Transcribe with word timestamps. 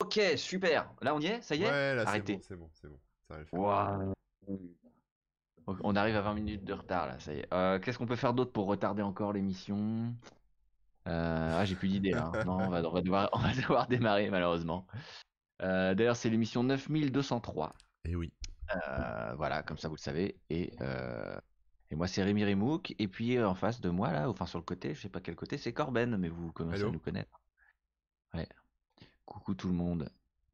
Ok, 0.00 0.20
super. 0.36 0.92
Là, 1.02 1.14
on 1.14 1.20
y 1.20 1.26
est? 1.26 1.42
Ça 1.42 1.54
y 1.54 1.62
est? 1.62 1.66
Ouais, 1.66 1.94
là, 1.94 2.02
c'est 2.02 2.08
Arrêtez. 2.08 2.36
bon, 2.36 2.42
c'est 2.42 2.56
bon, 2.56 2.70
c'est 2.74 2.88
bon. 2.88 2.98
Ça 3.28 3.34
va 3.34 3.40
le 3.40 3.46
faire. 3.46 3.58
Waouh. 3.60 4.12
Ok, 5.66 5.78
On 5.82 5.96
arrive 5.96 6.16
à 6.16 6.22
20 6.22 6.34
minutes 6.34 6.64
de 6.64 6.72
retard, 6.72 7.06
là, 7.06 7.18
ça 7.18 7.34
y 7.34 7.40
est. 7.40 7.52
Euh, 7.52 7.78
Qu'est-ce 7.78 7.98
qu'on 7.98 8.06
peut 8.06 8.16
faire 8.16 8.32
d'autre 8.32 8.52
pour 8.52 8.66
retarder 8.66 9.02
encore 9.02 9.32
l'émission? 9.32 10.14
Euh, 11.06 11.58
Ah, 11.58 11.64
j'ai 11.64 11.74
plus 11.74 11.88
d'idées, 11.88 12.12
là. 12.12 12.30
Non, 12.46 12.58
on 12.58 12.68
va, 12.68 12.82
on 12.82 12.92
va 12.92 13.02
devoir, 13.02 13.28
on 13.32 13.38
va 13.38 13.52
devoir 13.54 13.86
démarrer, 13.88 14.30
malheureusement. 14.30 14.86
Euh, 15.62 15.94
D'ailleurs, 15.94 16.16
c'est 16.16 16.30
l'émission 16.30 16.62
9203. 16.62 17.74
Et 18.04 18.14
oui. 18.14 18.32
Euh, 18.88 19.34
voilà, 19.36 19.62
comme 19.62 19.78
ça, 19.78 19.88
vous 19.88 19.96
le 19.96 20.00
savez. 20.00 20.38
Et, 20.48 20.72
euh, 20.80 21.38
et 21.90 21.96
moi, 21.96 22.06
c'est 22.06 22.22
Rémi 22.22 22.44
Remouk. 22.44 22.94
Et 22.98 23.08
puis, 23.08 23.36
euh, 23.36 23.48
en 23.48 23.54
face 23.54 23.80
de 23.80 23.90
moi, 23.90 24.12
là, 24.12 24.28
enfin, 24.30 24.46
sur 24.46 24.58
le 24.58 24.64
côté, 24.64 24.94
je 24.94 25.00
sais 25.00 25.08
pas 25.08 25.20
quel 25.20 25.34
côté, 25.36 25.58
c'est 25.58 25.72
Corben, 25.72 26.16
mais 26.16 26.28
vous 26.28 26.52
commencez 26.52 26.82
à 26.84 26.90
nous 26.90 26.98
connaître. 27.00 27.40
Ouais. 28.34 28.48
Coucou 29.28 29.54
tout 29.54 29.68
le 29.68 29.74
monde. 29.74 30.10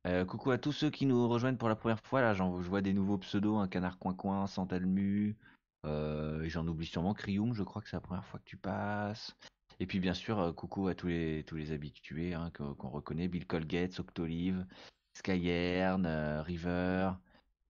Euh, 0.06 0.24
coucou 0.24 0.50
à 0.50 0.58
tous 0.58 0.72
ceux 0.72 0.90
qui 0.90 1.06
nous 1.06 1.28
rejoignent 1.28 1.56
pour 1.56 1.68
la 1.68 1.76
première 1.76 2.00
fois. 2.00 2.20
Là, 2.20 2.34
je 2.34 2.42
vois 2.42 2.82
des 2.82 2.92
nouveaux 2.92 3.18
pseudos, 3.18 3.58
un 3.58 3.68
canard 3.68 3.98
coin-coin, 3.98 4.48
Santalmu. 4.48 5.36
Euh, 5.84 6.44
j'en 6.48 6.66
oublie 6.66 6.86
sûrement 6.86 7.14
Crioum, 7.14 7.54
je 7.54 7.62
crois 7.62 7.82
que 7.82 7.88
c'est 7.88 7.96
la 7.96 8.00
première 8.00 8.24
fois 8.24 8.40
que 8.40 8.44
tu 8.44 8.56
passes. 8.56 9.36
Et 9.80 9.86
puis 9.86 10.00
bien 10.00 10.14
sûr, 10.14 10.40
euh, 10.40 10.52
coucou 10.52 10.88
à 10.88 10.94
tous 10.94 11.06
les, 11.06 11.72
habitués 11.72 12.34
hein, 12.34 12.50
qu'on 12.50 12.88
reconnaît, 12.88 13.28
Bill 13.28 13.46
Colgate, 13.46 13.98
Octolive, 14.00 14.66
Skyern, 15.14 16.04
euh, 16.04 16.42
River, 16.42 17.12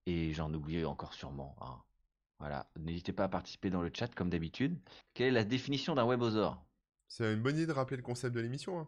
et 0.07 0.33
j'en 0.33 0.53
oublie 0.53 0.85
encore 0.85 1.13
sûrement. 1.13 1.55
Voilà, 2.39 2.67
n'hésitez 2.77 3.13
pas 3.13 3.25
à 3.25 3.29
participer 3.29 3.69
dans 3.69 3.81
le 3.81 3.91
chat 3.93 4.13
comme 4.13 4.29
d'habitude. 4.29 4.77
Quelle 5.13 5.27
est 5.27 5.31
la 5.31 5.43
définition 5.43 5.95
d'un 5.95 6.05
webosaure 6.05 6.63
C'est 7.07 7.33
une 7.33 7.41
bonne 7.41 7.55
idée 7.55 7.67
de 7.67 7.71
rappeler 7.71 7.97
le 7.97 8.03
concept 8.03 8.35
de 8.35 8.41
l'émission. 8.41 8.79
Hein. 8.79 8.87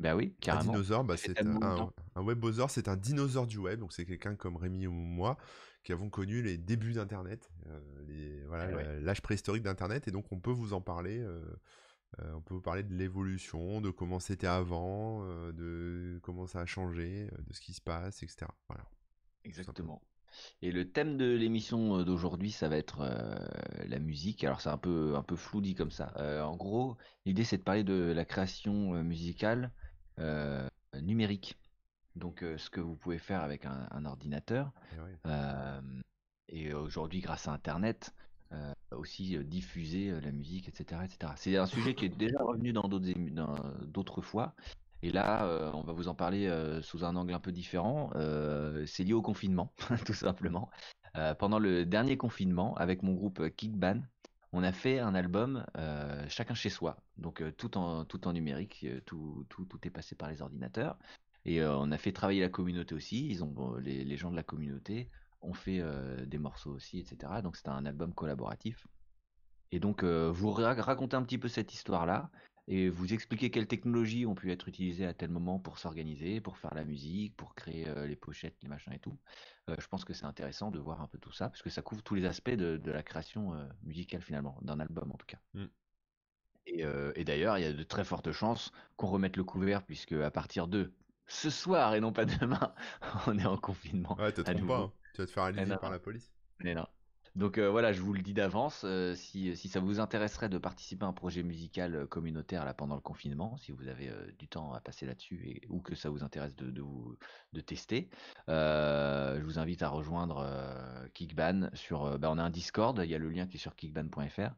Ben 0.00 0.14
oui, 0.16 0.34
Un 0.48 0.58
dinosaure, 0.58 1.04
bah, 1.04 1.16
c'est 1.16 1.40
un, 1.40 1.90
un 2.16 2.22
webosaure, 2.22 2.70
c'est 2.70 2.88
un 2.88 2.96
dinosaure 2.96 3.46
du 3.46 3.58
web. 3.58 3.80
Donc 3.80 3.92
c'est 3.92 4.04
quelqu'un 4.04 4.34
comme 4.34 4.56
Rémi 4.56 4.86
ou 4.86 4.92
moi 4.92 5.36
qui 5.84 5.92
avons 5.92 6.08
connu 6.10 6.42
les 6.42 6.56
débuts 6.56 6.94
d'Internet, 6.94 7.50
euh, 7.66 7.80
les- 8.08 8.44
voilà, 8.46 8.74
ouais. 8.74 8.84
la- 8.84 9.00
l'âge 9.00 9.20
préhistorique 9.22 9.62
d'Internet. 9.62 10.08
Et 10.08 10.10
donc 10.10 10.30
on 10.32 10.40
peut 10.40 10.50
vous 10.50 10.72
en 10.72 10.80
parler. 10.80 11.18
euh, 11.20 11.40
euh, 12.20 12.32
on 12.34 12.40
peut 12.42 12.54
vous 12.54 12.60
parler 12.62 12.82
de 12.84 12.94
l'évolution, 12.94 13.80
de 13.80 13.90
comment 13.90 14.20
c'était 14.20 14.46
avant, 14.46 15.24
de 15.52 16.18
comment 16.22 16.46
ça 16.46 16.60
a 16.60 16.66
changé, 16.66 17.28
de 17.46 17.52
ce 17.52 17.60
qui 17.60 17.72
se 17.72 17.80
passe, 17.80 18.22
etc. 18.22 18.46
Voilà. 18.68 18.84
Exactement. 19.44 20.00
Et 20.62 20.72
le 20.72 20.90
thème 20.90 21.16
de 21.16 21.26
l'émission 21.36 22.02
d'aujourd'hui, 22.02 22.50
ça 22.50 22.68
va 22.68 22.76
être 22.76 23.00
euh, 23.02 23.36
la 23.86 23.98
musique. 24.00 24.42
Alors 24.44 24.60
c'est 24.60 24.68
un 24.70 24.78
peu 24.78 25.14
un 25.16 25.22
peu 25.22 25.36
flou 25.36 25.60
dit 25.60 25.74
comme 25.74 25.90
ça. 25.92 26.12
Euh, 26.16 26.42
en 26.42 26.56
gros, 26.56 26.96
l'idée 27.24 27.44
c'est 27.44 27.58
de 27.58 27.62
parler 27.62 27.84
de 27.84 28.12
la 28.14 28.24
création 28.24 29.02
musicale 29.04 29.72
euh, 30.18 30.68
numérique. 31.00 31.56
Donc 32.16 32.42
euh, 32.42 32.56
ce 32.58 32.70
que 32.70 32.80
vous 32.80 32.94
pouvez 32.94 33.18
faire 33.18 33.42
avec 33.42 33.64
un, 33.66 33.88
un 33.90 34.04
ordinateur. 34.04 34.72
Et 34.94 35.00
ouais. 35.00 35.16
Euh, 35.26 35.80
et 36.48 36.74
aujourd'hui, 36.74 37.20
grâce 37.20 37.48
à 37.48 37.52
Internet, 37.52 38.14
aussi 38.92 39.36
diffuser 39.44 40.12
la 40.20 40.30
musique, 40.30 40.68
etc., 40.68 41.00
etc. 41.04 41.32
C'est 41.34 41.56
un 41.56 41.66
sujet 41.66 41.96
qui 41.96 42.04
est 42.04 42.16
déjà 42.16 42.38
revenu 42.38 42.72
dans 42.72 42.86
d'autres 42.86 44.22
fois. 44.22 44.54
Et 45.04 45.10
là, 45.10 45.44
euh, 45.44 45.70
on 45.74 45.82
va 45.82 45.92
vous 45.92 46.08
en 46.08 46.14
parler 46.14 46.46
euh, 46.46 46.80
sous 46.80 47.04
un 47.04 47.14
angle 47.14 47.34
un 47.34 47.38
peu 47.38 47.52
différent. 47.52 48.08
Euh, 48.14 48.86
c'est 48.86 49.04
lié 49.04 49.12
au 49.12 49.20
confinement, 49.20 49.70
tout 50.06 50.14
simplement. 50.14 50.70
Pendant 51.38 51.60
le 51.60 51.84
dernier 51.84 52.16
confinement, 52.16 52.74
avec 52.74 53.04
mon 53.04 53.12
groupe 53.12 53.48
Kickban, 53.50 54.00
on 54.54 54.62
a 54.62 54.70
fait 54.70 55.00
un 55.00 55.16
album 55.16 55.66
euh, 55.76 56.24
chacun 56.28 56.54
chez 56.54 56.70
soi. 56.70 56.96
Donc 57.16 57.42
euh, 57.42 57.50
tout 57.50 57.76
en 57.76 58.32
numérique, 58.32 58.86
euh, 58.88 59.00
tout, 59.04 59.44
est 59.82 59.90
passé 59.90 60.14
par 60.14 60.30
les 60.30 60.42
ordinateurs. 60.42 60.96
Et 61.44 61.62
on 61.62 61.90
a 61.90 61.98
fait 61.98 62.12
travailler 62.12 62.40
la 62.40 62.48
communauté 62.48 62.94
aussi. 62.94 63.38
Les, 63.82 64.16
gens 64.16 64.30
de 64.30 64.36
la 64.36 64.42
communauté 64.42 65.10
ont 65.42 65.52
fait 65.52 65.82
des 66.24 66.38
morceaux 66.38 66.70
aussi, 66.70 66.98
etc. 67.00 67.42
Donc 67.42 67.56
c'était 67.56 67.68
un 67.68 67.84
album 67.84 68.14
collaboratif. 68.14 68.86
Et 69.70 69.78
donc 69.78 70.02
vous 70.04 70.50
ra- 70.52 70.72
racontez 70.72 71.16
un 71.16 71.22
petit 71.22 71.36
peu 71.36 71.48
cette 71.48 71.74
histoire-là 71.74 72.30
et 72.66 72.88
vous 72.88 73.12
expliquez 73.12 73.50
quelles 73.50 73.66
technologies 73.66 74.24
ont 74.24 74.34
pu 74.34 74.50
être 74.50 74.68
utilisées 74.68 75.06
à 75.06 75.12
tel 75.12 75.30
moment 75.30 75.58
pour 75.58 75.78
s'organiser, 75.78 76.40
pour 76.40 76.56
faire 76.56 76.74
la 76.74 76.84
musique, 76.84 77.36
pour 77.36 77.54
créer 77.54 77.88
euh, 77.88 78.06
les 78.06 78.16
pochettes, 78.16 78.56
les 78.62 78.68
machins 78.68 78.92
et 78.92 78.98
tout. 78.98 79.16
Euh, 79.68 79.76
je 79.78 79.86
pense 79.86 80.04
que 80.04 80.14
c'est 80.14 80.24
intéressant 80.24 80.70
de 80.70 80.78
voir 80.78 81.02
un 81.02 81.06
peu 81.06 81.18
tout 81.18 81.32
ça 81.32 81.48
parce 81.48 81.60
que 81.60 81.68
ça 81.68 81.82
couvre 81.82 82.02
tous 82.02 82.14
les 82.14 82.24
aspects 82.24 82.50
de, 82.50 82.78
de 82.78 82.90
la 82.90 83.02
création 83.02 83.54
euh, 83.54 83.64
musicale 83.82 84.22
finalement, 84.22 84.58
d'un 84.62 84.80
album 84.80 85.12
en 85.12 85.16
tout 85.16 85.26
cas. 85.26 85.38
Mm. 85.52 85.64
Et, 86.66 86.82
et 87.14 87.24
d'ailleurs, 87.24 87.58
il 87.58 87.60
y 87.60 87.66
a 87.66 87.74
de 87.74 87.82
très 87.82 88.04
fortes 88.04 88.32
chances 88.32 88.72
qu'on 88.96 89.08
remette 89.08 89.36
le 89.36 89.44
couvert 89.44 89.82
puisque 89.82 90.12
à 90.12 90.30
partir 90.30 90.66
de 90.66 90.94
ce 91.26 91.50
soir 91.50 91.94
et 91.94 92.00
non 92.00 92.10
pas 92.10 92.24
demain, 92.24 92.74
on 93.26 93.38
est 93.38 93.44
en 93.44 93.58
confinement. 93.58 94.16
Ouais, 94.18 94.32
te 94.32 94.40
trompe 94.40 94.66
pas, 94.66 94.78
hein. 94.78 94.92
tu 95.14 95.20
vas 95.20 95.26
te 95.26 95.32
faire 95.32 95.42
aligner 95.42 95.66
non, 95.66 95.76
par 95.76 95.90
la 95.90 95.98
police. 95.98 96.32
Mais 96.60 96.74
non. 96.74 96.86
Donc 97.34 97.58
euh, 97.58 97.68
voilà, 97.68 97.92
je 97.92 98.00
vous 98.00 98.12
le 98.12 98.22
dis 98.22 98.32
d'avance, 98.32 98.82
euh, 98.84 99.16
si, 99.16 99.56
si 99.56 99.68
ça 99.68 99.80
vous 99.80 99.98
intéresserait 99.98 100.48
de 100.48 100.56
participer 100.56 101.04
à 101.04 101.08
un 101.08 101.12
projet 101.12 101.42
musical 101.42 101.96
euh, 101.96 102.06
communautaire 102.06 102.64
là 102.64 102.74
pendant 102.74 102.94
le 102.94 103.00
confinement, 103.00 103.56
si 103.56 103.72
vous 103.72 103.88
avez 103.88 104.08
euh, 104.08 104.30
du 104.38 104.46
temps 104.46 104.72
à 104.72 104.80
passer 104.80 105.04
là-dessus 105.04 105.42
et, 105.48 105.66
ou 105.68 105.80
que 105.80 105.96
ça 105.96 106.10
vous 106.10 106.22
intéresse 106.22 106.54
de, 106.54 106.80
vous, 106.80 107.16
de 107.52 107.60
tester, 107.60 108.08
euh, 108.48 109.36
je 109.40 109.44
vous 109.44 109.58
invite 109.58 109.82
à 109.82 109.88
rejoindre 109.88 110.44
euh, 110.46 111.08
Kickban 111.12 111.70
sur, 111.72 112.04
euh, 112.04 112.18
bah, 112.18 112.30
on 112.30 112.38
a 112.38 112.42
un 112.42 112.50
Discord, 112.50 113.00
il 113.02 113.10
y 113.10 113.16
a 113.16 113.18
le 113.18 113.30
lien 113.30 113.48
qui 113.48 113.56
est 113.56 113.60
sur 113.60 113.74
kickban.fr. 113.74 114.54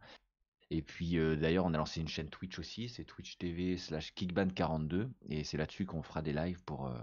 Et 0.70 0.82
puis 0.82 1.16
euh, 1.16 1.36
d'ailleurs, 1.36 1.64
on 1.64 1.72
a 1.72 1.78
lancé 1.78 2.02
une 2.02 2.08
chaîne 2.08 2.28
Twitch 2.28 2.58
aussi, 2.58 2.90
c'est 2.90 3.04
Twitch 3.04 3.38
TV 3.38 3.78
slash 3.78 4.12
Kickban42, 4.12 5.08
et 5.30 5.44
c'est 5.44 5.56
là-dessus 5.56 5.86
qu'on 5.86 6.02
fera 6.02 6.20
des 6.20 6.34
lives 6.34 6.62
pour, 6.64 6.88
euh, 6.88 6.98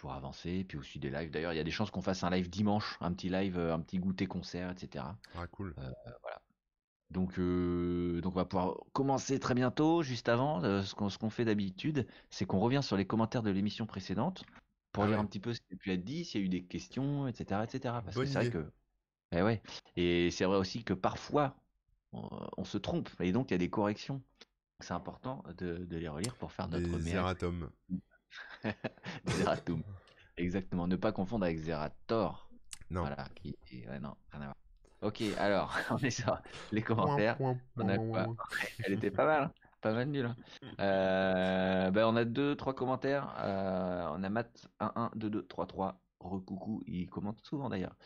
pour 0.00 0.12
avancer, 0.14 0.64
puis 0.64 0.78
aussi 0.78 0.98
des 0.98 1.10
lives. 1.10 1.30
D'ailleurs, 1.30 1.52
il 1.52 1.56
y 1.56 1.60
a 1.60 1.64
des 1.64 1.70
chances 1.70 1.90
qu'on 1.90 2.00
fasse 2.00 2.24
un 2.24 2.30
live 2.30 2.48
dimanche, 2.48 2.96
un 3.00 3.12
petit 3.12 3.28
live, 3.28 3.58
euh, 3.58 3.74
un 3.74 3.80
petit 3.80 3.98
goûter 3.98 4.26
concert, 4.26 4.70
etc. 4.70 5.04
Ah, 5.34 5.46
cool. 5.46 5.74
Donc, 7.10 7.38
euh, 7.38 8.20
donc 8.22 8.32
on 8.32 8.36
va 8.36 8.44
pouvoir 8.46 8.76
commencer 8.92 9.38
très 9.38 9.54
bientôt. 9.54 10.02
Juste 10.02 10.28
avant, 10.28 10.64
euh, 10.64 10.82
ce 10.82 10.94
qu'on 10.94 11.10
ce 11.10 11.18
qu'on 11.18 11.28
fait 11.28 11.44
d'habitude, 11.44 12.06
c'est 12.30 12.46
qu'on 12.46 12.60
revient 12.60 12.82
sur 12.82 12.96
les 12.96 13.06
commentaires 13.06 13.42
de 13.42 13.50
l'émission 13.50 13.84
précédente 13.84 14.44
pour 14.92 15.04
Ah 15.04 15.06
lire 15.08 15.18
ouais. 15.18 15.24
un 15.24 15.26
petit 15.26 15.40
peu 15.40 15.52
ce 15.52 15.60
qui 15.60 15.74
a 15.74 15.76
pu 15.76 15.90
être 15.92 16.04
dit, 16.04 16.24
s'il 16.24 16.40
y 16.40 16.44
a 16.44 16.46
eu 16.46 16.48
des 16.48 16.64
questions, 16.64 17.28
etc., 17.28 17.60
etc. 17.64 17.94
Parce 18.02 18.14
Bonne 18.14 18.24
que 18.24 18.30
c'est 18.30 18.38
vrai 18.38 18.50
que, 18.50 18.72
eh 19.32 19.42
ouais, 19.42 19.62
et 19.96 20.30
c'est 20.30 20.44
vrai 20.44 20.56
aussi 20.56 20.82
que 20.82 20.94
parfois 20.94 21.56
on, 22.12 22.28
on 22.56 22.64
se 22.64 22.78
trompe 22.78 23.10
et 23.20 23.32
donc 23.32 23.50
il 23.50 23.54
y 23.54 23.56
a 23.56 23.58
des 23.58 23.70
corrections. 23.70 24.22
C'est 24.80 24.94
important 24.94 25.44
de, 25.58 25.84
de 25.84 25.96
les 25.98 26.08
relire 26.08 26.34
pour 26.36 26.52
faire 26.52 26.68
notre 26.68 26.88
Des 26.96 27.04
meilleur. 27.04 27.34
Zeratum. 29.26 29.82
Exactement, 30.36 30.86
ne 30.86 30.96
pas 30.96 31.12
confondre 31.12 31.44
avec 31.44 31.58
Zerator. 31.58 32.48
Non. 32.90 33.02
Voilà, 33.02 33.28
qui 33.36 33.56
ouais, 33.88 34.00
non, 34.00 34.16
rien 34.32 34.42
à 34.42 34.44
voir. 34.46 34.56
Ok, 35.02 35.22
alors, 35.38 35.74
on 35.90 35.98
est 35.98 36.10
sur 36.10 36.38
les 36.72 36.82
commentaires. 36.82 37.36
On 37.40 37.88
a 37.88 37.98
quoi 37.98 38.26
Elle 38.84 38.94
était 38.94 39.10
pas 39.10 39.24
mal, 39.26 39.44
hein. 39.44 39.52
pas 39.80 39.92
mal 39.92 40.08
nulle. 40.08 40.26
hein. 40.26 40.36
Euh, 40.80 41.90
ben, 41.90 42.06
on 42.06 42.16
a 42.16 42.24
deux, 42.24 42.54
trois 42.56 42.74
commentaires. 42.74 43.34
Euh, 43.38 44.08
on 44.12 44.22
a 44.22 44.28
Matt 44.28 44.68
1, 44.80 44.92
1, 44.94 45.10
2, 45.14 45.30
2, 45.30 45.46
3, 45.46 45.66
3. 45.66 46.00
Recoucou, 46.20 46.82
il 46.86 47.08
commente 47.08 47.40
souvent 47.42 47.70
d'ailleurs. 47.70 47.96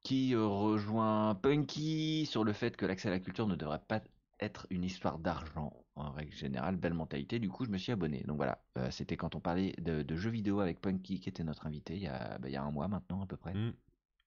Qui 0.00 0.34
euh, 0.34 0.46
rejoint 0.46 1.34
Punky 1.36 2.26
sur 2.26 2.44
le 2.44 2.52
fait 2.52 2.76
que 2.76 2.84
l'accès 2.86 3.08
à 3.08 3.12
la 3.12 3.20
culture 3.20 3.46
ne 3.46 3.54
devrait 3.54 3.82
pas 3.86 4.02
être 4.40 4.66
une 4.70 4.84
histoire 4.84 5.18
d'argent 5.18 5.72
en 5.94 6.10
règle 6.10 6.34
générale. 6.34 6.76
Belle 6.76 6.94
mentalité. 6.94 7.38
Du 7.38 7.48
coup, 7.48 7.64
je 7.64 7.70
me 7.70 7.78
suis 7.78 7.92
abonné. 7.92 8.22
Donc 8.24 8.36
voilà, 8.36 8.62
euh, 8.78 8.90
c'était 8.90 9.16
quand 9.16 9.34
on 9.34 9.40
parlait 9.40 9.72
de, 9.78 10.02
de 10.02 10.16
jeux 10.16 10.30
vidéo 10.30 10.60
avec 10.60 10.80
Punky 10.80 11.20
qui 11.20 11.28
était 11.28 11.44
notre 11.44 11.66
invité 11.66 11.94
il 11.94 12.02
y 12.02 12.08
a, 12.08 12.38
il 12.44 12.50
y 12.50 12.56
a 12.56 12.62
un 12.62 12.70
mois 12.70 12.88
maintenant 12.88 13.22
à 13.22 13.26
peu 13.26 13.36
près. 13.36 13.54
Mm. 13.54 13.74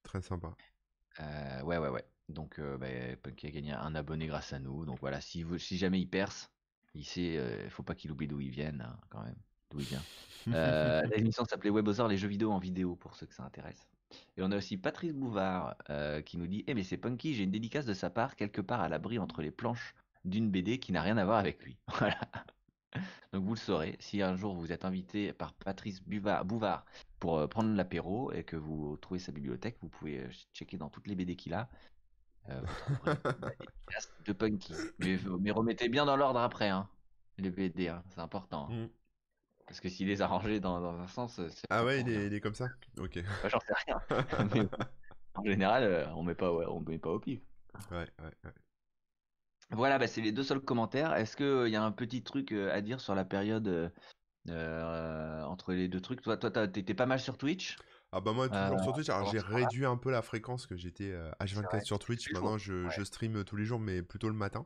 Très 0.04 0.22
sympa. 0.22 0.56
Euh, 1.20 1.62
ouais, 1.64 1.78
ouais, 1.78 1.90
ouais. 1.90 2.06
Donc, 2.30 2.60
euh, 2.60 2.78
bah, 2.78 2.88
Punky 3.22 3.48
a 3.48 3.52
gagné 3.52 3.72
un 3.72 3.96
abonné 3.96 4.28
grâce 4.28 4.54
à 4.54 4.60
nous. 4.60 4.86
Donc 4.86 5.00
voilà, 5.00 5.22
si, 5.22 5.44
vous, 5.44 5.58
si 5.58 5.78
jamais 5.78 6.00
il 6.00 6.08
perce, 6.08 6.52
il 6.94 7.06
sait, 7.06 7.70
faut 7.70 7.84
pas 7.84 7.96
qu'il 7.96 8.12
oublie 8.12 8.28
d'où 8.28 8.40
il 8.40 8.50
vient, 8.50 8.80
hein, 8.80 8.98
quand 9.10 9.24
même. 9.24 9.36
D'où 9.70 9.80
il 9.80 9.86
vient. 9.86 10.02
L'émission 11.16 11.46
s'appelait 11.46 11.72
Webosaur, 11.72 12.08
les 12.08 12.18
jeux 12.18 12.28
vidéo 12.28 12.52
en 12.52 12.60
vidéo, 12.60 12.96
pour 12.96 13.16
ceux 13.16 13.26
que 13.26 13.34
ça 13.34 13.44
intéresse. 13.44 13.90
Et 14.38 14.44
on 14.44 14.52
a 14.52 14.58
aussi 14.58 14.78
Patrice 14.78 15.14
Bouvard 15.14 15.76
euh, 15.90 16.22
qui 16.22 16.38
nous 16.38 16.48
dit 16.48 16.64
Eh, 16.68 16.74
mais 16.74 16.84
c'est 16.84 16.98
Punky, 16.98 17.34
j'ai 17.34 17.44
une 17.44 17.52
dédicace 17.52 17.86
de 17.86 17.94
sa 17.94 18.10
part, 18.10 18.36
quelque 18.36 18.62
part 18.62 18.82
à 18.82 18.90
l'abri 18.90 19.20
entre 19.20 19.42
les 19.42 19.52
planches 19.52 19.96
d'une 20.26 20.52
BD 20.52 20.80
qui 20.80 20.92
n'a 20.92 21.02
rien 21.02 21.18
à 21.18 21.26
voir 21.26 21.38
avec 21.40 21.64
lui. 21.64 21.78
Voilà. 22.00 22.20
Donc 23.34 23.44
vous 23.44 23.54
le 23.54 23.60
saurez, 23.60 23.98
si 24.00 24.22
un 24.22 24.36
jour 24.38 24.56
vous 24.56 24.72
êtes 24.72 24.86
invité 24.86 25.34
par 25.34 25.54
Patrice 25.54 26.02
Bouvard 26.04 26.86
pour 27.20 27.38
euh, 27.38 27.48
prendre 27.48 27.76
l'apéro 27.76 28.32
et 28.32 28.44
que 28.44 28.56
vous 28.56 28.98
trouvez 28.98 29.20
sa 29.20 29.32
bibliothèque, 29.32 29.78
vous 29.82 29.90
pouvez 29.90 30.20
euh, 30.20 30.30
checker 30.54 30.78
dans 30.78 30.90
toutes 30.90 31.08
les 31.08 31.16
BD 31.16 31.36
qu'il 31.36 31.54
a. 31.54 31.70
Euh, 32.50 32.62
de 34.26 34.34
Punky. 34.34 34.74
Mais, 35.00 35.18
mais 35.40 35.52
remettez 35.52 35.90
bien 35.90 36.06
dans 36.06 36.16
l'ordre 36.16 36.40
après, 36.40 36.70
hein, 36.70 36.90
les 37.38 37.50
BD, 37.50 37.88
hein, 37.90 38.04
c'est 38.10 38.22
important. 38.22 38.70
hein. 38.72 38.86
Mm. 38.86 38.90
Parce 39.68 39.80
que 39.80 39.90
s'il 39.90 40.08
les 40.08 40.22
a 40.22 40.28
rangés 40.28 40.60
dans, 40.60 40.80
dans 40.80 41.00
un 41.00 41.08
sens, 41.08 41.40
euh, 41.40 41.50
Ah 41.70 41.84
ouais, 41.84 42.02
il 42.02 42.10
est, 42.10 42.18
rien. 42.18 42.28
il 42.28 42.34
est 42.34 42.40
comme 42.42 42.54
ça? 42.56 42.68
Ok. 43.00 43.20
Bah, 43.42 43.50
J'en 43.50 43.60
sais 43.60 43.74
rien. 43.88 44.00
Mais 44.54 44.70
en 45.36 45.44
général, 45.46 46.12
on 46.16 46.24
met 46.24 46.36
pas, 46.36 46.54
ouais, 46.54 46.66
on 46.68 46.82
met 46.82 47.00
pas 47.00 47.10
au 47.12 47.20
pif. 47.20 47.42
Ouais, 47.92 47.98
ouais, 48.20 48.32
ouais. 48.44 48.54
Voilà, 49.72 49.98
bah, 49.98 50.08
c'est 50.08 50.22
les 50.22 50.32
deux 50.32 50.44
seuls 50.44 50.60
commentaires. 50.60 51.14
Est-ce 51.14 51.36
qu'il 51.36 51.72
y 51.72 51.76
a 51.76 51.84
un 51.84 51.92
petit 51.92 52.24
truc 52.24 52.52
euh, 52.52 52.74
à 52.74 52.82
dire 52.82 53.00
sur 53.00 53.16
la 53.16 53.26
période 53.26 53.92
euh, 54.50 55.44
entre 55.44 55.74
les 55.74 55.88
deux 55.88 56.02
trucs? 56.02 56.22
Toi, 56.22 56.38
toi, 56.38 56.68
t'étais 56.68 56.94
pas 56.94 57.06
mal 57.06 57.20
sur 57.20 57.38
Twitch? 57.38 57.78
Ah 58.12 58.22
bah 58.22 58.32
moi 58.32 58.48
toujours 58.48 58.82
sur 58.82 58.94
Twitch, 58.94 59.10
alors 59.10 59.30
j'ai 59.30 59.40
réduit 59.40 59.86
un 59.86 59.98
peu 59.98 60.10
la 60.10 60.22
fréquence 60.22 60.68
que 60.68 60.78
j'étais 60.78 61.14
H24 61.42 61.84
sur 61.84 62.00
Twitch, 62.00 62.32
maintenant 62.32 62.58
je, 62.58 62.88
je, 62.88 63.04
stream 63.04 63.44
tous 63.44 63.58
les 63.58 63.66
jours 63.66 63.80
mais 63.80 64.02
plutôt 64.04 64.30
le 64.30 64.36
matin. 64.36 64.66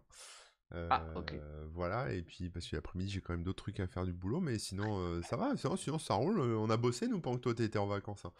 ah 0.71 1.03
ok. 1.15 1.33
Voilà, 1.71 2.11
et 2.13 2.21
puis 2.21 2.51
parce 2.51 2.67
que 2.67 2.75
l'après-midi 2.75 3.11
j'ai 3.11 3.21
quand 3.21 3.33
même 3.33 3.43
d'autres 3.43 3.63
trucs 3.63 3.79
à 3.79 3.87
faire 3.87 4.05
du 4.05 4.13
boulot, 4.13 4.39
mais 4.39 4.59
sinon 4.59 5.19
ça 5.23 5.35
va, 5.35 5.57
sinon, 5.57 5.77
sinon, 5.77 5.97
ça 5.97 6.13
roule, 6.13 6.39
on 6.39 6.69
a 6.69 6.77
bossé 6.77 7.07
nous 7.07 7.21
pendant 7.21 7.37
que 7.37 7.41
toi 7.41 7.55
t'étais 7.55 7.79
en 7.79 7.87
vacances. 7.87 8.25
Hein. 8.25 8.33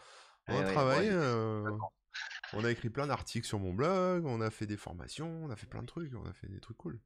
On 0.48 0.60
a 0.60 0.64
travaillé, 0.64 1.10
on 2.54 2.64
a 2.64 2.72
écrit 2.72 2.90
plein 2.90 3.08
d'articles 3.08 3.48
sur 3.48 3.60
mon 3.60 3.74
blog, 3.74 4.26
on 4.26 4.42
a 4.42 4.50
fait 4.50 4.68
des 4.68 4.78
formations, 4.78 5.44
on 5.44 5.50
a 5.50 5.56
fait 5.56 5.68
plein 5.68 5.82
de 5.82 5.88
trucs, 5.88 6.14
on 6.16 6.26
a 6.26 6.34
fait 6.34 6.48
des 6.48 6.60
trucs 6.60 6.78
cool. 6.78 7.00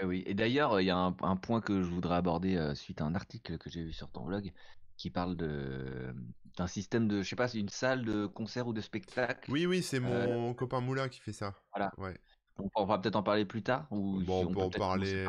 Oui, 0.00 0.06
oui. 0.06 0.22
Et 0.26 0.34
d'ailleurs, 0.34 0.80
il 0.80 0.84
y 0.84 0.90
a 0.90 0.96
un, 0.96 1.36
point 1.36 1.60
que 1.60 1.82
je 1.82 1.88
voudrais 1.88 2.16
aborder 2.16 2.72
suite 2.74 3.00
à 3.00 3.04
un 3.04 3.14
article 3.14 3.58
que 3.58 3.68
j'ai 3.68 3.82
vu 3.82 3.92
sur 3.92 4.10
ton 4.10 4.24
blog 4.24 4.52
qui 4.96 5.10
parle 5.10 5.36
de 5.36 6.14
d'un 6.56 6.66
système 6.66 7.08
de, 7.08 7.22
je 7.22 7.28
sais 7.28 7.36
pas, 7.36 7.48
une 7.52 7.68
salle 7.68 8.04
de 8.04 8.26
concert 8.26 8.66
ou 8.66 8.72
de 8.72 8.80
spectacle. 8.80 9.50
Oui, 9.50 9.66
oui, 9.66 9.82
c'est 9.82 10.00
mon 10.00 10.52
copain 10.54 10.80
Moulin 10.80 11.08
qui 11.08 11.20
fait 11.20 11.32
ça. 11.32 11.54
Voilà. 11.74 11.92
Ouais. 11.96 12.18
On, 12.74 12.84
va 12.84 12.98
peut-être 12.98 13.16
en 13.16 13.22
parler 13.22 13.46
plus 13.46 13.62
tard 13.62 13.86
ou 13.90 14.20
Bon, 14.20 14.46
on 14.46 14.52
peut 14.52 14.60
en 14.60 14.70
parler. 14.70 15.26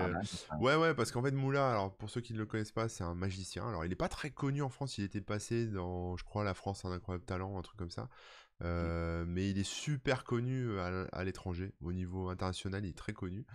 ouais, 0.59 0.75
ouais, 0.75 0.93
parce 0.93 1.11
qu'en 1.11 1.21
fait, 1.21 1.31
Moulin, 1.31 1.69
alors 1.69 1.95
pour 1.95 2.09
ceux 2.09 2.19
qui 2.19 2.33
ne 2.33 2.39
le 2.39 2.45
connaissent 2.45 2.73
pas, 2.73 2.89
c'est 2.89 3.03
un 3.03 3.15
magicien. 3.15 3.67
Alors, 3.67 3.85
il 3.85 3.89
n'est 3.89 3.95
pas 3.95 4.09
très 4.09 4.31
connu 4.31 4.61
en 4.61 4.69
France. 4.69 4.97
Il 4.97 5.05
était 5.05 5.21
passé 5.21 5.67
dans, 5.67 6.17
je 6.17 6.25
crois, 6.25 6.43
La 6.43 6.53
France, 6.53 6.83
un 6.83 6.91
incroyable 6.91 7.23
talent, 7.23 7.57
un 7.57 7.61
truc 7.61 7.77
comme 7.77 7.91
ça. 7.91 8.09
Euh, 8.63 9.25
mais 9.27 9.49
il 9.49 9.57
est 9.57 9.67
super 9.67 10.23
connu 10.23 10.79
à, 10.79 11.23
l'étranger, 11.23 11.73
au 11.81 11.93
niveau 11.93 12.29
international, 12.29 12.85
il 12.85 12.89
est 12.89 12.97
très 12.97 13.13
connu. 13.13 13.45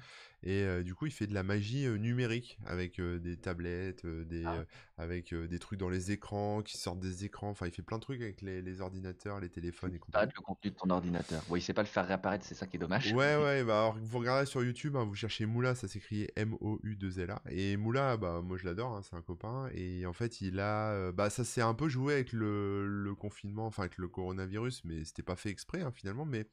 Et 0.42 0.62
euh, 0.62 0.82
du 0.82 0.94
coup, 0.94 1.06
il 1.06 1.12
fait 1.12 1.26
de 1.26 1.34
la 1.34 1.42
magie 1.42 1.86
euh, 1.86 1.96
numérique 1.96 2.58
avec 2.66 3.00
des 3.00 3.36
tablettes, 3.36 4.06
des, 4.06 4.44
ah. 4.44 4.64
avec 4.96 5.34
des 5.34 5.58
trucs 5.58 5.78
dans 5.78 5.88
les 5.88 6.12
écrans 6.12 6.62
qui 6.62 6.78
sortent 6.78 7.00
des 7.00 7.24
écrans. 7.24 7.50
Enfin, 7.50 7.66
il 7.66 7.72
fait 7.72 7.82
plein 7.82 7.98
de 7.98 8.02
trucs 8.02 8.20
avec 8.20 8.42
les, 8.42 8.80
ordinateurs, 8.80 9.40
les 9.40 9.48
téléphones 9.48 9.94
et 9.94 9.98
compagnie. 9.98 10.32
le 10.34 10.42
contenu 10.42 10.70
de 10.70 10.76
ton 10.76 10.90
ordinateur. 10.90 11.42
Il 11.54 11.62
sait 11.62 11.74
pas 11.74 11.82
le 11.82 11.88
faire 11.88 12.06
réapparaître, 12.06 12.44
c'est 12.44 12.54
ça 12.54 12.66
qui 12.66 12.76
est 12.76 12.80
dommage. 12.80 13.12
Ouais, 13.12 13.36
ouais. 13.42 13.64
Bah, 13.64 13.78
alors, 13.78 13.98
vous 14.00 14.18
regardez 14.18 14.46
sur 14.46 14.62
YouTube, 14.62 14.96
hein, 14.96 15.04
vous 15.04 15.14
cherchez 15.14 15.46
Moula, 15.46 15.74
ça 15.74 15.88
s'écrit 15.88 16.28
M-O-U-2-L-A. 16.36 17.42
Et 17.50 17.76
Moula, 17.76 18.16
bah, 18.16 18.40
moi 18.42 18.56
je 18.56 18.64
l'adore, 18.64 18.94
hein, 18.94 19.02
c'est 19.02 19.16
un 19.16 19.22
copain. 19.22 19.68
Et 19.74 20.06
en 20.06 20.12
fait, 20.12 20.40
il 20.40 20.60
a, 20.60 21.12
bah, 21.12 21.30
ça 21.30 21.44
s'est 21.44 21.62
un 21.62 21.74
peu 21.74 21.88
joué 21.88 22.14
avec 22.14 22.32
le, 22.32 22.86
le 22.86 23.14
confinement, 23.14 23.66
enfin 23.66 23.82
avec 23.84 23.98
le 23.98 24.08
coronavirus, 24.08 24.84
mais 24.84 25.04
c'était 25.04 25.22
pas 25.22 25.36
fait 25.36 25.50
exprès 25.50 25.82
hein, 25.82 25.92
finalement, 25.92 26.24
mais 26.24 26.46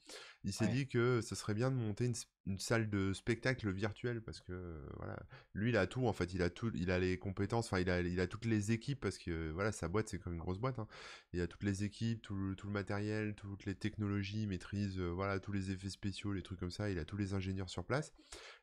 il 0.43 0.53
s'est 0.53 0.67
dit 0.67 0.87
que 0.87 1.21
ce 1.21 1.35
serait 1.35 1.53
bien 1.53 1.71
de 1.71 1.75
monter 1.75 2.11
une, 2.45 2.59
salle 2.59 2.89
de 2.89 3.13
spectacle 3.13 3.69
virtuelle 3.83 4.21
parce 4.21 4.39
que 4.39 4.81
voilà, 4.95 5.21
lui 5.53 5.71
il 5.71 5.77
a 5.77 5.87
tout 5.87 6.07
en 6.07 6.13
fait, 6.13 6.33
il 6.33 6.41
a 6.41 6.49
tout, 6.49 6.71
il 6.73 6.89
a 6.89 6.99
les 6.99 7.17
compétences, 7.17 7.65
enfin 7.65 7.79
il 7.79 7.89
a, 7.89 7.99
il 7.99 8.19
a 8.21 8.27
toutes 8.27 8.45
les 8.45 8.71
équipes 8.71 9.01
parce 9.01 9.17
que 9.17 9.51
voilà 9.51 9.73
sa 9.73 9.89
boîte 9.89 10.07
c'est 10.07 10.19
comme 10.19 10.33
une 10.33 10.39
grosse 10.39 10.57
boîte, 10.57 10.79
hein. 10.79 10.87
il 11.33 11.41
a 11.41 11.47
toutes 11.47 11.63
les 11.63 11.83
équipes, 11.83 12.21
tout 12.21 12.33
le, 12.33 12.55
tout 12.55 12.67
le 12.67 12.71
matériel, 12.71 13.35
toutes 13.35 13.65
les 13.65 13.75
technologies, 13.75 14.43
il 14.43 14.47
maîtrise 14.47 14.97
euh, 14.99 15.09
voilà 15.09 15.41
tous 15.41 15.51
les 15.51 15.71
effets 15.71 15.89
spéciaux, 15.89 16.31
les 16.31 16.43
trucs 16.43 16.61
comme 16.61 16.71
ça, 16.71 16.89
il 16.89 16.97
a 16.97 17.03
tous 17.03 17.17
les 17.17 17.33
ingénieurs 17.33 17.69
sur 17.69 17.83
place. 17.83 18.13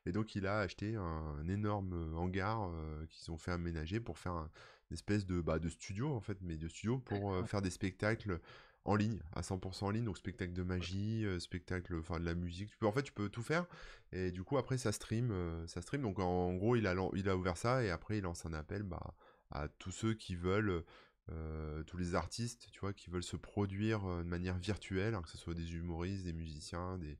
Et 0.07 0.11
donc 0.11 0.33
il 0.33 0.47
a 0.47 0.59
acheté 0.59 0.95
un, 0.95 1.47
énorme 1.47 1.93
euh, 1.93 2.17
hangar 2.17 2.63
euh, 2.63 3.05
qu'ils 3.11 3.31
ont 3.31 3.37
fait 3.37 3.51
aménager 3.51 3.99
pour 3.99 4.17
faire 4.17 4.33
un, 4.33 4.49
une 4.89 4.95
espèce 4.95 5.27
de, 5.27 5.39
bah, 5.39 5.59
de 5.59 5.69
studio 5.69 6.11
en 6.11 6.21
fait, 6.21 6.39
mais 6.41 6.57
de 6.57 6.67
studio 6.67 6.97
pour 6.97 7.47
faire 7.47 7.61
des 7.61 7.69
spectacles 7.69 8.39
en 8.83 8.95
ligne, 8.95 9.19
à 9.33 9.41
100% 9.41 9.83
en 9.85 9.89
ligne, 9.91 10.05
donc 10.05 10.17
spectacle 10.17 10.53
de 10.53 10.63
magie, 10.63 11.25
euh, 11.25 11.39
spectacle, 11.39 11.95
enfin 11.99 12.19
de 12.19 12.25
la 12.25 12.33
musique. 12.33 12.69
Tu 12.69 12.77
peux, 12.77 12.87
en 12.87 12.91
fait, 12.91 13.03
tu 13.03 13.13
peux 13.13 13.29
tout 13.29 13.43
faire. 13.43 13.65
Et 14.11 14.31
du 14.31 14.43
coup, 14.43 14.57
après, 14.57 14.77
ça 14.77 14.91
stream, 14.91 15.31
euh, 15.31 15.65
ça 15.67 15.81
stream. 15.81 16.01
Donc, 16.01 16.19
en, 16.19 16.53
gros, 16.55 16.75
il 16.75 16.87
a, 16.87 16.95
il 17.15 17.29
a 17.29 17.37
ouvert 17.37 17.57
ça 17.57 17.83
et 17.83 17.91
après, 17.91 18.17
il 18.17 18.21
lance 18.21 18.45
un 18.45 18.53
appel 18.53 18.83
bah, 18.83 19.13
à 19.51 19.67
tous 19.67 19.91
ceux 19.91 20.13
qui 20.13 20.35
veulent, 20.35 20.83
euh, 21.29 21.83
tous 21.83 21.97
les 21.97 22.15
artistes, 22.15 22.69
tu 22.71 22.79
vois, 22.79 22.93
qui 22.93 23.09
veulent 23.09 23.23
se 23.23 23.37
produire 23.37 24.01
de 24.01 24.23
manière 24.23 24.57
virtuelle, 24.57 25.13
hein, 25.13 25.21
que 25.21 25.29
ce 25.29 25.37
soit 25.37 25.53
des 25.53 25.75
humoristes, 25.75 26.23
des 26.23 26.33
musiciens, 26.33 26.97
des, 26.97 27.17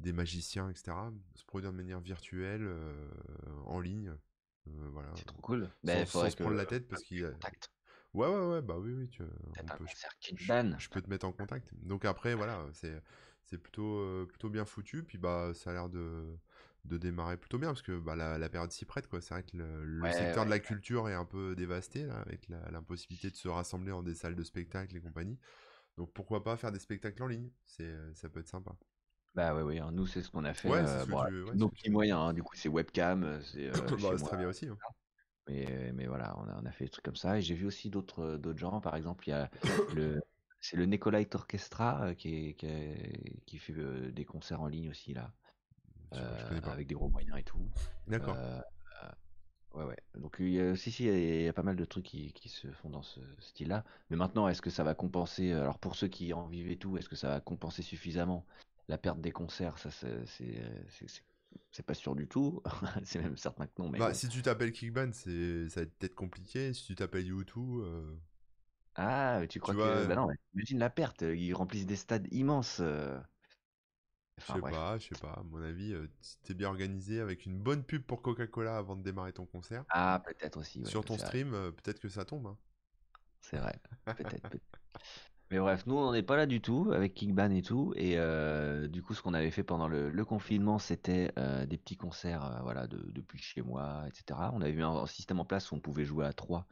des 0.00 0.12
magiciens, 0.12 0.68
etc. 0.68 0.96
Se 1.36 1.44
produire 1.44 1.70
de 1.70 1.76
manière 1.76 2.00
virtuelle, 2.00 2.68
en 3.66 3.78
ligne. 3.78 4.12
voilà. 4.66 5.10
C'est 5.14 5.26
trop 5.26 5.40
cool. 5.42 5.70
Sans, 5.84 6.06
sans 6.06 6.30
se 6.30 6.36
prendre 6.36 6.56
la 6.56 6.66
tête 6.66 6.88
parce 6.88 7.04
qu'il 7.04 7.32
Ouais, 8.14 8.28
ouais, 8.28 8.46
ouais, 8.46 8.62
bah 8.62 8.76
oui, 8.78 8.92
oui. 8.92 9.08
Tu, 9.08 9.22
je, 10.78 10.88
peux 10.88 11.02
te 11.02 11.10
mettre 11.10 11.26
en 11.26 11.32
contact. 11.32 11.72
Donc 11.82 12.04
après, 12.04 12.34
voilà, 12.34 12.64
c'est 12.72 13.02
c'est 13.44 13.58
plutôt, 13.58 13.98
euh, 13.98 14.24
plutôt 14.26 14.48
bien 14.48 14.64
foutu. 14.64 15.02
Puis 15.02 15.18
bah, 15.18 15.52
ça 15.54 15.70
a 15.70 15.72
l'air 15.74 15.88
de, 15.88 16.24
de 16.84 16.96
démarrer 16.96 17.36
plutôt 17.36 17.58
bien 17.58 17.68
parce 17.68 17.82
que 17.82 17.98
bah, 17.98 18.16
la, 18.16 18.48
période 18.48 18.70
s'y 18.70 18.84
prête. 18.84 19.08
quoi. 19.08 19.20
C'est 19.20 19.34
vrai 19.34 19.42
que 19.42 19.56
le, 19.56 20.12
secteur 20.12 20.44
de 20.44 20.50
la 20.50 20.60
culture 20.60 21.08
est 21.08 21.14
un 21.14 21.24
peu 21.24 21.54
dévasté 21.56 22.06
là, 22.06 22.20
avec 22.20 22.48
l'impossibilité 22.48 23.30
de 23.30 23.36
se 23.36 23.48
rassembler 23.48 23.92
en 23.92 24.02
des 24.02 24.14
salles 24.14 24.36
de 24.36 24.44
spectacle 24.44 24.96
et 24.96 25.00
compagnie. 25.00 25.38
Donc 25.96 26.12
pourquoi 26.12 26.42
pas 26.42 26.56
faire 26.56 26.72
des 26.72 26.80
spectacles 26.80 27.22
en 27.22 27.26
ligne? 27.28 27.50
C'est 27.66 27.94
Ça 28.14 28.28
peut 28.28 28.40
être 28.40 28.48
sympa. 28.48 28.76
Bah 29.34 29.52
ouais, 29.54 29.62
ouais, 29.62 29.78
hein, 29.80 29.90
nous 29.92 30.06
c'est 30.06 30.22
ce 30.22 30.30
qu'on 30.30 30.44
a 30.44 30.54
fait. 30.54 30.68
Ouais, 30.68 30.78
euh, 30.78 31.54
nos 31.54 31.68
petits 31.68 31.90
moyens, 31.90 32.20
hein, 32.20 32.32
du 32.32 32.42
coup 32.44 32.54
c'est 32.54 32.68
webcam, 32.68 33.24
euh, 33.24 33.40
c'est 33.42 33.68
bah, 34.00 34.16
très 34.16 34.36
bien 34.36 34.48
aussi. 34.48 34.68
Hein. 34.68 34.78
Mais, 35.48 35.92
mais 35.92 36.06
voilà, 36.06 36.36
on 36.38 36.48
a, 36.48 36.58
on 36.62 36.66
a 36.66 36.72
fait 36.72 36.84
des 36.84 36.90
trucs 36.90 37.04
comme 37.04 37.16
ça. 37.16 37.38
Et 37.38 37.42
j'ai 37.42 37.54
vu 37.54 37.66
aussi 37.66 37.90
d'autres 37.90 38.36
d'autres 38.36 38.58
gens. 38.58 38.80
Par 38.80 38.96
exemple, 38.96 39.28
il 39.28 39.30
y 39.30 39.34
a 39.34 39.50
le 39.94 40.22
c'est 40.64 40.78
le 40.78 40.86
Nicolite 40.86 41.34
Orchestra 41.34 42.06
euh, 42.06 42.14
qui, 42.14 42.54
fait 42.56 43.74
euh, 43.74 44.10
des 44.12 44.24
concerts 44.24 44.62
en 44.62 44.66
ligne 44.66 44.88
aussi 44.88 45.12
là, 45.12 45.30
euh, 46.14 46.60
avec 46.62 46.86
des 46.86 46.94
gros 46.94 47.10
moyens 47.10 47.36
et 47.38 47.42
tout. 47.42 47.68
D'accord. 48.06 48.38
ouais, 49.74 49.84
ouais. 49.84 49.98
Donc 50.14 50.36
il 50.38 50.48
y 50.48 50.60
a, 50.60 50.74
si, 50.74 50.90
si, 50.90 51.04
il 51.04 51.42
y 51.42 51.48
a 51.48 51.52
pas 51.52 51.62
mal 51.62 51.76
de 51.76 51.84
trucs 51.84 52.06
qui, 52.06 52.32
qui 52.32 52.48
se 52.48 52.68
font 52.68 52.88
dans 52.88 53.02
ce 53.02 53.20
style-là. 53.40 53.84
Mais 54.08 54.16
maintenant, 54.16 54.48
est-ce 54.48 54.62
que 54.62 54.70
ça 54.70 54.84
va 54.84 54.94
compenser 54.94 55.52
Alors 55.52 55.78
pour 55.78 55.96
ceux 55.96 56.08
qui 56.08 56.32
en 56.32 56.46
vivent 56.46 56.70
et 56.70 56.78
tout, 56.78 56.96
est-ce 56.96 57.10
que 57.10 57.16
ça 57.16 57.28
va 57.28 57.40
compenser 57.40 57.82
suffisamment 57.82 58.46
la 58.88 58.96
perte 58.96 59.20
des 59.20 59.32
concerts? 59.32 59.76
Ça, 59.76 59.90
c'est 59.90 60.24
c'est 61.70 61.84
pas 61.84 61.94
sûr 61.94 62.14
du 62.14 62.28
tout. 62.28 62.62
c'est 63.04 63.20
même 63.20 63.36
certain 63.36 63.66
que 63.66 63.72
non. 63.78 63.90
Mais 63.90 63.98
bah, 63.98 64.14
si 64.14 64.28
tu 64.28 64.42
t'appelles 64.42 64.72
Kickban, 64.72 65.10
c'est 65.12 65.68
ça 65.68 65.80
va 65.80 65.84
être 65.84 65.94
peut-être 65.98 66.14
compliqué. 66.14 66.72
Si 66.72 66.84
tu 66.84 66.94
t'appelles 66.94 67.26
YouTube. 67.26 67.80
Euh, 67.82 68.14
ah, 68.96 69.42
tu 69.48 69.60
crois 69.60 69.74
que. 69.74 70.06
Bah 70.06 70.14
non, 70.14 70.28
imagine 70.54 70.78
la 70.78 70.90
perte. 70.90 71.22
Ils 71.22 71.52
remplissent 71.54 71.86
des 71.86 71.96
stades 71.96 72.28
immenses. 72.32 72.78
Euh. 72.80 73.18
je 74.38 74.52
sais 74.52 74.60
pas, 74.60 74.98
je 74.98 75.08
sais 75.08 75.20
pas. 75.20 75.32
À 75.32 75.42
mon 75.42 75.62
avis, 75.62 75.92
euh, 75.92 76.06
si 76.20 76.38
t'es 76.42 76.54
bien 76.54 76.68
organisé 76.68 77.20
avec 77.20 77.46
une 77.46 77.58
bonne 77.58 77.82
pub 77.82 78.02
pour 78.02 78.22
Coca-Cola 78.22 78.76
avant 78.76 78.96
de 78.96 79.02
démarrer 79.02 79.32
ton 79.32 79.46
concert. 79.46 79.84
Ah, 79.90 80.22
peut-être 80.24 80.58
aussi. 80.58 80.84
Sur 80.86 81.04
ton 81.04 81.18
stream, 81.18 81.50
peut-être 81.50 82.00
que 82.00 82.08
ça 82.08 82.24
tombe. 82.24 82.46
Hein. 82.46 82.58
C'est 83.40 83.58
vrai. 83.58 83.78
Peut-être. 84.04 84.48
peut 84.48 84.56
être 84.56 84.60
Mais 85.50 85.58
bref, 85.58 85.86
nous 85.86 85.96
on 85.96 86.12
n'est 86.12 86.22
pas 86.22 86.36
là 86.36 86.46
du 86.46 86.60
tout 86.60 86.90
avec 86.92 87.14
Kickban 87.14 87.50
et 87.50 87.62
tout. 87.62 87.92
Et 87.96 88.14
euh, 88.16 88.88
du 88.88 89.02
coup, 89.02 89.14
ce 89.14 89.22
qu'on 89.22 89.34
avait 89.34 89.50
fait 89.50 89.62
pendant 89.62 89.88
le, 89.88 90.24
confinement, 90.24 90.78
c'était 90.78 91.32
euh, 91.38 91.66
des 91.66 91.76
petits 91.76 91.96
concerts, 91.96 92.44
euh, 92.44 92.62
voilà, 92.62 92.86
de, 92.86 92.98
depuis 93.12 93.38
chez 93.38 93.62
moi, 93.62 94.04
etc. 94.08 94.40
On 94.54 94.62
avait 94.62 94.72
mis 94.72 94.82
un, 94.82 95.06
système 95.06 95.40
en 95.40 95.44
place 95.44 95.70
où 95.70 95.76
on 95.76 95.80
pouvait 95.80 96.04
jouer 96.04 96.26
à 96.26 96.32
trois 96.32 96.66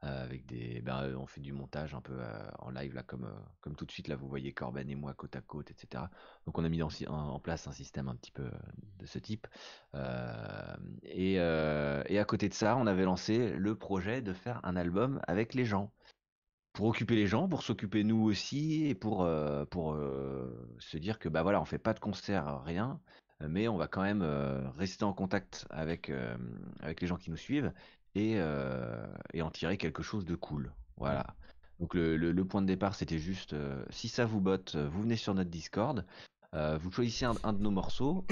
avec 0.00 0.46
des, 0.46 0.80
ben, 0.80 1.12
on 1.16 1.26
fait 1.26 1.40
du 1.40 1.52
montage 1.52 1.92
un 1.92 2.00
peu 2.00 2.20
en 2.60 2.70
live 2.70 2.94
là, 2.94 3.02
comme 3.02 3.28
comme 3.60 3.74
tout 3.74 3.84
de 3.84 3.90
suite 3.90 4.06
là, 4.06 4.14
vous 4.14 4.28
voyez 4.28 4.52
Corben 4.52 4.88
et 4.88 4.94
moi 4.94 5.12
côte 5.12 5.34
à 5.34 5.40
côte, 5.40 5.72
etc. 5.72 6.04
Donc 6.46 6.56
on 6.56 6.64
a 6.64 6.68
mis 6.68 6.80
en, 6.82 7.40
place 7.40 7.66
un 7.66 7.72
système 7.72 8.06
un 8.06 8.14
petit 8.14 8.30
peu 8.30 8.48
de 9.00 9.06
ce 9.06 9.18
type. 9.18 9.48
et, 11.02 11.32
et 11.32 12.18
à 12.18 12.24
côté 12.24 12.48
de 12.48 12.54
ça, 12.54 12.76
on 12.76 12.86
avait 12.86 13.02
lancé 13.02 13.50
le 13.50 13.74
projet 13.74 14.22
de 14.22 14.32
faire 14.32 14.60
un 14.62 14.76
album 14.76 15.20
avec 15.26 15.52
les 15.52 15.64
gens 15.64 15.90
pour 16.78 16.86
occuper 16.86 17.16
les 17.16 17.26
gens, 17.26 17.48
pour 17.48 17.64
s'occuper 17.64 18.04
nous 18.04 18.22
aussi 18.22 18.86
et 18.86 18.94
pour 18.94 19.24
euh, 19.24 19.64
pour 19.64 19.94
euh, 19.94 20.76
se 20.78 20.96
dire 20.96 21.18
que 21.18 21.28
bah 21.28 21.42
voilà, 21.42 21.60
on 21.60 21.64
fait 21.64 21.76
pas 21.76 21.92
de 21.92 21.98
concert, 21.98 22.62
rien, 22.62 23.00
mais 23.40 23.66
on 23.66 23.76
va 23.76 23.88
quand 23.88 24.02
même 24.02 24.22
euh, 24.22 24.62
rester 24.76 25.02
en 25.02 25.12
contact 25.12 25.66
avec 25.70 26.12
avec 26.78 27.00
les 27.00 27.08
gens 27.08 27.16
qui 27.16 27.32
nous 27.32 27.36
suivent 27.36 27.72
et 28.14 28.36
et 29.34 29.42
en 29.42 29.50
tirer 29.50 29.76
quelque 29.76 30.04
chose 30.04 30.24
de 30.24 30.36
cool. 30.36 30.72
Voilà. 30.98 31.26
Donc 31.80 31.94
le, 31.94 32.16
le, 32.16 32.44
point 32.44 32.62
de 32.62 32.68
départ, 32.68 32.94
c'était 32.94 33.18
juste 33.18 33.56
si 33.90 34.06
ça 34.06 34.24
vous 34.24 34.40
botte, 34.40 34.76
vous 34.76 35.02
venez 35.02 35.16
sur 35.16 35.34
notre 35.34 35.50
Discord. 35.50 36.06
Vous 36.52 36.90
choisissez 36.90 37.24
un, 37.24 37.52
de 37.52 37.62
nos 37.62 37.70
morceaux 37.70 38.24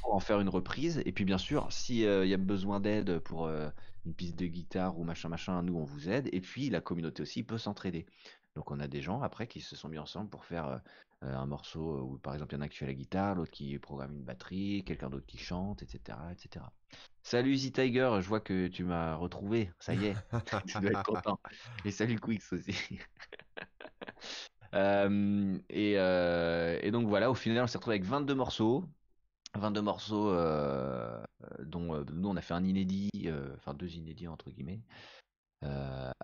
pour 0.00 0.14
en 0.14 0.20
faire 0.20 0.40
une 0.40 0.48
reprise. 0.48 1.02
Et 1.04 1.12
puis 1.12 1.24
bien 1.24 1.38
sûr, 1.38 1.70
s'il 1.70 1.98
y 1.98 2.34
a 2.34 2.36
besoin 2.36 2.80
d'aide 2.80 3.18
pour 3.18 3.48
une 3.48 4.14
piste 4.14 4.36
de 4.36 4.46
guitare 4.46 4.98
ou 4.98 5.04
machin 5.04 5.28
machin, 5.28 5.62
nous 5.62 5.76
on 5.76 5.84
vous 5.84 6.08
aide. 6.08 6.28
Et 6.32 6.40
puis 6.40 6.70
la 6.70 6.80
communauté 6.80 7.22
aussi 7.22 7.42
peut 7.42 7.58
s'entraider. 7.58 8.06
Donc 8.54 8.70
on 8.70 8.78
a 8.80 8.86
des 8.86 9.02
gens 9.02 9.20
après 9.22 9.46
qui 9.46 9.60
se 9.60 9.76
sont 9.76 9.88
mis 9.88 9.98
ensemble 9.98 10.30
pour 10.30 10.44
faire 10.44 10.66
euh, 10.68 10.78
euh, 11.24 11.36
un 11.36 11.46
morceau 11.46 12.02
où 12.02 12.18
par 12.18 12.34
exemple 12.34 12.54
il 12.54 12.58
y 12.58 12.60
en 12.60 12.62
a 12.62 12.68
qui 12.68 12.78
fait 12.78 12.86
la 12.86 12.94
guitare, 12.94 13.34
l'autre 13.34 13.50
qui 13.50 13.78
programme 13.78 14.14
une 14.14 14.22
batterie, 14.22 14.84
quelqu'un 14.84 15.10
d'autre 15.10 15.26
qui 15.26 15.38
chante, 15.38 15.82
etc., 15.82 16.18
etc. 16.30 16.64
Salut 17.22 17.54
Easy 17.54 17.72
Tiger, 17.72 18.18
je 18.20 18.28
vois 18.28 18.40
que 18.40 18.68
tu 18.68 18.84
m'as 18.84 19.16
retrouvé, 19.16 19.72
ça 19.80 19.94
y 19.94 20.06
est, 20.06 20.14
tu 20.66 20.80
dois 20.80 20.90
être 20.90 21.02
content. 21.02 21.40
Et 21.84 21.90
salut 21.90 22.20
Quix 22.20 22.52
aussi. 22.52 22.76
Euh, 24.74 25.58
et, 25.70 25.92
et, 25.92 26.90
donc 26.90 27.08
voilà, 27.08 27.30
au 27.30 27.34
final 27.34 27.62
on 27.64 27.66
s'est 27.66 27.78
retrouvé 27.78 27.96
avec 27.96 28.08
22 28.08 28.34
morceaux. 28.34 28.84
22 29.58 29.82
morceaux, 29.82 30.30
euh, 30.30 31.22
dont 31.60 31.94
euh, 31.94 32.04
nous 32.12 32.28
on 32.28 32.36
a 32.36 32.40
fait 32.40 32.54
un 32.54 32.64
inédit, 32.64 33.10
euh, 33.26 33.54
enfin 33.56 33.74
deux 33.74 33.94
inédits 33.96 34.28
entre 34.28 34.50
guillemets. 34.50 34.80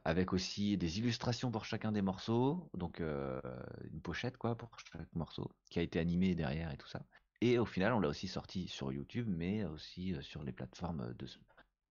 avec 0.05 0.33
aussi 0.33 0.77
des 0.77 0.99
illustrations 0.99 1.51
pour 1.51 1.65
chacun 1.65 1.93
des 1.93 2.03
morceaux, 2.03 2.69
donc 2.75 3.01
une 3.01 4.01
pochette 4.03 4.37
quoi 4.37 4.55
pour 4.55 4.71
chaque 4.93 5.15
morceau, 5.15 5.51
qui 5.71 5.79
a 5.79 5.83
été 5.83 5.99
animé 5.99 6.35
derrière 6.35 6.71
et 6.73 6.77
tout 6.77 6.89
ça. 6.89 7.01
Et 7.41 7.59
au 7.59 7.65
final, 7.65 7.95
on 7.95 8.01
l'a 8.01 8.09
aussi 8.09 8.29
sorti 8.29 8.69
sur 8.69 8.93
YouTube, 8.93 9.27
mais 9.29 9.65
aussi 9.65 10.15
sur 10.21 10.43
les 10.45 10.53
plateformes 10.53 11.15
de, 11.15 11.27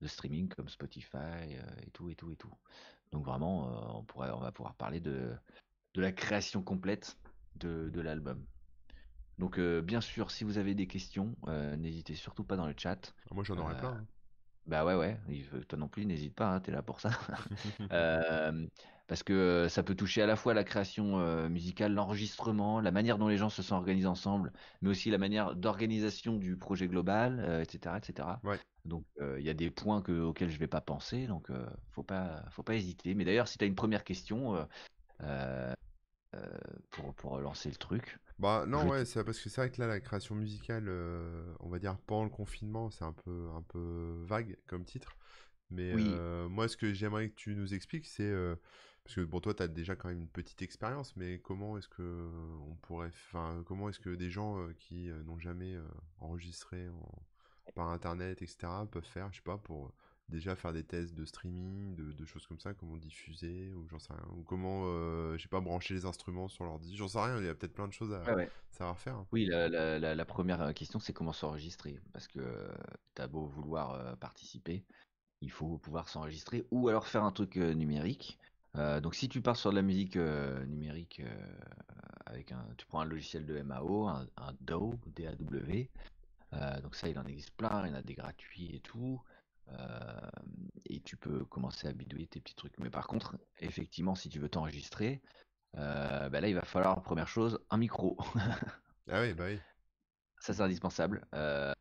de 0.01 0.07
streaming 0.07 0.47
comme 0.49 0.69
Spotify 0.69 1.57
et 1.81 1.89
tout 1.91 2.09
et 2.11 2.15
tout 2.15 2.31
et 2.31 2.35
tout. 2.35 2.53
Donc 3.11 3.25
vraiment, 3.25 3.97
on 3.97 4.03
pourrait, 4.03 4.29
on 4.29 4.41
va 4.41 4.51
pouvoir 4.51 4.75
parler 4.75 4.99
de, 4.99 5.33
de 5.93 6.01
la 6.01 6.11
création 6.11 6.61
complète 6.61 7.17
de, 7.55 7.89
de 7.89 8.01
l'album. 8.01 8.43
Donc 9.37 9.59
bien 9.59 10.01
sûr, 10.01 10.31
si 10.31 10.43
vous 10.43 10.57
avez 10.57 10.75
des 10.75 10.87
questions, 10.87 11.35
n'hésitez 11.77 12.15
surtout 12.15 12.43
pas 12.43 12.57
dans 12.57 12.67
le 12.67 12.73
chat. 12.77 13.13
Ah, 13.29 13.33
moi 13.33 13.43
j'en 13.43 13.57
aurais 13.57 13.77
plein. 13.77 13.93
Hein. 13.93 14.07
Bah 14.69 14.85
ouais, 14.85 14.93
ouais, 14.93 15.17
toi 15.67 15.79
non 15.79 15.87
plus, 15.87 16.05
n'hésite 16.05 16.35
pas, 16.35 16.47
hein, 16.47 16.59
t'es 16.59 16.71
là 16.71 16.83
pour 16.83 17.01
ça. 17.01 17.09
Euh, 17.91 18.67
parce 19.07 19.23
que 19.23 19.67
ça 19.67 19.81
peut 19.81 19.95
toucher 19.95 20.21
à 20.21 20.27
la 20.27 20.35
fois 20.35 20.53
la 20.53 20.63
création 20.63 21.19
euh, 21.19 21.49
musicale, 21.49 21.93
l'enregistrement, 21.93 22.79
la 22.79 22.91
manière 22.91 23.17
dont 23.17 23.27
les 23.27 23.37
gens 23.37 23.49
se 23.49 23.63
sont 23.63 23.75
organisés 23.75 24.07
ensemble, 24.07 24.53
mais 24.81 24.89
aussi 24.89 25.09
la 25.09 25.17
manière 25.17 25.55
d'organisation 25.55 26.37
du 26.37 26.55
projet 26.55 26.87
global, 26.87 27.39
etc., 27.63 27.95
euh, 27.95 27.97
etc. 27.97 28.27
Donc 28.85 29.05
il 29.19 29.43
y 29.43 29.49
a 29.49 29.55
des 29.55 29.71
points 29.71 30.03
que, 30.03 30.11
auxquels 30.21 30.51
je 30.51 30.59
vais 30.59 30.67
pas 30.67 30.81
penser, 30.81 31.25
donc 31.25 31.49
faut 31.91 32.03
pas, 32.03 32.45
faut 32.51 32.63
pas 32.63 32.75
hésiter. 32.75 33.15
Mais 33.15 33.25
d'ailleurs, 33.25 33.47
si 33.47 33.57
tu 33.57 33.63
as 33.63 33.67
une 33.67 33.75
première 33.75 34.03
question 34.03 34.67
pour, 36.91 37.13
pour 37.15 37.39
lancer 37.39 37.69
le 37.69 37.75
truc, 37.75 38.19
bah 38.39 38.65
non, 38.65 38.87
ouais, 38.87 39.03
c'est 39.03 39.21
parce 39.25 39.37
que 39.37 39.49
c'est 39.49 39.59
vrai 39.59 39.69
que 39.69 39.81
là, 39.81 39.87
la 39.87 39.99
création 39.99 40.33
musicale, 40.33 40.85
euh, 40.87 41.53
on 41.59 41.67
va 41.67 41.77
dire 41.77 41.97
pendant 42.07 42.23
le 42.23 42.29
confinement, 42.29 42.89
c'est 42.89 43.03
un 43.03 43.11
peu, 43.11 43.49
un 43.53 43.61
peu 43.61 44.23
vague 44.25 44.57
comme 44.65 44.85
titre. 44.85 45.17
Mais 45.71 45.91
euh, 45.93 46.47
moi, 46.47 46.69
ce 46.69 46.77
que 46.77 46.93
j'aimerais 46.93 47.29
que 47.29 47.35
tu 47.35 47.53
nous 47.53 47.73
expliques, 47.73 48.07
c'est 48.07 48.23
euh, 48.23 48.55
parce 49.03 49.15
que 49.15 49.21
bon, 49.21 49.41
toi, 49.41 49.53
tu 49.53 49.61
as 49.61 49.67
déjà 49.67 49.97
quand 49.97 50.07
même 50.07 50.21
une 50.21 50.29
petite 50.29 50.61
expérience, 50.61 51.17
mais 51.17 51.39
comment 51.39 51.77
est-ce 51.77 51.89
que 51.89 52.29
on 52.65 52.75
pourrait, 52.75 53.09
enfin, 53.09 53.61
comment 53.65 53.89
est-ce 53.89 53.99
que 53.99 54.15
des 54.15 54.29
gens 54.29 54.65
qui 54.79 55.09
n'ont 55.25 55.39
jamais 55.39 55.75
enregistré 56.19 56.87
par 57.75 57.89
internet, 57.89 58.41
etc., 58.41 58.67
peuvent 58.89 59.03
faire, 59.03 59.31
je 59.33 59.37
sais 59.37 59.43
pas, 59.43 59.57
pour 59.57 59.91
déjà 60.29 60.55
faire 60.55 60.73
des 60.73 60.83
tests 60.83 61.13
de 61.15 61.25
streaming, 61.25 61.95
de, 61.95 62.25
choses 62.25 62.45
comme 62.47 62.59
ça, 62.59 62.73
comment 62.73 62.97
diffuser, 62.97 63.73
ou 63.73 63.87
j'en 63.87 63.99
sais 63.99 64.13
rien, 64.13 64.25
ou 64.35 64.43
comment, 64.43 64.83
euh, 64.85 65.35
je 65.37 65.43
sais 65.43 65.49
pas, 65.49 65.59
brancher 65.59 65.93
les 65.93 66.05
instruments 66.05 66.47
sur 66.47 66.63
l'ordi, 66.63 66.95
j'en 66.95 67.07
sais 67.07 67.19
rien, 67.19 67.37
il 67.39 67.45
y 67.45 67.49
a 67.49 67.55
peut-être 67.55 67.73
plein 67.73 67.87
de 67.87 67.93
choses 67.93 68.13
à 68.13 68.23
savoir 68.71 68.97
faire. 68.97 69.15
Hein. 69.15 69.27
Oui, 69.31 69.45
la, 69.45 70.25
première 70.25 70.73
question, 70.73 70.99
c'est 70.99 71.13
comment 71.13 71.33
s'enregistrer, 71.33 71.99
parce 72.13 72.27
que 72.27 72.39
tu 73.15 73.21
as 73.21 73.27
beau 73.27 73.45
vouloir 73.45 73.93
euh, 73.93 74.15
participer, 74.15 74.85
il 75.41 75.51
faut 75.51 75.77
pouvoir 75.77 76.09
s'enregistrer, 76.09 76.65
ou 76.71 76.87
alors 76.89 77.07
faire 77.07 77.23
un 77.23 77.31
truc 77.31 77.57
euh, 77.57 77.73
numérique. 77.73 78.39
donc 78.75 79.15
si 79.15 79.29
tu 79.29 79.41
pars 79.41 79.57
sur 79.57 79.71
de 79.71 79.75
la 79.75 79.81
musique 79.81 80.15
numérique, 80.15 81.21
avec 82.25 82.51
un, 82.51 82.65
tu 82.77 82.85
prends 82.85 83.01
un 83.01 83.05
logiciel 83.05 83.45
de 83.45 83.59
MAO, 83.61 84.07
un, 84.07 84.27
un 84.37 84.53
DAW, 84.61 84.93
DAW, 85.07 85.87
donc 86.83 86.95
ça 86.95 87.09
il 87.09 87.17
en 87.17 87.25
existe 87.25 87.51
plein, 87.57 87.85
il 87.85 87.89
y 87.89 87.93
en 87.93 87.97
a 87.97 88.03
des 88.03 88.13
gratuits 88.13 88.75
et 88.75 88.79
tout. 88.79 89.19
Euh, 89.71 90.29
et 90.85 91.01
tu 91.01 91.17
peux 91.17 91.45
commencer 91.45 91.87
à 91.87 91.93
bidouiller 91.93 92.27
tes 92.27 92.39
petits 92.39 92.55
trucs. 92.55 92.77
Mais 92.79 92.89
par 92.89 93.07
contre, 93.07 93.37
effectivement, 93.59 94.15
si 94.15 94.29
tu 94.29 94.39
veux 94.39 94.49
t'enregistrer, 94.49 95.21
euh, 95.77 96.29
bah 96.29 96.41
là, 96.41 96.47
il 96.47 96.55
va 96.55 96.63
falloir, 96.63 97.01
première 97.03 97.27
chose, 97.27 97.59
un 97.69 97.77
micro. 97.77 98.17
ah 99.09 99.21
oui, 99.21 99.33
bah 99.33 99.45
oui. 99.47 99.59
Ça, 100.39 100.53
c'est 100.53 100.61
indispensable. 100.61 101.27
Euh, 101.35 101.73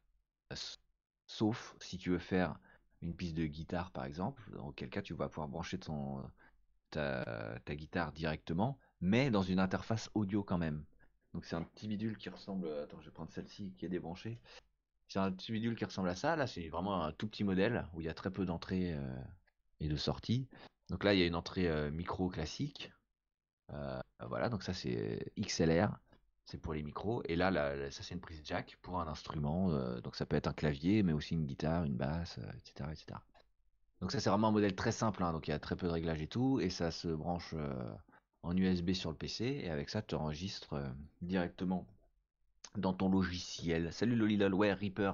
sauf 1.26 1.76
si 1.80 1.96
tu 1.96 2.10
veux 2.10 2.18
faire 2.18 2.58
une 3.02 3.14
piste 3.14 3.36
de 3.36 3.46
guitare, 3.46 3.92
par 3.92 4.04
exemple, 4.04 4.42
dans 4.52 4.72
quel 4.72 4.90
cas 4.90 5.02
tu 5.02 5.14
vas 5.14 5.28
pouvoir 5.28 5.48
brancher 5.48 5.78
ton, 5.78 6.22
ta, 6.90 7.60
ta 7.64 7.76
guitare 7.76 8.12
directement, 8.12 8.78
mais 9.00 9.30
dans 9.30 9.42
une 9.42 9.60
interface 9.60 10.10
audio 10.14 10.42
quand 10.42 10.58
même. 10.58 10.84
Donc 11.34 11.44
c'est 11.44 11.54
un 11.54 11.62
petit 11.62 11.86
bidule 11.86 12.18
qui 12.18 12.28
ressemble. 12.28 12.68
Attends, 12.82 13.00
je 13.00 13.06
vais 13.06 13.12
prendre 13.12 13.30
celle-ci 13.30 13.72
qui 13.78 13.86
est 13.86 13.88
débranchée. 13.88 14.40
C'est 15.08 15.18
un 15.18 15.32
petit 15.32 15.52
bidule 15.52 15.74
qui 15.74 15.86
ressemble 15.86 16.10
à 16.10 16.14
ça. 16.14 16.36
Là, 16.36 16.46
c'est 16.46 16.68
vraiment 16.68 17.02
un 17.02 17.12
tout 17.12 17.26
petit 17.28 17.42
modèle 17.42 17.86
où 17.94 18.00
il 18.00 18.04
y 18.04 18.10
a 18.10 18.14
très 18.14 18.30
peu 18.30 18.44
d'entrées 18.44 18.92
euh, 18.92 19.22
et 19.80 19.88
de 19.88 19.96
sorties. 19.96 20.46
Donc 20.90 21.02
là, 21.02 21.14
il 21.14 21.20
y 21.20 21.22
a 21.22 21.26
une 21.26 21.34
entrée 21.34 21.66
euh, 21.66 21.90
micro 21.90 22.28
classique. 22.28 22.92
Euh, 23.72 24.00
voilà, 24.26 24.48
donc 24.48 24.62
ça 24.62 24.74
c'est 24.74 25.32
XLR, 25.38 25.98
c'est 26.44 26.58
pour 26.58 26.74
les 26.74 26.82
micros. 26.82 27.22
Et 27.26 27.36
là, 27.36 27.50
ça 27.90 28.02
c'est 28.02 28.14
une 28.14 28.20
prise 28.20 28.42
jack 28.44 28.78
pour 28.82 29.00
un 29.00 29.08
instrument. 29.08 29.70
donc 30.00 30.16
ça 30.16 30.26
peut 30.26 30.36
être 30.36 30.46
un 30.46 30.54
clavier, 30.54 31.02
mais 31.02 31.12
aussi 31.12 31.34
une 31.34 31.44
guitare, 31.44 31.84
une 31.84 31.96
basse, 31.96 32.38
etc., 32.56 32.90
etc. 32.90 33.18
Donc 34.00 34.12
ça 34.12 34.20
c'est 34.20 34.30
vraiment 34.30 34.48
un 34.48 34.52
modèle 34.52 34.74
très 34.74 34.92
simple. 34.92 35.22
Hein. 35.22 35.32
donc 35.32 35.48
il 35.48 35.50
y 35.50 35.54
a 35.54 35.58
très 35.58 35.76
peu 35.76 35.86
de 35.86 35.92
réglages 35.92 36.22
et 36.22 36.28
tout, 36.28 36.60
et 36.60 36.70
ça 36.70 36.90
se 36.90 37.08
branche 37.08 37.54
en 38.42 38.56
USB 38.56 38.92
sur 38.92 39.10
le 39.10 39.16
PC. 39.16 39.44
Et 39.44 39.70
avec 39.70 39.90
ça, 39.90 40.00
tu 40.00 40.14
enregistres 40.14 40.74
directement 41.20 41.86
dans 42.76 42.92
ton 42.92 43.08
logiciel. 43.08 43.92
Salut 43.92 44.16
Lolilol, 44.16 44.54
ouais, 44.54 44.72
Reaper. 44.72 45.12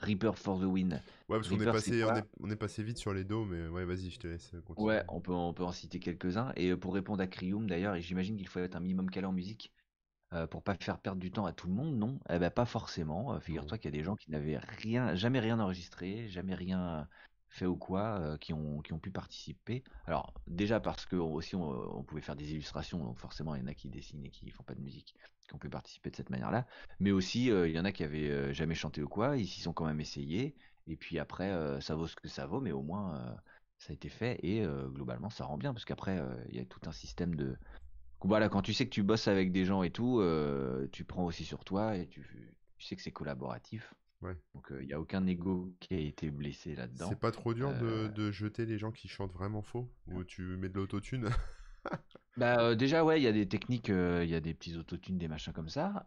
Reaper 0.00 0.36
for 0.36 0.60
the 0.60 0.64
win. 0.64 1.00
Ouais, 1.28 1.38
parce 1.38 1.48
qu'on 1.48 1.60
est, 1.60 1.64
passé, 1.64 2.04
on 2.40 2.50
est, 2.50 2.56
passé 2.56 2.82
vite 2.82 2.98
sur 2.98 3.12
les 3.12 3.24
dos, 3.24 3.44
mais 3.44 3.66
ouais, 3.68 3.84
vas-y, 3.84 4.10
je 4.10 4.18
te 4.18 4.26
laisse 4.26 4.52
continuer. 4.64 4.88
Ouais, 4.88 5.04
on 5.08 5.20
peut, 5.20 5.32
on 5.32 5.52
peut 5.52 5.64
en 5.64 5.72
citer 5.72 5.98
quelques-uns. 5.98 6.52
Et 6.56 6.70
euh, 6.70 6.76
pour 6.76 6.94
répondre 6.94 7.22
à 7.22 7.26
Crium, 7.26 7.66
d'ailleurs, 7.66 7.96
j'imagine 7.96 8.36
qu'il 8.36 8.48
faut 8.48 8.60
être 8.60 8.76
un 8.76 8.80
minimum 8.80 9.10
calé 9.10 9.26
en 9.26 9.32
musique 9.32 9.72
euh, 10.34 10.46
pour 10.46 10.62
pas 10.62 10.74
faire 10.74 10.98
perdre 10.98 11.20
du 11.20 11.30
temps 11.30 11.46
à 11.46 11.52
tout 11.52 11.66
le 11.66 11.72
monde, 11.72 11.96
non? 11.96 12.20
Eh 12.28 12.38
ben, 12.38 12.50
pas 12.50 12.66
forcément. 12.66 13.32
Euh, 13.34 13.40
figure-toi 13.40 13.78
qu'il 13.78 13.90
y 13.92 13.94
a 13.94 13.98
des 13.98 14.04
gens 14.04 14.16
qui 14.16 14.30
n'avaient 14.30 14.58
rien, 14.58 15.14
jamais 15.14 15.40
rien 15.40 15.58
enregistré, 15.58 16.28
jamais 16.28 16.54
rien 16.54 17.08
fait 17.48 17.66
ou 17.66 17.76
quoi, 17.76 18.18
euh, 18.20 18.36
qui, 18.36 18.52
ont, 18.52 18.80
qui 18.80 18.92
ont 18.92 18.98
pu 18.98 19.10
participer. 19.10 19.82
Alors, 20.06 20.32
déjà 20.46 20.80
parce 20.80 21.06
que 21.06 21.16
aussi 21.16 21.54
on, 21.56 22.02
pouvait 22.04 22.20
faire 22.20 22.36
des 22.36 22.52
illustrations, 22.52 23.02
donc 23.02 23.18
forcément 23.18 23.54
il 23.54 23.62
y 23.62 23.64
en 23.64 23.68
a 23.68 23.74
qui 23.74 23.88
dessinent 23.88 24.24
et 24.24 24.30
qui 24.30 24.50
font 24.50 24.62
pas 24.62 24.74
de 24.74 24.80
musique, 24.80 25.14
qui 25.46 25.54
ont 25.54 25.58
pu 25.58 25.68
participer 25.68 26.10
de 26.10 26.16
cette 26.16 26.30
manière-là. 26.30 26.66
Mais 27.00 27.10
aussi, 27.10 27.50
euh, 27.50 27.68
il 27.68 27.74
y 27.74 27.80
en 27.80 27.84
a 27.84 27.92
qui 27.92 28.04
avaient 28.04 28.30
euh, 28.30 28.52
jamais 28.52 28.74
chanté 28.74 29.02
ou 29.02 29.08
quoi, 29.08 29.36
ils 29.36 29.46
s'y 29.46 29.60
sont 29.60 29.72
quand 29.72 29.86
même 29.86 30.00
essayés. 30.00 30.54
Et 30.88 30.96
puis 30.96 31.18
après, 31.18 31.50
ça 31.80 31.96
vaut 31.96 32.06
ce 32.06 32.14
que 32.14 32.28
ça 32.28 32.46
vaut, 32.46 32.60
mais 32.60 32.70
au 32.70 32.80
moins 32.80 33.36
ça 33.76 33.90
a 33.90 33.92
été 33.92 34.08
fait 34.08 34.38
et 34.44 34.64
globalement 34.92 35.30
ça 35.30 35.44
rend 35.44 35.58
bien 35.58 35.72
parce 35.72 35.84
qu'après 35.84 36.22
il 36.48 36.54
y 36.54 36.60
a 36.60 36.64
tout 36.64 36.78
un 36.86 36.92
système 36.92 37.34
de 37.34 37.56
voilà 38.20 38.48
quand 38.48 38.62
tu 38.62 38.72
sais 38.72 38.84
que 38.84 38.94
tu 38.94 39.02
bosses 39.02 39.26
avec 39.26 39.50
des 39.50 39.64
gens 39.64 39.82
et 39.82 39.90
tout 39.90 40.22
tu 40.92 41.02
prends 41.02 41.24
aussi 41.24 41.44
sur 41.44 41.64
toi 41.64 41.96
et 41.96 42.06
tu, 42.06 42.24
tu 42.78 42.86
sais 42.86 42.94
que 42.94 43.02
c'est 43.02 43.10
collaboratif 43.10 43.92
donc 44.22 44.72
il 44.80 44.86
n'y 44.86 44.92
a 44.92 45.00
aucun 45.00 45.26
ego 45.26 45.72
qui 45.80 45.94
a 45.94 45.98
été 45.98 46.30
blessé 46.30 46.74
là-dedans. 46.74 47.08
C'est 47.08 47.18
pas 47.18 47.30
trop 47.30 47.54
dur 47.54 47.72
de, 47.78 48.08
de, 48.08 48.30
jeter 48.30 48.66
les 48.66 48.78
gens 48.78 48.92
qui 48.92 49.08
chantent 49.08 49.32
vraiment 49.32 49.62
faux? 49.62 49.90
Ou 50.08 50.24
tu 50.24 50.42
mets 50.42 50.68
de 50.68 50.74
l'autotune? 50.74 51.28
Bah 52.36 52.74
déjà 52.74 53.02
ouais, 53.02 53.18
il 53.18 53.24
y 53.24 53.28
a 53.28 53.32
des 53.32 53.48
techniques, 53.48 53.88
il 53.88 54.28
y 54.28 54.34
a 54.34 54.40
des 54.40 54.52
petits 54.52 54.76
autotunes, 54.76 55.16
des 55.16 55.28
machins 55.28 55.54
comme 55.54 55.70
ça. 55.70 56.04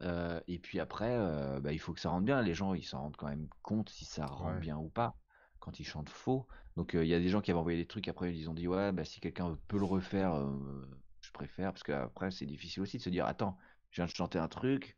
et 0.47 0.59
puis 0.59 0.79
après, 0.79 1.17
bah, 1.61 1.73
il 1.73 1.79
faut 1.79 1.91
que 1.93 1.99
ça 1.99 2.09
rentre 2.09 2.25
bien. 2.25 2.41
Les 2.43 2.53
gens, 2.53 2.75
ils 2.75 2.83
s'en 2.83 2.99
rendent 2.99 3.17
quand 3.17 3.29
même 3.29 3.47
compte 3.63 3.89
si 3.89 4.05
ça 4.05 4.27
rend 4.27 4.55
bien 4.59 4.77
ou 4.77 4.89
pas 4.89 5.17
quand 5.59 5.79
ils 5.79 5.85
chantent 5.85 6.09
faux. 6.09 6.47
Donc 6.75 6.91
il 6.93 7.05
y 7.05 7.13
a 7.13 7.19
des 7.19 7.29
gens 7.29 7.41
qui 7.41 7.51
avaient 7.51 7.59
envoyé 7.59 7.77
des 7.77 7.87
trucs 7.87 8.07
après 8.07 8.33
ils 8.33 8.49
ont 8.49 8.53
dit 8.53 8.67
ouais 8.67 8.91
bah 8.91 9.05
si 9.05 9.19
quelqu'un 9.19 9.57
peut 9.67 9.77
le 9.77 9.85
refaire, 9.85 10.47
je 11.21 11.31
préfère 11.31 11.73
parce 11.73 11.83
qu'après 11.83 12.31
c'est 12.31 12.45
difficile 12.45 12.83
aussi 12.83 12.97
de 12.97 13.01
se 13.01 13.09
dire 13.09 13.25
attends, 13.25 13.57
je 13.91 13.97
viens 14.01 14.05
de 14.05 14.11
chanter 14.15 14.39
un 14.39 14.47
truc 14.47 14.95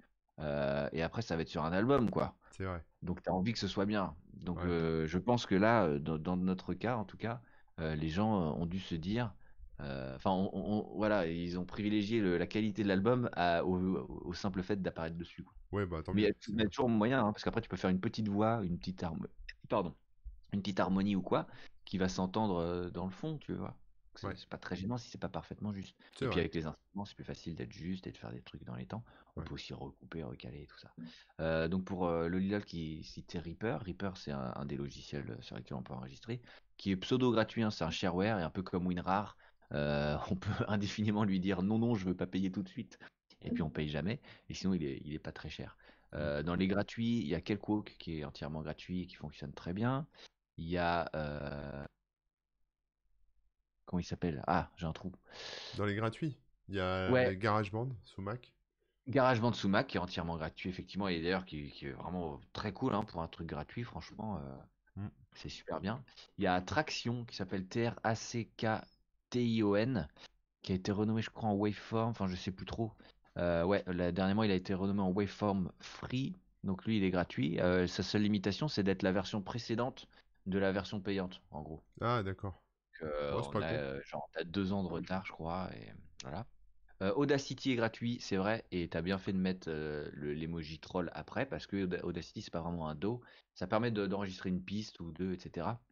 et 0.92 1.02
après 1.02 1.22
ça 1.22 1.36
va 1.36 1.42
être 1.44 1.50
sur 1.50 1.64
un 1.64 1.72
album 1.72 2.10
quoi. 2.10 2.36
C'est 2.52 2.66
vrai. 2.66 2.84
Donc 3.02 3.22
tu 3.24 3.30
as 3.30 3.34
envie 3.34 3.54
que 3.54 3.60
ce 3.60 3.68
soit 3.68 3.86
bien. 3.86 4.16
Donc 4.42 4.60
euh, 4.60 5.08
je 5.08 5.18
pense 5.18 5.46
que 5.46 5.56
là, 5.56 5.86
euh, 5.86 6.00
dans, 6.00 6.38
notre 6.38 6.74
cas 6.74 6.96
en 6.98 7.06
tout 7.06 7.18
cas, 7.18 7.42
euh, 7.80 7.96
les 7.96 8.10
gens 8.10 8.56
ont 8.56 8.66
dû 8.66 8.80
se 8.80 8.96
dire, 8.96 9.34
enfin 9.80 10.50
voilà, 10.96 11.26
ils 11.28 11.58
ont 11.58 11.66
privilégié 11.66 12.22
la 12.38 12.46
qualité 12.48 12.84
de 12.84 12.88
l'album 12.88 13.30
au, 13.64 14.34
simple 14.34 14.62
fait 14.62 14.82
d'apparaître 14.82 15.18
dessus. 15.18 15.46
Ouais, 15.72 15.86
bah, 15.86 16.02
Mais 16.14 16.24
il 16.24 16.60
y, 16.60 16.62
a 16.62 16.68
toujours 16.68 16.90
moyen, 16.90 17.26
hein, 17.26 17.32
parce 17.32 17.44
qu'après 17.44 17.62
tu 17.62 17.70
peux 17.70 17.78
faire 17.78 17.90
une 17.90 18.02
petite 18.02 18.28
voix, 18.28 18.62
une 18.64 18.78
petite 18.78 19.04
pardon, 19.70 19.96
une 20.54 20.62
petite 20.62 20.80
harmonie 20.80 21.16
ou 21.16 21.22
quoi, 21.22 21.48
qui 21.86 21.98
va 21.98 22.10
s'entendre 22.10 22.90
dans 22.92 23.06
le 23.06 23.12
fond, 23.12 23.38
tu 23.38 23.54
vois. 23.54 23.76
C'est 24.16 24.50
pas 24.50 24.58
très 24.58 24.76
gênant 24.76 24.98
si 24.98 25.10
c'est 25.10 25.18
pas 25.18 25.30
parfaitement 25.30 25.72
juste. 25.72 25.96
Et 26.22 26.28
puis 26.28 26.40
avec 26.40 26.54
les 26.54 26.66
instruments, 26.66 27.06
c'est 27.06 27.16
plus 27.16 27.24
facile 27.24 27.56
d'être 27.56 27.72
juste 27.72 28.08
et 28.08 28.12
de 28.12 28.18
faire 28.18 28.32
des 28.32 28.42
trucs 28.42 28.64
dans 28.64 28.76
les 28.76 28.86
temps. 28.86 29.04
On 29.36 29.42
peut 29.42 29.54
aussi 29.54 29.74
recouper, 29.74 30.24
recaler 30.24 30.64
et 30.64 30.68
tout 30.68 30.78
ça. 30.78 30.92
Euh, 31.40 31.68
donc 31.68 31.86
pour 31.86 32.06
euh, 32.06 32.28
le 32.28 32.40
Lilal 32.40 32.66
qui 32.66 33.04
citait 33.04 33.40
Reaper, 33.40 33.82
Reaper 33.82 34.12
c'est 34.18 34.32
un, 34.32 34.66
des 34.66 34.76
logiciels 34.76 35.38
sur 35.42 35.56
lesquels 35.56 35.78
on 35.78 35.84
peut 35.84 35.94
enregistrer, 35.94 36.42
qui 36.78 36.92
est 36.92 36.98
pseudo 36.98 37.32
gratuit, 37.32 37.64
hein, 37.64 37.72
c'est 37.72 37.84
un 37.84 37.90
shareware 37.90 38.40
et 38.40 38.44
un 38.44 38.50
peu 38.50 38.64
comme 38.64 38.86
WinRAR. 38.86 39.38
Euh, 39.72 40.18
on 40.32 40.36
peut 40.36 40.66
indéfiniment 40.68 41.24
lui 41.24 41.40
dire 41.40 41.62
non 41.62 41.80
non 41.80 41.96
je 41.96 42.06
veux 42.06 42.16
pas 42.16 42.28
payer 42.28 42.52
tout 42.52 42.62
de 42.62 42.68
suite 42.68 43.00
et 43.42 43.50
puis 43.52 43.64
on 43.64 43.70
paye 43.70 43.88
jamais 43.88 44.20
et 44.50 44.54
sinon 44.54 44.74
il 44.74 44.84
est, 44.84 45.02
il 45.06 45.14
est 45.14 45.20
pas 45.20 45.32
très 45.32 45.50
cher. 45.50 45.78
dans 46.12 46.56
les 46.56 46.68
gratuits, 46.68 47.20
il 47.20 47.28
y 47.28 47.36
a 47.36 47.42
Kelkwalk 47.42 47.96
qui 47.98 48.20
est 48.20 48.24
entièrement 48.26 48.62
gratuit 48.62 49.04
et 49.04 49.08
qui 49.08 49.16
fonctionne 49.16 49.54
très 49.54 49.72
bien. 49.72 50.06
Il 50.58 50.68
y 50.68 50.78
a 50.78 51.10
Comment 53.92 54.00
il 54.00 54.06
s'appelle? 54.06 54.42
Ah, 54.48 54.72
j'ai 54.78 54.86
un 54.86 54.94
trou. 54.94 55.12
Dans 55.76 55.84
les 55.84 55.96
gratuits, 55.96 56.38
il 56.70 56.76
y 56.76 56.80
a 56.80 57.36
GarageBand 57.36 57.90
sous 58.06 58.22
Mac. 58.22 58.54
GarageBand 59.10 59.52
sous 59.52 59.68
Mac 59.68 59.88
qui 59.88 59.98
est 59.98 60.00
entièrement 60.00 60.38
gratuit, 60.38 60.70
effectivement, 60.70 61.10
et 61.10 61.22
d'ailleurs 61.22 61.44
qui, 61.44 61.74
est 61.82 61.92
vraiment 61.92 62.40
très 62.54 62.72
cool 62.72 62.96
hein, 62.96 63.04
pour 63.04 63.22
un 63.22 63.28
truc 63.28 63.48
gratuit, 63.48 63.84
franchement. 63.84 64.38
Euh, 64.38 65.02
mm. 65.02 65.10
C'est 65.34 65.50
super 65.50 65.82
bien. 65.82 66.02
Il 66.38 66.46
y 66.46 66.48
a 66.48 66.62
Traction 66.62 67.26
qui 67.26 67.36
s'appelle 67.36 67.68
T-R-A-C-K-T-I-O-N 67.68 68.88
qui 70.62 70.72
a 70.72 70.76
été 70.76 70.94
renommé, 70.94 71.22
je 71.22 71.30
crois, 71.30 71.50
en 71.50 71.56
Waveform. 71.56 72.12
Enfin, 72.12 72.28
je 72.28 72.38
sais 72.38 72.52
plus 72.52 72.66
trop. 72.66 72.94
Euh, 73.38 73.66
ouais, 73.66 73.84
là, 73.88 74.14
dernièrement, 74.14 74.44
il 74.44 74.52
a 74.52 74.56
été 74.56 74.74
renommé 74.74 75.02
en 75.02 75.12
Waveform 75.12 75.70
Free. 75.80 76.38
Donc 76.64 76.86
lui, 76.86 76.96
il 76.96 77.04
est 77.04 77.12
gratuit. 77.12 77.60
Euh, 77.60 77.88
sa 77.88 78.04
seule 78.04 78.22
limitation, 78.22 78.70
c'est 78.70 78.84
d'être 78.84 79.04
la 79.04 79.12
version 79.12 79.42
précédente 79.42 80.08
de 80.46 80.60
la 80.60 80.72
version 80.72 81.02
payante, 81.02 81.42
en 81.52 81.62
gros. 81.62 81.84
Ah, 82.00 82.24
d'accord. 82.24 82.62
Euh, 83.04 83.36
Ouais, 83.36 83.42
c'est 83.44 83.50
on 83.50 83.52
pas 83.52 83.62
a, 83.62 83.78
con. 83.78 84.02
genre, 84.02 84.30
t'as 84.34 84.44
deux 84.44 84.74
ans 84.74 84.84
de 84.84 84.88
retard, 84.90 85.26
je 85.26 85.32
crois, 85.32 85.70
et 85.76 85.94
voilà. 86.24 86.48
Euh, 87.02 87.14
Audacity 87.16 87.72
est 87.72 87.76
gratuit, 87.76 88.20
c'est 88.22 88.38
vrai, 88.38 88.68
et 88.72 88.90
t'as 88.90 89.02
bien 89.02 89.18
fait 89.18 89.34
de 89.34 89.38
mettre 89.40 89.70
euh, 89.70 90.10
le- 90.14 90.34
l'emoji 90.34 90.80
troll 90.80 91.10
après, 91.14 91.48
parce 91.48 91.66
que 91.68 91.86
Auda- 91.86 92.04
Audacity, 92.06 92.42
c'est 92.44 92.52
pas 92.52 92.62
vraiment 92.62 92.88
un 92.90 92.96
do. 92.96 93.22
Ça 93.56 93.68
permet 93.68 93.92
de- 93.92 94.06
d'enregistrer 94.08 94.50
une 94.50 94.64
piste 94.64 95.00
ou 95.00 95.12
deux, 95.12 95.34
etc. 95.34 95.84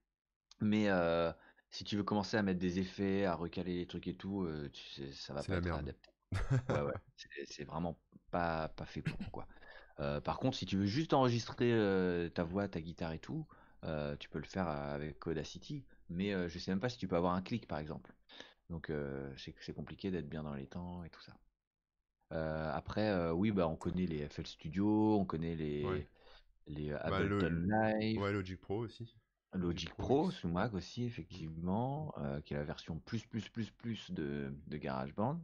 Mais 0.61 0.89
euh, 0.89 1.31
si 1.71 1.83
tu 1.83 1.97
veux 1.97 2.03
commencer 2.03 2.37
à 2.37 2.43
mettre 2.43 2.59
des 2.59 2.79
effets, 2.79 3.25
à 3.25 3.35
recaler 3.35 3.75
les 3.77 3.87
trucs 3.87 4.07
et 4.07 4.17
tout, 4.17 4.47
tu 4.73 4.83
sais, 4.83 5.11
ça 5.13 5.33
va 5.33 5.43
pas 5.43 5.57
être 5.57 5.61
merde. 5.61 5.77
adapté. 5.77 6.11
Ouais, 6.69 6.81
ouais, 6.81 6.93
c'est 7.45 7.63
vraiment 7.65 7.99
pas, 8.31 8.69
pas 8.69 8.85
fait 8.85 9.01
pour, 9.03 9.31
quoi. 9.31 9.47
Par 10.23 10.39
contre, 10.39 10.57
si 10.57 10.65
tu 10.65 10.77
veux 10.77 10.85
juste 10.85 11.13
enregistrer 11.13 11.71
ta 12.33 12.43
voix, 12.43 12.67
ta 12.69 12.81
guitare 12.81 13.11
et 13.13 13.19
tout, 13.19 13.47
euh, 13.85 14.15
tu 14.17 14.29
peux 14.29 14.39
le 14.39 14.45
faire 14.45 14.67
avec 14.67 15.25
Audacity, 15.27 15.85
mais 16.09 16.33
euh, 16.33 16.49
je 16.49 16.59
sais 16.59 16.71
même 16.71 16.79
pas 16.79 16.89
si 16.89 16.97
tu 16.97 17.07
peux 17.07 17.15
avoir 17.15 17.33
un 17.33 17.41
clic, 17.41 17.67
par 17.67 17.79
exemple. 17.79 18.13
Donc, 18.69 18.89
euh, 18.89 19.33
c'est 19.37 19.73
compliqué 19.73 20.11
d'être 20.11 20.29
bien 20.29 20.43
dans 20.43 20.53
les 20.53 20.67
temps 20.67 21.03
et 21.03 21.09
tout 21.09 21.21
ça. 21.21 21.33
Euh, 22.31 22.71
après, 22.73 23.31
oui, 23.31 23.51
bah, 23.51 23.67
on 23.67 23.75
connaît 23.75 24.05
les 24.05 24.27
FL 24.27 24.47
Studio, 24.47 25.19
on 25.19 25.25
connaît 25.25 25.55
Ouais. 25.83 26.05
les, 26.05 26.07
les 26.67 26.93
Bah, 27.07 27.23
le, 27.23 27.39
Ableton 27.39 27.49
le- 27.49 27.67
Live, 27.67 28.19
ouais, 28.21 28.31
Logic 28.31 28.59
Pro 28.59 28.79
aussi. 28.79 29.15
Logic 29.53 29.93
Pro 29.95 30.31
sous 30.31 30.47
Mac 30.47 30.73
aussi, 30.73 31.03
effectivement, 31.03 32.13
qui 32.45 32.53
est 32.53 32.57
la 32.57 32.63
version 32.63 32.99
plus, 32.99 33.25
plus, 33.25 33.49
plus, 33.49 33.69
plus 33.71 34.11
de, 34.11 34.53
de 34.67 34.77
GarageBand. 34.77 35.39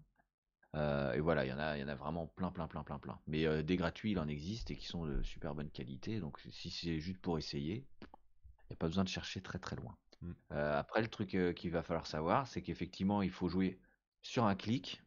Et 0.76 1.20
voilà, 1.22 1.46
il 1.46 1.50
y 1.50 1.54
en 1.54 1.60
a, 1.60 1.78
il 1.78 1.82
y 1.82 1.84
en 1.84 1.88
a 1.88 1.96
vraiment 1.96 2.28
plein, 2.28 2.52
plein, 2.52 2.68
plein, 2.68 2.84
plein, 2.84 3.00
plein. 3.00 3.20
Mais 3.28 3.64
des 3.64 3.78
gratuits, 3.78 4.12
il 4.12 4.20
en 4.20 4.28
existe 4.28 4.72
et 4.72 4.76
qui 4.76 4.86
sont 4.86 5.06
de 5.06 5.24
super 5.24 5.56
bonne 5.56 5.72
qualité. 5.72 6.20
Donc 6.20 6.40
si 6.40 6.70
c'est 6.72 7.00
juste 7.00 7.20
pour 7.22 7.38
essayer, 7.38 7.88
il 8.04 8.68
n'y 8.72 8.74
a 8.76 8.78
pas 8.78 8.88
besoin 8.88 9.04
de 9.04 9.10
chercher 9.10 9.42
très 9.42 9.60
très 9.60 9.76
loin. 9.76 9.98
Mm. 10.22 10.32
Euh, 10.52 10.80
après, 10.80 11.02
le 11.02 11.08
truc 11.08 11.36
euh, 11.36 11.54
qu'il 11.54 11.72
va 11.72 11.84
falloir 11.84 12.08
savoir, 12.08 12.48
c'est 12.48 12.62
qu'effectivement, 12.62 13.22
il 13.22 13.32
faut 13.32 13.48
jouer 13.50 13.80
sur 14.22 14.46
un 14.46 14.56
clic. 14.56 15.02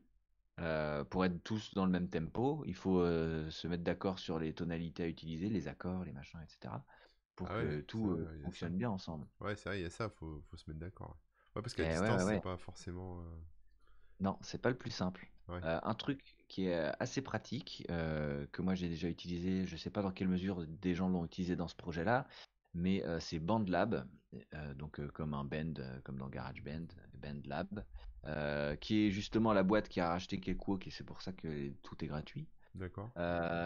euh, 0.60 1.04
pour 1.04 1.24
être 1.24 1.42
tous 1.44 1.72
dans 1.74 1.86
le 1.86 1.92
même 1.92 2.08
tempo, 2.08 2.64
il 2.66 2.74
faut 2.74 3.00
se 3.04 3.68
mettre 3.68 3.84
d'accord 3.84 4.18
sur 4.18 4.38
les 4.40 4.52
tonalités 4.52 5.04
à 5.04 5.06
utiliser, 5.06 5.48
les 5.48 5.68
accords, 5.68 6.04
les 6.04 6.12
machins, 6.12 6.40
etc. 6.42 6.84
Pour 7.36 7.48
Ah 7.48 7.60
que 7.60 7.76
ouais, 7.76 7.82
tout 7.82 8.18
ça, 8.18 8.32
fonctionne 8.42 8.76
bien 8.76 8.90
ensemble. 8.90 9.26
Ouais, 9.40 9.54
c'est 9.54 9.68
vrai, 9.68 9.78
il 9.78 9.82
y 9.82 9.86
a 9.86 9.90
ça, 9.90 10.08
faut, 10.08 10.42
faut 10.50 10.56
se 10.56 10.68
mettre 10.68 10.80
d'accord. 10.80 11.16
Ouais, 11.54 11.62
parce 11.62 11.74
qu'à 11.74 11.84
distance, 11.84 12.24
ouais, 12.24 12.34
c'est 12.34 12.42
pas 12.42 12.56
forcément. 12.56 13.22
Non, 14.20 14.36
c'est 14.42 14.60
pas 14.60 14.70
le 14.70 14.76
plus 14.76 14.90
simple. 14.90 15.28
Un 15.62 15.94
truc 15.94 16.36
qui 16.48 16.66
est 16.66 16.92
assez 16.98 17.22
pratique, 17.22 17.84
que 17.86 18.62
moi 18.62 18.74
j'ai 18.74 18.88
déjà 18.88 19.08
utilisé, 19.08 19.66
je 19.66 19.76
sais 19.76 19.90
pas 19.90 20.02
dans 20.02 20.10
quelle 20.10 20.28
mesure 20.28 20.66
des 20.66 20.94
gens 20.94 21.08
l'ont 21.08 21.24
utilisé 21.24 21.54
dans 21.54 21.68
ce 21.68 21.76
projet-là, 21.76 22.26
mais 22.78 23.04
euh, 23.04 23.20
c'est 23.20 23.38
BandLab, 23.38 24.06
euh, 24.54 24.74
donc 24.74 25.00
euh, 25.00 25.08
comme 25.08 25.34
un 25.34 25.44
band, 25.44 25.74
comme 26.04 26.18
dans 26.18 26.28
GarageBand, 26.28 26.86
BandLab, 27.14 27.84
qui 28.80 29.06
est 29.06 29.10
justement 29.10 29.52
la 29.52 29.62
boîte 29.62 29.88
qui 29.88 30.00
a 30.00 30.08
racheté 30.08 30.38
Cakewalk 30.38 30.86
et 30.86 30.90
c'est 30.90 31.04
pour 31.04 31.22
ça 31.22 31.32
que 31.32 31.70
tout 31.82 32.02
est 32.04 32.08
gratuit. 32.08 32.46
D'accord. 32.74 33.10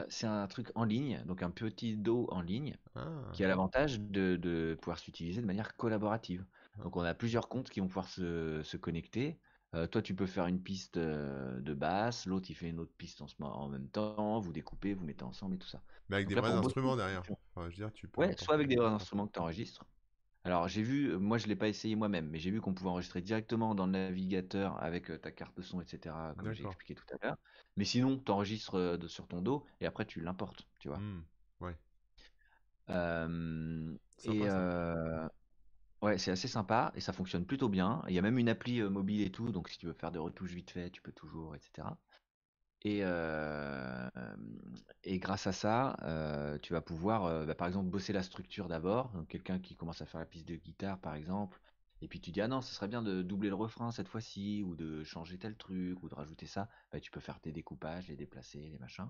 C'est 0.09 0.27
un 0.27 0.47
truc 0.47 0.71
en 0.75 0.85
ligne, 0.85 1.23
donc 1.27 1.43
un 1.43 1.51
petit 1.51 1.97
dos 1.97 2.29
en 2.31 2.41
ligne, 2.41 2.77
Ah, 2.95 3.09
qui 3.33 3.45
a 3.45 3.49
l'avantage 3.49 4.01
de, 4.01 4.37
de 4.37 4.77
pouvoir 4.81 4.99
s'utiliser 4.99 5.41
de 5.43 5.47
manière 5.47 5.77
collaborative. 5.77 6.47
Ah. 6.79 6.85
Donc 6.85 6.97
on 6.97 7.03
a 7.03 7.13
plusieurs 7.13 7.49
comptes 7.49 7.71
qui 7.71 7.81
vont 7.81 7.89
pouvoir 7.89 8.09
se, 8.09 8.63
se 8.63 8.77
connecter. 8.77 9.39
Euh, 9.75 9.87
toi, 9.87 10.03
tu 10.03 10.15
peux 10.15 10.27
faire 10.27 10.47
une 10.47 10.63
piste 10.63 10.97
euh, 10.99 11.61
de 11.61 11.75
basse, 11.75 12.27
l'autre 12.27 12.51
il 12.51 12.55
fait 12.55 12.69
une 12.71 12.79
autre 12.81 12.95
piste 12.97 13.23
en, 13.23 13.27
ce 13.29 13.37
mo- 13.39 13.47
en 13.49 13.69
même 13.69 13.91
temps, 13.91 14.39
vous 14.41 14.53
découpez, 14.53 14.95
vous 14.95 15.05
mettez 15.05 15.25
ensemble 15.25 15.55
et 15.57 15.59
tout 15.59 15.69
ça. 15.69 15.83
mais 16.09 16.17
avec 16.17 16.27
Donc 16.27 16.29
des 16.29 16.35
là, 16.35 16.43
vrais 16.43 16.55
instruments 16.55 16.97
derrière. 16.97 17.25
Enfin, 17.55 17.71
je 17.71 17.77
veux 17.83 17.87
dire, 17.87 17.93
tu 17.93 18.09
peux 18.09 18.23
Ouais, 18.23 18.37
soit 18.37 18.55
avec 18.55 18.69
des 18.69 18.77
vrais 18.77 18.89
instruments 18.91 19.27
que 19.27 19.33
tu 19.33 19.39
enregistres. 19.41 19.85
Alors 20.45 20.69
j'ai 20.69 20.83
vu, 20.83 21.17
moi 21.19 21.39
je 21.39 21.47
l'ai 21.49 21.57
pas 21.57 21.69
essayé 21.69 21.97
moi-même, 21.97 22.29
mais 22.31 22.39
j'ai 22.41 22.51
vu 22.51 22.61
qu'on 22.61 22.75
pouvait 22.75 22.91
enregistrer 22.91 23.23
directement 23.23 23.75
dans 23.77 23.87
le 23.87 23.93
navigateur 23.93 24.83
avec 24.83 25.11
euh, 25.11 25.19
ta 25.19 25.33
carte 25.33 25.57
de 25.57 25.63
son, 25.63 25.81
etc., 25.83 26.35
comme 26.37 26.53
j'ai 26.53 26.65
expliqué 26.65 26.95
tout 26.97 27.05
à 27.15 27.19
l'heure. 27.27 27.37
Mais 27.77 27.85
sinon, 27.87 28.19
tu 28.19 28.33
enregistres 28.33 28.99
sur 29.09 29.29
ton 29.29 29.43
dos 29.43 29.67
et 29.81 29.87
après 29.87 30.07
tu 30.07 30.21
l'importes, 30.21 30.69
tu 30.81 30.89
vois. 30.89 31.03
Hmm, 31.03 31.27
Ouais, 31.61 31.79
Euh, 32.91 33.97
et 34.23 34.49
euh, 34.49 35.29
ouais, 36.03 36.19
c'est 36.19 36.31
assez 36.31 36.49
sympa 36.49 36.93
et 36.95 37.01
ça 37.01 37.13
fonctionne 37.13 37.47
plutôt 37.47 37.69
bien. 37.69 38.03
Il 38.09 38.15
y 38.15 38.19
a 38.19 38.23
même 38.23 38.39
une 38.39 38.49
appli 38.49 38.83
mobile 38.83 39.23
et 39.23 39.31
tout, 39.33 39.51
donc 39.53 39.69
si 39.69 39.79
tu 39.79 39.87
veux 39.87 39.93
faire 39.95 40.13
des 40.13 40.19
retouches 40.19 40.53
vite 40.53 40.71
fait, 40.71 40.91
tu 40.91 41.03
peux 41.03 41.13
toujours, 41.13 41.55
etc. 41.57 41.99
Et, 42.85 43.03
et 45.05 45.19
grâce 45.19 45.47
à 45.47 45.53
ça, 45.53 45.97
tu 46.63 46.73
vas 46.73 46.81
pouvoir, 46.81 47.47
bah, 47.47 47.55
par 47.55 47.67
exemple, 47.69 47.89
bosser 47.91 48.13
la 48.13 48.23
structure 48.23 48.69
d'abord. 48.69 49.11
Donc 49.13 49.29
quelqu'un 49.29 49.59
qui 49.59 49.77
commence 49.77 50.03
à 50.03 50.07
faire 50.07 50.21
la 50.21 50.27
piste 50.27 50.49
de 50.49 50.57
guitare, 50.57 50.99
par 51.01 51.15
exemple, 51.15 51.61
et 52.01 52.09
puis 52.09 52.21
tu 52.21 52.31
dis 52.33 52.41
ah 52.41 52.49
non, 52.49 52.61
ce 52.61 52.75
serait 52.75 52.89
bien 52.89 53.03
de 53.03 53.23
doubler 53.23 53.49
le 53.49 53.55
refrain 53.55 53.93
cette 53.93 54.09
fois-ci, 54.09 54.63
ou 54.65 54.75
de 54.75 55.05
changer 55.05 55.39
tel 55.39 55.57
truc, 55.57 56.03
ou 56.03 56.09
de 56.09 56.15
rajouter 56.15 56.47
ça. 56.47 56.69
Bah, 56.93 57.01
tu 57.01 57.11
peux 57.11 57.21
faire 57.21 57.41
tes 57.41 57.53
découpages, 57.53 58.09
les 58.09 58.17
déplacer, 58.17 58.69
les 58.71 58.79
machins. 58.79 59.09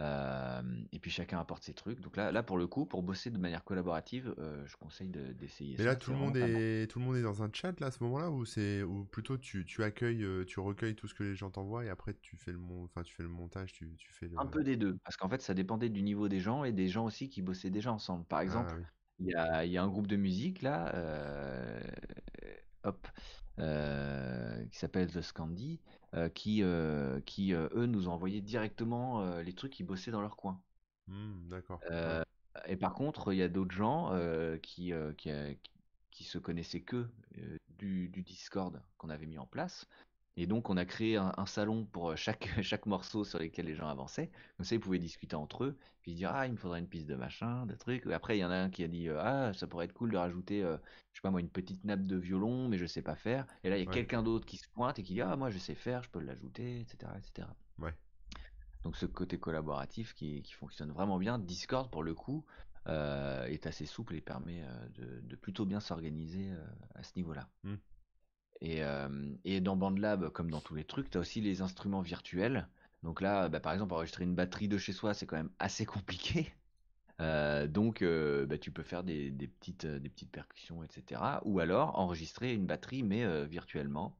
Euh, 0.00 0.62
et 0.92 0.98
puis 1.00 1.10
chacun 1.10 1.40
apporte 1.40 1.64
ses 1.64 1.74
trucs. 1.74 2.00
Donc 2.00 2.16
là, 2.16 2.32
là 2.32 2.42
pour 2.42 2.58
le 2.58 2.66
coup, 2.66 2.86
pour 2.86 3.02
bosser 3.04 3.30
de 3.30 3.38
manière 3.38 3.64
collaborative, 3.64 4.34
euh, 4.38 4.66
je 4.66 4.76
conseille 4.76 5.10
de- 5.10 5.32
d'essayer 5.32 5.78
Mais 5.78 5.84
là, 5.84 5.96
ça. 5.96 5.96
tout 5.96 6.10
le 6.12 6.16
monde 6.18 6.36
est, 6.36 6.86
tout 6.90 6.98
le 7.00 7.04
monde 7.04 7.16
est 7.16 7.22
dans 7.22 7.42
un 7.42 7.50
chat 7.52 7.78
là 7.80 7.86
à 7.88 7.90
ce 7.90 8.02
moment-là, 8.04 8.30
ou 8.30 8.44
c'est, 8.44 8.82
ou 8.82 9.04
plutôt 9.06 9.38
tu, 9.38 9.64
tu 9.64 9.82
accueilles, 9.82 10.22
euh, 10.24 10.44
tu 10.44 10.60
recueilles 10.60 10.94
tout 10.96 11.08
ce 11.08 11.14
que 11.14 11.22
les 11.24 11.34
gens 11.34 11.50
t'envoient 11.50 11.84
et 11.84 11.88
après 11.88 12.14
tu 12.14 12.36
fais 12.36 12.52
le 12.52 12.58
mon, 12.58 12.84
enfin 12.84 13.02
tu 13.02 13.14
fais 13.14 13.22
le 13.22 13.28
montage, 13.30 13.72
tu, 13.72 13.96
tu 13.96 14.12
fais 14.12 14.28
Un 14.36 14.46
le. 14.46 14.46
peu 14.46 14.62
des 14.64 14.76
deux, 14.76 14.96
parce 15.04 15.16
qu'en 15.16 15.28
fait, 15.28 15.42
ça 15.42 15.54
dépendait 15.54 15.90
du 15.90 16.02
niveau 16.02 16.28
des 16.28 16.40
gens 16.40 16.64
et 16.64 16.72
des 16.72 16.88
gens 16.88 17.04
aussi 17.04 17.28
qui 17.28 17.42
bossaient 17.42 17.70
déjà 17.70 17.92
ensemble. 17.92 18.26
Par 18.26 18.40
Ah 18.46 18.74
exemple, 18.74 18.76
oui. 18.76 18.84
il 19.18 19.26
y 19.28 19.34
a, 19.34 19.64
y 19.66 19.76
a 19.76 19.82
un 19.82 19.88
groupe 19.88 20.06
de 20.06 20.16
musique 20.16 20.62
là, 20.62 20.94
euh, 20.94 21.80
hop, 22.84 23.06
qui 24.70 24.78
s'appelle 24.78 25.10
The 25.10 25.20
Scandi, 25.22 25.80
euh, 26.14 26.28
qui, 26.28 26.62
euh, 26.62 27.20
qui 27.22 27.54
euh, 27.54 27.68
eux 27.74 27.86
nous 27.86 28.08
ont 28.08 28.12
envoyé 28.12 28.40
directement 28.40 29.22
euh, 29.22 29.42
les 29.42 29.52
trucs 29.54 29.72
qu'ils 29.72 29.86
bossaient 29.86 30.10
dans 30.10 30.22
leur 30.22 30.36
coin. 30.36 30.60
Hmm, 31.06 31.48
d'accord. 31.48 31.80
Ouais. 31.80 31.90
Euh, 31.90 32.22
et 32.66 32.76
par 32.76 32.94
contre, 32.94 33.32
il 33.32 33.38
y 33.38 33.42
a 33.42 33.48
d'autres 33.48 33.74
gens 33.74 34.12
euh, 34.12 34.58
qui, 34.58 34.92
euh, 34.92 35.12
qui, 35.14 35.30
euh, 35.30 35.54
qui- 35.54 35.70
qui 36.10 36.24
se 36.24 36.38
connaissaient 36.38 36.82
que 36.82 37.08
euh, 37.38 37.56
du, 37.78 38.08
du 38.08 38.22
Discord 38.22 38.82
qu'on 38.98 39.10
avait 39.10 39.26
mis 39.26 39.38
en 39.38 39.46
place. 39.46 39.86
Et 40.36 40.46
donc, 40.46 40.70
on 40.70 40.76
a 40.76 40.84
créé 40.84 41.16
un, 41.16 41.32
un 41.36 41.46
salon 41.46 41.84
pour 41.86 42.10
euh, 42.10 42.16
chaque, 42.16 42.48
chaque 42.62 42.86
morceau 42.86 43.24
sur 43.24 43.38
lesquels 43.38 43.66
les 43.66 43.74
gens 43.74 43.88
avançaient. 43.88 44.30
Comme 44.56 44.64
ça, 44.64 44.74
ils 44.74 44.80
pouvaient 44.80 44.98
discuter 44.98 45.36
entre 45.36 45.64
eux, 45.64 45.78
puis 46.02 46.14
dire 46.14 46.30
Ah, 46.32 46.46
il 46.46 46.52
me 46.52 46.56
faudrait 46.56 46.78
une 46.80 46.88
piste 46.88 47.06
de 47.08 47.14
machin, 47.16 47.66
de 47.66 47.74
trucs. 47.74 48.06
Après, 48.06 48.36
il 48.36 48.40
y 48.40 48.44
en 48.44 48.50
a 48.50 48.56
un 48.56 48.70
qui 48.70 48.84
a 48.84 48.88
dit 48.88 49.08
euh, 49.08 49.18
Ah, 49.20 49.52
ça 49.54 49.66
pourrait 49.66 49.84
être 49.86 49.92
cool 49.92 50.12
de 50.12 50.16
rajouter, 50.16 50.62
euh, 50.62 50.76
je 51.12 51.18
sais 51.18 51.22
pas 51.22 51.30
moi, 51.30 51.40
une 51.40 51.50
petite 51.50 51.84
nappe 51.84 52.06
de 52.06 52.16
violon, 52.16 52.68
mais 52.68 52.78
je 52.78 52.86
sais 52.86 53.02
pas 53.02 53.16
faire. 53.16 53.46
Et 53.64 53.70
là, 53.70 53.76
il 53.76 53.80
y 53.80 53.82
a 53.84 53.86
Ouais. 53.86 53.92
quelqu'un 53.92 54.22
d'autre 54.22 54.46
qui 54.46 54.56
se 54.56 54.68
pointe 54.68 54.98
et 54.98 55.02
qui 55.02 55.14
dit 55.14 55.20
Ah, 55.22 55.36
moi, 55.36 55.50
je 55.50 55.58
sais 55.58 55.74
faire, 55.74 56.02
je 56.02 56.10
peux 56.10 56.20
l'ajouter, 56.20 56.80
etc., 56.80 57.12
etc. 57.18 57.48
Ouais. 57.78 57.94
Donc 58.84 58.96
ce 58.96 59.06
côté 59.06 59.38
collaboratif 59.38 60.14
qui, 60.14 60.42
qui 60.42 60.52
fonctionne 60.52 60.90
vraiment 60.92 61.18
bien. 61.18 61.38
Discord, 61.38 61.90
pour 61.90 62.02
le 62.02 62.14
coup, 62.14 62.44
euh, 62.88 63.44
est 63.46 63.66
assez 63.66 63.86
souple 63.86 64.14
et 64.14 64.20
permet 64.20 64.62
euh, 64.64 64.88
de, 64.90 65.20
de 65.20 65.36
plutôt 65.36 65.66
bien 65.66 65.80
s'organiser 65.80 66.50
à 66.94 67.02
ce 67.02 67.12
niveau-là. 67.16 67.48
Hmm. 67.64 67.76
Et, 68.60 68.84
euh, 68.84 69.34
et 69.44 69.60
dans 69.60 69.76
BandLab, 69.76 70.30
comme 70.30 70.50
dans 70.50 70.60
tous 70.60 70.74
les 70.74 70.84
trucs, 70.84 71.10
tu 71.10 71.18
as 71.18 71.20
aussi 71.20 71.40
les 71.40 71.62
instruments 71.62 72.02
virtuels. 72.02 72.68
Donc 73.02 73.20
là, 73.20 73.48
bah, 73.48 73.60
par 73.60 73.72
exemple, 73.72 73.94
enregistrer 73.94 74.24
une 74.24 74.34
batterie 74.34 74.68
de 74.68 74.76
chez 74.76 74.92
soi, 74.92 75.14
c'est 75.14 75.26
quand 75.26 75.36
même 75.36 75.52
assez 75.58 75.86
compliqué. 75.86 76.52
Euh, 77.20 77.66
donc, 77.66 78.02
euh, 78.02 78.46
bah, 78.46 78.58
tu 78.58 78.70
peux 78.70 78.82
faire 78.82 79.04
des, 79.04 79.30
des 79.30 79.46
petites, 79.46 79.86
des 79.86 80.08
petites 80.08 80.30
percussions, 80.30 80.82
etc. 80.82 81.40
Ou 81.44 81.60
alors 81.60 81.98
enregistrer 81.98 82.54
une 82.54 82.66
batterie, 82.66 83.02
mais 83.02 83.24
euh, 83.24 83.44
virtuellement. 83.44 84.16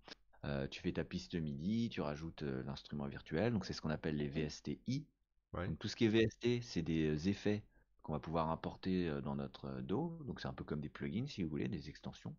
Tu 0.70 0.80
fais 0.80 0.92
ta 0.92 1.04
piste 1.04 1.34
MIDI, 1.34 1.90
tu 1.90 2.00
rajoutes 2.00 2.42
l'instrument 2.42 3.06
virtuel. 3.06 3.52
Donc, 3.52 3.66
c'est 3.66 3.74
ce 3.74 3.82
qu'on 3.82 3.90
appelle 3.90 4.16
les 4.16 4.28
VSTI. 4.28 5.06
Ouais. 5.52 5.68
Donc, 5.68 5.78
tout 5.78 5.86
ce 5.86 5.96
qui 5.96 6.06
est 6.06 6.08
VST, 6.08 6.62
c'est 6.62 6.80
des 6.80 7.28
effets 7.28 7.62
qu'on 8.02 8.14
va 8.14 8.20
pouvoir 8.20 8.50
importer 8.50 9.20
dans 9.22 9.34
notre 9.34 9.82
DAW. 9.82 10.24
Donc, 10.24 10.40
c'est 10.40 10.48
un 10.48 10.54
peu 10.54 10.64
comme 10.64 10.80
des 10.80 10.88
plugins, 10.88 11.26
si 11.26 11.42
vous 11.42 11.50
voulez, 11.50 11.68
des 11.68 11.90
extensions 11.90 12.34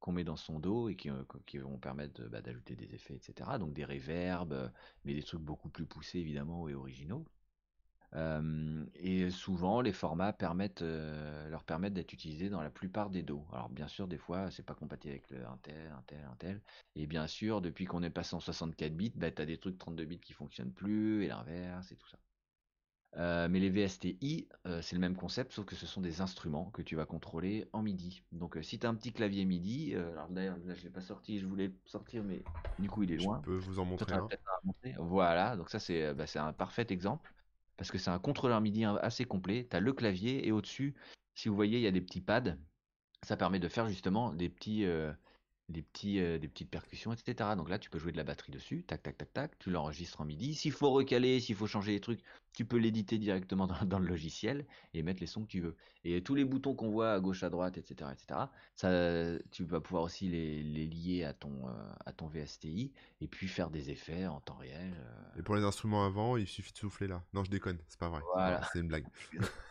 qu'on 0.00 0.12
met 0.12 0.24
dans 0.24 0.36
son 0.36 0.58
dos 0.60 0.88
et 0.88 0.96
qui, 0.96 1.10
euh, 1.10 1.24
vont 1.62 1.78
permettre 1.78 2.22
bah, 2.28 2.40
d'ajouter 2.40 2.76
des 2.76 2.94
effets, 2.94 3.14
etc. 3.14 3.58
Donc, 3.58 3.72
des 3.72 3.84
reverbs, 3.84 4.52
euh, 4.52 4.68
mais 5.04 5.14
des 5.14 5.22
trucs 5.22 5.40
beaucoup 5.40 5.68
plus 5.68 5.86
poussés, 5.86 6.18
évidemment, 6.18 6.68
et 6.68 6.74
originaux. 6.74 7.24
Et 8.94 9.30
souvent, 9.30 9.80
les 9.80 9.92
formats 9.92 10.34
euh, 10.82 11.48
leur 11.50 11.64
permettent 11.64 11.94
d'être 11.94 12.12
utilisés 12.12 12.48
dans 12.48 12.62
la 12.62 12.70
plupart 12.70 13.10
des 13.10 13.22
dos. 13.22 13.46
Alors, 13.52 13.68
bien 13.68 13.88
sûr, 13.88 14.08
des 14.08 14.18
fois, 14.18 14.50
c'est 14.50 14.62
pas 14.64 14.74
compatible 14.74 15.12
avec 15.12 15.30
le, 15.30 15.46
un 15.46 15.58
tel, 15.62 15.92
un 15.92 16.02
tel, 16.06 16.24
un 16.24 16.36
tel. 16.36 16.62
Et 16.94 17.06
bien 17.06 17.26
sûr, 17.26 17.60
depuis 17.60 17.84
qu'on 17.84 18.02
est 18.02 18.10
passé 18.10 18.34
en 18.34 18.40
64 18.40 18.96
bits, 18.96 19.12
bah, 19.14 19.30
tu 19.30 19.42
as 19.42 19.46
des 19.46 19.58
trucs 19.58 19.78
32 19.78 20.04
bits 20.04 20.20
qui 20.20 20.32
fonctionnent 20.32 20.72
plus, 20.72 21.24
et 21.24 21.28
l'inverse, 21.28 21.92
et 21.92 21.96
tout 21.96 22.08
ça. 22.08 22.18
Euh, 23.16 23.48
mais 23.48 23.58
les 23.58 23.70
VSTI, 23.70 24.48
euh, 24.66 24.82
c'est 24.82 24.94
le 24.94 25.00
même 25.00 25.16
concept, 25.16 25.52
sauf 25.52 25.64
que 25.64 25.74
ce 25.74 25.86
sont 25.86 26.00
des 26.00 26.20
instruments 26.20 26.70
que 26.70 26.82
tu 26.82 26.94
vas 26.94 27.06
contrôler 27.06 27.66
en 27.72 27.82
MIDI. 27.82 28.22
Donc 28.32 28.56
euh, 28.56 28.62
si 28.62 28.78
tu 28.78 28.86
as 28.86 28.90
un 28.90 28.94
petit 28.94 29.12
clavier 29.12 29.44
MIDI, 29.44 29.94
alors 29.94 30.28
d'ailleurs 30.28 30.58
là 30.66 30.74
je 30.74 30.84
l'ai 30.84 30.90
pas 30.90 31.00
sorti, 31.00 31.38
je 31.38 31.46
voulais 31.46 31.72
sortir, 31.86 32.22
mais 32.22 32.42
du 32.78 32.90
coup 32.90 33.02
il 33.02 33.12
est 33.12 33.16
loin. 33.16 33.40
Je 33.42 33.50
peux 33.50 33.56
vous 33.56 33.78
en 33.78 33.86
montrer 33.86 34.14
un. 34.14 34.28
Voilà, 34.98 35.56
donc 35.56 35.70
ça 35.70 35.78
c'est 35.78 36.12
bah, 36.14 36.26
un 36.36 36.52
parfait 36.52 36.86
exemple, 36.90 37.32
parce 37.76 37.90
que 37.90 37.98
c'est 37.98 38.10
un 38.10 38.18
contrôleur 38.18 38.60
MIDI 38.60 38.84
assez 38.84 39.24
complet. 39.24 39.66
Tu 39.68 39.76
as 39.76 39.80
le 39.80 39.92
clavier 39.94 40.46
et 40.46 40.52
au-dessus, 40.52 40.94
si 41.34 41.48
vous 41.48 41.54
voyez, 41.54 41.78
il 41.78 41.82
y 41.82 41.88
a 41.88 41.92
des 41.92 42.02
petits 42.02 42.20
pads. 42.20 42.56
Ça 43.24 43.36
permet 43.36 43.58
de 43.58 43.68
faire 43.68 43.88
justement 43.88 44.32
des 44.32 44.48
petits, 44.48 44.86
des, 45.68 45.82
petits, 45.82 46.20
euh, 46.20 46.38
des 46.38 46.48
petites 46.48 46.70
percussions, 46.70 47.12
etc. 47.12 47.50
Donc 47.56 47.68
là, 47.68 47.78
tu 47.78 47.90
peux 47.90 47.98
jouer 47.98 48.12
de 48.12 48.16
la 48.16 48.24
batterie 48.24 48.52
dessus, 48.52 48.84
tac, 48.84 49.02
tac, 49.02 49.18
tac, 49.18 49.32
tac, 49.32 49.58
tu 49.58 49.70
l'enregistres 49.70 50.20
en 50.20 50.24
MIDI. 50.24 50.54
S'il 50.54 50.72
faut 50.72 50.90
recaler, 50.90 51.40
s'il 51.40 51.56
faut 51.56 51.66
changer 51.66 51.92
les 51.92 52.00
trucs, 52.00 52.20
tu 52.52 52.64
peux 52.64 52.78
l'éditer 52.78 53.18
directement 53.18 53.66
dans, 53.66 53.98
le 53.98 54.06
logiciel 54.06 54.66
et 54.94 55.02
mettre 55.02 55.20
les 55.20 55.26
sons 55.26 55.42
que 55.42 55.48
tu 55.48 55.60
veux. 55.60 55.76
Et 56.04 56.22
tous 56.22 56.34
les 56.34 56.44
boutons 56.44 56.74
qu'on 56.74 56.90
voit 56.90 57.12
à 57.12 57.20
gauche, 57.20 57.42
à 57.42 57.50
droite, 57.50 57.76
etc., 57.78 58.10
etc., 58.12 58.40
ça, 58.74 59.38
tu 59.50 59.64
vas 59.64 59.80
pouvoir 59.80 60.04
aussi 60.04 60.28
les, 60.28 60.62
lier 60.62 61.24
à 61.24 61.34
ton, 61.34 61.68
euh, 61.68 61.92
à 62.06 62.12
ton 62.12 62.28
VSTI 62.28 62.92
et 63.20 63.28
puis 63.28 63.48
faire 63.48 63.70
des 63.70 63.90
effets 63.90 64.26
en 64.26 64.40
temps 64.40 64.56
réel. 64.56 64.94
Euh. 64.98 65.38
Et 65.38 65.42
pour 65.42 65.54
les 65.54 65.64
instruments 65.64 66.04
avant, 66.04 66.36
il 66.36 66.46
suffit 66.46 66.72
de 66.72 66.78
souffler 66.78 67.08
là. 67.08 67.22
Non, 67.34 67.44
je 67.44 67.50
déconne, 67.50 67.78
c'est 67.88 67.98
pas 67.98 68.08
vrai. 68.08 68.22
C'est 68.72 68.80
une 68.80 68.88
blague. 68.88 69.06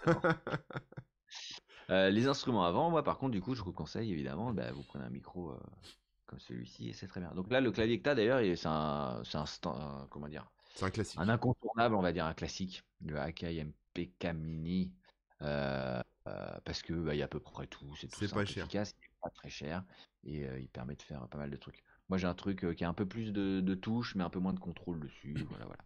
Euh, 1.89 2.09
les 2.09 2.27
instruments 2.27 2.65
avant, 2.65 2.89
moi 2.89 3.03
par 3.03 3.17
contre, 3.17 3.31
du 3.31 3.41
coup, 3.41 3.55
je 3.55 3.63
vous 3.63 3.71
conseille 3.71 4.11
évidemment, 4.11 4.51
bah, 4.51 4.71
vous 4.71 4.83
prenez 4.83 5.05
un 5.05 5.09
micro 5.09 5.51
euh, 5.51 5.59
comme 6.25 6.39
celui-ci 6.39 6.89
et 6.89 6.93
c'est 6.93 7.07
très 7.07 7.21
bien. 7.21 7.31
Donc 7.31 7.49
là, 7.49 7.61
le 7.61 7.71
clavier 7.71 7.97
que 7.97 8.03
tu 8.03 8.09
as 8.09 8.15
d'ailleurs, 8.15 8.39
c'est 8.57 8.67
un, 8.67 9.21
c'est 9.23 9.67
un, 9.67 10.07
comment 10.09 10.27
dire 10.27 10.49
C'est 10.75 10.85
un 10.85 10.89
classique. 10.89 11.19
Un 11.19 11.29
incontournable, 11.29 11.95
on 11.95 12.01
va 12.01 12.11
dire 12.11 12.25
un 12.25 12.33
classique, 12.33 12.83
le 13.05 13.17
Akai 13.19 13.63
MPK 13.63 14.33
Mini, 14.33 14.91
euh, 15.41 16.01
parce 16.65 16.81
que 16.81 16.93
bah, 16.93 17.15
y 17.15 17.21
a 17.21 17.25
à 17.25 17.29
peu 17.29 17.39
près 17.39 17.67
tout, 17.67 17.95
c'est 17.95 18.07
tout 18.07 18.19
pas 18.33 18.45
cher. 18.45 18.65
efficace, 18.65 18.93
pas 19.21 19.29
très 19.29 19.49
cher 19.49 19.83
et 20.25 20.45
il 20.59 20.67
permet 20.67 20.95
de 20.95 21.01
faire 21.01 21.25
pas 21.29 21.37
mal 21.37 21.49
de 21.49 21.55
trucs. 21.55 21.83
Moi, 22.09 22.17
j'ai 22.17 22.27
un 22.27 22.33
truc 22.33 22.65
qui 22.75 22.83
a 22.83 22.89
un 22.89 22.93
peu 22.93 23.05
plus 23.05 23.31
de, 23.31 23.75
touches, 23.75 24.15
mais 24.15 24.25
un 24.25 24.29
peu 24.29 24.39
moins 24.39 24.53
de 24.53 24.59
contrôle 24.59 24.99
dessus. 24.99 25.33
voilà, 25.49 25.65
voilà. 25.65 25.83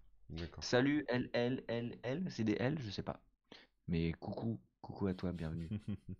Salut 0.62 1.06
LLLL, 1.10 2.26
c'est 2.30 2.44
des 2.44 2.56
L, 2.60 2.80
je 2.80 2.90
sais 2.90 3.04
pas. 3.04 3.22
Mais 3.88 4.14
coucou, 4.14 4.60
Coucou 4.82 5.08
à 5.08 5.14
toi, 5.14 5.32
bienvenue. 5.32 5.70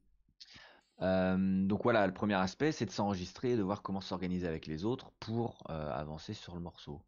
Euh, 1.04 1.66
donc 1.66 1.82
voilà, 1.82 2.06
le 2.06 2.14
premier 2.14 2.36
aspect, 2.36 2.72
c'est 2.72 2.86
de 2.86 2.92
s'enregistrer 2.92 3.54
et 3.54 3.58
de 3.58 3.64
voir 3.64 3.82
comment 3.82 4.02
s'organiser 4.02 4.48
avec 4.48 4.68
les 4.68 4.86
autres 4.86 5.12
pour 5.20 5.64
euh, 5.72 5.92
avancer 5.92 6.36
sur 6.36 6.54
le 6.54 6.62
morceau. 6.62 7.02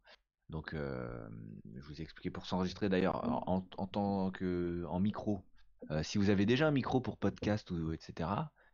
Donc, 0.48 0.74
euh, 0.74 1.28
je 1.76 1.80
vous 1.82 2.00
ai 2.00 2.02
expliqué 2.02 2.28
pour 2.28 2.44
s'enregistrer 2.44 2.88
d'ailleurs 2.88 3.22
en, 3.48 3.60
tant 3.60 4.32
que 4.32 4.84
en 4.88 4.98
micro. 4.98 5.44
si 6.02 6.18
vous 6.18 6.28
avez 6.28 6.44
déjà 6.44 6.66
un 6.66 6.72
micro 6.72 7.00
pour 7.00 7.18
podcast 7.18 7.70
ou 7.70 7.92
etc. 7.92 8.28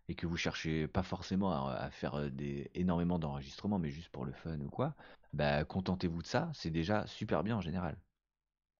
et 0.08 0.14
que 0.14 0.26
vous 0.26 0.38
cherchez 0.38 0.88
pas 0.88 1.02
forcément 1.02 1.68
à, 1.68 1.90
faire 1.90 2.30
des, 2.30 2.70
énormément 2.72 3.18
d'enregistrements, 3.18 3.78
mais 3.78 3.90
juste 3.90 4.08
pour 4.08 4.24
le 4.24 4.32
fun 4.32 4.58
ou 4.60 4.70
quoi, 4.70 4.94
bah, 5.34 5.66
contentez-vous 5.66 6.22
de 6.22 6.26
ça. 6.26 6.50
C'est 6.54 6.70
déjà 6.70 7.06
super 7.06 7.44
bien 7.44 7.58
en 7.58 7.60
général. 7.60 7.98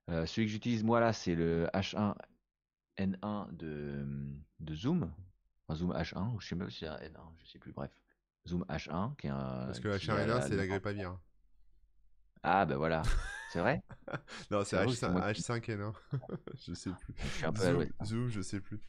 celui 0.09 0.47
que 0.47 0.53
j'utilise 0.53 0.85
moi 0.85 1.01
là, 1.01 1.13
c'est 1.13 1.35
le 1.35 1.67
H1 1.75 2.15
N1 2.99 3.57
de, 3.57 4.07
de 4.61 4.75
Zoom, 4.75 5.13
Zoom 5.73 5.93
H1, 5.93 6.35
ou 6.35 6.41
je 6.41 6.49
sais 6.49 6.55
même 6.55 6.71
si 6.71 6.81
c'est 6.81 6.87
un 6.87 6.97
N1, 6.97 7.33
je 7.39 7.47
sais 7.47 7.59
plus, 7.59 7.73
bref. 7.73 7.91
Zoom 8.47 8.65
H1, 8.69 9.17
qui 9.17 9.27
est 9.27 9.31
un. 9.31 9.67
Parce 9.67 9.81
que 9.81 9.89
H1 9.89 10.27
N1, 10.27 10.49
c'est 10.49 10.57
la 10.57 10.67
grippe 10.67 10.87
aviaire. 10.87 11.19
Ah, 12.43 12.65
ben 12.65 12.77
voilà. 12.77 13.03
C'est 13.53 13.61
vrai? 13.61 13.83
Non, 14.51 14.65
c'est 14.65 14.77
H5, 14.77 15.33
H5 15.33 15.61
N1. 15.61 15.93
je 16.55 16.75
sais 16.75 16.91
plus. 16.91 17.15
Je 17.19 17.29
suis 17.29 17.45
un 17.45 17.53
peu 17.53 17.63
Zoom, 17.63 17.87
Zoom, 18.05 18.29
je 18.29 18.41
sais 18.41 18.61
plus. 18.61 18.81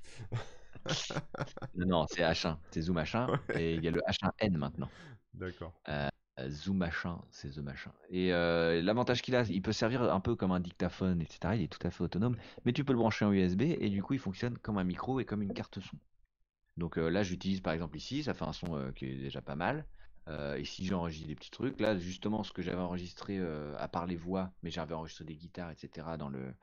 non, 1.75 2.05
c'est 2.07 2.21
H1. 2.21 2.57
C'est 2.71 2.81
Zoom 2.81 2.97
H1. 2.97 3.39
Et 3.59 3.75
il 3.75 3.83
y 3.83 3.87
a 3.87 3.91
le 3.91 4.01
H1N 4.01 4.57
maintenant. 4.57 4.89
D'accord. 5.33 5.73
Euh, 5.89 6.09
Zoom 6.49 6.77
machin, 6.77 7.21
c'est 7.29 7.49
The 7.49 7.59
machin. 7.59 7.91
Et 8.09 8.33
euh, 8.33 8.81
l'avantage 8.81 9.21
qu'il 9.21 9.35
a, 9.35 9.43
il 9.43 9.61
peut 9.61 9.73
servir 9.73 10.01
un 10.01 10.19
peu 10.19 10.35
comme 10.35 10.51
un 10.51 10.59
dictaphone, 10.59 11.21
etc. 11.21 11.55
Il 11.55 11.63
est 11.63 11.67
tout 11.67 11.85
à 11.85 11.91
fait 11.91 12.03
autonome, 12.03 12.37
mais 12.65 12.73
tu 12.73 12.83
peux 12.83 12.93
le 12.93 12.99
brancher 12.99 13.25
en 13.25 13.31
USB 13.31 13.61
et 13.61 13.89
du 13.89 14.01
coup 14.01 14.13
il 14.13 14.19
fonctionne 14.19 14.57
comme 14.57 14.77
un 14.77 14.83
micro 14.83 15.19
et 15.19 15.25
comme 15.25 15.41
une 15.41 15.53
carte 15.53 15.79
son. 15.79 15.97
Donc 16.77 16.97
euh, 16.97 17.09
là 17.09 17.23
j'utilise 17.23 17.61
par 17.61 17.73
exemple 17.73 17.97
ici, 17.97 18.23
ça 18.23 18.33
fait 18.33 18.45
un 18.45 18.53
son 18.53 18.75
euh, 18.75 18.91
qui 18.91 19.05
est 19.05 19.17
déjà 19.17 19.41
pas 19.41 19.55
mal. 19.55 19.85
et 20.57 20.63
si 20.63 20.85
j'enregistre 20.85 21.27
des 21.27 21.35
petits 21.35 21.51
trucs, 21.51 21.79
là 21.81 21.97
justement 21.97 22.43
ce 22.43 22.53
que 22.53 22.61
j'avais 22.61 22.81
enregistré 22.81 23.39
à 23.77 23.87
part 23.89 24.07
les 24.07 24.15
voix, 24.15 24.53
mais 24.63 24.71
j'avais 24.71 24.93
enregistré 24.93 25.25
des 25.25 25.35
guitares, 25.35 25.71
etc. 25.71 26.15
dans 26.17 26.29
le 26.29 26.53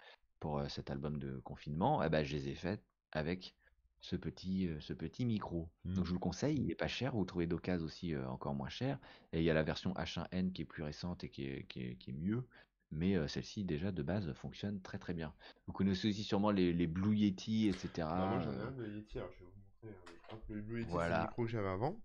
pour 0.40 0.62
cet 0.68 0.90
album 0.90 1.18
de 1.18 1.40
confinement, 1.40 2.02
eh 2.02 2.09
ben, 2.09 2.24
je 2.24 2.37
les 2.37 2.48
ai 2.48 2.54
faites 2.54 2.83
avec 3.12 3.54
ce 4.00 4.16
petit, 4.16 4.68
ce 4.80 4.92
petit 4.92 5.24
micro. 5.24 5.68
Donc 5.84 5.96
je 5.96 6.00
mmh. 6.00 6.04
vous 6.04 6.14
le 6.14 6.18
conseille, 6.18 6.56
il 6.58 6.70
est 6.70 6.76
pas 6.76 6.88
cher, 6.88 7.14
vous 7.14 7.24
trouvez 7.24 7.46
d'occasion 7.46 7.87
aussi 7.87 8.14
euh, 8.14 8.28
encore 8.28 8.54
moins 8.54 8.68
cher. 8.68 8.98
Et 9.32 9.38
il 9.38 9.44
y 9.44 9.50
a 9.50 9.54
la 9.54 9.62
version 9.62 9.92
H1N 9.94 10.52
qui 10.52 10.62
est 10.62 10.66
plus 10.66 10.82
récente 10.82 11.24
et 11.24 11.28
qui 11.28 11.44
est, 11.44 11.66
qui 11.66 11.80
est, 11.80 12.12
mieux. 12.12 12.46
Mais 12.90 13.16
euh, 13.16 13.28
celle-ci 13.28 13.64
déjà 13.64 13.92
de 13.92 14.02
base 14.02 14.32
fonctionne 14.32 14.80
très 14.80 14.98
très 14.98 15.14
bien. 15.14 15.34
Vous 15.66 15.72
connaissez 15.72 16.08
aussi 16.08 16.24
sûrement 16.24 16.50
les, 16.50 16.72
les 16.72 16.87
Blue 16.87 17.14
Yeti, 17.14 17.68
etc. 17.68 17.90
Bah, 17.98 18.28
moi 18.30 18.40
j'en 18.40 18.52
ai 18.52 18.62
un 18.62 18.70
de 18.70 18.87
Yeti, 18.87 19.18
alors 19.18 19.30
je 19.32 19.44
vais 19.44 19.50
vous 19.50 19.90
montrer. 19.90 20.00
Hein. 20.32 20.38
Je 20.48 20.54
le 20.54 20.62
Blue 20.62 20.80
Yeti 20.80 20.92
c'est 20.92 21.08
le 21.08 21.22
micro 21.22 21.44
que 21.44 21.50
j'avais 21.50 21.68
avant. 21.68 22.00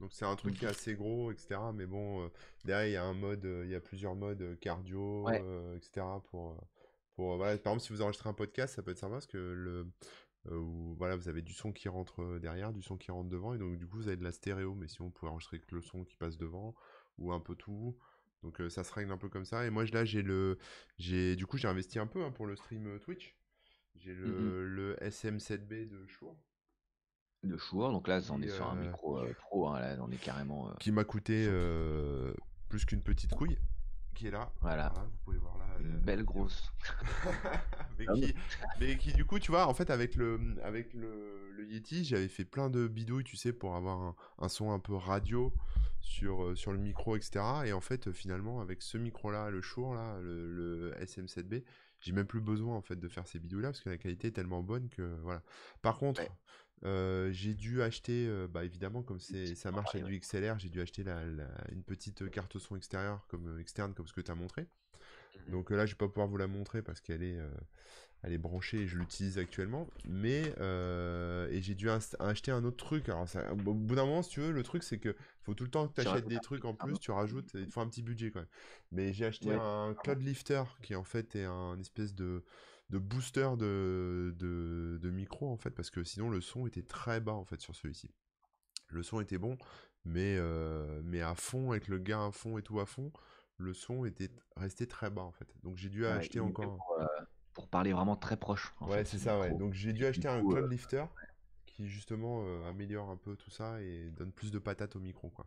Donc 0.00 0.12
c'est 0.12 0.24
un 0.24 0.34
truc 0.34 0.58
qui 0.58 0.64
est 0.64 0.68
assez 0.68 0.94
gros, 0.94 1.30
etc. 1.30 1.60
Mais 1.72 1.86
bon, 1.86 2.28
derrière 2.64 2.88
il 2.88 2.92
y 2.92 2.96
a 2.96 3.04
un 3.04 3.14
mode, 3.14 3.44
il 3.64 3.70
y 3.70 3.76
a 3.76 3.80
plusieurs 3.80 4.16
modes 4.16 4.58
cardio, 4.60 5.28
etc. 5.76 6.04
Pour, 6.30 6.56
pour 7.14 7.36
voilà. 7.36 7.56
Par 7.58 7.74
exemple, 7.74 7.80
si 7.80 7.92
vous 7.92 8.02
enregistrez 8.02 8.28
un 8.28 8.34
podcast, 8.34 8.74
ça 8.74 8.82
peut 8.82 8.90
être 8.90 8.98
sympa 8.98 9.14
parce 9.14 9.28
que 9.28 9.38
le, 9.38 9.86
où 10.50 10.94
voilà, 10.96 11.16
vous 11.16 11.28
avez 11.28 11.42
du 11.42 11.52
son 11.52 11.72
qui 11.72 11.88
rentre 11.88 12.22
euh, 12.22 12.38
derrière, 12.38 12.72
du 12.72 12.82
son 12.82 12.96
qui 12.96 13.10
rentre 13.10 13.30
devant, 13.30 13.54
et 13.54 13.58
donc 13.58 13.78
du 13.78 13.86
coup 13.86 13.96
vous 13.96 14.08
avez 14.08 14.16
de 14.16 14.24
la 14.24 14.32
stéréo, 14.32 14.74
mais 14.74 14.88
si 14.88 15.00
on 15.00 15.10
pouvait 15.10 15.30
enregistrer 15.30 15.58
que 15.58 15.74
le 15.74 15.82
son 15.82 16.04
qui 16.04 16.16
passe 16.16 16.36
devant, 16.36 16.74
ou 17.18 17.32
un 17.32 17.40
peu 17.40 17.54
tout. 17.54 17.96
Donc 18.42 18.60
euh, 18.60 18.68
ça 18.68 18.84
se 18.84 18.92
règle 18.92 19.10
un 19.10 19.16
peu 19.16 19.28
comme 19.28 19.46
ça. 19.46 19.66
Et 19.66 19.70
moi 19.70 19.84
là 19.86 20.04
j'ai 20.04 20.22
le. 20.22 20.58
j'ai 20.98 21.36
Du 21.36 21.46
coup 21.46 21.56
j'ai 21.56 21.68
investi 21.68 21.98
un 21.98 22.06
peu 22.06 22.22
hein, 22.24 22.30
pour 22.30 22.46
le 22.46 22.56
stream 22.56 22.98
Twitch. 23.00 23.36
J'ai 23.96 24.12
le, 24.12 24.26
mmh 24.26 24.64
le, 24.64 24.96
SM7B 24.96 25.88
de 25.88 26.06
Shure. 26.06 26.36
De 27.42 27.56
Shure, 27.56 27.90
donc 27.92 28.08
là 28.08 28.20
on 28.30 28.42
est 28.42 28.48
sur 28.48 28.68
un 28.68 28.74
micro 28.74 29.20
pro, 29.38 29.68
hein, 29.68 29.80
là 29.80 29.96
on 30.00 30.10
est 30.10 30.22
carrément. 30.22 30.74
Qui 30.80 30.92
m'a 30.92 31.04
coûté 31.04 31.48
plus 32.68 32.84
qu'une 32.84 33.02
petite 33.02 33.30
couille 33.30 33.58
qui 34.14 34.28
est 34.28 34.30
là. 34.30 34.52
Voilà. 34.60 34.92
vous 34.96 35.18
pouvez 35.24 35.38
voir 35.38 35.58
là. 35.58 35.64
Une 35.80 35.98
belle 35.98 36.24
grosse. 36.24 36.72
Ah 38.06 38.12
mais, 38.80 38.98
qui, 38.98 39.12
du 39.12 39.24
coup, 39.24 39.38
tu 39.38 39.52
vois, 39.52 39.68
en 39.68 39.72
fait, 39.72 39.88
avec 39.88 40.16
le, 40.16 40.56
avec 40.64 40.92
le, 40.94 41.50
le 41.52 41.64
Yeti, 41.64 42.04
j'avais 42.04 42.26
fait 42.26 42.44
plein 42.44 42.68
de 42.68 42.88
bidouilles, 42.88 43.22
tu 43.22 43.36
sais, 43.36 43.52
pour 43.52 43.76
avoir 43.76 44.16
un, 44.38 44.48
son 44.48 44.72
un 44.72 44.80
peu 44.80 44.94
radio 44.94 45.52
sur, 46.00 46.42
euh, 46.42 46.54
sur 46.56 46.72
le 46.72 46.78
micro, 46.78 47.16
etc. 47.16 47.44
Et 47.66 47.72
en 47.72 47.80
fait, 47.80 48.10
finalement, 48.10 48.60
avec 48.60 48.82
ce 48.82 48.98
micro-là, 48.98 49.50
le 49.50 49.62
Shure, 49.62 49.94
là, 49.94 50.18
le, 50.20 50.92
SM7B, 51.00 51.62
j'ai 52.00 52.12
même 52.12 52.26
plus 52.26 52.40
besoin, 52.40 52.76
en 52.76 52.82
fait, 52.82 52.96
de 52.96 53.08
faire 53.08 53.28
ces 53.28 53.38
bidouilles-là, 53.38 53.68
parce 53.68 53.80
que 53.80 53.90
la 53.90 53.96
qualité 53.96 54.28
est 54.28 54.32
tellement 54.32 54.62
bonne 54.62 54.88
que, 54.88 55.16
voilà. 55.22 55.42
Par 55.80 55.96
contre, 55.98 56.22
euh, 56.86 57.32
j'ai 57.32 57.54
dû 57.54 57.82
acheter, 57.82 58.26
euh, 58.28 58.46
bah 58.46 58.64
évidemment, 58.64 59.02
comme 59.02 59.20
c'est, 59.20 59.54
ça 59.54 59.70
marche 59.70 59.94
avec 59.94 60.06
du 60.06 60.18
XLR, 60.18 60.58
j'ai 60.58 60.68
dû 60.68 60.80
acheter 60.80 61.02
la, 61.02 61.22
une 61.72 61.82
petite 61.82 62.30
carte 62.30 62.58
son 62.58 62.76
extérieure, 62.76 63.24
comme, 63.28 63.48
euh, 63.48 63.60
externe, 63.60 63.94
comme 63.94 64.06
ce 64.06 64.12
que 64.12 64.20
tu 64.20 64.30
as 64.30 64.34
montré. 64.34 64.62
Mmh 64.62 65.50
Donc 65.52 65.70
là, 65.70 65.86
je 65.86 65.92
vais 65.92 65.96
pas 65.98 66.08
pouvoir 66.08 66.28
vous 66.28 66.36
la 66.36 66.46
montrer 66.46 66.82
parce 66.82 67.00
qu'elle 67.00 67.22
est, 67.22 67.38
elle 68.22 68.32
est 68.32 68.38
branchée 68.38 68.82
et 68.82 68.86
je 68.86 68.98
l'utilise 68.98 69.38
actuellement. 69.38 69.88
Mais 70.04 70.42
et 71.50 71.62
j'ai 71.62 71.74
dû 71.74 71.88
acheter 71.90 72.50
un 72.50 72.64
autre 72.64 72.76
truc. 72.76 73.08
Alors, 73.08 73.28
ça, 73.28 73.50
au 73.52 73.56
bout 73.56 73.94
d'un 73.94 74.04
moment, 74.04 74.22
si 74.22 74.30
tu 74.30 74.40
veux, 74.40 74.52
le 74.52 74.62
truc 74.62 74.82
c'est 74.82 74.98
que 74.98 75.16
faut 75.42 75.54
tout 75.54 75.64
le 75.64 75.70
temps 75.70 75.88
que 75.88 76.00
tu 76.00 76.06
achètes 76.06 76.28
des 76.28 76.38
trucs 76.38 76.64
en 76.64 76.74
plus, 76.74 76.98
tu 76.98 77.10
rajoutes, 77.10 77.50
il 77.54 77.70
faut 77.70 77.80
un 77.80 77.88
petit 77.88 78.02
budget 78.02 78.30
quand 78.30 78.40
même. 78.40 78.48
Mais 78.92 79.12
j'ai 79.12 79.24
acheté 79.24 79.52
un 79.52 79.94
Cloud 79.94 80.20
Lifter 80.20 80.64
qui 80.82 80.94
en 80.94 81.04
fait 81.04 81.34
est 81.34 81.44
un 81.44 81.78
espèce 81.80 82.14
de 82.14 82.44
de 82.90 82.98
booster 82.98 83.48
de, 83.58 84.34
de, 84.36 85.10
micro 85.10 85.50
en 85.50 85.56
fait 85.56 85.70
parce 85.70 85.90
que 85.90 86.04
sinon 86.04 86.30
le 86.30 86.40
son 86.40 86.66
était 86.66 86.82
très 86.82 87.20
bas 87.20 87.32
en 87.32 87.44
fait 87.44 87.60
sur 87.60 87.74
celui-ci. 87.74 88.10
Le 88.88 89.02
son 89.02 89.20
était 89.20 89.38
bon 89.38 89.56
mais, 90.04 90.36
euh, 90.38 91.00
mais 91.04 91.22
à 91.22 91.34
fond 91.34 91.72
avec 91.72 91.88
le 91.88 91.98
gain 91.98 92.28
à 92.28 92.30
fond 92.30 92.58
et 92.58 92.62
tout 92.62 92.78
à 92.80 92.86
fond, 92.86 93.12
le 93.56 93.72
son 93.72 94.04
était 94.04 94.30
resté 94.56 94.86
très 94.86 95.10
bas 95.10 95.22
en 95.22 95.32
fait. 95.32 95.48
Donc 95.62 95.76
j'ai 95.76 95.88
dû 95.88 96.06
acheter 96.06 96.40
encore 96.40 96.78
euh, 97.00 97.06
pour, 97.54 97.68
parler 97.68 97.92
vraiment 97.92 98.16
très 98.16 98.36
proche. 98.36 98.74
ouais, 98.82 99.04
c'est 99.04 99.18
ça 99.18 99.38
ouais. 99.38 99.54
Donc 99.54 99.72
j'ai 99.72 99.92
dû 99.92 100.04
acheter 100.04 100.28
un 100.28 100.40
cloud 100.40 100.64
euh, 100.64 100.68
lifter 100.68 101.04
qui 101.66 101.88
justement 101.88 102.44
améliore 102.68 103.10
un 103.10 103.16
peu 103.16 103.36
tout 103.36 103.50
ça 103.50 103.80
et 103.80 104.10
donne 104.10 104.30
plus 104.30 104.50
de 104.50 104.58
patates 104.58 104.96
au 104.96 105.00
micro 105.00 105.30
quoi. 105.30 105.46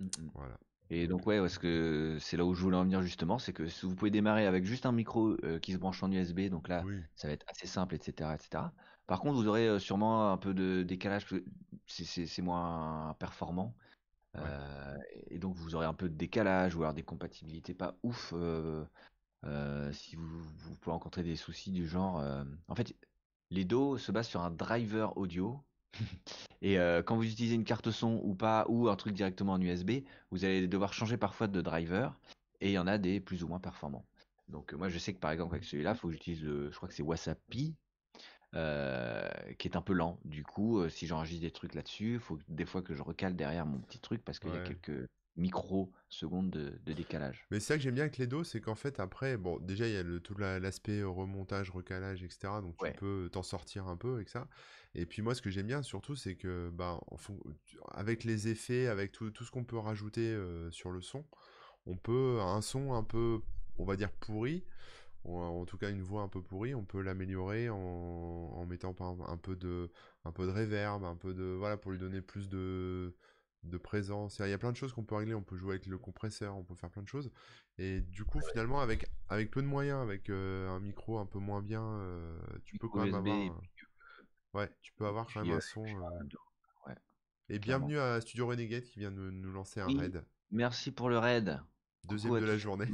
Mmh. 0.00 0.08
Voilà. 0.34 0.58
Et 0.90 1.06
donc 1.06 1.26
ouais, 1.26 1.40
parce 1.40 1.58
que 1.58 2.18
c'est 2.20 2.36
là 2.36 2.44
où 2.44 2.54
je 2.54 2.60
voulais 2.62 2.76
en 2.76 2.84
venir 2.84 3.02
justement, 3.02 3.38
c'est 3.38 3.52
que 3.52 3.66
si 3.66 3.86
vous 3.86 3.94
pouvez 3.94 4.10
démarrer 4.10 4.46
avec 4.46 4.64
juste 4.64 4.86
un 4.86 4.92
micro 4.92 5.36
euh, 5.44 5.58
qui 5.58 5.72
se 5.72 5.78
branche 5.78 6.02
en 6.02 6.12
USB, 6.12 6.48
donc 6.50 6.68
là, 6.68 6.84
ça 7.16 7.28
va 7.28 7.34
être 7.34 7.46
assez 7.48 7.66
simple, 7.66 7.94
etc., 7.94 8.34
etc. 8.34 8.72
Par 9.06 9.20
contre, 9.20 9.36
vous 9.36 9.48
aurez 9.48 9.66
euh, 9.66 9.78
sûrement 9.78 10.30
un 10.30 10.36
peu 10.36 10.52
de 10.52 10.82
décalage, 10.82 11.26
c'est 11.86 12.42
moins 12.42 13.16
performant. 13.18 13.74
Euh, 14.36 14.98
et 15.30 15.38
donc 15.38 15.54
vous 15.54 15.76
aurez 15.76 15.86
un 15.86 15.94
peu 15.94 16.08
de 16.08 16.14
décalage 16.16 16.74
ou 16.74 16.82
alors 16.82 16.92
des 16.92 17.04
compatibilités 17.04 17.72
pas 17.72 17.96
ouf 18.02 18.34
si 19.92 20.16
vous, 20.16 20.42
vous 20.42 20.76
pouvez 20.76 20.92
rencontrer 20.92 21.22
des 21.22 21.36
soucis 21.36 21.70
du 21.70 21.86
genre. 21.86 22.22
en 22.68 22.74
fait, 22.74 22.94
les 23.50 23.64
dos 23.64 23.96
se 23.96 24.12
basent 24.12 24.28
sur 24.28 24.40
un 24.40 24.50
driver 24.50 25.16
audio. 25.16 25.62
Et 26.62 26.76
quand 27.04 27.16
vous 27.16 27.24
utilisez 27.24 27.54
une 27.54 27.64
carte 27.64 27.90
son 27.90 28.20
ou 28.24 28.34
pas, 28.34 28.64
ou 28.68 28.88
un 28.88 28.96
truc 28.96 29.12
directement 29.12 29.52
en 29.52 29.60
USB, 29.60 30.02
vous 30.30 30.44
allez 30.44 30.66
devoir 30.66 30.94
changer 30.94 31.16
parfois 31.16 31.46
de 31.46 31.60
driver. 31.60 32.18
Et 32.60 32.70
il 32.70 32.72
y 32.72 32.78
en 32.78 32.86
a 32.86 32.96
des 32.96 33.20
plus 33.20 33.44
ou 33.44 33.48
moins 33.48 33.60
performants. 33.60 34.06
Donc 34.48 34.72
moi 34.72 34.88
je 34.88 34.98
sais 34.98 35.12
que 35.12 35.18
par 35.18 35.30
exemple 35.30 35.54
avec 35.54 35.64
celui-là, 35.64 35.92
il 35.92 35.98
faut 35.98 36.08
que 36.08 36.14
j'utilise, 36.14 36.40
je 36.40 36.74
crois 36.74 36.88
que 36.88 36.94
c'est 36.94 37.02
Wasapi, 37.02 37.74
euh, 38.54 39.28
qui 39.58 39.66
est 39.66 39.76
un 39.76 39.82
peu 39.82 39.92
lent. 39.92 40.20
Du 40.24 40.44
coup, 40.44 40.78
euh, 40.78 40.88
si 40.88 41.08
j'enregistre 41.08 41.42
des 41.42 41.50
trucs 41.50 41.74
là-dessus, 41.74 42.14
il 42.14 42.20
faut 42.20 42.38
des 42.48 42.64
fois 42.64 42.82
que 42.82 42.94
je 42.94 43.02
recale 43.02 43.34
derrière 43.34 43.66
mon 43.66 43.80
petit 43.80 43.98
truc 43.98 44.24
parce 44.24 44.38
qu'il 44.38 44.50
y 44.50 44.56
a 44.56 44.60
quelques 44.60 45.08
microsecondes 45.36 46.50
de, 46.50 46.78
de 46.84 46.92
décalage. 46.92 47.46
Mais 47.50 47.58
c'est 47.58 47.66
ça 47.66 47.76
que 47.76 47.82
j'aime 47.82 47.94
bien 47.94 48.04
avec 48.04 48.16
les 48.16 48.28
dos, 48.28 48.44
c'est 48.44 48.60
qu'en 48.60 48.76
fait 48.76 49.00
après, 49.00 49.36
bon, 49.36 49.58
déjà 49.58 49.88
il 49.88 49.94
y 49.94 49.96
a 49.96 50.04
le, 50.04 50.20
tout 50.20 50.36
l'aspect 50.36 51.02
remontage, 51.02 51.70
recalage, 51.70 52.22
etc. 52.22 52.60
Donc 52.62 52.76
tu 52.84 52.92
peux 52.92 53.28
t'en 53.32 53.42
sortir 53.42 53.88
un 53.88 53.96
peu 53.96 54.14
avec 54.14 54.28
ça. 54.28 54.46
Et 54.94 55.06
puis 55.06 55.22
moi, 55.22 55.34
ce 55.34 55.42
que 55.42 55.50
j'aime 55.50 55.66
bien 55.66 55.82
surtout, 55.82 56.14
c'est 56.16 56.36
que 56.36 56.70
bah, 56.70 57.00
avec 57.90 58.24
les 58.24 58.48
effets, 58.48 58.86
avec 58.86 59.12
tout, 59.12 59.30
tout 59.30 59.44
ce 59.44 59.50
qu'on 59.50 59.64
peut 59.64 59.78
rajouter 59.78 60.32
euh, 60.32 60.70
sur 60.70 60.90
le 60.90 61.00
son, 61.00 61.24
on 61.86 61.96
peut 61.96 62.38
un 62.40 62.60
son 62.62 62.94
un 62.94 63.02
peu, 63.02 63.40
on 63.78 63.84
va 63.84 63.96
dire 63.96 64.12
pourri, 64.12 64.64
en 65.24 65.64
tout 65.64 65.78
cas 65.78 65.90
une 65.90 66.02
voix 66.02 66.22
un 66.22 66.28
peu 66.28 66.42
pourrie, 66.42 66.74
on 66.74 66.84
peut 66.84 67.00
l'améliorer 67.00 67.70
en, 67.70 68.64
mettant 68.66 68.94
un, 69.00 69.36
peu 69.36 69.56
de 69.56 69.90
un 70.24 70.32
peu 70.32 70.46
de 70.46 70.52
reverb, 70.52 71.04
un 71.04 71.16
peu 71.16 71.34
de 71.34 71.44
voilà 71.44 71.76
pour 71.76 71.92
lui 71.92 71.98
donner 71.98 72.20
plus 72.20 72.48
de 72.48 73.14
de 73.64 73.78
présence. 73.78 74.40
Il 74.44 74.50
y 74.50 74.52
a 74.52 74.58
plein 74.58 74.72
de 74.72 74.76
choses 74.76 74.92
qu'on 74.92 75.04
peut 75.04 75.14
régler, 75.14 75.34
on 75.34 75.42
peut 75.42 75.56
jouer 75.56 75.72
avec 75.72 75.86
le 75.86 75.98
compresseur, 75.98 76.56
on 76.56 76.62
peut 76.64 76.74
faire 76.74 76.90
plein 76.90 77.02
de 77.02 77.08
choses. 77.08 77.30
Et 77.78 78.00
du 78.00 78.24
coup, 78.24 78.40
finalement, 78.50 78.80
avec 78.80 79.06
avec 79.28 79.50
peu 79.50 79.62
de 79.62 79.66
moyens, 79.66 80.02
avec 80.02 80.28
euh, 80.28 80.68
un 80.68 80.80
micro 80.80 81.18
un 81.18 81.26
peu 81.26 81.38
moins 81.38 81.62
bien, 81.62 81.82
euh, 81.82 82.38
tu 82.64 82.78
peux 82.78 82.88
quand 82.88 83.04
même 83.04 83.14
avoir 83.14 83.60
ouais, 84.54 84.70
tu 84.80 84.92
peux 84.94 85.06
avoir 85.06 85.26
quand 85.32 85.44
même 85.44 85.56
un 85.56 85.60
son. 85.60 85.84
Et 87.50 87.58
bienvenue 87.58 87.98
à 87.98 88.20
Studio 88.20 88.46
Renegade 88.46 88.84
qui 88.84 89.00
vient 89.00 89.10
de 89.10 89.30
nous 89.30 89.52
lancer 89.52 89.80
un 89.80 89.86
raid. 89.86 90.24
Merci 90.50 90.92
pour 90.92 91.10
le 91.10 91.18
raid. 91.18 91.60
Deuxième 92.04 92.38
de 92.40 92.44
la 92.44 92.56
journée. 92.56 92.86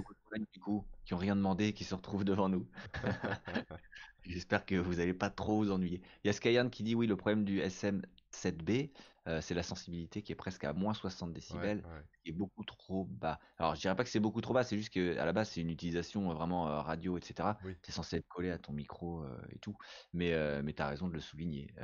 Du 0.52 0.60
coup, 0.60 0.86
qui 1.04 1.14
ont 1.14 1.18
rien 1.18 1.36
demandé, 1.36 1.72
qui 1.72 1.84
se 1.84 1.94
retrouvent 1.94 2.24
devant 2.24 2.48
nous. 2.48 2.68
J'espère 4.22 4.64
que 4.64 4.76
vous 4.76 4.96
n'allez 4.96 5.14
pas 5.14 5.30
trop 5.30 5.56
vous 5.56 5.70
ennuyer. 5.70 6.02
Il 6.22 6.28
y 6.28 6.30
a 6.30 6.32
Skyan 6.32 6.68
qui 6.68 6.82
dit 6.82 6.94
oui, 6.94 7.06
le 7.06 7.16
problème 7.16 7.44
du 7.44 7.60
SM7B, 7.60 8.92
euh, 9.28 9.40
c'est 9.40 9.54
la 9.54 9.62
sensibilité 9.62 10.22
qui 10.22 10.32
est 10.32 10.36
presque 10.36 10.64
à 10.64 10.72
moins 10.72 10.94
60 10.94 11.32
décibels, 11.32 11.82
qui 12.24 12.30
est 12.30 12.34
beaucoup 12.34 12.64
trop 12.64 13.04
bas. 13.04 13.38
Alors 13.58 13.74
je 13.74 13.80
dirais 13.80 13.96
pas 13.96 14.04
que 14.04 14.10
c'est 14.10 14.20
beaucoup 14.20 14.40
trop 14.40 14.54
bas, 14.54 14.64
c'est 14.64 14.78
juste 14.78 14.90
qu'à 14.90 15.24
la 15.24 15.32
base 15.32 15.50
c'est 15.50 15.60
une 15.60 15.70
utilisation 15.70 16.32
vraiment 16.32 16.68
euh, 16.68 16.80
radio, 16.80 17.18
etc. 17.18 17.50
C'est 17.82 17.92
censé 17.92 18.16
être 18.16 18.28
collé 18.28 18.50
à 18.50 18.58
ton 18.58 18.72
micro 18.72 19.24
et 19.50 19.58
tout. 19.58 19.76
Mais, 20.12 20.62
mais 20.62 20.72
tu 20.72 20.82
as 20.82 20.88
raison 20.88 21.08
de 21.08 21.14
le 21.14 21.20
souligner 21.20 21.74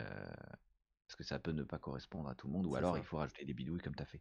parce 1.06 1.16
que 1.16 1.24
ça 1.24 1.38
peut 1.38 1.52
ne 1.52 1.62
pas 1.62 1.78
correspondre 1.78 2.28
à 2.28 2.34
tout 2.34 2.48
le 2.48 2.52
monde, 2.52 2.66
ou 2.66 2.74
alors 2.74 2.98
il 2.98 3.04
faut 3.04 3.16
rajouter 3.16 3.44
des 3.44 3.54
bidouilles 3.54 3.80
comme 3.80 3.94
tu 3.94 4.02
as 4.02 4.06
fait. 4.06 4.20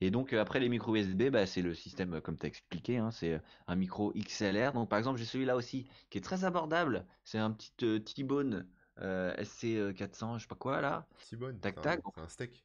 Et 0.00 0.10
donc 0.10 0.32
après 0.34 0.60
les 0.60 0.68
micros 0.68 0.94
USB, 0.94 1.30
bah, 1.30 1.46
c'est 1.46 1.62
le 1.62 1.74
système 1.74 2.20
comme 2.20 2.36
tu 2.38 2.44
as 2.44 2.48
expliqué, 2.48 2.98
hein, 2.98 3.10
c'est 3.10 3.40
un 3.66 3.76
micro 3.76 4.12
XLR. 4.14 4.72
Donc 4.72 4.90
par 4.90 4.98
exemple 4.98 5.18
j'ai 5.18 5.24
celui-là 5.24 5.56
aussi 5.56 5.88
qui 6.10 6.18
est 6.18 6.22
très 6.22 6.44
abordable, 6.44 7.06
c'est 7.24 7.38
un 7.38 7.50
petit 7.52 7.72
T-Bone 8.02 8.68
SC400, 9.00 10.38
je 10.38 10.42
sais 10.42 10.48
pas 10.48 10.56
quoi 10.56 10.80
là. 10.80 11.06
Tac 11.60 11.80
tac. 11.80 12.00
C'est 12.14 12.20
un 12.20 12.28
steak. 12.28 12.64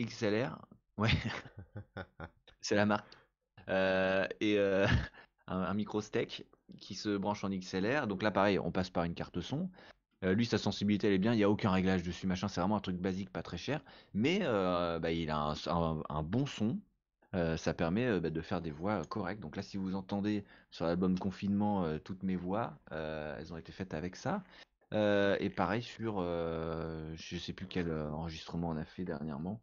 XLR, 0.00 0.58
ouais, 0.98 1.10
c'est 2.60 2.74
la 2.74 2.86
marque. 2.86 3.06
et 3.68 4.58
un 5.46 5.74
micro 5.74 6.00
steak 6.00 6.46
qui 6.80 6.94
se 6.94 7.16
branche 7.16 7.44
en 7.44 7.50
XLR. 7.50 8.06
Donc 8.06 8.22
là 8.22 8.30
pareil, 8.30 8.58
on 8.58 8.72
passe 8.72 8.90
par 8.90 9.04
une 9.04 9.14
carte 9.14 9.40
son. 9.40 9.70
Euh, 10.24 10.34
lui, 10.34 10.46
sa 10.46 10.58
sensibilité, 10.58 11.08
elle 11.08 11.14
est 11.14 11.18
bien. 11.18 11.34
Il 11.34 11.36
n'y 11.36 11.44
a 11.44 11.50
aucun 11.50 11.70
réglage 11.70 12.02
dessus, 12.02 12.26
machin. 12.26 12.48
C'est 12.48 12.60
vraiment 12.60 12.76
un 12.76 12.80
truc 12.80 12.96
basique, 12.96 13.30
pas 13.30 13.42
très 13.42 13.58
cher. 13.58 13.80
Mais 14.14 14.40
euh, 14.42 14.98
bah, 14.98 15.12
il 15.12 15.30
a 15.30 15.54
un, 15.66 16.22
bon 16.22 16.46
son. 16.46 16.78
Euh, 17.34 17.56
ça 17.56 17.74
permet 17.74 18.20
bah, 18.20 18.30
de 18.30 18.40
faire 18.40 18.60
des 18.60 18.70
voix 18.70 19.04
correctes. 19.04 19.40
Donc 19.40 19.56
là, 19.56 19.62
si 19.62 19.76
vous 19.76 19.94
entendez 19.94 20.44
sur 20.70 20.86
l'album 20.86 21.18
Confinement 21.18 21.98
toutes 22.00 22.22
mes 22.22 22.36
voix, 22.36 22.78
elles 22.90 23.52
ont 23.52 23.56
été 23.56 23.72
faites 23.72 23.94
avec 23.94 24.16
ça. 24.16 24.42
Et 24.94 25.50
pareil 25.50 25.82
sur, 25.82 26.20
je 26.22 27.36
sais 27.38 27.52
plus 27.52 27.66
quel 27.66 27.92
enregistrement 27.92 28.68
on 28.70 28.76
a 28.76 28.84
fait 28.84 29.04
dernièrement 29.04 29.60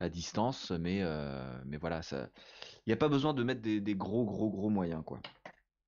à 0.00 0.08
distance, 0.08 0.70
mais 0.70 1.02
mais 1.66 1.76
voilà, 1.76 2.00
il 2.12 2.28
n'y 2.86 2.92
a 2.92 2.96
pas 2.96 3.08
besoin 3.08 3.34
de 3.34 3.42
mettre 3.42 3.60
des, 3.60 3.80
des, 3.80 3.94
gros 3.94 4.24
gros 4.24 4.50
gros 4.50 4.70
moyens 4.70 5.02
quoi. 5.04 5.20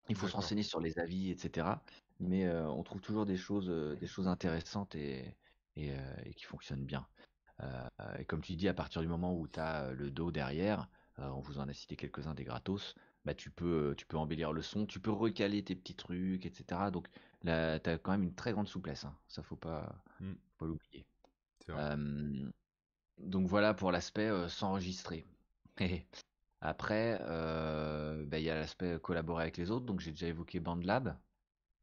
Il 0.09 0.17
faut 0.17 0.27
se 0.27 0.35
renseigner 0.35 0.65
sur 0.65 0.81
les 0.81 0.99
avis, 0.99 1.31
etc 1.31 1.75
mais 2.21 2.49
on 2.51 2.83
trouve 2.83 3.01
toujours 3.01 3.27
des 3.27 3.37
choses, 3.37 3.69
des 3.99 4.07
choses 4.07 4.29
intéressantes 4.29 4.95
et, 4.95 5.35
et, 5.77 5.95
qui 6.37 6.45
fonctionnent 6.45 6.85
bien. 6.85 7.07
et 8.19 8.25
comme 8.27 8.43
tu 8.43 8.55
dis, 8.55 8.69
à 8.69 8.75
partir 8.75 9.03
du 9.03 9.09
moment 9.09 9.35
où 9.35 9.49
tu 9.49 9.59
as 9.59 9.91
le 9.93 10.11
dos 10.11 10.31
derrière, 10.31 10.89
on 11.17 11.41
vous 11.41 11.59
en 11.59 11.69
a 11.69 11.73
cité 11.73 11.97
quelques-uns 11.97 12.35
des 12.35 12.45
gratos, 12.45 12.95
bah, 13.25 13.35
tu, 13.35 13.51
peux, 13.51 13.95
tu 13.97 14.07
peux 14.07 14.17
embellir 14.17 14.53
le 14.53 14.63
son, 14.63 14.87
tu 14.87 15.01
peux 15.01 15.11
recaler 15.11 15.63
tes 15.63 15.75
petits 15.75 15.95
trucs, 15.95 16.47
etc. 16.47 16.91
Donc 16.93 17.09
là, 17.43 17.79
tu 17.79 17.91
as 17.91 17.99
quand 17.99 18.13
même 18.13 18.23
une 18.23 18.35
très 18.35 18.53
grande 18.53 18.69
souplesse. 18.69 19.05
Hein. 19.05 19.17
Ça, 19.29 19.43
faut 19.43 19.57
pas, 19.57 20.03
mmh. 20.21 20.33
pas 20.59 20.67
l'oublier. 20.67 21.07
donc 23.19 23.47
voilà 23.47 23.75
pour 23.75 23.93
l'aspect 23.93 24.31
s'enregistrer. 24.49 25.27
Après, 26.63 27.19
bah, 27.19 28.39
il 28.39 28.45
y 28.45 28.51
a 28.51 28.55
l'aspect 28.55 28.99
collaborer 29.01 29.43
avec 29.43 29.57
les 29.57 29.71
autres. 29.71 29.87
Donc 29.87 30.01
j'ai 30.01 30.11
déjà 30.11 30.27
évoqué 30.27 30.61
BandLab 30.61 31.17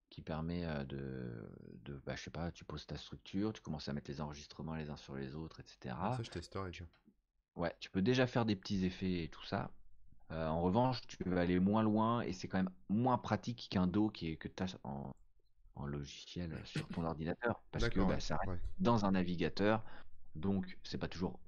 qui 0.10 0.22
permet 0.22 0.66
de, 0.86 1.50
de 1.84 2.02
bah, 2.06 2.16
je 2.16 2.24
sais 2.24 2.32
pas, 2.32 2.52
tu 2.52 2.64
poses 2.64 2.86
ta 2.86 2.98
structure, 2.98 3.54
tu 3.54 3.62
commences 3.62 3.90
à 3.90 3.94
mettre 3.94 4.10
les 4.10 4.22
enregistrements 4.22 4.76
les 4.76 4.90
uns 4.90 4.98
sur 4.98 5.16
les 5.16 5.36
autres, 5.36 5.60
etc. 5.60 5.96
Ça, 5.96 6.20
je 6.22 6.30
testerai 6.30 6.68
déjà. 6.68 6.86
Ouais, 7.56 7.76
tu 7.80 7.90
peux 7.90 8.02
déjà 8.02 8.28
faire 8.28 8.46
des 8.46 8.56
petits 8.56 8.86
effets 8.86 9.24
et 9.24 9.30
tout 9.30 9.44
ça. 9.44 9.72
En 10.30 10.62
revanche, 10.62 11.02
tu 11.08 11.18
vas 11.26 11.42
aller 11.42 11.60
moins 11.60 11.84
loin 11.84 12.22
et 12.22 12.34
c'est 12.34 12.48
quand 12.48 12.58
même 12.58 12.72
moins 12.90 13.18
pratique 13.18 13.68
qu'un 13.70 13.88
dos 13.88 14.10
qui 14.10 14.32
est, 14.32 14.36
que 14.36 14.48
tu 14.48 14.64
as 14.64 14.78
en, 14.84 15.16
en, 15.76 15.86
logiciel 15.86 16.52
sur 16.66 16.88
ton 16.90 17.04
ordinateur. 17.06 17.62
Parce 17.72 17.90
que 17.90 18.02
bah, 18.02 18.20
ça 18.20 18.38
reste 18.46 18.62
dans 18.80 19.06
un 19.06 19.12
navigateur, 19.12 19.84
donc 20.36 20.78
c'est 20.84 20.98
pas 20.98 21.08
toujours 21.08 21.40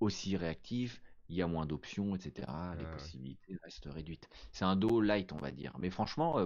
aussi 0.00 0.36
réactif, 0.36 1.02
il 1.28 1.36
y 1.36 1.42
a 1.42 1.46
moins 1.46 1.66
d'options, 1.66 2.14
etc. 2.14 2.46
les 2.78 2.84
possibilités 2.86 3.58
restent 3.62 3.88
réduites. 3.90 4.28
C'est 4.52 4.64
un 4.64 4.76
dos 4.76 5.00
light, 5.00 5.32
on 5.32 5.36
va 5.36 5.50
dire. 5.50 5.72
Mais 5.78 5.90
franchement, 5.90 6.38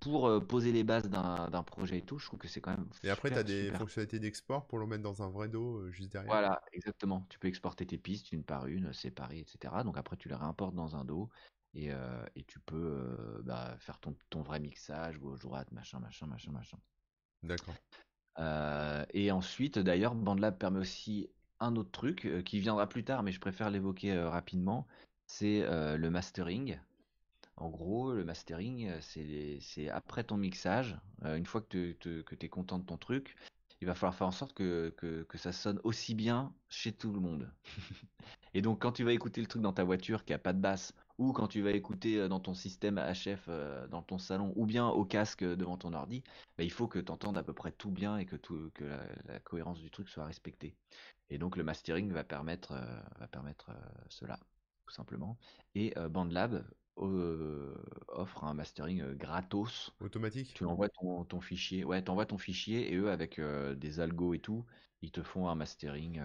pour 0.00 0.26
euh, 0.26 0.40
poser 0.40 0.72
les 0.72 0.84
bases 0.84 1.08
d'un 1.08 1.62
projet 1.62 1.98
et 1.98 2.02
tout, 2.02 2.18
je 2.18 2.26
trouve 2.26 2.38
que 2.38 2.48
c'est 2.48 2.60
quand 2.60 2.70
même. 2.70 2.86
Et 3.02 3.10
après, 3.10 3.30
tu 3.30 3.36
as 3.36 3.42
des 3.42 3.70
fonctionnalités 3.72 4.18
d'export 4.18 4.66
pour 4.66 4.78
le 4.78 4.86
mettre 4.86 5.02
dans 5.02 5.22
un 5.22 5.28
vrai 5.28 5.48
dos 5.48 5.78
euh, 5.78 5.90
juste 5.90 6.12
derrière. 6.12 6.30
Voilà, 6.30 6.62
exactement. 6.72 7.26
Tu 7.28 7.38
peux 7.38 7.48
exporter 7.48 7.86
tes 7.86 7.98
pistes 7.98 8.32
une 8.32 8.44
par 8.44 8.66
une, 8.66 8.92
séparées, 8.92 9.40
etc. 9.40 9.74
Donc 9.84 9.96
après, 9.96 10.16
tu 10.16 10.28
les 10.28 10.34
réimportes 10.34 10.74
dans 10.74 10.96
un 10.96 11.04
dos 11.04 11.28
et, 11.74 11.92
euh, 11.92 12.24
et 12.36 12.44
tu 12.44 12.60
peux 12.60 13.42
bah, 13.44 13.76
faire 13.78 13.98
ton, 13.98 14.14
ton, 14.30 14.42
vrai 14.42 14.60
mixage, 14.60 15.18
gauche, 15.18 15.40
droite, 15.40 15.70
machin, 15.72 15.98
machin, 15.98 16.26
machin, 16.26 16.52
machin. 16.52 16.78
D'accord. 17.42 17.74
et 19.12 19.30
ensuite, 19.30 19.78
d'ailleurs, 19.78 20.14
BandLab 20.14 20.56
permet 20.56 20.80
aussi 20.80 21.28
un 21.60 21.76
autre 21.76 21.90
truc 21.90 22.28
qui 22.44 22.58
viendra 22.58 22.88
plus 22.88 23.04
tard, 23.04 23.22
mais 23.22 23.32
je 23.32 23.40
préfère 23.40 23.70
l'évoquer 23.70 24.18
rapidement 24.18 24.86
c'est 25.26 25.60
le 25.62 26.10
mastering. 26.10 26.78
En 27.56 27.68
gros, 27.68 28.12
le 28.12 28.24
mastering, 28.24 28.88
euh, 28.88 29.58
c'est 29.60 29.88
après 29.88 30.24
ton 30.24 30.36
mixage. 30.36 30.98
Euh, 31.24 31.36
une 31.36 31.46
fois 31.46 31.60
que 31.60 31.92
tu 31.92 32.24
es 32.40 32.48
content 32.48 32.78
de 32.78 32.84
ton 32.84 32.96
truc, 32.96 33.36
il 33.80 33.86
va 33.86 33.94
falloir 33.94 34.14
faire 34.14 34.26
en 34.26 34.32
sorte 34.32 34.54
que, 34.54 34.92
ça 35.34 35.52
sonne 35.52 35.80
aussi 35.84 36.14
bien 36.14 36.52
chez 36.68 36.92
tout 36.92 37.12
le 37.12 37.20
monde. 37.20 37.50
Et 38.54 38.62
donc, 38.62 38.80
quand 38.80 38.92
tu 38.92 39.04
vas 39.04 39.12
écouter 39.12 39.40
le 39.40 39.46
truc 39.46 39.62
dans 39.62 39.72
ta 39.72 39.84
voiture 39.84 40.24
qui 40.24 40.32
a 40.32 40.38
pas 40.38 40.52
de 40.52 40.60
basse, 40.60 40.94
ou 41.18 41.32
quand 41.32 41.48
tu 41.48 41.60
vas 41.60 41.70
écouter 41.70 42.18
euh, 42.18 42.28
dans 42.28 42.40
ton 42.40 42.54
système 42.54 42.98
HF 42.98 43.48
dans 43.88 44.02
ton 44.02 44.18
salon, 44.18 44.52
ou 44.56 44.66
bien 44.66 44.88
au 44.88 45.04
casque 45.04 45.44
devant 45.44 45.76
ton 45.76 45.92
ordi, 45.92 46.24
bah, 46.58 46.64
il 46.64 46.72
faut 46.72 46.88
que 46.88 46.98
tu 46.98 47.12
entendes 47.12 47.38
à 47.38 47.44
peu 47.44 47.52
près 47.52 47.70
tout 47.70 47.90
bien 47.90 48.16
et 48.18 48.26
que, 48.26 48.36
la, 49.26 49.38
cohérence 49.40 49.80
du 49.80 49.90
truc 49.92 50.08
soit 50.08 50.24
respectée. 50.24 50.74
Et 51.30 51.38
donc, 51.38 51.56
le 51.56 51.62
mastering 51.62 52.12
va 52.12 52.24
permettre, 52.24 52.74
va 53.18 53.28
permettre 53.28 53.70
cela, 54.08 54.38
tout 54.86 54.92
simplement. 54.92 55.38
Et 55.74 55.94
BandLab 56.10 56.64
euh, 56.98 57.74
offre 58.08 58.44
un 58.44 58.54
mastering 58.54 59.00
euh, 59.02 59.14
gratos. 59.14 59.92
Automatique? 60.00 60.54
Tu 60.54 60.64
envoies 60.64 60.88
ton, 60.88 61.24
ton 61.24 61.40
fichier. 61.40 61.84
Ouais, 61.84 62.02
tu 62.02 62.10
envoies 62.10 62.26
ton 62.26 62.38
fichier 62.38 62.92
et 62.92 62.96
eux, 62.96 63.10
avec 63.10 63.38
euh, 63.38 63.74
des 63.74 64.00
algos 64.00 64.34
et 64.34 64.38
tout, 64.38 64.64
ils 65.02 65.10
te 65.10 65.22
font 65.22 65.48
un 65.48 65.54
mastering. 65.54 66.20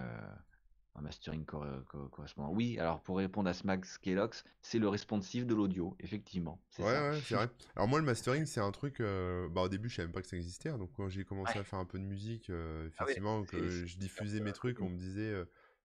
un 0.94 1.00
mastering 1.00 1.44
correspondant. 1.44 2.52
Oui, 2.52 2.78
alors 2.78 3.00
pour 3.00 3.16
répondre 3.16 3.48
à 3.48 3.54
Smax 3.54 3.98
Kelox, 3.98 4.44
c'est 4.62 4.78
le 4.78 4.88
responsive 4.88 5.46
de 5.46 5.54
l'audio, 5.54 5.96
effectivement. 5.98 6.60
Ouais, 6.78 6.84
ouais, 6.84 7.20
c'est 7.24 7.34
vrai. 7.34 7.48
Alors 7.74 7.88
moi, 7.88 7.98
le 7.98 8.04
mastering, 8.04 8.46
c'est 8.46 8.60
un 8.60 8.70
truc. 8.70 9.00
bah, 9.00 9.62
au 9.62 9.68
début, 9.68 9.88
je 9.88 9.96
savais 9.96 10.06
même 10.06 10.14
pas 10.14 10.22
que 10.22 10.28
ça 10.28 10.36
existait. 10.36 10.68
Hein, 10.68 10.78
donc 10.78 10.90
quand 10.96 11.08
j'ai 11.08 11.24
commencé 11.24 11.58
à 11.58 11.64
faire 11.64 11.78
un 11.78 11.84
peu 11.84 11.98
de 11.98 12.04
musique, 12.04 12.50
ah 12.50 12.86
effectivement, 12.86 13.42
que 13.42 13.68
je 13.68 13.98
diffusais 13.98 14.40
mes 14.40 14.52
trucs, 14.52 14.80
on 14.80 14.88
me 14.88 14.96
disait 14.96 15.34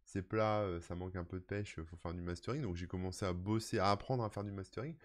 c'est 0.05 0.21
plat, 0.23 0.65
ça 0.81 0.95
manque 0.95 1.15
un 1.15 1.23
peu 1.25 1.39
de 1.39 1.43
pêche, 1.45 1.75
il 1.77 1.85
faut 1.85 1.97
faire 1.97 2.13
du 2.13 2.21
mastering. 2.21 2.61
Donc 2.61 2.75
j'ai 2.75 2.87
commencé 2.87 3.25
à 3.25 3.33
bosser, 3.33 3.79
à 3.79 3.91
apprendre 3.91 4.23
à 4.23 4.29
faire 4.29 4.43
du 4.43 4.51
mastering. 4.51 4.95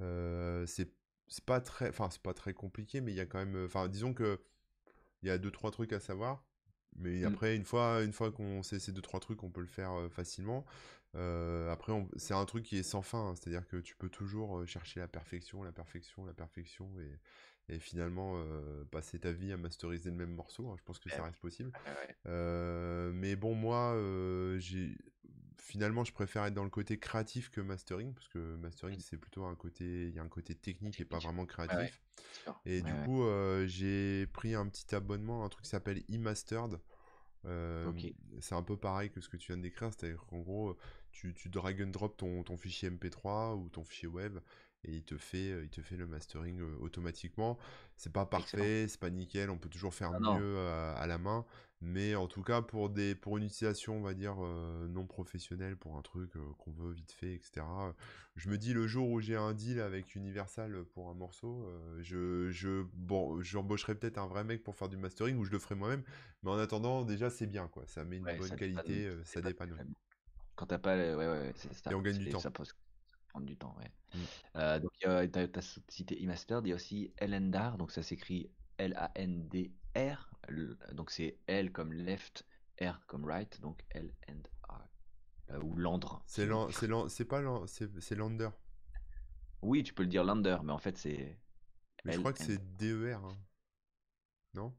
Euh, 0.00 0.66
c'est 0.66 0.92
c'est 1.28 1.44
pas 1.44 1.60
très, 1.60 1.88
enfin 1.90 2.08
c'est 2.10 2.22
pas 2.22 2.34
très 2.34 2.54
compliqué, 2.54 3.00
mais 3.00 3.12
il 3.12 3.16
y 3.16 3.20
a 3.20 3.26
quand 3.26 3.38
même, 3.38 3.64
enfin 3.66 3.88
disons 3.88 4.14
que 4.14 4.40
il 5.22 5.28
y 5.28 5.30
a 5.30 5.38
deux 5.38 5.50
trois 5.50 5.70
trucs 5.70 5.92
à 5.92 6.00
savoir. 6.00 6.44
Mais 6.96 7.20
Mm. 7.20 7.26
après, 7.26 7.56
une 7.56 7.64
fois, 7.64 8.02
une 8.02 8.12
fois 8.12 8.32
qu'on 8.32 8.62
sait 8.62 8.78
ces 8.80 8.92
deux 8.92 9.02
trois 9.02 9.20
trucs, 9.20 9.42
on 9.42 9.50
peut 9.50 9.60
le 9.60 9.66
faire 9.66 9.92
facilement. 10.10 10.64
Euh, 11.16 11.70
après, 11.72 11.92
on- 11.92 12.08
c'est 12.16 12.34
un 12.34 12.44
truc 12.44 12.64
qui 12.64 12.78
est 12.78 12.82
sans 12.82 13.02
fin, 13.02 13.30
hein, 13.30 13.34
c'est-à-dire 13.36 13.66
que 13.66 13.76
tu 13.78 13.96
peux 13.96 14.08
toujours 14.10 14.66
chercher 14.66 15.00
la 15.00 15.08
perfection, 15.08 15.62
la 15.62 15.72
perfection, 15.72 16.24
la 16.24 16.34
perfection, 16.34 16.90
et, 17.00 17.18
et 17.68 17.78
finalement 17.78 18.34
euh, 18.36 18.84
passer 18.90 19.18
ta 19.18 19.32
vie 19.32 19.52
à 19.52 19.56
masteriser 19.56 20.10
le 20.10 20.16
même 20.16 20.34
morceau. 20.34 20.68
hein, 20.70 20.76
Je 20.78 20.82
pense 20.84 20.98
que 20.98 21.10
ça 21.10 21.16
Ouais. 21.18 21.22
reste 21.24 21.40
possible. 21.40 21.70
Ouais. 21.86 22.16
Euh, 22.26 23.10
mais 23.12 23.36
bon, 23.36 23.54
moi, 23.54 23.92
euh, 23.94 24.58
j'ai 24.58 24.96
finalement, 25.60 26.02
je 26.04 26.12
préfère 26.12 26.44
être 26.46 26.54
dans 26.54 26.64
le 26.64 26.70
côté 26.70 26.98
créatif 26.98 27.50
que 27.50 27.60
mastering, 27.60 28.14
parce 28.14 28.28
que 28.28 28.56
mastering, 28.56 28.98
c'est 29.00 29.18
plutôt 29.18 29.44
un 29.44 29.54
côté, 29.54 30.06
il 30.08 30.14
y 30.14 30.18
a 30.18 30.22
un 30.22 30.28
côté 30.28 30.54
technique 30.54 30.98
et 31.00 31.04
pas 31.04 31.18
vraiment 31.18 31.42
ouais, 31.42 31.46
créatif. 31.48 32.00
Et 32.64 32.80
du 32.80 32.92
coup, 33.04 33.22
j'ai 33.66 34.26
pris 34.28 34.54
un 34.54 34.66
petit 34.68 34.94
abonnement, 34.94 35.44
un 35.44 35.48
truc 35.50 35.64
qui 35.64 35.70
s'appelle 35.70 36.02
eMastered. 36.08 36.78
C'est 38.40 38.54
un 38.54 38.62
peu 38.62 38.76
pareil 38.76 39.10
que 39.10 39.20
ce 39.20 39.28
que 39.28 39.36
tu 39.36 39.48
viens 39.48 39.56
de 39.58 39.62
décrire, 39.62 39.90
c'est-à-dire 39.92 40.24
qu'en 40.26 40.38
gros, 40.40 40.76
tu, 41.12 41.34
tu 41.34 41.48
drag 41.48 41.82
and 41.82 41.88
drop 41.88 42.16
ton, 42.16 42.42
ton 42.44 42.56
fichier 42.56 42.90
MP3 42.90 43.54
ou 43.56 43.68
ton 43.68 43.84
fichier 43.84 44.08
web 44.08 44.38
et 44.84 44.92
il 44.96 45.04
te 45.04 45.16
fait, 45.16 45.50
euh, 45.52 45.64
il 45.64 45.70
te 45.70 45.82
fait 45.82 45.96
le 45.96 46.06
mastering 46.06 46.60
euh, 46.60 46.76
automatiquement. 46.80 47.58
C'est 47.96 48.12
pas 48.12 48.26
parfait, 48.26 48.86
c'est 48.88 49.00
pas 49.00 49.10
nickel, 49.10 49.50
on 49.50 49.58
peut 49.58 49.68
toujours 49.68 49.94
faire 49.94 50.12
Ah 50.12 50.18
mieux 50.18 50.58
à, 50.58 50.92
à 50.94 51.06
la 51.06 51.18
main, 51.18 51.44
mais 51.80 52.14
en 52.14 52.26
tout 52.28 52.42
cas 52.42 52.62
pour 52.62 52.90
des, 52.90 53.14
pour 53.14 53.38
une 53.38 53.44
utilisation, 53.44 53.96
on 53.98 54.02
va 54.02 54.14
dire 54.14 54.36
euh, 54.40 54.86
non 54.88 55.06
professionnelle, 55.06 55.76
pour 55.76 55.96
un 55.96 56.02
truc 56.02 56.36
euh, 56.36 56.40
qu'on 56.58 56.72
veut 56.72 56.92
vite 56.92 57.12
fait, 57.12 57.34
etc. 57.34 57.94
Je 58.36 58.48
me 58.50 58.56
dis 58.58 58.72
le 58.72 58.86
jour 58.86 59.08
où 59.10 59.20
j'ai 59.20 59.36
un 59.36 59.52
deal 59.52 59.80
avec 59.80 60.14
Universal 60.14 60.84
pour 60.94 61.08
un 61.10 61.14
morceau, 61.14 61.64
euh, 61.66 61.98
je, 62.02 62.50
je, 62.50 62.84
bon, 62.94 63.40
j'embaucherai 63.42 63.94
peut-être 63.96 64.18
un 64.18 64.26
vrai 64.26 64.44
mec 64.44 64.62
pour 64.62 64.76
faire 64.76 64.88
du 64.88 64.96
mastering 64.96 65.36
ou 65.38 65.44
je 65.44 65.50
le 65.50 65.58
ferai 65.58 65.74
moi-même. 65.74 66.02
Mais 66.42 66.50
en 66.50 66.58
attendant, 66.58 67.04
déjà, 67.04 67.30
c'est 67.30 67.46
bien, 67.46 67.68
quoi. 67.68 67.84
Ça 67.86 68.04
met 68.04 68.16
une 68.16 68.26
Ouais, 68.26 68.36
bonne 68.36 68.54
ça 68.54 68.56
qualité, 68.56 69.06
euh, 69.06 69.20
Ça 69.24 69.40
dépanne 69.42 69.80
quand 70.56 70.66
t'as 70.66 70.78
pas, 70.78 70.96
le- 70.96 71.16
ouais, 71.16 71.26
ouais, 71.26 71.38
ouais, 71.40 71.52
c'est 71.56 71.72
Et 71.90 71.94
ça. 71.94 71.94
on 71.94 72.00
gagne 72.00 72.18
du 72.18 72.28
temps. 72.28 72.44
Ça 72.44 72.50
prendre 73.28 73.46
du 73.46 73.56
temps, 73.56 73.74
ouais. 73.78 73.90
Mm. 74.14 74.24
Euh, 74.56 74.78
donc, 74.80 74.90
il 75.00 75.04
y 75.04 75.10
a- 75.10 75.28
t'as, 75.28 75.48
t'as 75.48 75.60
cité 75.88 76.22
eMastered, 76.22 76.66
il 76.66 76.70
y 76.70 76.72
a 76.72 76.76
aussi 76.76 77.12
Elendar, 77.18 77.78
donc 77.78 77.90
ça 77.92 78.02
s'écrit 78.02 78.50
L-A-N-D-R, 78.78 80.30
donc 80.92 81.10
c'est 81.10 81.38
L 81.46 81.72
comme 81.72 81.92
left, 81.92 82.46
R 82.80 83.00
comme 83.06 83.24
right, 83.24 83.60
donc 83.60 83.84
L 83.90 84.12
and 84.30 84.42
R, 84.68 84.88
euh, 85.50 85.60
ou 85.60 85.74
Landre. 85.76 86.22
C'est 86.26 86.48
c'est 87.10 87.24
pas 87.24 87.42
c'est 87.98 88.14
Lander. 88.14 88.50
Oui, 89.62 89.82
tu 89.82 89.92
peux 89.92 90.04
le 90.04 90.08
dire 90.08 90.24
Lander, 90.24 90.58
mais 90.62 90.72
en 90.72 90.78
fait 90.78 90.96
c'est 90.96 91.36
Mais 92.04 92.12
je 92.12 92.18
crois 92.18 92.32
que 92.32 92.38
c'est 92.38 92.58
DER. 92.78 93.14
hein. 93.24 93.36
Non? 94.54 94.72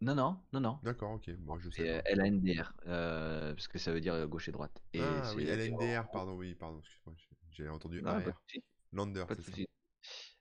Non, 0.00 0.14
non, 0.14 0.38
non, 0.52 0.60
non. 0.60 0.78
D'accord, 0.82 1.12
ok. 1.12 1.30
Bon, 1.40 1.58
je 1.58 1.68
sais 1.70 1.76
C'est 1.76 1.88
pas. 1.88 2.10
L-A-N-D-R, 2.10 2.72
euh, 2.86 3.54
parce 3.54 3.68
que 3.68 3.78
ça 3.78 3.92
veut 3.92 4.00
dire 4.00 4.14
euh, 4.14 4.26
gauche 4.26 4.48
et 4.48 4.52
droite. 4.52 4.82
Et 4.94 5.00
Ah 5.00 5.32
oui, 5.36 5.46
gros- 5.70 5.86
pardon, 6.12 6.34
oui, 6.36 6.54
pardon, 6.54 6.80
excuse-moi, 6.80 7.14
j'ai- 7.52 7.68
entendu 7.68 8.02
AR. 8.06 8.20
Lander, 8.92 9.24
c'est 9.36 9.42
ça. 9.42 9.56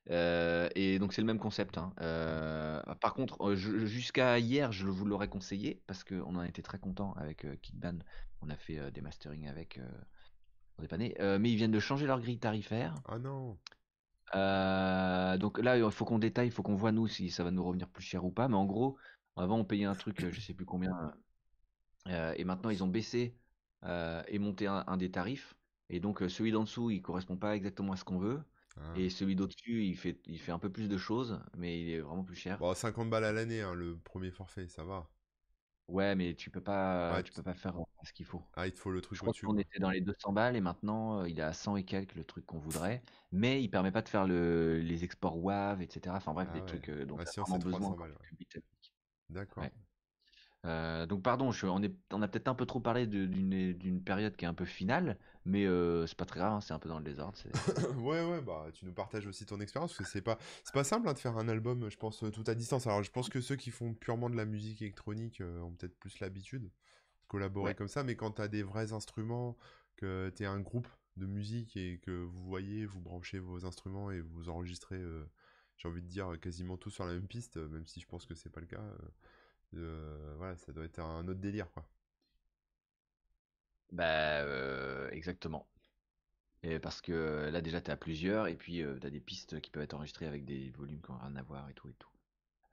Euh, 0.10 0.70
et 0.74 0.98
donc 0.98 1.14
c'est 1.14 1.22
le 1.22 1.28
même 1.28 1.40
concept. 1.40 1.78
hein. 1.78 1.94
Euh, 2.02 2.82
par 2.96 3.14
contre, 3.14 3.50
euh, 3.50 3.56
jusqu'à 3.56 4.40
hier, 4.40 4.72
je 4.72 4.88
vous 4.88 5.06
l'aurais 5.06 5.28
conseillé 5.28 5.84
parce 5.86 6.04
qu'on 6.04 6.36
en 6.36 6.44
était 6.44 6.64
très 6.64 6.80
content 6.80 7.14
avec 7.14 7.46
euh, 7.46 7.56
Kickban. 7.58 8.00
On 8.42 8.50
a 8.50 8.56
fait 8.56 8.92
des 8.92 9.02
masterings 9.02 9.48
avec 9.48 9.80
pour 10.74 10.82
dépanner. 10.82 11.16
Mais 11.20 11.52
ils 11.52 11.58
viennent 11.58 11.72
de 11.72 11.80
changer 11.80 12.08
leur 12.08 12.22
grille 12.22 12.40
tarifaire. 12.40 12.96
Ah 13.06 13.20
non. 13.20 13.58
Donc 15.38 15.60
là, 15.60 15.78
il 15.78 15.92
faut 15.92 16.06
qu'on 16.06 16.20
détaille, 16.20 16.48
il 16.48 16.52
faut 16.52 16.64
qu'on 16.64 16.76
voit 16.76 16.92
nous 16.92 17.08
si 17.08 17.30
ça 17.30 17.44
va 17.44 17.52
nous 17.52 17.64
revenir 17.64 17.90
plus 17.90 18.04
cher 18.04 18.24
ou 18.26 18.32
pas. 18.32 18.48
Mais 18.48 18.56
en 18.56 18.66
gros, 18.66 18.98
avant 19.36 19.58
on 19.60 19.66
payait 19.66 19.86
un 19.86 19.96
truc, 19.96 20.26
je 20.32 20.40
sais 20.40 20.54
plus 20.54 20.66
combien, 20.66 21.14
et 22.08 22.44
maintenant 22.46 22.70
ils 22.70 22.84
ont 22.84 22.88
baissé 22.88 23.36
et 23.84 24.40
monté 24.40 24.68
un, 24.68 24.84
un 24.88 24.98
des 24.98 25.12
tarifs. 25.12 25.56
Et 25.90 26.00
donc 26.00 26.22
euh, 26.22 26.30
celui 26.30 26.52
d'en 26.52 26.64
dessous, 26.64 26.90
il 26.92 27.02
correspond 27.02 27.38
pas 27.38 27.56
exactement 27.56 27.94
à 27.94 27.98
ce 27.98 28.04
qu'on 28.04 28.20
veut. 28.20 28.42
Ah. 28.78 28.94
Et 28.98 29.10
celui 29.10 29.36
d'au-dessus, 29.36 29.84
il 29.86 29.96
fait, 29.98 30.20
il 30.28 30.40
fait 30.40 30.52
un 30.52 30.60
peu 30.60 30.72
plus 30.72 30.88
de 30.88 30.98
choses, 30.98 31.40
mais 31.58 31.82
il 31.82 31.90
est 31.90 32.00
vraiment 32.00 32.24
plus 32.24 32.36
cher. 32.36 32.58
Bon, 32.60 32.74
50 32.74 33.10
balles 33.10 33.26
à 33.26 33.32
l'année, 33.32 33.62
hein, 33.62 33.74
le 33.74 33.98
premier 33.98 34.32
forfait, 34.32 34.68
ça 34.68 34.84
va. 34.84 35.08
Ouais, 35.88 36.16
mais 36.16 36.36
tu 36.36 36.52
peux 36.52 36.62
pas, 36.62 37.16
Ouais, 37.16 37.24
tu 37.24 37.34
peux 37.34 37.42
pas 37.42 37.56
faire 37.56 37.76
euh, 37.76 37.84
ce 38.04 38.14
qu'il 38.14 38.26
faut. 38.26 38.44
Ah, 38.56 38.68
il 38.68 38.74
te 38.74 38.80
faut 38.80 38.92
le 38.92 39.02
truc 39.02 39.16
Je 39.18 39.22
crois 39.22 39.34
qu'on 39.34 39.58
était 39.58 39.80
dans 39.80 39.90
les 39.90 40.02
200 40.02 40.32
balles 40.34 40.56
et 40.56 40.62
maintenant 40.62 41.22
euh, 41.22 41.30
il 41.30 41.40
est 41.40 41.44
à 41.44 41.52
100 41.52 41.76
et 41.78 41.84
quelques 41.84 42.14
le 42.14 42.24
truc 42.24 42.46
qu'on 42.46 42.60
voudrait, 42.60 43.02
mais 43.32 43.64
il 43.64 43.70
permet 43.70 43.92
pas 43.92 44.04
de 44.04 44.10
faire 44.10 44.28
le, 44.28 44.80
les 44.82 45.04
exports 45.04 45.38
WAV, 45.44 45.82
etc. 45.82 46.16
Enfin 46.18 46.34
bref, 46.34 46.48
Ah 46.50 46.54
des 46.54 46.60
ouais. 46.60 46.66
trucs 46.68 46.92
dont 46.92 47.18
Ah, 47.18 47.24
tu 47.24 47.30
as 47.30 47.32
sinon, 47.32 47.46
vraiment 47.46 47.60
c'est 47.60 47.70
300 47.70 47.96
besoin. 47.96 48.08
D'accord. 49.30 49.64
Ouais. 49.64 49.72
Euh, 50.66 51.06
donc 51.06 51.24
pardon, 51.24 51.52
je, 51.52 51.66
on, 51.68 51.82
est, 51.82 51.96
on 52.12 52.22
a 52.22 52.28
peut-être 52.28 52.48
un 52.50 52.56
peu 52.56 52.66
trop 52.66 52.80
parlé 52.82 53.08
d'une 53.08 54.04
période 54.04 54.36
qui 54.36 54.46
est 54.46 54.48
un 54.48 54.54
peu 54.54 54.66
finale, 54.66 55.18
mais 55.46 55.66
euh, 55.66 56.06
c'est 56.06 56.18
pas 56.18 56.26
très 56.26 56.40
grave, 56.40 56.54
hein, 56.54 56.62
c'est 56.62 56.74
un 56.74 56.80
peu 56.80 56.90
dans 56.90 56.98
le 57.00 57.06
désordre. 57.06 57.38
Ouais, 57.98 58.24
ouais, 58.24 58.42
bah 58.42 58.68
tu 58.74 58.86
nous 58.86 58.94
partages 58.94 59.26
aussi 59.28 59.46
ton 59.46 59.60
expérience, 59.60 59.92
parce 59.92 59.98
que 60.00 60.04
c'est 60.06 60.22
pas, 60.22 60.38
pas 60.74 60.84
simple 60.84 61.08
hein, 61.08 61.14
de 61.14 61.20
faire 61.20 61.38
un 61.38 61.48
album, 61.48 61.90
je 61.90 61.98
pense, 61.98 62.24
euh, 62.24 62.32
tout 62.32 62.44
à 62.48 62.56
distance. 62.56 62.88
Alors, 62.88 63.04
je 63.04 63.12
pense 63.12 63.30
que 63.30 63.42
ceux 63.42 63.56
qui 63.56 63.72
font 63.72 63.94
purement 63.94 64.30
de 64.30 64.36
la 64.36 64.46
musique 64.46 64.82
électronique 64.82 65.42
euh, 65.42 65.62
ont 65.62 65.72
peut-être 65.72 65.98
plus 66.00 66.20
l'habitude 66.20 66.64
de 66.64 66.72
collaborer 67.28 67.70
Ouais. 67.70 67.76
comme 67.76 67.88
ça, 67.88 68.04
mais 68.04 68.16
quand 68.16 68.32
t'as 68.32 68.48
des 68.48 68.64
vrais 68.64 68.94
instruments, 68.94 69.58
que 69.96 70.30
t'es 70.36 70.46
un 70.46 70.60
groupe 70.60 70.88
de 71.18 71.26
musique 71.26 71.76
et 71.78 72.00
que 72.00 72.12
vous 72.12 72.44
voyez, 72.44 72.86
vous 72.86 73.02
branchez 73.02 73.40
vos 73.40 73.66
instruments 73.66 74.12
et 74.12 74.22
vous 74.22 74.50
enregistrez, 74.50 75.02
j'ai 75.78 75.88
envie 75.90 76.02
de 76.02 76.08
dire, 76.08 76.40
quasiment 76.40 76.78
tous 76.78 76.90
sur 76.92 77.06
la 77.06 77.14
même 77.14 77.28
piste, 77.28 77.58
même 77.58 77.86
si 77.86 78.00
je 78.00 78.08
pense 78.08 78.26
que 78.26 78.34
c'est 78.36 78.50
pas 78.50 78.62
le 78.62 78.68
cas, 78.68 78.82
euh, 79.76 80.36
voilà, 80.38 80.56
ça 80.58 80.72
doit 80.74 80.86
être 80.86 81.00
un 81.00 81.28
autre 81.28 81.40
délire, 81.40 81.72
quoi. 81.72 81.90
Bah, 83.92 84.42
euh, 84.44 85.10
exactement. 85.12 85.68
Et 86.64 86.80
parce 86.80 87.02
que 87.02 87.50
là 87.52 87.62
déjà 87.62 87.82
t'es 87.82 87.92
à 87.92 87.98
plusieurs 87.98 88.48
et 88.48 88.56
puis 88.58 88.82
euh, 88.84 88.98
t'as 89.00 89.10
des 89.10 89.22
pistes 89.22 89.62
qui 89.62 89.72
peuvent 89.72 89.84
être 89.84 89.94
enregistrées 89.96 90.28
avec 90.28 90.46
des 90.46 90.72
volumes 90.72 91.02
qui 91.02 91.12
n'ont 91.12 91.18
rien 91.20 91.36
à 91.38 91.44
voir 91.44 91.70
et 91.70 91.74
tout 91.74 91.90
et 91.90 91.94
tout. 91.96 92.10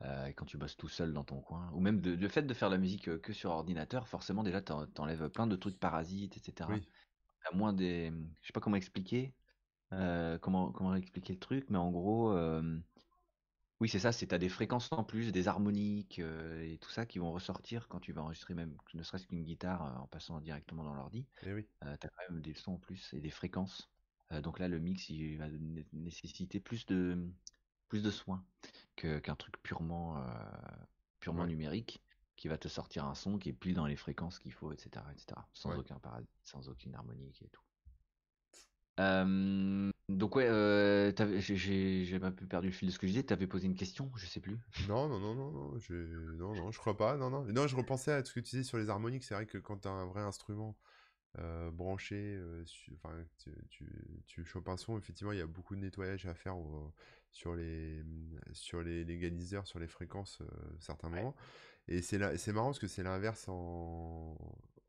Euh, 0.03 0.27
et 0.27 0.35
quand 0.35 0.47
tu 0.47 0.59
bosses 0.59 0.77
tout 0.77 0.89
seul 0.89 1.13
dans 1.15 1.25
ton 1.25 1.41
coin, 1.43 1.71
ou 1.75 1.81
même 1.81 2.01
de- 2.01 2.13
le 2.15 2.29
fait 2.29 2.43
de 2.45 2.55
faire 2.55 2.71
la 2.71 2.79
musique 2.79 3.21
que 3.23 3.33
sur 3.35 3.51
ordinateur, 3.53 4.09
forcément 4.09 4.43
déjà 4.45 4.63
t'en- 4.63 4.87
t'enlèves 4.87 5.29
plein 5.31 5.47
de 5.49 5.57
trucs 5.57 5.79
parasites, 5.81 6.37
etc. 6.39 6.69
Oui, 6.69 6.87
T'as 7.45 7.57
moins 7.57 7.73
des, 7.75 8.13
je 8.43 8.49
sais 8.49 8.53
pas 8.55 8.61
comment 8.61 8.77
expliquer, 8.77 9.35
euh, 9.93 10.39
comment 10.39 10.73
comment 10.73 10.95
expliquer 10.97 11.35
le 11.35 11.41
truc, 11.41 11.71
mais 11.71 11.79
en 11.79 11.91
gros, 11.93 12.33
euh, 12.33 12.81
oui 13.81 13.89
c'est 13.89 13.99
ça, 13.99 14.13
c'est 14.13 14.29
t'as 14.29 14.39
des 14.39 14.49
fréquences 14.49 14.91
en 14.93 15.05
plus, 15.05 15.33
des 15.33 15.49
harmoniques 15.49 16.19
et 16.19 16.79
tout 16.81 16.91
ça 16.91 17.05
qui 17.07 17.19
vont 17.19 17.33
ressortir 17.33 17.89
quand 17.89 18.01
tu 18.01 18.13
vas 18.13 18.23
enregistrer 18.23 18.55
même 18.55 18.77
ne 18.95 19.03
serait-ce 19.03 19.27
qu'une 19.27 19.45
guitare 19.45 20.01
en 20.03 20.07
passant 20.07 20.41
directement 20.41 20.83
dans 20.85 20.95
l'ordi. 20.95 21.29
et 21.43 21.53
oui. 21.53 21.69
T'as 21.81 21.97
quand 21.99 22.31
même 22.31 22.43
des 22.43 22.55
sons 22.55 22.75
en 22.75 22.79
plus 22.79 23.13
et 23.15 23.21
des 23.21 23.31
fréquences. 23.31 23.93
Donc 24.43 24.59
là, 24.61 24.69
le 24.69 24.81
mix, 24.81 25.09
il 25.11 25.39
va 25.39 25.49
né- 25.51 25.87
nécessiter 25.93 26.61
plus 26.61 26.87
de, 26.87 27.33
plus 27.89 28.03
de 28.03 28.11
soins 28.11 28.47
que- 28.97 29.19
qu'un 29.21 29.37
truc 29.37 29.63
purement, 29.63 30.25
purement 31.21 31.45
Ouais. 31.45 31.47
numérique 31.47 32.05
qui 32.37 32.49
va 32.49 32.59
te 32.59 32.69
sortir 32.69 33.05
un 33.07 33.15
son 33.15 33.39
qui 33.39 33.51
est 33.51 33.55
pile 33.55 33.75
dans 33.75 33.87
les 33.87 33.97
fréquences 33.97 34.39
qu'il 34.39 34.53
faut, 34.55 34.73
etc., 34.73 35.13
etc., 35.13 35.51
sans 35.55 35.77
Ouais. 35.77 35.79
aucun 35.79 35.99
paradis, 36.01 36.29
sans 36.45 36.69
aucune 36.71 36.95
harmonique 36.95 37.43
et 37.43 37.51
tout. 37.51 37.63
Euh, 39.01 39.91
donc 40.09 40.37
ouais, 40.37 40.47
euh, 40.49 41.13
j'ai- 41.39 42.19
un 42.23 42.31
peu 42.31 42.47
perdu 42.47 42.69
le 42.69 42.73
fil 42.73 42.89
de 42.89 42.93
ce 42.93 42.99
que 42.99 43.07
je 43.07 43.13
disais. 43.13 43.23
T'avais 43.25 43.47
posé 43.47 43.67
une 43.67 43.75
question, 43.77 44.11
je 44.17 44.27
sais 44.27 44.41
plus. 44.41 44.59
Non, 44.79 45.09
non, 45.09 45.19
non, 45.19 45.35
non, 45.35 45.51
non, 45.51 45.79
je... 45.79 45.95
non, 46.37 46.55
non, 46.55 46.71
je 46.71 46.79
crois 46.79 46.97
pas, 46.97 47.17
non, 47.17 47.31
non. 47.31 47.45
Non, 47.45 47.67
je 47.67 47.75
repensais 47.77 48.13
à 48.13 48.23
ce 48.25 48.33
que 48.33 48.41
tu 48.41 48.51
disais 48.51 48.63
sur 48.63 48.77
les 48.79 48.91
harmoniques, 48.91 49.25
c'est 49.25 49.35
vrai 49.35 49.47
que 49.47 49.59
quand 49.59 49.79
tu 49.79 49.89
as 49.89 49.91
un 49.91 50.07
vrai 50.07 50.21
instrument 50.21 50.77
euh, 51.39 51.71
branché, 51.71 52.41
su- 52.67 52.93
enfin, 52.95 53.15
tu, 53.39 53.53
tu, 53.71 53.87
tu 54.27 54.45
chopes 54.45 54.69
un 54.69 54.77
son, 54.77 54.99
effectivement, 54.99 55.33
il 55.33 55.39
y 55.39 55.43
a 55.43 55.47
beaucoup 55.47 55.77
de 55.77 55.81
nettoyage 55.83 56.27
à 56.27 56.35
faire 56.35 56.57
au- 56.59 56.93
sur 57.33 57.55
les, 57.57 58.03
sur 58.53 58.83
les 58.83 59.05
légaliseurs, 59.05 59.67
sur 59.67 59.79
les 59.79 59.89
fréquences, 59.89 60.43
certains 60.81 61.11
Ouais. 61.13 61.21
moments. 61.21 61.37
Et 61.89 62.03
c'est 62.03 62.19
là, 62.19 62.37
c'est 62.39 62.53
marrant 62.53 62.69
parce 62.69 62.79
que 62.81 62.89
c'est 62.89 63.03
l'inverse 63.03 63.47
en, 63.49 64.37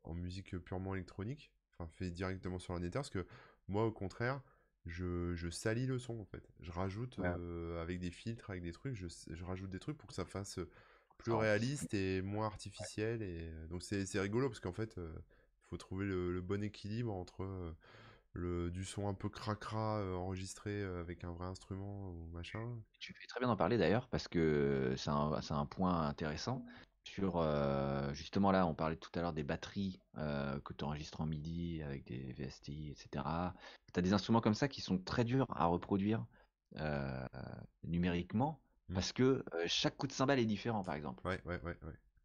en 0.04 0.14
musique 0.14 0.58
purement 0.58 0.94
électronique, 0.94 1.52
enfin, 1.72 1.88
fait 1.88 2.10
directement 2.10 2.58
sur 2.58 2.72
l'ordinateur, 2.74 3.02
parce 3.02 3.10
que 3.10 3.26
moi, 3.68 3.86
au 3.86 3.92
contraire, 3.92 4.42
je, 4.86 5.34
je 5.34 5.48
salis 5.50 5.86
le 5.86 5.98
son, 5.98 6.20
en 6.20 6.24
fait. 6.24 6.52
Je 6.60 6.70
rajoute, 6.72 7.18
Ouais. 7.18 7.38
euh, 7.38 7.82
avec 7.82 7.98
des 8.00 8.10
filtres, 8.10 8.50
avec 8.50 8.62
des 8.62 8.72
trucs, 8.72 8.94
je, 8.94 9.06
je 9.30 9.44
rajoute 9.44 9.70
des 9.70 9.78
trucs 9.80 9.98
pour 9.98 10.08
que 10.08 10.14
ça 10.14 10.24
fasse 10.24 10.58
plus 11.18 11.32
Ça 11.32 11.36
rend- 11.36 11.42
réaliste 11.42 11.94
et 11.94 12.22
moins 12.22 12.46
artificiel. 12.46 13.22
Et 13.22 13.50
euh, 13.52 13.66
donc 13.68 13.82
c'est 13.82 14.04
rigolo 14.20 14.48
parce 14.48 14.60
qu'en 14.60 14.72
fait, 14.72 14.98
euh, 14.98 15.12
il 15.64 15.68
faut 15.68 15.76
trouver 15.76 16.06
le, 16.06 16.32
le 16.32 16.40
bon 16.40 16.62
équilibre 16.62 17.12
entre 17.14 17.44
euh, 17.44 17.72
le, 18.34 18.70
du 18.70 18.84
son 18.84 19.08
un 19.08 19.14
peu 19.14 19.28
cracra 19.30 19.98
euh, 20.00 20.14
enregistré 20.14 20.70
euh, 20.82 21.00
avec 21.00 21.24
un 21.24 21.32
vrai 21.32 21.46
instrument 21.46 22.10
ou 22.12 22.28
machin. 22.32 22.78
Tu 23.00 23.14
fais 23.14 23.26
très 23.26 23.38
bien 23.40 23.48
d'en 23.48 23.56
parler 23.56 23.78
d'ailleurs 23.78 24.08
parce 24.08 24.28
que 24.28 24.94
c'est 24.96 25.10
un, 25.10 25.40
c'est 25.40 25.54
un 25.54 25.66
point 25.66 26.06
intéressant 26.08 26.64
sur 27.08 27.36
euh, 27.36 28.12
justement 28.14 28.52
là 28.52 28.66
on 28.66 28.74
parlait 28.74 28.96
tout 28.96 29.10
à 29.14 29.20
l'heure 29.20 29.32
des 29.32 29.42
batteries 29.42 30.00
euh, 30.16 30.60
que 30.60 30.72
tu 30.72 30.84
enregistres 30.84 31.20
en 31.20 31.26
MIDI 31.26 31.82
avec 31.82 32.04
des 32.04 32.32
VST 32.32 32.70
etc. 32.90 33.24
Tu 33.92 33.98
as 33.98 34.02
des 34.02 34.12
instruments 34.12 34.40
comme 34.40 34.54
ça 34.54 34.68
qui 34.68 34.80
sont 34.80 34.98
très 34.98 35.24
durs 35.24 35.46
à 35.50 35.66
reproduire 35.66 36.24
numériquement 37.84 38.60
Mmh. 38.88 38.94
parce 38.94 39.12
que 39.12 39.44
chaque 39.66 39.96
coup 39.96 40.06
de 40.06 40.12
cymbale 40.12 40.38
est 40.38 40.46
différent, 40.46 40.82
par 40.82 40.94
exemple. 40.94 41.26
Ouais, 41.26 41.40
ouais, 41.44 41.60
ouais. 41.62 41.76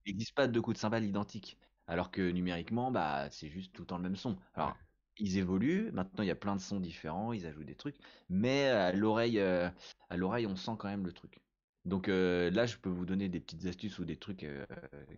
Il 0.06 0.14
n'existe 0.14 0.34
pas 0.34 0.48
deux 0.48 0.62
coups 0.62 0.76
de 0.76 0.80
cymbale 0.80 1.04
identiques. 1.04 1.58
Alors 1.88 2.12
que 2.12 2.30
numériquement, 2.30 2.92
bah, 2.92 3.30
c'est 3.32 3.50
juste 3.50 3.74
tout 3.74 3.82
le 3.82 3.88
temps 3.88 3.98
le 3.98 4.04
même 4.04 4.16
son. 4.16 4.38
Alors, 4.54 4.78
ils 5.18 5.38
évoluent. 5.38 5.92
Maintenant, 5.92 6.24
il 6.24 6.28
y 6.28 6.32
a 6.32 6.36
plein 6.36 6.56
de 6.56 6.62
sons 6.62 6.80
différents. 6.80 7.34
Ils 7.34 7.46
ajoutent 7.46 7.66
des 7.66 7.76
trucs. 7.76 7.98
Mais 8.30 8.68
à 8.68 8.94
l'oreille, 8.94 9.40
euh, 9.40 9.70
à 10.10 10.18
l'oreille, 10.18 10.48
on 10.48 10.56
sent 10.56 10.74
quand 10.80 10.88
même 10.88 11.06
le 11.06 11.12
truc. 11.12 11.42
Donc 11.86 12.08
euh, 12.08 12.50
là, 12.52 12.66
je 12.66 12.78
peux 12.78 12.90
vous 12.90 13.06
donner 13.06 13.28
des 13.30 13.40
petites 13.42 13.66
astuces 13.66 14.00
ou 14.00 14.06
des 14.06 14.18
trucs 14.18 14.44
euh, 14.44 14.66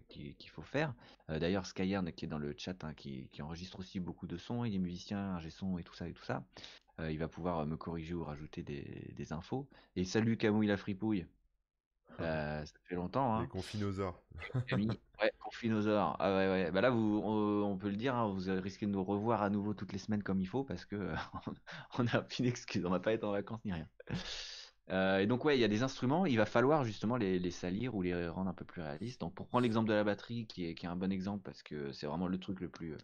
qui- 0.07 0.36
qu'il 0.36 0.49
faut 0.49 0.61
faire. 0.63 0.95
Euh, 1.30 1.39
D'ailleurs, 1.39 1.66
Skyern, 1.66 2.11
qui 2.11 2.26
est 2.26 2.28
dans 2.28 2.39
le 2.39 2.55
chat, 2.57 2.84
hein, 2.84 2.93
qui, 2.93 3.30
qui 3.30 3.41
enregistre 3.41 3.80
aussi 3.80 3.99
beaucoup 3.99 4.28
de 4.28 4.38
sons, 4.38 4.66
il 4.66 4.74
est 4.76 4.80
musicien, 4.80 5.36
ingé 5.36 5.49
son 5.51 5.78
et 5.78 5.84
tout 5.84 5.93
ça 5.93 6.07
et 6.07 6.13
tout 6.13 6.24
ça. 6.24 6.43
Il 6.97 7.20
va 7.20 7.28
pouvoir 7.28 7.66
me 7.66 7.76
corriger 7.76 8.13
ou 8.13 8.24
rajouter 8.24 8.63
des, 8.63 9.11
des 9.18 9.34
infos. 9.34 9.68
Et 9.97 10.05
salut 10.05 10.38
Camouille 10.38 10.68
la 10.68 10.78
fripouille. 10.78 11.28
Ça 12.18 12.63
fait 12.88 12.95
longtemps, 12.95 13.38
Les 13.39 13.43
hein. 13.43 13.47
confinosaures. 13.47 14.24
Camille. 14.68 14.88
Ouais, 15.22 15.32
Confinosaure. 15.39 16.16
Ah 16.20 16.30
ouais, 16.36 16.47
ouais. 16.47 16.72
Bah 16.72 16.80
là, 16.82 16.89
vous, 16.89 17.22
on, 17.24 17.63
on 17.63 17.78
peut 17.78 17.89
le 17.89 17.97
dire, 17.97 18.16
hein, 18.16 18.28
vous 18.30 18.39
risquez 18.61 18.86
de 18.86 18.91
nous 18.91 19.03
revoir 19.03 19.41
à 19.43 19.49
nouveau 19.49 19.74
toutes 19.74 19.91
les 19.91 19.99
semaines 19.99 20.24
comme 20.24 20.39
il 20.39 20.47
faut 20.47 20.63
parce 20.63 20.86
que 20.86 21.13
on 21.99 22.07
a 22.07 22.20
aucune 22.22 22.45
excuse, 22.45 22.86
on 22.86 22.89
va 22.89 22.99
pas 23.01 23.11
être 23.13 23.26
en 23.26 23.32
vacances 23.32 23.59
ni 23.66 23.74
rien. 23.74 23.89
Euh, 24.91 25.19
et 25.19 25.25
donc 25.25 25.45
ouais, 25.45 25.57
il 25.57 25.61
y 25.61 25.63
a 25.63 25.67
des 25.67 25.83
instruments, 25.83 26.25
il 26.25 26.38
va 26.38 26.45
falloir 26.45 26.83
justement 26.83 27.17
les, 27.17 27.51
salir 27.51 27.95
ou 27.95 28.01
les 28.01 28.27
rendre 28.27 28.49
un 28.49 28.53
peu 28.53 28.65
plus 28.65 28.81
réalistes. 28.81 29.21
Donc 29.21 29.33
pour 29.33 29.47
prendre 29.47 29.63
l'exemple 29.63 29.89
de 29.89 29.93
la 29.93 30.03
batterie, 30.03 30.45
qui 30.45 30.65
est, 30.65 30.86
un 30.86 30.95
bon 30.95 31.11
exemple 31.11 31.41
parce 31.43 31.63
que 31.63 31.91
c'est 31.91 32.05
vraiment 32.07 32.27
le 32.27 32.39
truc 32.39 32.59
le 32.59 32.69
plus 32.69 32.93
euh, 32.93 32.97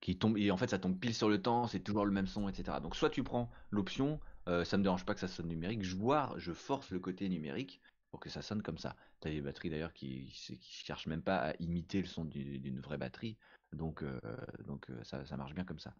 qui 0.00 0.16
tombe 0.16 0.38
et 0.38 0.50
en 0.50 0.56
fait 0.56 0.70
ça 0.70 0.78
tombe 0.78 0.98
pile 0.98 1.14
sur 1.14 1.28
le 1.28 1.42
temps, 1.42 1.66
c'est 1.66 1.80
toujours 1.80 2.04
le 2.04 2.12
même 2.12 2.26
son, 2.26 2.48
etc. 2.48 2.80
Donc 2.80 2.94
soit 2.94 3.10
tu 3.10 3.24
prends 3.24 3.50
l'option, 3.70 4.20
euh, 4.48 4.64
ça 4.64 4.76
me 4.76 4.82
dérange 4.82 5.04
pas 5.04 5.14
que 5.14 5.20
ça 5.20 5.28
sonne 5.28 5.48
numérique, 5.48 5.84
vois, 5.96 6.32
je 6.36 6.52
force 6.52 6.90
le 6.90 7.00
côté 7.00 7.28
numérique 7.28 7.80
pour 8.10 8.20
que 8.20 8.30
ça 8.30 8.42
sonne 8.42 8.62
comme 8.62 8.78
ça. 8.78 8.94
T'as 9.20 9.30
des 9.30 9.40
batteries 9.40 9.70
d'ailleurs 9.70 9.92
qui, 9.92 10.30
cherchent 10.60 11.08
même 11.08 11.22
pas 11.22 11.38
à 11.38 11.54
imiter 11.58 12.00
le 12.00 12.06
son 12.06 12.24
du- 12.24 12.60
d'une 12.60 12.80
vraie 12.80 12.98
batterie, 12.98 13.36
donc 13.72 14.02
euh, 14.02 14.20
donc 14.64 14.86
ça 15.02 15.36
marche 15.36 15.54
bien 15.54 15.64
comme 15.64 15.80
ça. 15.80 15.92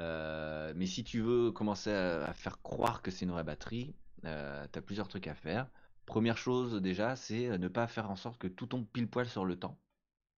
Euh, 0.00 0.72
mais 0.76 0.86
si 0.86 1.04
tu 1.04 1.20
veux 1.20 1.50
commencer 1.52 1.90
à, 1.92 2.24
à 2.26 2.32
faire 2.34 2.62
croire 2.62 3.02
que 3.02 3.10
c'est 3.10 3.24
une 3.24 3.32
vraie 3.32 3.44
batterie, 3.44 3.94
euh, 4.24 4.66
tu 4.72 4.78
as 4.78 4.82
plusieurs 4.82 5.08
trucs 5.08 5.26
à 5.26 5.34
faire. 5.34 5.68
Première 6.06 6.38
chose 6.38 6.74
déjà, 6.80 7.16
c'est 7.16 7.48
euh, 7.48 7.58
ne 7.58 7.68
pas 7.68 7.86
faire 7.88 8.10
en 8.10 8.16
sorte 8.16 8.38
que 8.38 8.48
tout 8.48 8.66
tombe 8.66 8.86
pile 8.86 9.08
poil 9.08 9.28
sur 9.28 9.44
le 9.44 9.58
temps. 9.58 9.78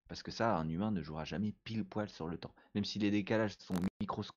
Parce 0.09 0.23
que 0.23 0.31
ça, 0.33 0.57
un 0.57 0.69
humain 0.69 0.91
ne 0.93 1.03
jouera 1.03 1.25
jamais 1.25 1.53
pile 1.65 1.85
poil 1.87 2.09
sur 2.11 2.29
le 2.29 2.39
temps. 2.39 2.55
Même 2.75 2.85
si 2.85 2.99
les 2.99 3.11
décalages 3.11 3.57
sont 3.59 3.75
microscopiques. 4.01 4.37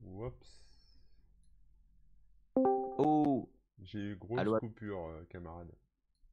Oups. 0.00 0.62
Oh 2.98 3.48
J'ai 3.82 4.00
eu 4.00 4.16
grosse 4.16 4.38
Allô 4.40 4.58
coupure, 4.58 5.06
euh, 5.08 5.24
camarade. 5.30 5.72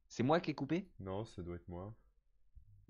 C'est 0.08 0.22
moi 0.22 0.40
qui 0.40 0.50
ai 0.52 0.54
coupé? 0.54 0.88
Non, 0.98 1.24
ça 1.24 1.42
doit 1.42 1.54
être 1.54 1.68
moi. 1.68 1.94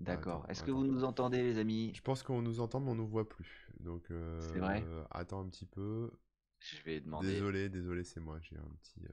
D'accord. 0.01 0.45
Est-ce 0.49 0.63
que 0.63 0.71
vous 0.71 0.85
nous 0.85 1.03
entendez, 1.03 1.41
les 1.41 1.57
amis? 1.57 1.91
Je 1.95 2.01
pense 2.01 2.23
qu'on 2.23 2.41
nous 2.41 2.59
entend, 2.59 2.79
mais 2.79 2.91
on 2.91 2.95
nous 2.95 3.07
voit 3.07 3.27
plus. 3.27 3.67
Donc, 3.79 4.09
euh, 4.11 4.39
C'est 4.53 4.59
vrai? 4.59 4.83
attends 5.11 5.41
un 5.41 5.49
petit 5.49 5.65
peu. 5.65 6.11
Je 6.59 6.81
vais 6.83 6.99
demander. 6.99 7.33
Désolé, 7.33 7.69
désolé, 7.69 8.03
c'est 8.03 8.19
moi. 8.19 8.39
J'ai 8.41 8.57
un 8.57 8.75
petit. 8.81 9.05
euh, 9.05 9.09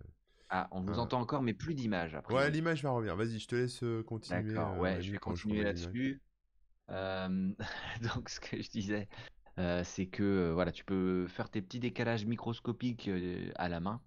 Ah, 0.50 0.68
on 0.70 0.80
vous 0.80 0.92
Euh, 0.92 0.96
entend 0.98 1.20
encore, 1.20 1.42
mais 1.42 1.54
plus 1.54 1.74
d'image 1.74 2.14
après. 2.14 2.34
Ouais, 2.34 2.50
l'image 2.50 2.82
va 2.82 2.90
revenir. 2.90 3.16
Vas-y, 3.16 3.38
je 3.38 3.48
te 3.48 3.54
laisse 3.56 3.82
euh, 3.82 4.02
continuer. 4.02 4.52
D'accord, 4.52 4.76
euh, 4.76 4.80
ouais, 4.80 5.02
je 5.02 5.12
vais 5.12 5.18
continuer 5.18 5.62
là-dessus. 5.62 6.20
Euh, 6.90 7.52
donc, 8.16 8.28
ce 8.28 8.40
que 8.40 8.60
je 8.60 8.70
disais, 8.70 9.08
euh, 9.58 9.82
c'est 9.84 10.06
que 10.06 10.22
euh, 10.22 10.52
voilà, 10.54 10.72
tu 10.72 10.84
peux 10.84 11.26
faire 11.28 11.50
tes 11.50 11.62
petits 11.62 11.80
décalages 11.80 12.26
microscopiques 12.26 13.08
euh, 13.08 13.50
à 13.56 13.68
la 13.68 13.80
main, 13.80 14.00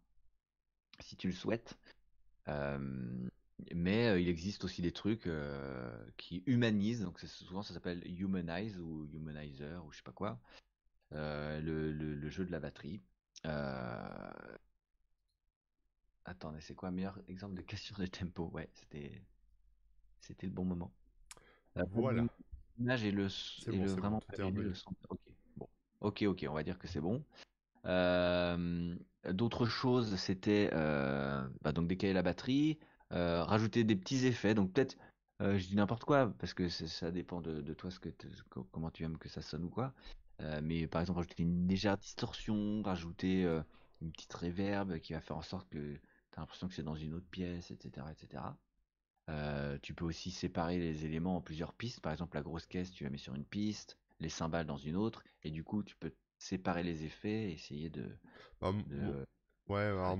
si 1.00 1.16
tu 1.16 1.28
le 1.28 1.34
souhaites. 1.34 1.78
Euh, 2.48 3.30
mais 3.74 4.22
il 4.22 4.28
existe 4.30 4.64
aussi 4.64 4.82
des 4.82 4.92
trucs 4.92 5.28
qui 6.18 6.44
humanisent, 6.46 7.02
donc 7.02 7.20
c'est- 7.20 7.28
souvent 7.28 7.64
ça 7.64 7.74
s'appelle 7.74 8.02
humanize 8.06 8.78
ou 8.80 9.08
humanizer 9.14 9.84
ou 9.86 9.92
je 9.92 9.98
sais 9.98 10.04
pas 10.04 10.12
quoi, 10.12 10.40
le, 11.12 11.60
le- 11.92 12.16
le 12.16 12.30
jeu 12.30 12.46
de 12.46 12.52
la 12.52 12.60
batterie. 12.60 13.02
Attendez, 16.26 16.60
c'est 16.60 16.74
quoi? 16.74 16.90
Un 16.90 16.92
meilleur 16.92 17.20
exemple 17.28 17.56
de 17.56 17.62
question 17.62 17.96
de 18.00 18.06
tempo? 18.08 18.50
Ouais, 18.54 18.68
c'était 18.74 19.22
c'était 20.22 20.48
le 20.48 20.54
bon 20.54 20.66
moment. 20.66 20.92
Euh, 21.78 21.84
Voilà. 21.94 22.26
L'image 22.78 23.06
et 23.06 23.12
le, 23.12 23.26
s- 23.28 23.62
C'est 23.64 23.72
et 23.72 23.78
bon, 23.78 23.84
le 23.84 23.90
c'est 23.90 23.96
bon, 23.96 24.02
vraiment 24.02 24.20
tout 24.20 24.34
est 24.34 24.36
pas 24.38 24.44
aigu, 24.44 24.58
revenu. 24.58 24.70
le 24.70 24.76
son. 24.76 24.92
Ok, 25.10 25.20
bon. 25.56 25.70
Ok, 26.02 26.24
ok, 26.24 26.46
on 26.50 26.54
va 26.54 26.64
dire 26.64 26.80
que 26.80 26.88
c'est 26.88 27.00
bon. 27.02 27.24
D'autres 29.32 29.66
choses, 29.66 30.16
c'était 30.18 30.70
bah, 30.72 31.72
donc 31.74 31.88
décaler 31.88 32.14
la 32.14 32.24
batterie, 32.24 32.80
rajouter 33.12 33.84
des 33.84 33.96
petits 33.96 34.26
effets. 34.26 34.54
Donc 34.54 34.74
peut-être, 34.74 34.98
euh, 35.42 35.58
je 35.58 35.68
dis 35.68 35.76
n'importe 35.76 36.06
quoi 36.06 36.34
parce 36.40 36.54
que 36.54 36.70
ça 36.70 37.12
dépend 37.12 37.42
de, 37.42 37.62
de 37.62 37.74
toi, 37.74 37.92
ce 37.92 38.00
que 38.00 38.10
comment 38.72 38.92
tu 38.92 39.04
aimes 39.04 39.18
que 39.18 39.30
ça 39.30 39.42
sonne 39.42 39.66
ou 39.66 39.70
quoi. 39.70 39.94
Euh, 40.42 40.60
mais 40.64 40.88
par 40.88 41.02
exemple, 41.02 41.20
rajouter 41.20 41.44
une 41.44 41.68
légère 41.68 41.98
distorsion, 41.98 42.82
rajouter 42.84 43.46
euh, 43.46 43.62
une 44.02 44.12
petite 44.12 44.34
réverb 44.34 45.00
qui 45.00 45.14
va 45.14 45.22
faire 45.22 45.38
en 45.38 45.42
sorte 45.42 45.70
que 45.70 45.94
tu 45.96 46.02
as 46.38 46.42
l'impression 46.42 46.68
que 46.68 46.74
c'est 46.74 46.84
dans 46.84 46.96
une 46.96 47.14
autre 47.14 47.28
pièce, 47.30 47.72
etc., 47.72 48.08
etc. 48.12 48.44
Euh, 49.30 49.78
tu 49.82 49.94
peux 49.94 50.06
aussi 50.06 50.32
séparer 50.32 50.78
les 50.78 51.06
éléments 51.06 51.38
en 51.38 51.42
plusieurs 51.42 51.74
pistes. 51.74 52.00
Par 52.02 52.12
exemple, 52.12 52.36
la 52.36 52.44
grosse 52.44 52.66
caisse, 52.66 52.92
tu 52.92 53.04
la 53.06 53.10
mets 53.10 53.18
sur 53.18 53.34
une 53.34 53.46
piste, 53.46 53.98
les 54.20 54.30
cymbales 54.30 54.68
dans 54.68 54.78
une 54.78 54.96
autre, 54.96 55.24
et 55.44 55.52
du 55.52 55.64
coup, 55.64 55.84
tu 55.84 55.96
peux 55.96 56.14
séparer 56.38 56.84
les 56.84 57.06
effets 57.06 57.50
et 57.50 57.54
essayer 57.54 57.90
de. 57.90 58.06
Bah, 58.62 58.72
de, 58.72 58.98
euh, 58.98 59.26
ouais, 59.68 59.82
alors, 59.82 60.20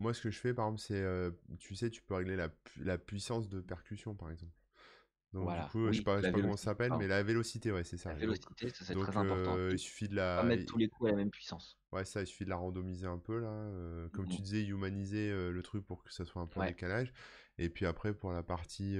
moi, 0.00 0.14
ce 0.14 0.22
que 0.22 0.30
je 0.30 0.38
fais, 0.40 0.54
par 0.54 0.66
exemple, 0.66 0.80
c'est, 0.80 1.00
euh, 1.02 1.30
tu 1.58 1.76
sais, 1.76 1.90
tu 1.90 2.02
peux 2.02 2.14
régler 2.14 2.36
la, 2.36 2.48
pu- 2.48 2.82
la 2.84 2.98
puissance 2.98 3.48
de 3.48 3.60
percussion, 3.60 4.14
par 4.14 4.30
exemple. 4.30 4.52
Donc, 5.32 5.52
du 5.52 5.64
coup, 5.64 5.92
je 5.92 5.98
sais 5.98 6.02
pas, 6.04 6.18
je 6.18 6.26
sais 6.26 6.28
la 6.28 6.32
pas 6.32 6.40
comment 6.40 6.56
ça 6.56 6.64
s'appelle, 6.66 6.94
mais 6.94 7.08
la 7.08 7.22
vélocité, 7.22 7.72
ouais, 7.72 7.84
c'est 7.84 7.98
ça. 7.98 8.10
La 8.10 8.16
vélocité, 8.16 8.68
ça 8.68 8.84
c'est 8.84 8.94
très 8.96 9.16
important. 9.16 9.56
euh, 9.56 9.70
il 9.72 9.78
suffit 9.78 10.08
de 10.08 10.16
peux 10.16 10.30
pas 10.34 10.42
la, 10.42 10.44
mettre 10.44 10.64
tous 10.66 10.76
les 10.78 10.88
coups 10.88 11.08
à 11.08 11.12
la 11.12 11.16
même 11.16 11.30
puissance. 11.30 11.78
ouais, 11.92 12.04
ça, 12.04 12.20
il 12.22 12.26
suffit 12.26 12.44
de 12.44 12.50
la 12.50 12.56
randomiser 12.56 13.06
un 13.06 13.18
peu 13.18 13.40
là. 13.40 13.48
euh, 13.48 14.08
comme 14.10 14.28
tu 14.28 14.40
Mhm. 14.40 14.44
disais, 14.44 14.64
humaniser 14.64 15.30
le 15.50 15.62
truc 15.62 15.86
pour 15.86 16.02
que 16.04 16.12
ça 16.12 16.24
soit 16.24 16.42
un 16.42 16.46
peu 16.46 16.60
en 16.60 16.62
Ouais. 16.62 16.66
décalage. 16.66 17.12
Et 17.58 17.68
puis 17.70 17.86
après, 17.86 18.14
pour 18.14 18.32
la 18.32 18.42
partie 18.42 18.98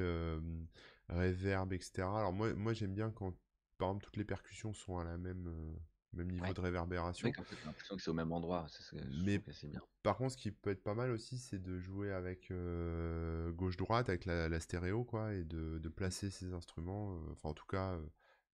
reverb, 1.08 1.72
etc. 1.72 2.18
Alors 2.18 2.32
moi, 2.32 2.54
moi 2.54 2.72
j'aime 2.72 2.94
bien 2.94 3.10
quand, 3.10 3.34
par 3.78 3.88
exemple, 3.90 4.04
toutes 4.04 4.16
les 4.16 4.24
percussions 4.24 4.72
sont 4.72 4.98
à 4.98 5.04
la 5.04 5.18
même, 5.18 5.76
même 6.12 6.30
niveau 6.30 6.44
Ouais. 6.44 6.54
de 6.54 6.60
réverbération. 6.60 7.30
comme 7.32 7.44
ça, 7.46 7.54
l'impression 7.64 7.96
que 7.96 8.02
c'est 8.02 8.10
au 8.10 8.14
même 8.14 8.32
endroit. 8.32 8.66
C'est 8.68 8.82
ce 8.82 8.90
que 8.92 8.98
je 8.98 9.24
Mais 9.24 9.38
que 9.40 9.52
c'est 9.52 9.68
bien. 9.68 9.80
par 10.02 10.16
contre, 10.16 10.32
ce 10.32 10.36
qui 10.38 10.50
peut 10.50 10.70
être 10.70 10.82
pas 10.82 10.94
mal 10.94 11.10
aussi, 11.10 11.38
c'est 11.38 11.58
de 11.62 11.78
jouer 11.78 12.12
avec 12.12 12.50
euh, 12.50 13.52
gauche-droite, 13.52 14.08
avec 14.08 14.24
la, 14.24 14.48
la 14.48 14.60
stéréo, 14.60 15.04
quoi, 15.04 15.34
et 15.34 15.44
de, 15.44 15.78
de 15.78 15.88
placer 15.88 16.30
ses 16.30 16.52
instruments, 16.52 17.16
euh, 17.16 17.32
enfin 17.32 17.50
en 17.50 17.54
tout 17.54 17.66
cas, 17.66 17.92
euh, 17.94 18.06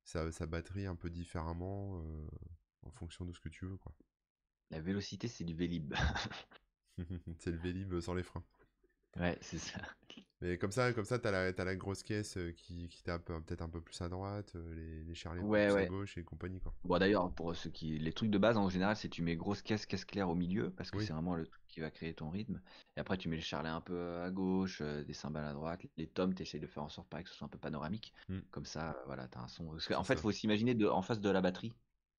sa, 0.05 0.31
sa 0.33 0.47
batterie 0.47 0.87
un 0.87 0.97
peu 0.97 1.11
différemment, 1.11 2.03
en 2.83 2.91
fonction 2.91 3.25
de 3.25 3.33
ce 3.33 3.41
que 3.41 3.49
tu 3.49 3.67
veux, 3.67 3.77
quoi. 3.77 3.93
La 4.71 4.81
vélocité, 4.81 5.27
c'est 5.29 5.43
du 5.45 5.55
Vélib. 5.55 5.95
c'est 7.39 7.51
le 7.51 7.59
Vélib 7.59 7.99
sans 8.01 8.15
les 8.15 8.23
freins. 8.23 8.45
ouais, 9.17 9.39
c'est 9.41 9.59
ça. 9.59 9.81
Mais 10.43 10.59
comme 10.59 10.71
ça, 10.71 10.93
comme 10.93 11.07
ça, 11.07 11.19
t'as 11.19 11.31
la, 11.31 11.53
t'as 11.53 11.65
la 11.65 11.77
grosse 11.77 12.03
caisse 12.03 12.37
euh, 12.37 12.53
qui, 12.53 12.89
qui 12.89 13.03
tape 13.03 13.31
euh, 13.31 13.41
peut-être 13.41 13.63
un 13.63 13.71
peu 13.71 13.81
plus 13.81 13.99
à 14.03 14.09
droite, 14.11 14.53
euh, 14.55 14.75
les, 14.75 15.03
les 15.05 15.15
charlets 15.15 15.41
Ouais, 15.41 15.63
à 15.75 15.87
gauche 15.87 16.19
et 16.19 16.25
compagnie, 16.25 16.61
quoi. 16.61 16.75
Bon, 16.85 16.99
d'ailleurs, 16.99 17.33
pour 17.35 17.57
ceux 17.57 17.71
qui. 17.71 17.99
Les 17.99 18.13
trucs 18.13 18.31
de 18.31 18.37
base, 18.37 18.59
en 18.59 18.69
général, 18.69 18.97
c'est 18.97 19.09
tu 19.09 19.23
mets 19.23 19.35
grosse 19.35 19.63
caisse, 19.63 19.87
caisse 19.87 20.05
claire 20.05 20.29
au 20.29 20.35
milieu, 20.35 20.71
parce 20.71 20.91
que 20.91 20.99
Oui, 20.99 21.07
c'est 21.07 21.15
vraiment 21.15 21.35
le 21.37 21.47
truc 21.47 21.63
qui 21.69 21.81
va 21.81 21.91
créer 21.91 22.13
ton 22.15 22.29
rythme. 22.29 22.61
Et 22.97 23.01
après, 23.01 23.17
tu 23.17 23.31
mets 23.31 23.37
les 23.37 23.43
charlets 23.43 23.71
un 23.71 23.81
peu 23.81 24.21
à 24.21 24.31
gauche, 24.31 24.83
des 24.83 25.15
cymbales 25.15 25.47
à 25.47 25.55
droite. 25.55 25.81
Les 25.97 26.07
tomes, 26.07 26.35
tu 26.35 26.43
essayes 26.43 26.61
de 26.61 26.67
faire 26.67 26.83
en 26.83 26.89
sorte 26.91 27.09
pareil 27.09 27.25
que 27.25 27.31
ce 27.31 27.37
soit 27.37 27.47
un 27.47 27.51
peu 27.51 27.59
panoramique. 27.59 28.13
Mm, 28.29 28.41
Comme 28.51 28.67
ça, 28.67 28.95
voilà, 29.07 29.29
t'as 29.29 29.41
un 29.41 29.49
son. 29.49 29.67
Parce 29.71 29.89
qu'en 29.89 30.05
fait, 30.05 30.15
il 30.15 30.17
ça. 30.17 30.23
faut 30.23 30.33
s'imaginer 30.33 30.75
de, 30.75 30.87
en 30.87 31.01
face 31.03 31.21
de 31.21 31.31
la 31.31 31.41
batterie 31.41 31.73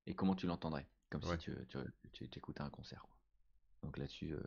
et 0.08 0.16
comment 0.16 0.34
tu 0.36 0.48
l'entendrais. 0.48 0.88
Comme 1.12 1.22
si 1.22 1.38
tu, 1.38 1.52
tu, 1.70 1.78
tu, 2.14 2.30
tu 2.30 2.40
écoutais 2.40 2.62
un 2.62 2.70
concert. 2.72 3.02
quoi. 3.04 3.16
Donc 3.84 3.98
là-dessus, 4.00 4.34
euh, 4.34 4.42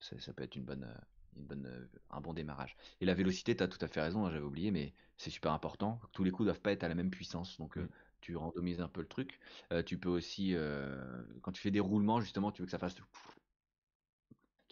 ça, 0.00 0.18
ça 0.18 0.32
peut 0.32 0.42
être 0.44 0.56
une 0.56 0.64
bonne, 0.64 0.84
euh, 0.84 1.00
une 1.36 1.44
bonne, 1.44 1.66
euh, 1.66 1.86
un 2.10 2.20
bon 2.20 2.32
démarrage. 2.34 2.76
Et 3.00 3.04
la 3.06 3.14
vélocité, 3.14 3.56
tu 3.56 3.62
as 3.62 3.68
tout 3.68 3.78
à 3.84 3.88
fait 3.88 4.00
raison, 4.00 4.26
hein, 4.26 4.30
j'avais 4.30 4.44
oublié, 4.44 4.70
mais 4.70 4.94
c'est 5.16 5.30
super 5.30 5.52
important. 5.52 6.00
Tous 6.12 6.24
les 6.24 6.30
coups 6.30 6.46
doivent 6.46 6.60
pas 6.60 6.72
être 6.72 6.84
à 6.84 6.88
la 6.88 6.94
même 6.94 7.10
puissance, 7.10 7.58
donc 7.58 7.76
euh, 7.78 7.82
Mm. 7.82 7.88
tu 8.20 8.36
randomises 8.36 8.80
un 8.80 8.88
peu 8.88 9.00
le 9.00 9.08
truc. 9.08 9.40
Euh, 9.72 9.82
tu 9.82 9.98
peux 9.98 10.08
aussi, 10.08 10.54
euh, 10.54 11.22
quand 11.42 11.52
tu 11.52 11.60
fais 11.62 11.70
des 11.70 11.80
roulements, 11.80 12.20
justement, 12.20 12.52
tu 12.52 12.62
veux 12.62 12.66
que 12.66 12.72
ça 12.72 12.78
fasse, 12.78 12.94
tu 12.94 13.02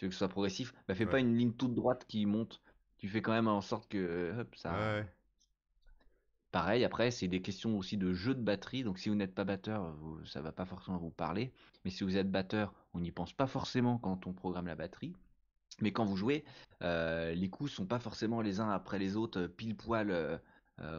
veux 0.05 0.09
que 0.09 0.15
ce 0.15 0.19
soit 0.19 0.29
progressif, 0.29 0.75
bah 0.89 0.95
fais 0.97 1.07
Ouais. 1.07 1.11
pas 1.11 1.21
une 1.21 1.37
ligne 1.37 1.53
toute 1.53 1.75
droite 1.75 2.05
qui 2.09 2.27
monte. 2.27 2.61
Tu 2.99 3.09
fais 3.09 3.23
quand 3.23 3.33
même 3.33 3.49
en 3.49 3.61
sorte 3.61 3.89
que 3.89 4.35
hop, 4.41 4.55
ça. 4.57 4.91
ouais. 5.01 5.07
Pareil, 6.53 6.85
après, 6.85 7.11
c'est 7.11 7.27
des 7.27 7.43
questions 7.43 7.77
aussi 7.77 7.97
de 7.97 8.13
jeu 8.13 8.35
de 8.37 8.41
batterie. 8.43 8.85
Donc, 8.85 8.99
si 9.01 9.09
vous 9.09 9.17
n'êtes 9.17 9.35
pas 9.35 9.43
batteur, 9.45 9.93
vous, 9.97 10.25
ça 10.27 10.41
va 10.41 10.53
pas 10.53 10.65
forcément 10.65 10.97
vous 10.99 11.11
parler. 11.11 11.53
Mais 11.85 11.91
si 11.91 12.05
vous 12.05 12.17
êtes 12.17 12.31
batteur, 12.31 12.73
on 12.95 13.01
n'y 13.01 13.11
pense 13.13 13.33
pas 13.33 13.47
forcément 13.49 13.99
quand 13.99 14.27
on 14.29 14.33
programme 14.33 14.67
la 14.69 14.77
batterie. 14.77 15.17
Mais 15.81 15.93
quand 15.93 16.05
vous 16.05 16.17
jouez, 16.17 16.45
euh, 16.83 17.33
les 17.33 17.49
coups 17.49 17.73
sont 17.73 17.87
pas 17.87 17.99
forcément 17.99 18.41
les 18.41 18.61
uns 18.61 18.71
après 18.71 18.99
les 18.99 19.17
autres, 19.17 19.41
euh, 19.43 19.49
pile 19.49 19.77
poil 19.77 20.11
euh, 20.11 20.39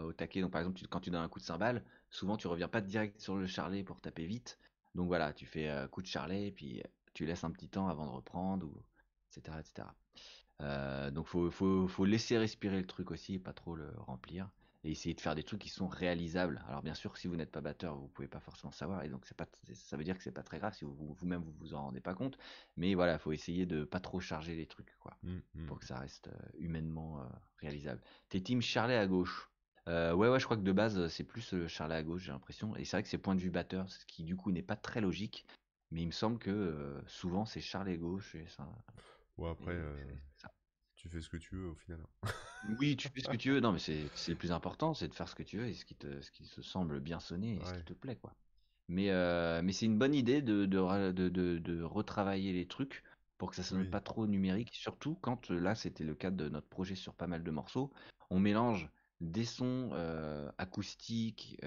au 0.03 0.13
taquet. 0.13 0.41
Donc, 0.41 0.51
par 0.51 0.61
exemple, 0.61 0.79
quand 0.89 0.99
tu 0.99 1.09
donnes 1.09 1.21
un 1.21 1.29
coup 1.29 1.39
de 1.39 1.43
cymbale, 1.43 1.83
souvent 2.09 2.37
tu 2.37 2.47
reviens 2.47 2.67
pas 2.67 2.81
direct 2.81 3.19
sur 3.19 3.35
le 3.35 3.47
charlet 3.47 3.83
pour 3.83 3.99
taper 4.01 4.25
vite. 4.25 4.59
Donc 4.95 5.07
voilà, 5.07 5.33
tu 5.33 5.45
fais 5.45 5.73
coup 5.89 6.01
de 6.01 6.07
charlet 6.07 6.47
et 6.47 6.51
puis 6.51 6.83
tu 7.13 7.25
laisses 7.25 7.43
un 7.45 7.51
petit 7.51 7.69
temps 7.69 7.87
avant 7.87 8.05
de 8.05 8.11
reprendre, 8.11 8.67
ou, 8.67 8.83
etc. 9.29 9.57
etc. 9.59 11.11
donc 11.11 11.27
faut, 11.27 11.49
faut, 11.49 11.87
faut 11.87 12.05
laisser 12.05 12.37
respirer 12.37 12.79
le 12.79 12.85
truc 12.85 13.09
aussi, 13.09 13.39
pas 13.39 13.53
trop 13.53 13.75
le 13.75 13.89
remplir 13.97 14.49
et 14.83 14.91
essayer 14.91 15.13
de 15.13 15.21
faire 15.21 15.35
des 15.35 15.43
trucs 15.43 15.61
qui 15.61 15.69
sont 15.69 15.87
réalisables. 15.87 16.63
Alors 16.67 16.81
bien 16.81 16.93
sûr, 16.93 17.17
si 17.17 17.27
vous 17.27 17.35
n'êtes 17.35 17.51
pas 17.51 17.61
batteur, 17.61 17.95
vous 17.95 18.07
pouvez 18.07 18.27
pas 18.27 18.39
forcément 18.39 18.71
savoir, 18.71 19.03
et 19.03 19.09
donc 19.09 19.25
c'est 19.25 19.37
pas, 19.37 19.47
ça 19.73 19.97
veut 19.97 20.03
dire 20.03 20.17
que 20.17 20.23
c'est 20.23 20.31
pas 20.31 20.43
très 20.43 20.59
grave 20.59 20.73
si 20.73 20.85
vous, 20.85 21.13
vous-même 21.13 21.41
vous 21.41 21.53
vous 21.59 21.73
en 21.73 21.83
rendez 21.83 22.01
pas 22.01 22.13
compte. 22.13 22.37
Mais 22.77 22.93
voilà, 22.95 23.17
faut 23.19 23.31
essayer 23.31 23.65
de 23.65 23.83
pas 23.83 23.99
trop 23.99 24.19
charger 24.19 24.55
les 24.55 24.65
trucs, 24.65 24.97
quoi, 24.99 25.17
mmh, 25.23 25.37
mmh. 25.53 25.65
pour 25.67 25.79
que 25.79 25.85
ça 25.85 25.99
reste 25.99 26.29
euh, 26.29 26.49
humainement 26.59 27.21
euh, 27.21 27.25
réalisable. 27.57 28.01
T'es 28.29 28.41
team 28.41 28.61
Charlet 28.61 28.97
à 28.97 29.07
gauche. 29.07 29.49
Euh, 29.87 30.13
ouais, 30.13 30.29
ouais, 30.29 30.39
je 30.39 30.45
crois 30.45 30.57
que 30.57 30.61
de 30.61 30.71
base 30.71 31.07
c'est 31.07 31.23
plus 31.23 31.67
Charlet 31.67 31.95
à 31.95 32.03
gauche, 32.03 32.23
j'ai 32.23 32.31
l'impression. 32.31 32.75
Et 32.75 32.85
c'est 32.85 32.97
vrai 32.97 33.03
que 33.03 33.09
c'est 33.09 33.17
point 33.17 33.35
de 33.35 33.41
vue 33.41 33.51
batteur, 33.51 33.89
ce 33.89 34.05
qui 34.05 34.23
du 34.23 34.35
coup 34.35 34.51
n'est 34.51 34.61
pas 34.61 34.75
très 34.75 35.01
logique. 35.01 35.45
Mais 35.89 36.01
il 36.01 36.07
me 36.07 36.11
semble 36.11 36.39
que 36.39 37.01
souvent 37.07 37.45
c'est 37.45 37.59
Charlet 37.59 37.97
gauche 37.97 38.35
et 38.35 38.47
ça. 38.47 38.65
Ouais, 39.37 39.49
après, 39.49 39.77
tu 41.01 41.09
fais 41.09 41.21
ce 41.21 41.29
que 41.29 41.37
tu 41.37 41.55
veux 41.55 41.69
au 41.69 41.75
final. 41.75 41.99
Oui, 42.79 42.95
tu 42.95 43.09
fais 43.09 43.21
ce 43.21 43.27
que 43.27 43.35
tu 43.35 43.51
veux. 43.51 43.59
Non, 43.59 43.71
mais 43.71 43.79
c'est 43.79 44.03
le 44.27 44.35
plus 44.35 44.51
important, 44.51 44.93
c'est 44.93 45.07
de 45.07 45.15
faire 45.15 45.27
ce 45.27 45.33
que 45.33 45.41
tu 45.41 45.57
veux 45.57 45.65
et 45.65 45.73
ce 45.73 45.83
qui 45.83 45.95
te, 45.95 46.21
ce 46.21 46.29
qui 46.29 46.43
te 46.43 46.61
semble 46.61 46.99
bien 46.99 47.19
sonner 47.19 47.55
et 47.55 47.65
ce 47.65 47.73
qui 47.73 47.85
te 47.85 47.93
plaît, 47.93 48.17
quoi. 48.17 48.35
Mais, 48.87 49.09
euh, 49.09 49.61
mais 49.63 49.71
c'est 49.71 49.85
une 49.85 49.97
bonne 49.97 50.13
idée 50.13 50.41
de, 50.41 50.65
de, 50.65 51.11
de, 51.11 51.57
de, 51.57 51.81
retravailler 51.81 52.53
les 52.53 52.67
trucs 52.67 53.03
pour 53.37 53.49
que 53.49 53.55
ça 53.55 53.63
sonne 53.63 53.89
pas 53.89 54.01
trop 54.01 54.27
numérique. 54.27 54.69
Surtout 54.73 55.17
quand, 55.21 55.49
euh, 55.49 55.59
là, 55.59 55.73
c'était 55.73 56.03
le 56.03 56.13
cas 56.13 56.29
de 56.29 56.49
notre 56.49 56.67
projet 56.67 56.95
sur 56.95 57.15
pas 57.15 57.25
mal 57.25 57.43
de 57.43 57.51
morceaux. 57.51 57.91
On 58.29 58.39
mélange 58.39 58.89
des 59.21 59.45
sons 59.45 59.89
euh, 59.93 60.51
acoustiques 60.59 61.59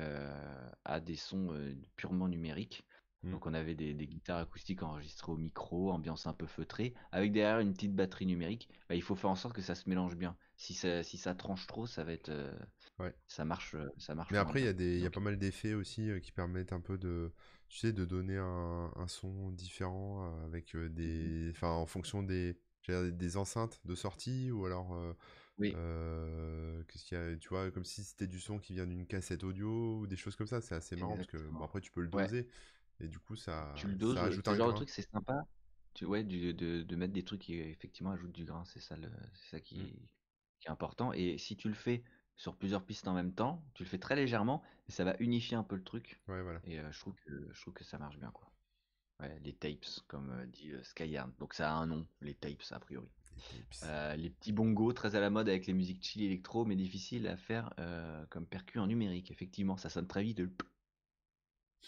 à 0.84 1.00
des 1.00 1.16
sons 1.16 1.52
purement 1.96 2.28
numériques. 2.28 2.84
Mmh. 3.24 3.30
Donc 3.30 3.46
on 3.46 3.54
avait 3.54 3.74
des, 3.74 3.94
guitares 3.94 4.38
acoustiques 4.38 4.82
enregistrées 4.82 5.32
au 5.32 5.36
micro, 5.36 5.90
ambiance 5.90 6.26
un 6.26 6.34
peu 6.34 6.46
feutrée, 6.46 6.94
avec 7.10 7.32
derrière 7.32 7.60
une 7.60 7.72
petite 7.72 7.94
batterie 7.94 8.26
numérique. 8.26 8.68
Bah, 8.88 8.94
il 8.94 9.02
faut 9.02 9.14
faire 9.14 9.30
en 9.30 9.34
sorte 9.34 9.54
que 9.54 9.62
ça 9.62 9.74
se 9.74 9.88
mélange 9.88 10.16
bien. 10.16 10.36
Si 10.56 10.74
ça, 10.74 11.02
si 11.02 11.16
ça 11.16 11.34
tranche 11.34 11.66
trop, 11.66 11.86
ça 11.86 12.04
va 12.04 12.12
être, 12.12 12.28
euh, 12.28 12.52
ouais. 12.98 13.14
ça 13.26 13.44
marche, 13.44 13.74
euh, 13.74 13.88
ça 13.96 14.14
marche. 14.14 14.30
Mais 14.30 14.38
après 14.38 14.60
il 14.60 14.66
y 14.66 14.68
a 14.68 14.72
des, 14.72 14.96
il 14.96 15.02
y 15.02 15.06
a 15.06 15.10
pas 15.10 15.20
mal 15.20 15.38
d'effets 15.38 15.74
aussi 15.74 16.10
euh, 16.10 16.20
qui 16.20 16.32
permettent 16.32 16.72
un 16.72 16.80
peu 16.80 16.98
de, 16.98 17.32
tu 17.68 17.78
sais, 17.78 17.92
de 17.92 18.04
donner 18.04 18.36
un, 18.36 18.92
un 18.94 19.08
son 19.08 19.50
différent 19.50 20.30
avec 20.44 20.76
des, 20.76 21.48
enfin 21.50 21.70
en 21.70 21.86
fonction 21.86 22.22
des, 22.22 22.58
des 22.86 23.36
enceintes 23.36 23.80
de 23.84 23.94
sortie 23.94 24.50
ou 24.50 24.66
alors. 24.66 24.96
Oui. 25.56 25.70
qu'est-ce 25.70 27.04
qu'il 27.04 27.16
y 27.16 27.20
a, 27.20 27.36
tu 27.36 27.48
vois, 27.48 27.70
comme 27.70 27.84
si 27.84 28.02
c'était 28.02 28.26
du 28.26 28.40
son 28.40 28.58
qui 28.58 28.72
vient 28.72 28.88
d'une 28.88 29.06
cassette 29.06 29.44
audio 29.44 30.00
ou 30.00 30.06
des 30.08 30.16
choses 30.16 30.34
comme 30.34 30.48
ça. 30.48 30.60
C'est 30.60 30.74
assez 30.74 30.96
marrant 30.96 31.14
parce 31.14 31.28
que 31.28 31.36
bon, 31.36 31.62
après 31.62 31.80
tu 31.80 31.92
peux 31.92 32.02
le 32.02 32.08
doser. 32.08 32.48
Et 33.00 33.08
du 33.08 33.18
coup, 33.18 33.36
ça, 33.36 33.72
tu 33.76 33.88
le 33.88 33.94
doses, 33.94 34.16
ça 34.16 34.24
ajoute 34.24 34.46
un 34.48 34.54
genre 34.54 34.68
de 34.68 34.76
truc, 34.76 34.90
c'est 34.90 35.08
sympa. 35.08 35.46
Tu, 35.94 36.04
ouais, 36.06 36.24
de, 36.24 36.52
de, 36.82 36.96
mettre 36.96 37.12
des 37.12 37.24
trucs 37.24 37.42
qui 37.42 37.54
effectivement 37.54 38.10
ajoutent 38.10 38.32
du 38.32 38.44
grain, 38.44 38.64
c'est 38.64 38.80
ça, 38.80 38.96
le, 38.96 39.08
ça 39.50 39.60
qui, 39.60 39.78
mmh. 39.78 40.08
qui, 40.60 40.66
est 40.66 40.70
important. 40.70 41.12
Et 41.12 41.38
si 41.38 41.56
tu 41.56 41.68
le 41.68 41.74
fais 41.74 42.02
sur 42.36 42.56
plusieurs 42.56 42.84
pistes 42.84 43.06
en 43.06 43.14
même 43.14 43.32
temps, 43.32 43.64
tu 43.74 43.84
le 43.84 43.88
fais 43.88 43.98
très 43.98 44.16
légèrement, 44.16 44.62
et 44.88 44.92
ça 44.92 45.04
va 45.04 45.14
unifier 45.20 45.56
un 45.56 45.62
peu 45.62 45.76
le 45.76 45.84
truc. 45.84 46.20
Ouais, 46.26 46.42
voilà. 46.42 46.60
Et 46.64 46.80
je, 46.90 46.98
trouve 46.98 47.14
que, 47.14 47.48
je 47.52 47.60
trouve 47.60 47.74
que 47.74 47.84
ça 47.84 47.98
marche 47.98 48.18
bien, 48.18 48.30
quoi. 48.32 48.50
Ouais, 49.20 49.38
les 49.44 49.52
tapes, 49.52 49.86
comme 50.08 50.44
dit 50.50 50.72
Skyard. 50.82 51.30
Donc 51.38 51.54
ça 51.54 51.70
a 51.70 51.74
un 51.74 51.86
nom, 51.86 52.04
les 52.20 52.34
tapes, 52.34 52.64
a 52.72 52.80
priori. 52.80 53.08
Les, 53.82 54.16
les 54.16 54.30
petits 54.30 54.52
bongos, 54.52 54.92
très 54.92 55.14
à 55.14 55.20
la 55.20 55.30
mode 55.30 55.48
avec 55.48 55.66
les 55.66 55.74
musiques 55.74 56.02
chill 56.04 56.22
électro, 56.22 56.64
mais 56.64 56.74
difficiles 56.74 57.28
à 57.28 57.36
faire 57.36 57.72
comme 58.30 58.46
percu 58.46 58.80
en 58.80 58.88
numérique. 58.88 59.30
Effectivement, 59.30 59.76
ça 59.76 59.88
sonne 59.88 60.08
très 60.08 60.24
vite. 60.24 60.42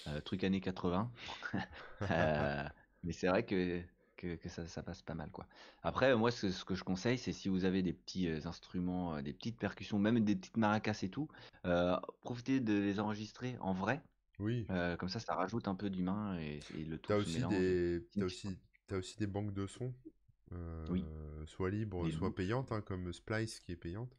Euh, 0.07 0.21
truc 0.21 0.45
années 0.45 0.61
80. 0.61 1.11
Euh, 2.03 2.69
mais 3.05 3.13
c'est 3.13 3.27
vrai 3.27 3.47
que, 3.47 3.81
que, 4.17 4.37
ça, 4.51 4.67
ça, 4.67 4.83
passe 4.83 5.01
pas 5.01 5.15
mal. 5.15 5.31
quoi. 5.31 5.47
Après, 5.83 6.15
moi, 6.15 6.31
ce, 6.31 6.51
ce 6.51 6.63
que 6.63 6.75
je 6.75 6.85
conseille, 6.85 7.17
c'est 7.17 7.33
si 7.33 7.49
vous 7.49 7.65
avez 7.65 7.83
des 7.83 7.95
petits 7.95 8.29
euh, 8.29 8.47
instruments, 8.47 9.23
des 9.23 9.33
petites 9.33 9.59
percussions, 9.59 9.99
même 9.99 10.21
des 10.21 10.37
petites 10.37 10.59
maracas 10.59 10.99
et 11.03 11.09
tout, 11.09 11.29
profitez 12.21 12.61
de 12.61 12.75
les 12.75 13.01
enregistrer 13.01 13.57
en 13.61 13.73
vrai. 13.73 14.03
Oui. 14.39 14.67
comme 14.99 15.09
ça, 15.09 15.21
ça 15.21 15.35
rajoute 15.35 15.69
un 15.69 15.75
peu 15.75 15.89
d'humain 15.89 16.39
et, 16.39 16.61
et 16.79 16.85
le 16.85 16.99
tout. 16.99 17.09
T'as 17.09 17.17
aussi, 17.17 17.43
des... 17.49 18.07
As 18.21 18.25
aussi... 18.25 18.49
As 18.91 18.97
aussi 18.97 19.17
des 19.19 19.27
banques 19.27 19.55
de 19.55 19.67
sons, 19.67 19.95
oui. 20.91 21.03
soit 21.47 21.71
libres, 21.71 22.11
soit 22.11 22.35
payantes, 22.35 22.73
hein, 22.73 22.83
comme 22.83 23.11
Splice 23.13 23.59
qui 23.61 23.73
est 23.73 23.77
payante. 23.77 24.15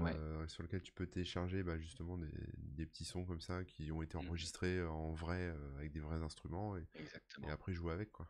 Euh, 0.00 0.46
sur 0.46 0.62
lequel 0.62 0.82
tu 0.82 0.92
peux 0.92 1.06
télécharger 1.06 1.62
bah, 1.62 1.78
justement 1.78 2.18
des, 2.18 2.86
petits 2.86 3.04
sons 3.04 3.24
comme 3.24 3.40
ça 3.40 3.64
qui 3.64 3.90
ont 3.90 4.02
été 4.02 4.16
mmh. 4.16 4.26
enregistrés 4.26 4.84
en 4.84 5.12
vrai 5.12 5.40
euh, 5.40 5.78
avec 5.78 5.92
des 5.92 6.00
vrais 6.00 6.22
instruments 6.22 6.76
et, 6.76 6.86
et, 7.42 7.50
après 7.50 7.72
jouer 7.72 7.92
avec 7.92 8.12
quoi. 8.12 8.26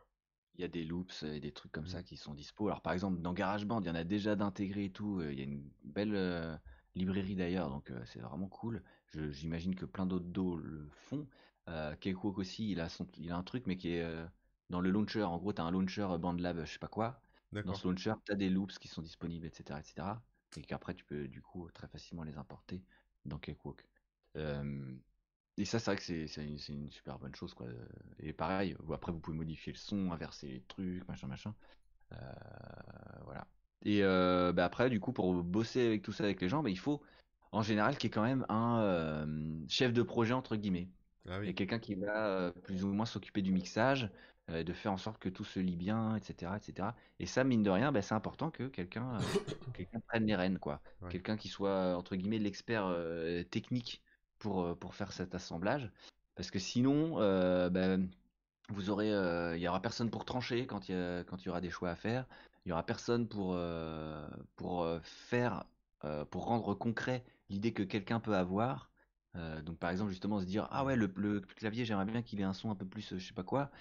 Il 0.55 0.61
y 0.61 0.63
a 0.63 0.67
des 0.67 0.83
loops 0.83 1.23
et 1.23 1.39
des 1.39 1.51
trucs 1.51 1.71
comme 1.71 1.83
mmh. 1.83 1.89
ça 1.89 2.03
qui 2.03 2.17
sont 2.17 2.33
dispo. 2.33 2.67
Alors 2.67 2.81
par 2.81 2.93
exemple 2.93 3.21
dans 3.21 3.33
GarageBand, 3.33 3.81
il 3.81 3.87
y 3.87 3.89
en 3.89 3.95
a 3.95 4.03
déjà 4.03 4.35
d'intégrés 4.35 4.85
et 4.85 4.91
tout. 4.91 5.21
Il 5.21 5.37
y 5.37 5.41
a 5.41 5.43
une 5.43 5.69
belle 5.83 6.59
librairie 6.95 7.35
d'ailleurs, 7.35 7.69
donc 7.69 7.91
c'est 8.05 8.19
vraiment 8.19 8.47
cool. 8.47 8.81
J'imagine 9.13 9.75
que 9.75 9.85
plein 9.85 10.05
d'autres 10.05 10.25
dos 10.25 10.57
le 10.57 10.87
font. 10.89 11.27
Euh, 11.69 11.93
aussi, 12.23 12.71
il 12.71 12.79
a, 12.79 12.87
son, 12.87 13.07
il 13.17 13.31
a 13.31 13.37
un 13.37 13.43
truc 13.43 13.67
mais 13.67 13.75
qui 13.75 13.89
est 13.89 14.25
dans 14.69 14.81
le 14.81 14.89
launcher. 14.89 15.23
En 15.23 15.37
gros, 15.37 15.53
tu 15.53 15.61
as 15.61 15.65
un 15.65 15.71
launcher 15.71 16.07
BandLab, 16.19 16.65
je 16.65 16.71
sais 16.71 16.79
pas 16.79 16.87
quoi. 16.87 17.21
Dans 17.51 17.73
ce 17.73 17.87
launcher, 17.87 18.13
tu 18.25 18.31
as 18.31 18.35
des 18.35 18.49
loops 18.49 18.79
qui 18.79 18.87
sont 18.87 19.01
disponibles, 19.01 19.45
etc. 19.45 19.79
etc 19.79 20.17
et 20.55 20.61
qu'après 20.61 20.93
tu 20.93 21.03
peux 21.03 21.27
du 21.27 21.41
coup 21.41 21.69
très 21.71 21.87
facilement 21.87 22.23
les 22.23 22.37
importer 22.37 22.81
dans 23.25 23.37
Cakewalk. 23.37 23.85
Euh, 24.35 24.93
et 25.57 25.65
ça, 25.65 25.79
c'est 25.79 25.91
vrai 25.91 25.97
que 25.97 26.27
c'est 26.27 26.45
une, 26.45 26.59
une, 26.69 26.91
super 26.91 27.17
bonne 27.17 27.35
chose, 27.35 27.53
quoi. 27.53 27.67
Et 28.19 28.31
pareil, 28.31 28.75
après 28.93 29.11
vous 29.11 29.19
pouvez 29.19 29.37
modifier 29.37 29.73
le 29.73 29.77
son, 29.77 30.11
inverser 30.11 30.47
les 30.47 30.61
trucs, 30.61 31.07
machin, 31.07 31.27
machin. 31.27 31.55
Euh, 32.11 32.15
voilà. 33.25 33.47
Et 33.83 34.03
euh, 34.03 34.53
bah 34.53 34.65
après, 34.65 34.89
du 34.89 34.99
coup, 34.99 35.13
pour 35.13 35.33
bosser 35.43 35.85
avec 35.85 36.03
tout 36.03 36.11
ça 36.11 36.23
avec 36.23 36.41
les 36.41 36.49
gens, 36.49 36.61
bah, 36.61 36.69
il 36.69 36.79
faut 36.79 37.01
en 37.51 37.63
général 37.63 37.97
qu'il 37.97 38.05
y 38.05 38.11
ait 38.11 38.13
quand 38.13 38.23
même 38.23 38.45
un 38.49 39.27
chef 39.67 39.93
de 39.93 40.03
projet 40.03 40.33
entre 40.33 40.55
guillemets. 40.55 40.89
Ah 41.27 41.39
oui. 41.39 41.49
Et 41.49 41.53
quelqu'un 41.53 41.79
qui 41.79 41.95
va 41.95 42.53
plus 42.63 42.83
ou 42.83 42.87
moins 42.89 43.05
s'occuper 43.05 43.41
du 43.41 43.51
mixage, 43.51 44.09
euh, 44.49 44.63
de 44.63 44.71
faire 44.71 44.93
en 44.93 44.97
sorte 44.97 45.19
que 45.19 45.27
tout 45.27 45.43
se 45.43 45.59
lie 45.59 45.75
bien, 45.75 46.15
etc. 46.15 46.53
etc. 46.55 46.89
Et 47.19 47.25
ça, 47.25 47.43
mine 47.43 47.63
de 47.63 47.69
rien, 47.69 47.91
bah, 47.91 48.01
c'est 48.01 48.15
important 48.15 48.49
que 48.49 48.67
quelqu'un 48.67 49.19
euh, 49.19 49.99
prenne 50.07 50.25
les 50.25 50.35
rênes, 50.35 50.57
quoi. 50.57 50.81
Quelqu'un 51.09 51.35
qui 51.35 51.49
soit, 51.49 51.97
entre 51.97 52.15
guillemets, 52.15 52.39
l'expert 52.39 52.85
euh, 52.85 53.43
technique 53.43 54.01
pour, 54.39 54.77
pour 54.79 54.95
faire 54.95 55.11
cet 55.11 55.35
assemblage. 55.35 55.91
Parce 56.35 56.49
que 56.49 56.59
sinon, 56.59 57.17
bah, 57.69 57.97
vous 58.69 58.89
aurez, 58.89 59.09
il 59.55 59.61
y 59.61 59.67
aura 59.67 59.81
personne 59.81 60.09
pour 60.09 60.23
trancher 60.23 60.65
quand 60.65 60.87
il 60.87 61.25
quand 61.27 61.43
il 61.43 61.47
y 61.47 61.49
aura 61.49 61.59
des 61.61 61.71
choix 61.71 61.89
à 61.89 61.95
faire. 61.95 62.25
Il 62.65 62.69
y 62.69 62.71
aura 62.71 62.85
personne 62.85 63.27
pour, 63.27 63.57
pour 64.55 64.87
faire, 65.01 65.65
pour 66.29 66.45
rendre 66.45 66.73
concret 66.75 67.25
l'idée 67.49 67.73
que 67.73 67.83
quelqu'un 67.83 68.19
peut 68.19 68.35
avoir. 68.35 68.91
donc 69.65 69.79
par 69.79 69.89
exemple 69.89 70.11
justement 70.11 70.39
se 70.39 70.45
dire 70.45 70.67
ah 70.69 70.85
ouais 70.85 70.95
le, 70.95 71.11
le 71.15 71.41
clavier 71.41 71.85
j'aimerais 71.85 72.05
bien 72.05 72.21
qu'il 72.21 72.39
ait 72.39 72.43
un 72.43 72.53
son 72.53 72.69
un 72.69 72.75
peu 72.75 72.85
plus 72.85 73.17
je 73.17 73.25
sais 73.25 73.33
pas 73.33 73.43
quoi 73.43 73.71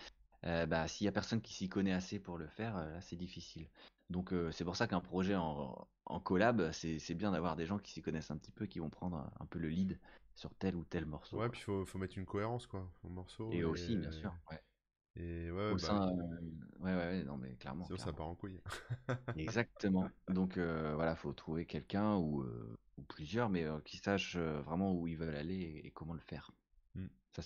euh, 0.46 0.66
bah, 0.66 0.86
s'il 0.86 1.04
y 1.04 1.08
a 1.08 1.12
personne 1.12 1.40
qui 1.40 1.52
s'y 1.52 1.68
connaît 1.68 1.92
assez 1.92 2.20
pour 2.20 2.38
le 2.38 2.46
faire, 2.46 2.76
euh, 2.76 2.92
là 2.92 3.00
c'est 3.00 3.16
difficile. 3.16 3.68
Donc 4.10 4.32
euh, 4.32 4.52
c'est 4.52 4.64
pour 4.64 4.76
ça 4.76 4.86
qu'un 4.86 5.00
projet 5.00 5.34
en, 5.34 5.88
en 6.04 6.20
collab, 6.20 6.70
c'est 6.70 7.14
bien 7.14 7.32
d'avoir 7.32 7.56
des 7.56 7.66
gens 7.66 7.78
qui 7.78 7.92
s'y 7.92 8.02
connaissent 8.02 8.30
un 8.30 8.36
petit 8.36 8.52
peu, 8.52 8.66
qui 8.66 8.78
vont 8.78 8.90
prendre 8.90 9.28
un, 9.40 9.46
peu 9.46 9.58
le 9.58 9.68
lead 9.68 9.98
sur 10.36 10.54
tel 10.54 10.76
ou 10.76 10.84
tel 10.84 11.04
morceau. 11.04 11.38
Ouais, 11.38 11.48
puis 11.48 11.60
il 11.60 11.64
faut, 11.64 11.84
faut, 11.84 11.98
mettre 11.98 12.16
une 12.16 12.26
cohérence 12.26 12.66
quoi, 12.66 12.88
au 13.02 13.08
morceau. 13.08 13.50
Et, 13.50 13.64
aussi, 13.64 13.96
bien 13.96 14.12
sûr. 14.12 14.32
Ouais. 14.50 14.62
Et 15.16 15.50
ouais, 15.50 15.74
bah, 15.82 16.12
ouais, 16.80 16.94
ouais, 16.94 17.24
non, 17.24 17.38
mais 17.38 17.56
clairement. 17.56 17.86
Sinon, 17.86 17.98
ça 17.98 18.12
part 18.12 18.28
en 18.28 18.34
couille. 18.34 18.60
Exactement. 19.36 20.08
Donc 20.28 20.58
voilà, 20.58 21.16
faut 21.16 21.32
trouver 21.32 21.66
quelqu'un 21.66 22.16
ou, 22.16 22.44
ou, 22.98 23.02
plusieurs, 23.02 23.48
mais 23.48 23.66
qui 23.84 23.96
sachent 23.96 24.36
vraiment 24.36 24.92
où 24.92 25.08
ils 25.08 25.16
veulent 25.16 25.34
aller 25.34 25.80
et 25.82 25.90
comment 25.90 26.14
le 26.14 26.20
faire. 26.20 26.52
Mmh. 27.36 27.42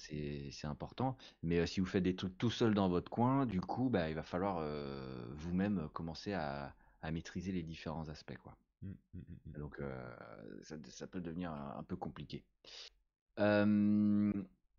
Ça, 0.51 0.51
c'est 0.51 0.66
important. 0.66 1.16
Mais 1.43 1.66
si 1.66 1.80
vous 1.80 1.86
faites 1.86 2.03
des 2.03 2.16
trucs 2.16 2.36
tout 2.38 2.51
seul 2.51 2.74
dans 2.74 2.88
votre 2.88 3.11
coin, 3.11 3.47
du 3.47 3.61
coup, 3.61 3.88
bah, 3.88 4.09
il 4.09 4.14
va 4.14 4.22
falloir 4.22 4.64
vous-même 5.32 5.88
commencer 5.93 6.32
à, 6.32 6.74
à, 7.03 7.11
maîtriser 7.11 7.53
les 7.53 7.62
différents 7.62 8.09
aspects. 8.09 8.38
Quoi. 8.43 8.57
Mmh, 8.82 8.91
mmh, 9.14 9.59
Donc, 9.59 9.80
ça, 10.62 10.76
ça, 10.88 11.07
peut 11.07 11.20
devenir 11.20 11.53
un, 11.53 11.82
peu 11.82 11.97
compliqué. 11.97 12.45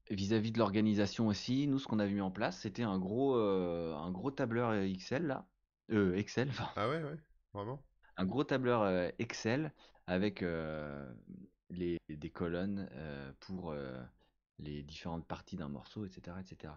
Vis-à-vis 0.09 0.51
de 0.51 0.57
l'organisation 0.57 1.27
aussi, 1.27 1.67
nous, 1.67 1.79
ce 1.79 1.87
qu'on 1.87 1.99
avait 1.99 2.13
mis 2.13 2.21
en 2.21 2.31
place, 2.31 2.59
c'était 2.59 2.83
un 2.83 2.99
gros, 2.99 3.35
un 3.35 4.11
gros 4.11 4.31
tableur 4.31 4.73
Excel, 4.73 5.27
là. 5.27 5.45
Euh, 5.91 6.15
Excel, 6.15 6.49
Ah 6.75 6.89
ouais, 6.89 7.03
ouais, 7.03 7.17
vraiment? 7.53 7.81
Un 8.17 8.25
gros 8.25 8.43
tableur 8.43 9.11
Excel 9.19 9.71
avec 10.07 10.43
les, 11.69 11.97
des 12.09 12.29
colonnes 12.29 12.89
pour 13.39 13.73
les 14.61 14.83
différentes 14.83 15.25
parties 15.25 15.57
d'un 15.57 15.69
morceau, 15.69 16.05
etc., 16.05 16.37
etc. 16.39 16.73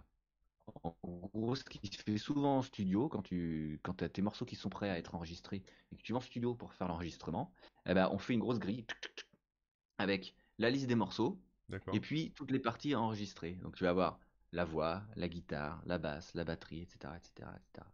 En 0.82 0.97
gros, 1.03 1.55
ce 1.55 1.64
qui 1.64 1.87
se 1.87 2.03
fait 2.03 2.16
souvent 2.16 2.59
en 2.59 2.62
studio, 2.62 3.09
quand 3.09 3.22
tu 3.22 3.80
quand 3.82 4.03
as 4.03 4.09
tes 4.09 4.22
morceaux 4.22 4.47
qui 4.47 4.57
sont 4.57 4.70
prêts 4.70 4.89
à 4.89 4.99
être 4.99 5.14
enregistrés 5.14 5.62
et 5.93 5.97
que 5.97 6.03
tu 6.03 6.12
vas 6.12 6.18
en 6.18 6.22
studio 6.22 6.55
pour 6.55 6.72
faire 6.72 6.89
l'enregistrement, 6.89 7.53
eh 7.87 7.95
ben, 7.95 8.09
on 8.12 8.18
fait 8.18 8.32
une 8.32 8.41
grosse 8.41 8.59
grille 8.59 8.87
avec 9.99 10.35
la 10.59 10.70
liste 10.70 10.87
des 10.87 10.95
morceaux. 10.95 11.41
Et 11.93 12.01
puis 12.01 12.32
toutes 12.32 12.51
les 12.51 12.59
parties 12.59 12.95
enregistrées. 12.95 13.55
Donc 13.62 13.74
tu 13.74 13.85
vas 13.85 13.91
avoir 13.91 14.20
la 14.53 14.64
voix, 14.64 15.03
la 15.16 15.28
guitare, 15.28 15.82
la 15.87 15.99
basse, 15.99 16.35
la 16.35 16.45
batterie, 16.45 16.80
etc. 16.82 17.12
etc., 17.16 17.49
etc. 17.57 17.87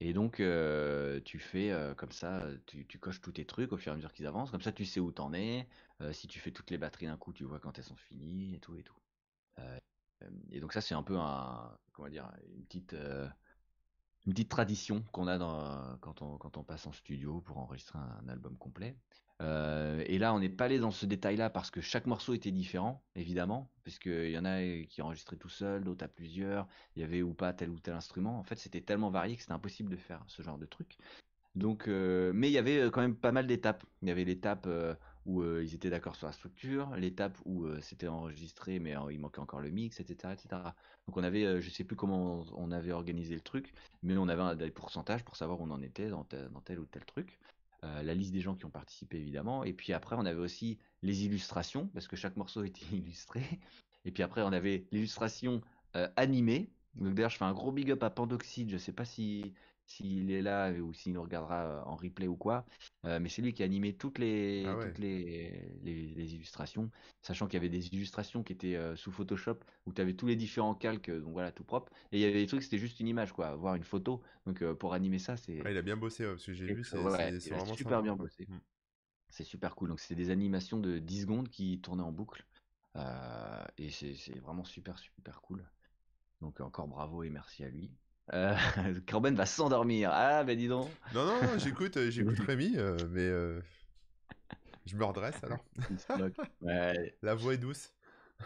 Et 0.00 0.12
donc 0.12 0.40
euh, 0.40 1.20
tu 1.24 1.38
fais 1.38 1.70
euh, 1.70 1.94
comme 1.94 2.12
ça, 2.12 2.46
tu, 2.66 2.86
tu 2.86 2.98
coches 2.98 3.20
tous 3.20 3.32
tes 3.32 3.46
trucs 3.46 3.72
au 3.72 3.78
fur 3.78 3.92
et 3.92 3.94
à 3.94 3.96
mesure 3.96 4.12
qu'ils 4.12 4.26
avancent. 4.26 4.50
Comme 4.50 4.62
ça 4.62 4.72
tu 4.72 4.84
sais 4.84 5.00
où 5.00 5.12
t'en 5.12 5.32
es. 5.32 5.66
Euh, 6.02 6.12
si 6.12 6.28
tu 6.28 6.38
fais 6.38 6.50
toutes 6.52 6.70
les 6.70 6.78
batteries 6.78 7.06
d'un 7.06 7.16
coup, 7.16 7.32
tu 7.32 7.44
vois 7.44 7.58
quand 7.60 7.78
elles 7.78 7.84
sont 7.84 7.96
finies 7.96 8.54
et 8.54 8.60
tout 8.60 8.76
et 8.76 8.82
tout. 8.82 8.96
Euh, 9.60 9.78
et 10.50 10.60
donc 10.60 10.72
ça 10.72 10.80
c'est 10.80 10.94
un 10.94 11.02
peu 11.02 11.16
une 11.16 12.64
petite, 12.64 12.94
euh, 12.94 13.28
une 14.26 14.32
petite 14.32 14.48
tradition 14.48 15.02
qu'on 15.12 15.28
a 15.28 15.38
quand, 16.00 16.22
on, 16.22 16.38
quand 16.38 16.56
on 16.56 16.64
passe 16.64 16.86
en 16.86 16.92
studio 16.92 17.40
pour 17.40 17.58
enregistrer 17.58 17.98
un, 17.98 18.28
album 18.28 18.56
complet. 18.56 18.96
Euh, 19.42 20.02
et 20.06 20.18
là, 20.18 20.32
on 20.32 20.40
n'est 20.40 20.48
pas 20.48 20.64
allé 20.64 20.78
dans 20.78 20.90
ce 20.90 21.04
détail-là 21.04 21.50
parce 21.50 21.70
que 21.70 21.82
chaque 21.82 22.06
morceau 22.06 22.32
était 22.32 22.50
différent, 22.50 23.04
évidemment, 23.14 23.70
puisqu'il 23.82 24.30
y 24.30 24.38
en 24.38 24.46
a 24.46 24.62
qui 24.88 25.02
enregistraient 25.02 25.36
tout 25.36 25.50
seul, 25.50 25.84
d'autres 25.84 26.06
à 26.06 26.08
plusieurs, 26.08 26.66
il 26.94 27.02
y 27.02 27.04
avait 27.04 27.20
ou 27.20 27.34
pas 27.34 27.52
tel 27.52 27.68
ou 27.68 27.78
tel 27.78 27.92
instrument. 27.92 28.38
En 28.38 28.44
fait, 28.44 28.56
c'était 28.56 28.80
tellement 28.80 29.10
varié 29.10 29.36
que 29.36 29.42
c'était 29.42 29.52
impossible 29.52 29.90
de 29.90 29.96
faire 29.96 30.22
ce 30.26 30.40
genre 30.40 30.56
de 30.56 30.64
truc. 30.64 30.96
Donc, 31.54 31.86
mais 31.86 32.48
il 32.48 32.52
y 32.52 32.58
avait 32.58 32.90
quand 32.90 33.02
même 33.02 33.16
pas 33.16 33.32
mal 33.32 33.46
d'étapes. 33.46 33.84
Il 34.00 34.08
y 34.08 34.10
avait 34.10 34.24
l'étape 34.24 34.66
où 35.26 35.42
ils 35.60 35.74
étaient 35.74 35.90
d'accord 35.90 36.16
sur 36.16 36.26
la 36.26 36.32
structure, 36.32 36.94
l'étape 36.96 37.36
où 37.44 37.66
c'était 37.80 38.08
enregistré 38.08 38.78
mais 38.78 38.94
il 39.10 39.18
manquait 39.18 39.40
encore 39.40 39.60
le 39.60 39.70
mix, 39.70 40.00
etc., 40.00 40.32
etc. 40.32 40.62
Donc 41.06 41.16
on 41.16 41.24
avait, 41.24 41.60
je 41.60 41.70
sais 41.70 41.84
plus 41.84 41.96
comment 41.96 42.44
on, 42.54 42.70
avait 42.70 42.92
organisé 42.92 43.34
le 43.34 43.40
truc, 43.40 43.72
mais 44.02 44.16
on 44.16 44.28
avait 44.28 44.56
des 44.56 44.70
pourcentages 44.70 45.24
pour 45.24 45.36
savoir 45.36 45.60
où 45.60 45.64
on 45.64 45.70
en 45.70 45.82
était 45.82 46.08
dans 46.08 46.24
tel, 46.24 46.78
ou 46.78 46.86
tel 46.86 47.04
truc. 47.04 47.38
La 47.82 48.14
liste 48.14 48.32
des 48.32 48.40
gens 48.40 48.54
qui 48.54 48.64
ont 48.64 48.70
participé 48.70 49.18
évidemment, 49.18 49.62
et 49.62 49.72
puis 49.72 49.92
après 49.92 50.16
on 50.16 50.26
avait 50.26 50.40
aussi 50.40 50.78
les 51.02 51.24
illustrations 51.24 51.88
parce 51.88 52.08
que 52.08 52.16
chaque 52.16 52.36
morceau 52.36 52.64
était 52.64 52.86
illustré. 52.94 53.42
Et 54.04 54.10
puis 54.10 54.22
après 54.22 54.42
on 54.42 54.52
avait 54.52 54.86
l'illustration 54.92 55.60
animée. 56.16 56.70
Donc 56.94 57.14
d'ailleurs 57.14 57.30
je 57.30 57.36
fais 57.36 57.44
un 57.44 57.52
gros 57.52 57.72
big 57.72 57.90
up 57.90 58.02
à 58.02 58.10
Pandoxide, 58.10 58.70
je 58.70 58.78
sais 58.78 58.92
pas 58.92 59.04
si 59.04 59.52
s'il 59.86 60.30
est 60.30 60.42
là 60.42 60.72
ou 60.72 60.92
s'il 60.92 61.12
nous 61.12 61.22
regardera 61.22 61.64
euh, 61.64 61.82
en 61.84 61.96
replay 61.96 62.26
ou 62.26 62.36
quoi. 62.36 62.66
Euh, 63.04 63.20
mais 63.20 63.28
c'est 63.28 63.42
lui 63.42 63.54
qui 63.54 63.62
a 63.62 63.66
animé 63.66 63.96
toutes 63.96 64.18
les, 64.18 64.64
Ah 64.66 64.76
ouais. 64.76 64.88
toutes 64.88 64.98
les, 64.98 65.62
les, 65.82 66.06
les 66.14 66.34
illustrations, 66.34 66.90
sachant 67.22 67.46
qu'il 67.46 67.54
y 67.54 67.56
avait 67.58 67.68
des 67.68 67.86
illustrations 67.88 68.42
qui 68.42 68.52
étaient 68.52 68.76
euh, 68.76 68.96
sous 68.96 69.12
Photoshop, 69.12 69.58
où 69.86 69.92
tu 69.92 70.00
avais 70.00 70.14
tous 70.14 70.26
les 70.26 70.36
différents 70.36 70.74
calques, 70.74 71.10
donc 71.10 71.32
voilà, 71.32 71.52
tout 71.52 71.64
propre. 71.64 71.92
Et 72.12 72.18
il 72.18 72.20
y 72.20 72.24
avait 72.24 72.34
des 72.34 72.46
trucs, 72.46 72.62
c'était 72.62 72.78
juste 72.78 73.00
une 73.00 73.08
image, 73.08 73.32
quoi, 73.32 73.54
voir 73.54 73.74
une 73.74 73.84
photo. 73.84 74.22
Donc 74.44 74.62
euh, 74.62 74.74
pour 74.74 74.92
animer 74.92 75.18
ça, 75.18 75.36
c'est 75.36 75.56
il 75.56 75.76
a 75.76 75.82
bien 75.82 75.96
bossé, 75.96 76.24
ouais, 76.24 76.32
parce 76.32 76.44
que 76.46 76.52
j'ai 76.52 76.66
vu, 76.66 76.84
c'est 76.84 76.98
ouais, 76.98 77.38
super 77.40 77.74
sympa. 77.76 78.02
bien 78.02 78.16
bossé. 78.16 78.46
Mm. 78.48 78.58
C'est 79.28 79.44
super 79.44 79.74
cool. 79.76 79.90
Donc 79.90 80.00
c'était 80.00 80.14
des 80.14 80.30
animations 80.30 80.78
de 80.78 80.98
10 80.98 81.22
secondes 81.22 81.48
qui 81.48 81.80
tournaient 81.80 82.02
en 82.02 82.12
boucle. 82.12 82.44
Et 83.78 83.90
c'est 83.90 84.38
vraiment 84.40 84.64
super, 84.64 84.98
super 84.98 85.40
cool. 85.42 85.62
Donc 86.40 86.60
encore 86.60 86.88
bravo 86.88 87.22
et 87.22 87.30
merci 87.30 87.64
à 87.64 87.68
lui. 87.68 87.90
Euh, 88.32 88.56
Corben 89.08 89.34
va 89.34 89.46
s'endormir. 89.46 90.10
Ah, 90.12 90.44
ben 90.44 90.56
dis 90.56 90.68
donc. 90.68 90.90
Non, 91.14 91.24
non, 91.26 91.42
non, 91.42 91.58
j'écoute, 91.58 91.96
euh, 91.96 92.10
j'écoute 92.10 92.38
Rémi, 92.46 92.74
euh, 92.76 92.96
mais 93.10 93.22
euh, 93.26 93.60
je 94.84 94.96
me 94.96 95.04
redresse 95.04 95.42
alors. 95.44 95.64
Ouais, 96.60 97.16
La 97.22 97.34
voix 97.34 97.54
est 97.54 97.58
douce. 97.58 97.92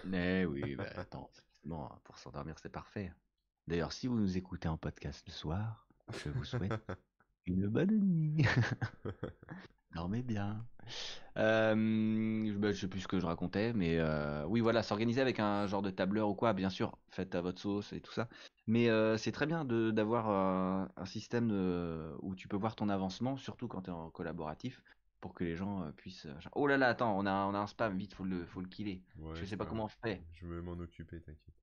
mais 0.05 0.45
oui, 0.45 0.75
bah, 0.77 0.85
attends, 0.97 1.31
bon, 1.65 1.89
pour 2.05 2.19
s'endormir, 2.19 2.59
c'est 2.59 2.69
parfait. 2.73 3.13
D'ailleurs, 3.67 3.93
si 3.93 4.07
vous 4.07 4.19
nous 4.19 4.37
écoutez 4.37 4.69
en 4.69 4.77
podcast 4.77 5.25
le 5.27 5.33
soir, 5.33 5.87
je 6.25 6.31
vous 6.31 6.45
souhaite 6.45 6.73
une 7.47 7.67
bonne 7.69 7.99
nuit. 8.01 8.45
Dormez 9.95 10.23
bien. 10.23 10.65
Euh, 11.37 11.75
je 11.75 12.57
bah, 12.59 12.73
je 12.73 12.81
sais 12.81 12.89
plus 12.89 13.01
ce 13.01 13.09
que 13.09 13.21
je 13.21 13.27
racontais, 13.27 13.73
mais 13.73 13.99
euh, 13.99 14.45
oui, 14.47 14.61
voilà, 14.61 14.83
s'organiser 14.83 15.21
avec 15.21 15.41
un 15.41 15.67
genre 15.67 15.83
de 15.83 15.91
tableur 15.91 16.29
ou 16.29 16.35
quoi, 16.35 16.53
bien 16.53 16.71
sûr, 16.71 16.97
faites 17.11 17.35
à 17.35 17.41
votre 17.41 17.61
sauce 17.61 17.93
et 17.93 18.01
tout 18.01 18.13
ça. 18.13 18.29
Mais 18.67 18.89
euh, 18.89 19.17
c'est 19.17 19.33
très 19.33 19.47
bien 19.47 19.65
d'avoir 19.65 20.29
un, 20.29 20.89
un 20.97 21.05
système 21.07 21.49
de- 21.49 22.15
où 22.21 22.35
tu 22.35 22.47
peux 22.49 22.57
voir 22.57 22.77
ton 22.77 22.89
avancement, 22.89 23.37
surtout 23.37 23.69
quand 23.69 23.83
tu 23.83 23.91
es 23.91 23.93
en 23.93 24.11
collaboratif, 24.11 24.83
pour 25.21 25.35
que 25.35 25.45
les 25.45 25.57
gens 25.57 25.83
euh, 25.85 25.91
puissent. 25.93 26.27
euh, 26.27 26.35
Oh 26.55 26.67
là 26.67 26.77
là, 26.77 26.89
attends, 26.89 27.17
on 27.19 27.27
a, 27.27 27.33
on 27.47 27.55
a 27.55 27.59
un 27.59 27.67
spam, 27.67 27.97
vite, 27.97 28.15
faut 28.15 28.25
le, 28.25 28.45
faut 28.47 28.61
le 28.61 28.69
killer. 28.69 29.03
Ouais, 29.19 29.35
Je 29.35 29.45
sais 29.45 29.57
pas 29.57 29.65
pas 29.65 29.71
comment 29.71 29.85
on 29.85 30.07
fait. 30.07 30.23
Je 30.35 30.47
vais 30.47 30.61
m'en 30.63 30.73
occuper, 30.73 31.21
t'inquiète. 31.21 31.55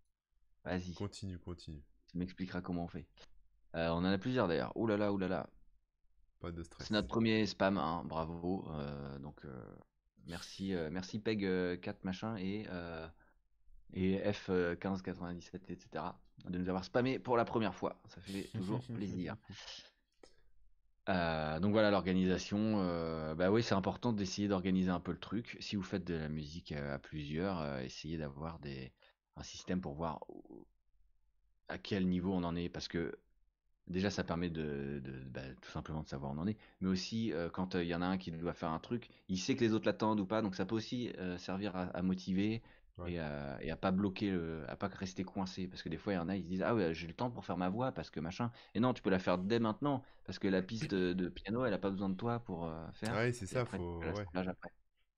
Vas-y, 0.66 0.94
Continue, 0.94 1.38
continue. 1.40 1.82
tu 2.12 2.18
m'expliqueras 2.18 2.62
comment 2.62 2.84
on 2.84 2.88
fait. 2.88 3.06
Euh, 3.76 3.90
on 3.90 3.98
en 3.98 4.06
a 4.06 4.18
plusieurs 4.18 4.48
d'ailleurs. 4.48 4.72
Oh 4.76 4.86
là 4.88 4.98
là, 4.98 5.12
oh 5.14 5.18
là 5.18 5.28
là. 5.28 5.48
Pas 6.40 6.52
de 6.52 6.64
C'est 6.80 6.92
notre 6.92 7.08
premier 7.08 7.46
spam, 7.46 7.78
hein, 7.78 8.04
bravo. 8.06 8.66
Euh, 8.72 9.20
donc 9.20 9.44
euh, 9.46 9.50
merci, 10.26 10.74
euh, 10.74 10.90
merci 10.92 11.20
Peg 11.20 11.44
euh, 11.46 11.78
4 11.78 12.04
machin 12.04 12.38
et 12.38 12.68
et 13.94 14.20
F 14.34 14.50
euh, 14.50 14.72
1597 14.72 15.70
etc. 15.70 16.04
de 16.46 16.58
nous 16.58 16.70
avoir 16.70 16.84
spammé 16.84 17.20
pour 17.20 17.38
la 17.38 17.46
première 17.46 17.74
fois. 17.74 18.02
Ça 18.08 18.22
fait 18.22 18.44
toujours 18.54 18.82
plaisir. 18.96 19.36
Euh, 21.10 21.60
donc 21.60 21.72
voilà 21.72 21.90
l'organisation. 21.90 22.82
euh, 22.82 23.34
bah 23.34 23.50
oui, 23.52 23.64
c'est 23.64 23.76
important 23.76 24.12
d'essayer 24.12 24.48
d'organiser 24.48 24.90
un 24.90 25.00
peu 25.00 25.12
le 25.12 25.20
truc. 25.20 25.58
Si 25.60 25.76
vous 25.76 25.84
faites 25.84 26.04
de 26.04 26.16
la 26.16 26.28
musique 26.30 26.74
à 26.74 27.00
plusieurs, 27.00 27.62
euh, 27.62 27.80
essayez 27.80 28.18
d'avoir 28.18 28.60
des 28.60 28.92
un 29.38 29.44
système 29.44 29.82
pour 29.82 29.94
voir 29.94 30.20
à 31.70 31.78
quel 31.78 32.08
niveau 32.08 32.34
on 32.34 32.44
en 32.44 32.56
est, 32.56 32.70
parce 32.70 32.88
que 32.88 33.20
déjà 33.88 34.10
ça 34.10 34.24
permet 34.24 34.50
de, 34.50 35.00
de- 35.04 35.24
bah, 35.30 35.42
tout 35.62 35.70
simplement 35.72 36.04
de 36.04 36.08
savoir 36.08 36.32
où 36.32 36.36
on 36.36 36.40
en 36.40 36.48
est, 36.48 36.58
mais 36.82 36.90
aussi 36.90 37.32
euh, 37.34 37.50
quand 37.50 37.76
euh, 37.76 37.84
il 37.84 37.88
y 37.90 37.96
en 37.96 38.02
a 38.02 38.06
un 38.08 38.18
qui 38.18 38.32
doit 38.32 38.54
faire 38.54 38.70
un 38.72 38.80
truc, 38.80 39.10
il 39.30 39.38
sait 39.40 39.56
que 39.56 39.64
les 39.64 39.74
autres 39.74 39.86
l'attendent 39.86 40.20
ou 40.20 40.26
pas, 40.26 40.42
donc 40.42 40.56
ça 40.56 40.66
peut 40.66 40.76
aussi 40.76 41.12
euh, 41.18 41.38
servir 41.38 41.76
à, 41.76 41.84
à 41.86 42.02
motiver. 42.02 42.62
Ouais. 42.98 43.12
Et 43.12 43.20
à, 43.20 43.60
et 43.62 43.70
à 43.70 43.78
pas 43.78 43.92
bloquer, 43.92 44.32
le- 44.32 44.68
à 44.70 44.76
pas 44.76 44.88
rester 44.88 45.24
coincé. 45.24 45.68
Parce 45.68 45.84
que 45.84 45.90
des 45.90 45.98
fois, 45.98 46.14
il 46.14 46.16
y 46.16 46.20
en 46.20 46.30
a, 46.30 46.36
ils 46.36 46.42
se 46.44 46.48
disent 46.48 46.64
Ah 46.64 46.74
ouais, 46.74 46.94
j'ai 46.96 47.06
le 47.08 47.14
temps 47.14 47.30
pour 47.30 47.46
faire 47.46 47.56
ma 47.58 47.70
voix, 47.70 47.92
parce 47.92 48.10
que 48.10 48.20
machin. 48.20 48.52
Et 48.74 48.80
non, 48.80 48.92
tu 48.94 49.04
peux 49.04 49.12
la 49.12 49.20
faire 49.20 49.38
dès 49.38 49.60
maintenant, 49.60 50.04
parce 50.26 50.40
que 50.40 50.48
la 50.48 50.64
piste 50.64 50.94
de, 50.96 51.30
piano, 51.30 51.64
elle 51.64 51.74
a 51.74 51.78
pas 51.78 51.92
besoin 51.92 52.10
de 52.10 52.16
toi 52.16 52.40
pour 52.40 52.72
faire. 52.94 53.14
Ouais, 53.16 53.32
c'est 53.34 53.46
ça, 53.48 53.62
après, 53.62 53.78
faut, 53.78 54.12
ouais, 54.14 54.28
après. 54.34 54.72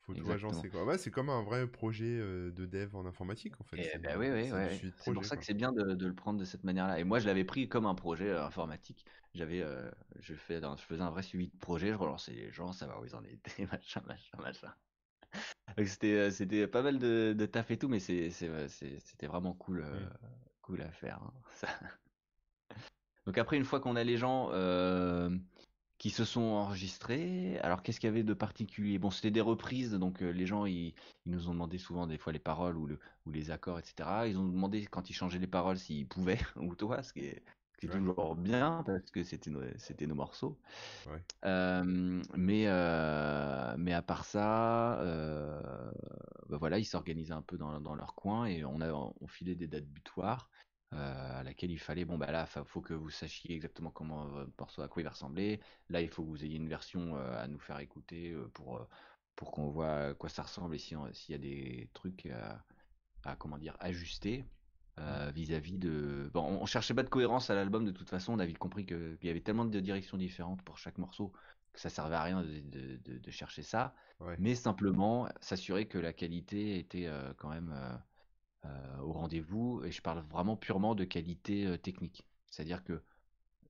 Faut 0.10 0.16
tout 0.16 0.32
Exactement. 0.32 0.62
agencer, 0.62 0.70
quoi. 0.70 0.84
Ouais, 0.86 0.98
c'est 0.98 1.12
comme 1.12 1.30
un 1.30 1.44
vrai 1.44 1.68
projet 1.68 2.18
de 2.18 2.66
dev 2.66 2.96
en 2.96 3.06
informatique, 3.06 3.60
en 3.62 3.64
fait. 3.64 3.78
Et 3.78 3.84
C'est 3.84 4.16
oui, 4.18 4.30
oui, 4.32 4.92
C'est 4.98 5.14
pour 5.14 5.24
ça 5.26 5.38
que 5.38 5.46
c'est 5.46 5.54
bien 5.54 5.72
de, 5.72 5.94
de 5.94 6.08
le 6.08 6.16
prendre 6.16 6.40
de 6.40 6.46
cette 6.46 6.64
manière-là. 6.64 7.00
Et 7.00 7.04
moi, 7.04 7.20
je 7.20 7.28
l'avais 7.28 7.44
pris 7.46 7.70
comme 7.70 7.86
un 7.86 7.96
projet 7.96 8.32
informatique. 8.36 9.06
J'avais, 9.36 9.62
euh, 9.62 9.92
je, 10.20 10.34
fais, 10.34 10.60
je 10.60 10.82
faisais 10.84 11.02
un 11.02 11.12
vrai 11.12 11.22
suivi 11.24 11.50
de 11.50 11.58
projet, 11.58 11.90
je 11.90 11.94
relançais 11.94 12.34
les 12.34 12.52
gens, 12.52 12.72
savoir 12.74 13.02
où 13.02 13.06
ils 13.06 13.16
en 13.16 13.24
étaient, 13.24 13.66
machin, 13.72 14.02
machin, 14.08 14.38
machin. 14.40 14.74
C'était, 15.86 16.32
c'était 16.32 16.68
pas 16.68 16.82
mal 16.82 17.00
de, 17.00 17.34
de 17.38 17.46
taf 17.46 17.72
et 17.72 17.78
tout, 17.78 17.88
mais 17.88 18.00
c'était 18.00 19.28
vraiment 19.28 19.54
cool, 19.54 19.82
euh, 19.82 20.00
Mm. 20.00 20.10
cool 20.62 20.82
à 20.82 20.92
faire. 20.92 21.22
hein. 21.24 21.34
Ça- 21.56 21.68
Donc 23.26 23.38
après, 23.38 23.58
une 23.58 23.64
fois 23.66 23.80
qu'on 23.80 23.96
a 23.96 24.04
les 24.04 24.18
gens 24.18 24.50
euh, 24.52 25.30
qui 26.00 26.10
se 26.12 26.26
sont 26.26 26.42
enregistrés, 26.42 27.60
alors 27.60 27.84
qu'est-ce 27.84 28.00
qu'il 28.00 28.08
y 28.08 28.12
avait 28.12 28.24
de 28.24 28.34
particulier? 28.34 29.00
Bon, 29.00 29.12
c'était 29.12 29.32
des 29.32 29.42
reprises, 29.42 29.94
donc 29.94 30.24
euh, 30.24 30.32
les 30.32 30.48
gens, 30.48 30.66
ils, 30.66 30.96
ils 31.26 31.32
nous 31.32 31.50
ont 31.50 31.54
demandé 31.54 31.78
souvent 31.78 32.08
des 32.08 32.18
fois 32.18 32.34
les 32.34 32.40
paroles 32.40 32.78
ou, 32.78 32.88
le, 32.88 33.00
ou 33.26 33.32
les 33.32 33.52
accords, 33.52 33.80
etc. 33.80 34.28
Ils 34.28 34.38
ont 34.40 34.48
demandé 34.48 34.86
quand 34.88 35.10
ils 35.12 35.14
changeaient 35.14 35.40
les 35.40 35.48
paroles 35.48 35.78
s'ils 35.80 36.08
pouvaient, 36.08 36.40
ou 36.58 36.76
toi, 36.76 37.04
ce 37.04 37.14
qui 37.14 37.22
est, 37.22 37.44
ce 37.74 37.78
qui 37.80 37.86
est 37.88 37.90
Ouais. 37.90 38.00
toujours 38.00 38.36
bien, 38.38 38.84
parce 38.86 39.12
que 39.12 39.24
c'était 39.24 39.52
nos, 39.52 39.62
c'était 39.78 40.08
nos 40.08 40.16
morceaux. 40.16 40.60
Ouais. 41.06 41.26
Euh, 41.46 42.22
mais, 42.36 42.66
euh, 42.68 43.76
mais 43.78 43.94
à 43.94 44.02
part 44.02 44.26
ça, 44.26 45.00
euh, 45.02 45.92
bah 46.50 46.58
voilà, 46.58 46.80
ils 46.80 46.86
s'organisaient 46.86 47.34
un 47.34 47.42
peu 47.42 47.58
dans, 47.58 47.80
dans 47.80 47.96
leur 47.96 48.16
coin 48.16 48.46
et 48.46 48.66
on 48.66 48.82
a 48.82 48.92
on 48.92 49.28
filait 49.28 49.56
des 49.56 49.68
dates 49.68 49.86
butoirs 49.88 50.50
euh, 50.94 51.40
à 51.40 51.44
laquelle 51.44 51.72
il 51.72 51.80
fallait 51.80 52.06
bon 52.06 52.18
bah 52.18 52.32
là 52.32 52.48
il 52.56 52.64
faut 52.66 52.82
que 52.82 52.94
vous 52.94 53.10
sachiez 53.10 53.54
exactement 53.56 53.92
comment 53.92 54.26
votre 54.26 54.52
morceau 54.60 54.82
à 54.82 54.88
quoi 54.88 55.02
il 55.02 55.06
va 55.06 55.12
ressembler. 55.12 55.60
Là 55.90 56.02
il 56.02 56.10
faut 56.10 56.24
que 56.24 56.30
vous 56.30 56.44
ayez 56.46 56.58
une 56.58 56.70
version 56.70 57.16
euh, 57.18 57.38
à 57.44 57.48
nous 57.48 57.60
faire 57.60 57.80
écouter 57.80 58.32
euh, 58.32 58.48
pour 58.54 58.78
euh, 58.78 58.88
pour 59.36 59.52
qu'on 59.52 59.70
voit 59.70 59.94
à 60.10 60.14
quoi 60.16 60.30
ça 60.30 60.44
ressemble 60.44 60.76
et 60.76 60.80
si 60.80 60.96
s'il 61.14 61.32
y 61.34 61.36
a 61.36 61.38
des 61.38 61.90
trucs 61.94 62.26
à, 62.28 62.64
à, 63.24 63.36
comment 63.36 63.58
dire 63.58 63.78
ajuster 63.80 64.46
euh, 65.00 65.32
vis-à-vis 65.34 65.78
de 65.78 66.30
bon 66.34 66.42
on, 66.42 66.62
on 66.64 66.66
cherchait 66.66 66.94
pas 66.94 67.04
de 67.04 67.10
cohérence 67.10 67.50
à 67.50 67.56
l'album 67.56 67.86
de 67.86 67.92
toute 67.92 68.10
façon 68.10 68.34
on 68.34 68.40
a 68.40 68.46
vite 68.46 68.58
compris 68.58 68.86
qu'il 68.86 69.18
y 69.24 69.30
avait 69.30 69.42
tellement 69.42 69.66
de 69.66 69.80
directions 69.80 70.18
différentes 70.18 70.62
pour 70.64 70.78
chaque 70.78 70.98
morceau 70.98 71.32
que 71.74 71.80
ça 71.80 71.90
servait 71.90 72.16
à 72.16 72.24
rien 72.24 72.42
de, 72.44 72.60
de- 72.62 72.98
de- 72.98 73.18
de 73.20 73.32
chercher 73.32 73.64
ça 73.64 73.96
Ouais. 74.20 74.38
mais 74.38 74.56
simplement 74.56 75.28
s'assurer 75.42 75.88
que 75.88 75.98
la 75.98 76.14
qualité 76.14 76.80
était 76.80 77.08
euh, 77.08 77.34
quand 77.38 77.50
même 77.50 77.72
euh, 78.66 78.98
au 79.00 79.14
rendez-vous 79.14 79.82
et 79.86 79.92
je 79.92 80.02
parle 80.02 80.20
vraiment 80.20 80.56
purement 80.56 80.96
de 80.96 81.04
qualité 81.04 81.66
euh, 81.66 81.78
technique 81.78 82.26
c'est-à-dire 82.48 82.84
que 82.84 83.02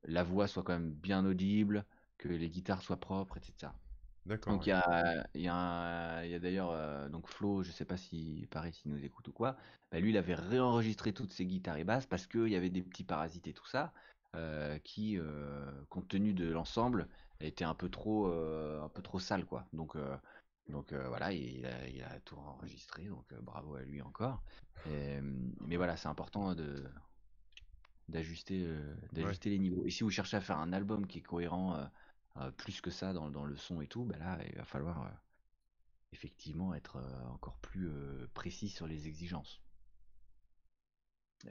la 0.06 0.24
voix 0.24 0.48
soit 0.48 0.64
quand 0.64 0.74
même 0.74 0.92
bien 0.92 1.26
audible 1.26 1.86
que 2.18 2.28
les 2.28 2.50
guitares 2.50 2.82
soient 2.82 3.00
propres 3.00 3.38
etc 3.38 3.72
D'accord, 4.26 4.54
donc 4.54 4.68
ouais. 4.68 4.74
il 5.34 5.42
y 5.42 5.48
a, 5.48 6.26
y 6.26 6.40
d'ailleurs 6.40 6.70
euh, 6.72 7.10
donc 7.10 7.28
Flo, 7.28 7.64
je 7.64 7.72
sais 7.72 7.86
pas 7.86 7.98
si 7.98 8.48
pareil 8.52 8.74
s'il 8.74 8.92
nous 8.92 9.04
écoute 9.04 9.28
ou 9.28 9.32
quoi, 9.32 9.58
bah, 9.92 10.00
lui 10.00 10.12
il 10.12 10.18
avait 10.18 10.36
réenregistré 10.36 11.14
toutes 11.14 11.32
ses 11.32 11.46
guitares 11.46 11.78
et 11.78 11.84
basses 11.84 12.06
parce 12.06 12.28
qu'il 12.28 12.48
y 12.50 12.56
avait 12.56 12.70
des 12.70 12.84
petits 12.84 13.04
parasites 13.04 13.48
et 13.48 13.54
tout 13.54 13.66
ça 13.66 13.92
euh, 14.36 14.78
qui, 14.84 15.18
euh, 15.18 15.66
compte 15.90 16.08
tenu 16.08 16.34
de 16.34 16.48
l'ensemble, 16.48 17.08
étaient 17.40 17.66
un 17.66 17.74
peu 17.74 17.90
trop, 17.90 18.28
un 18.28 18.90
peu 18.90 19.02
trop 19.02 19.20
sales 19.20 19.46
quoi. 19.46 19.66
Donc 19.74 19.96
euh, 20.70 20.74
Donc 20.74 20.94
voilà, 20.94 21.32
il 21.32 21.66
a, 21.66 21.88
il 21.88 22.04
a, 22.04 22.20
tout 22.22 22.36
enregistré, 22.36 23.06
donc 23.06 23.34
bravo 23.42 23.76
à 23.76 23.84
lui 23.84 24.02
encore. 24.02 24.44
mais 24.86 25.76
voilà, 25.78 25.98
c'est 25.98 26.08
important 26.08 26.56
de 26.56 26.84
d'ajuster 28.08 28.68
d'ajuster 29.12 29.52
les 29.52 29.60
niveaux. 29.60 29.86
Et 29.86 29.92
si 29.92 30.04
vous 30.04 30.10
cherchez 30.10 30.38
à 30.38 30.42
faire 30.42 30.58
un 30.58 30.74
album 30.74 31.06
qui 31.06 31.20
est 31.20 31.24
cohérent 31.24 31.90
plus 32.58 32.82
que 32.82 32.90
ça 32.90 33.14
dans, 33.14 33.30
dans, 33.30 33.46
le 33.46 33.56
son 33.56 33.82
et 33.82 33.88
tout, 33.88 34.04
bah 34.04 34.18
là, 34.18 34.40
il 34.48 34.56
va 34.56 34.66
falloir 34.66 35.12
effectivement 36.12 36.74
être 36.74 36.98
encore 37.32 37.58
plus 37.58 37.92
précis 38.34 38.70
sur 38.70 38.88
les 38.88 39.08
exigences. 39.08 39.62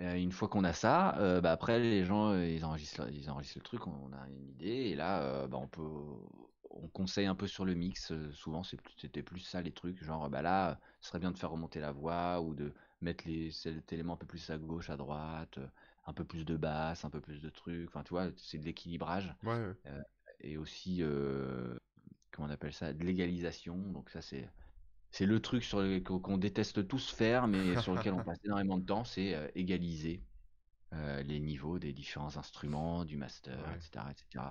une 0.01 0.33
fois 0.33 0.49
qu'on 0.49 0.65
a 0.65 0.73
ça, 0.73 1.41
bah 1.41 1.53
après 1.53 1.79
les 1.79 2.05
gens 2.05 2.35
ils 2.35 2.65
enregistrent, 2.65 3.09
ils 3.13 3.31
enregistrent 3.31 3.59
le 3.59 3.65
truc, 3.65 3.87
on 3.87 4.13
a 4.13 4.29
une 4.29 4.49
idée 4.49 4.91
et 4.91 4.97
là 4.97 5.47
bah 5.47 5.59
on 5.59 5.69
peut 5.69 6.17
on 6.71 6.89
conseille 6.89 7.27
un 7.27 7.35
peu 7.35 7.47
sur 7.47 7.65
le 7.65 7.75
mix. 7.75 8.13
souvent 8.33 8.63
c'était 8.63 9.23
plus 9.23 9.41
ça 9.41 9.63
les 9.63 9.73
trucs, 9.73 10.03
genre 10.03 10.29
bah 10.31 10.43
là 10.43 10.81
ce 11.01 11.09
serait 11.09 11.19
bien 11.19 11.31
de 11.33 11.39
faire 11.39 11.51
remonter 11.51 11.81
la 11.81 11.93
voix 11.93 12.41
ou 12.41 12.55
de 12.55 12.73
mettre 13.01 13.27
les 13.27 13.51
cet 13.51 13.93
élément 13.93 14.15
un 14.15 14.17
peu 14.17 14.27
plus 14.27 14.51
à 14.51 14.59
gauche, 14.59 14.91
à 14.91 14.97
droite, 14.97 15.59
un 16.07 16.13
peu 16.13 16.25
plus 16.25 16.45
de 16.45 16.57
basse, 16.57 17.05
un 17.05 17.11
peu 17.11 17.21
plus 17.21 17.41
de 17.41 17.49
trucs. 17.49 17.89
Enfin 17.89 18.03
tu 18.03 18.11
vois, 18.11 18.29
c'est 18.37 18.59
de 18.59 18.65
l'équilibrage. 18.65 19.35
et 20.41 20.57
aussi 20.57 21.03
on 22.39 22.51
appelle 22.51 22.73
ça, 22.73 22.93
de 22.93 23.05
l'égalisation. 23.05 23.77
Donc 23.77 24.11
ça 24.11 24.23
c'est 24.23 24.49
c'est 25.11 25.27
le 25.27 25.41
truc 25.41 25.65
sur 25.65 25.83
qu'on 26.05 26.37
déteste 26.37 26.87
tous 26.87 27.11
faire, 27.11 27.49
mais 27.49 27.81
sur 27.81 27.95
lequel 27.95 28.13
on 28.13 28.23
passe 28.23 28.39
énormément 28.45 28.77
de 28.79 28.85
temps, 28.85 29.05
c'est 29.05 29.35
euh, 29.35 29.49
égaliser 29.55 30.23
euh, 30.93 31.23
les 31.23 31.41
niveaux 31.41 31.79
des 31.79 31.93
différents 31.93 32.37
instruments, 32.37 33.05
du 33.05 33.17
master, 33.17 33.59
etc., 33.75 34.05
etc. 34.11 34.45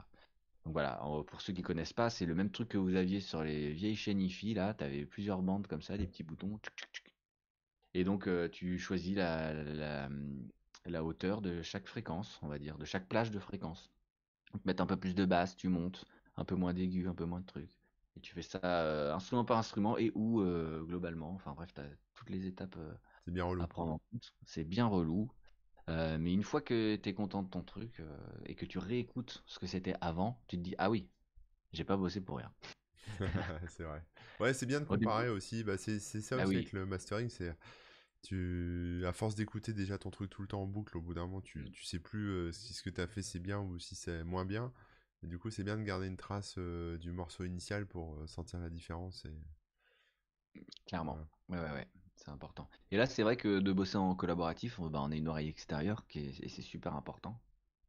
Donc 0.68 0.74
voilà, 0.74 1.02
pour 1.28 1.40
ceux 1.40 1.54
qui 1.54 1.62
connaissent 1.62 1.94
pas, 1.94 2.10
c'est 2.10 2.26
le 2.26 2.36
même 2.36 2.52
truc 2.52 2.68
que 2.68 2.78
vous 2.78 2.96
aviez 2.96 3.22
sur 3.22 3.42
les 3.42 3.72
vieilles 3.72 3.96
chaînes 3.96 4.20
IFI, 4.20 4.54
là, 4.54 4.74
tu 4.74 4.84
avais 4.84 5.06
plusieurs 5.06 5.42
bandes 5.42 5.66
comme 5.66 5.82
ça, 5.82 5.98
des 5.98 6.06
petits 6.08 6.24
boutons, 6.24 6.60
et 7.94 8.04
donc 8.04 8.28
euh, 8.28 8.50
tu 8.50 8.78
choisis 8.78 9.16
la, 9.16 9.54
la, 9.54 10.10
la, 10.86 11.04
hauteur 11.06 11.42
de 11.42 11.62
chaque 11.62 11.88
fréquence, 11.88 12.38
on 12.42 12.50
va 12.50 12.60
dire, 12.60 12.78
de 12.78 12.84
chaque 12.84 13.08
plage 13.08 13.32
de 13.32 13.40
fréquence. 13.40 13.94
Donc 14.52 14.66
mettre 14.66 14.84
un 14.84 14.88
peu 14.88 14.98
plus 14.98 15.16
de 15.16 15.24
basse, 15.24 15.56
tu 15.56 15.70
montes, 15.70 16.04
un 16.36 16.44
peu 16.44 16.56
moins 16.56 16.74
d'aigu, 16.74 17.08
un 17.08 17.16
peu 17.16 17.24
moins 17.24 17.40
de 17.40 17.46
trucs. 17.46 17.80
Et 18.18 18.20
tu 18.20 18.34
fais 18.34 18.42
ça 18.42 18.60
euh, 18.62 19.14
instrument 19.14 19.46
par 19.46 19.60
instrument 19.60 19.98
et 19.98 20.12
ou 20.16 20.42
euh, 20.42 20.84
globalement. 20.84 21.32
Enfin 21.32 21.54
bref, 21.54 21.74
tu 21.74 21.80
as 21.80 21.86
toutes 22.14 22.30
les 22.30 22.46
étapes 22.46 22.78
C'est 23.24 23.32
bien 23.32 23.46
relou. 23.46 23.62
à 23.62 23.68
prendre 23.68 23.94
en 23.94 24.02
compte. 24.12 24.34
C'est 24.46 24.66
bien 24.66 24.86
relou. 24.86 25.32
Mais 25.88 26.34
une 26.34 26.44
fois 26.44 26.62
que 26.62 26.96
tu 26.96 27.10
es 27.10 27.14
content 27.14 27.44
de 27.44 27.50
ton 27.50 27.62
truc 27.62 28.02
et 28.46 28.56
que 28.56 28.66
tu 28.66 28.78
réécoutes 28.78 29.44
ce 29.46 29.60
que 29.60 29.68
c'était 29.68 29.96
avant, 30.02 30.42
tu 30.48 30.58
te 30.58 30.62
dis 30.62 30.76
Ah 30.78 30.90
oui, 30.90 31.10
j'ai 31.72 31.84
pas 31.84 31.98
bossé 31.98 32.22
pour 32.22 32.38
rien. 32.38 32.52
c'est 33.70 33.84
vrai. 33.84 34.04
Ouais, 34.40 34.54
c'est 34.54 34.66
bien 34.66 34.80
de 34.80 34.86
comparer 34.86 35.30
aussi. 35.30 35.64
Bah, 35.64 35.78
c'est 35.78 36.00
ça 36.00 36.38
ah 36.40 36.46
aussi 36.46 36.56
avec 36.56 36.74
le 36.74 36.86
mastering. 36.86 37.30
C'est 37.30 37.56
tu 38.24 39.04
à 39.06 39.14
force 39.14 39.36
d'écouter 39.36 39.74
déjà 39.74 39.98
ton 39.98 40.10
truc 40.10 40.30
tout 40.30 40.42
le 40.42 40.48
temps 40.48 40.62
en 40.62 40.68
boucle, 40.68 40.98
au 40.98 41.02
bout 41.02 41.14
d'un 41.14 41.28
moment, 41.28 41.40
tu, 41.40 41.60
mm. 41.60 41.72
tu 41.72 41.84
sais 41.86 42.00
plus 42.00 42.52
si 42.52 42.74
ce 42.74 42.82
que 42.84 42.90
tu 42.90 43.00
as 43.00 43.08
fait 43.08 43.22
c'est 43.22 43.40
bien 43.40 43.60
ou 43.60 43.80
si 43.80 43.96
c'est 43.96 44.24
moins 44.24 44.46
bien. 44.46 44.74
Et 45.24 45.28
du 45.28 45.40
coup, 45.40 45.50
c'est 45.50 45.64
bien 45.64 45.78
de 45.78 45.84
garder 45.84 46.08
une 46.08 46.18
trace 46.18 46.56
euh, 46.58 46.98
du 46.98 47.12
morceau 47.12 47.44
initial 47.44 47.88
pour 47.88 48.16
euh, 48.16 48.28
sentir 48.28 48.60
la 48.60 48.70
différence. 48.70 49.26
Et... 49.26 50.62
Clairement. 50.86 51.18
Ouais, 51.50 51.60
ouais, 51.60 51.72
ouais. 51.72 51.88
C'est 52.18 52.30
important. 52.30 52.70
Et 52.92 52.98
là, 52.98 53.06
c'est 53.06 53.24
vrai 53.24 53.38
que 53.38 53.60
de 53.60 53.72
bosser 53.72 53.98
en 53.98 54.16
collaboratif, 54.16 54.80
on, 54.80 54.90
bah, 54.90 55.00
on 55.02 55.12
a 55.12 55.16
une 55.16 55.28
oreille 55.28 55.50
extérieure 55.50 56.06
qui 56.08 56.20
est, 56.20 56.40
et 56.44 56.50
c'est 56.50 56.62
super 56.62 56.96
important. 56.96 57.40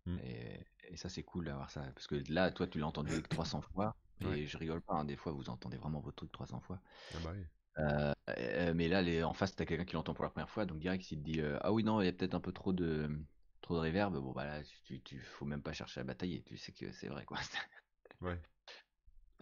Mmh. 0.07 0.19
Et, 0.23 0.67
et, 0.91 0.97
ça, 0.97 1.09
c'est 1.09 1.23
cool 1.23 1.47
d'avoir 1.47 1.71
ça. 1.71 1.83
Parce 1.95 2.07
que 2.07 2.23
là, 2.33 2.51
toi, 2.51 2.67
tu 2.67 2.79
l'as 2.79 2.87
entendu 2.87 3.13
avec 3.13 3.29
300 3.29 3.63
fois. 3.63 3.97
Et 4.35 4.47
je 4.47 4.59
rigole 4.59 4.81
pas, 4.81 4.95
hein, 4.95 5.05
des 5.05 5.15
fois, 5.15 5.31
vous 5.31 5.49
entendez 5.49 5.77
vraiment 5.77 6.01
votre 6.01 6.17
truc 6.17 6.33
300 6.33 6.59
fois. 6.59 6.81
Ah 7.15 7.19
bah 7.23 7.33
oui. 7.33 7.45
Euh, 7.79 8.75
mais 8.75 8.89
là, 8.89 9.01
les, 9.01 9.23
en 9.23 9.33
face, 9.33 9.55
t'as 9.55 9.65
quelqu'un 9.65 9.85
qui 9.85 9.95
l'entend 9.95 10.13
pour 10.13 10.25
la 10.25 10.31
première 10.31 10.51
fois, 10.51 10.67
donc 10.67 10.81
direct, 10.81 11.09
il 11.13 11.19
te 11.19 11.25
dit 11.25 11.41
Ah 11.61 11.73
oui, 11.73 11.85
non, 11.85 12.01
il 12.01 12.07
y 12.07 12.09
a 12.09 12.13
peut-être 12.13 12.35
un 12.35 12.41
peu 12.41 12.51
trop 12.51 12.73
de, 12.73 13.09
trop 13.61 13.75
de 13.77 13.81
reverb, 13.81 14.17
bon 14.17 14.33
bah 14.33 14.45
là, 14.45 14.63
tu, 14.85 15.01
tu, 15.03 15.21
faut 15.21 15.45
même 15.45 15.63
pas 15.63 15.73
chercher 15.73 16.01
à 16.01 16.05
batailler, 16.05 16.43
tu 16.43 16.57
sais 16.57 16.73
que 16.73 16.91
c'est 16.91 17.09
vrai 17.09 17.25
quoi. 17.25 17.39
ouais. 18.21 18.41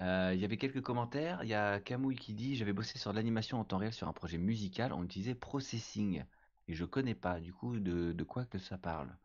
Euh, 0.00 0.32
il 0.34 0.40
y 0.40 0.44
avait 0.44 0.58
quelques 0.58 0.82
commentaires. 0.82 1.42
Il 1.42 1.48
y 1.48 1.54
a 1.54 1.80
Camouille 1.80 2.16
qui 2.16 2.34
dit 2.34 2.56
J'avais 2.56 2.72
bossé 2.72 2.98
sur 2.98 3.12
l'animation 3.12 3.58
en 3.58 3.64
temps 3.64 3.78
réel 3.78 3.92
sur 3.92 4.08
un 4.08 4.12
projet 4.12 4.38
musical. 4.38 4.92
On 4.92 5.04
utilisait 5.04 5.34
Processing. 5.34 6.24
Et 6.68 6.74
je 6.74 6.84
connais 6.84 7.14
pas, 7.14 7.40
du 7.40 7.52
coup, 7.52 7.78
de, 7.78 8.12
de 8.12 8.24
quoi 8.24 8.44
que 8.44 8.58
ça 8.58 8.76
parle? 8.76 9.16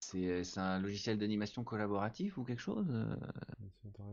C'est 0.00 0.58
un 0.58 0.78
logiciel 0.80 1.16
d'animation 1.16 1.62
collaboratif 1.64 2.36
ou 2.36 2.44
quelque 2.44 2.60
chose 2.60 2.86
euh? 2.90 3.16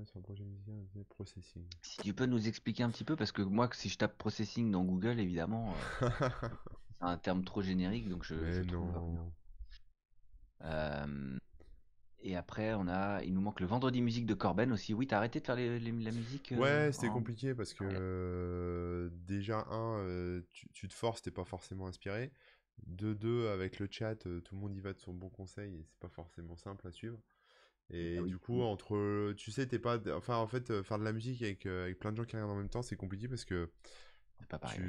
sur 0.06 0.22
projet 0.22 0.44
musical, 0.44 1.04
Processing. 1.10 1.66
Si 1.82 1.98
tu 1.98 2.14
peux 2.14 2.26
nous 2.26 2.48
expliquer 2.48 2.84
un 2.84 2.90
petit 2.90 3.04
peu, 3.04 3.16
parce 3.16 3.32
que 3.32 3.42
moi, 3.42 3.70
si 3.74 3.90
je 3.90 3.98
tape 3.98 4.18
Processing 4.18 4.72
dans 4.72 4.84
Google, 4.84 5.20
évidemment, 5.20 5.74
euh, 6.02 6.10
c'est 7.00 7.06
un 7.06 7.18
terme 7.18 7.44
trop 7.44 7.62
générique, 7.62 8.08
donc 8.08 8.24
je. 8.24 8.36
Mais 8.36 8.62
non. 8.72 9.32
Euh, 10.62 11.38
et 12.22 12.36
après, 12.36 12.74
on 12.74 12.88
a, 12.88 13.24
il 13.24 13.34
nous 13.34 13.42
manque 13.42 13.60
le 13.60 13.66
vendredi 13.66 14.02
musique 14.02 14.26
de 14.26 14.34
Corben 14.34 14.72
aussi. 14.72 14.94
Oui, 14.94 15.08
t'as 15.08 15.18
arrêté 15.18 15.40
de 15.40 15.46
faire 15.46 15.56
la 15.56 16.12
musique 16.12 16.52
euh, 16.52 16.58
Ouais, 16.58 16.92
c'était 16.92 17.08
compliqué 17.08 17.56
parce 17.56 17.74
que 17.74 17.84
euh, 17.84 19.10
déjà, 19.28 19.66
un, 19.70 20.42
tu, 20.74 20.88
te 20.88 20.94
forces, 20.94 21.22
t'es 21.22 21.32
pas 21.32 21.46
forcément 21.46 21.88
inspiré. 21.88 22.32
De 22.86 23.14
deux, 23.14 23.48
avec 23.50 23.80
le 23.80 23.88
chat, 23.90 24.16
tout 24.16 24.56
le 24.56 24.58
monde 24.58 24.76
y 24.76 24.80
va 24.80 24.94
de 24.94 25.00
son 25.00 25.14
bon 25.14 25.30
conseil 25.30 25.76
et 25.76 25.84
c'est 25.84 26.00
pas 26.00 26.10
forcément 26.10 26.56
simple 26.56 26.88
à 26.88 26.92
suivre. 26.92 27.20
Et 27.92 28.18
ah 28.20 28.24
du 28.24 28.38
coup, 28.38 28.62
entre, 28.62 29.34
tu 29.34 29.52
sais, 29.52 29.66
t'es 29.66 29.80
pas, 29.80 30.00
enfin, 30.16 30.38
en 30.38 30.48
fait, 30.48 30.82
faire 30.84 31.00
de 31.00 31.04
la 31.04 31.12
musique 31.12 31.42
avec, 31.42 31.66
avec 31.66 32.00
plein 32.00 32.12
de 32.12 32.18
gens 32.18 32.26
qui 32.26 32.36
regardent 32.36 32.52
en 32.52 32.58
même 32.58 32.70
temps, 32.70 32.82
c'est 32.82 32.96
compliqué 32.96 33.28
parce 33.28 33.46
que 33.46 33.70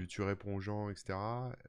tu, 0.08 0.22
réponds 0.22 0.56
aux 0.56 0.60
gens, 0.60 0.90
etc. 0.90 1.18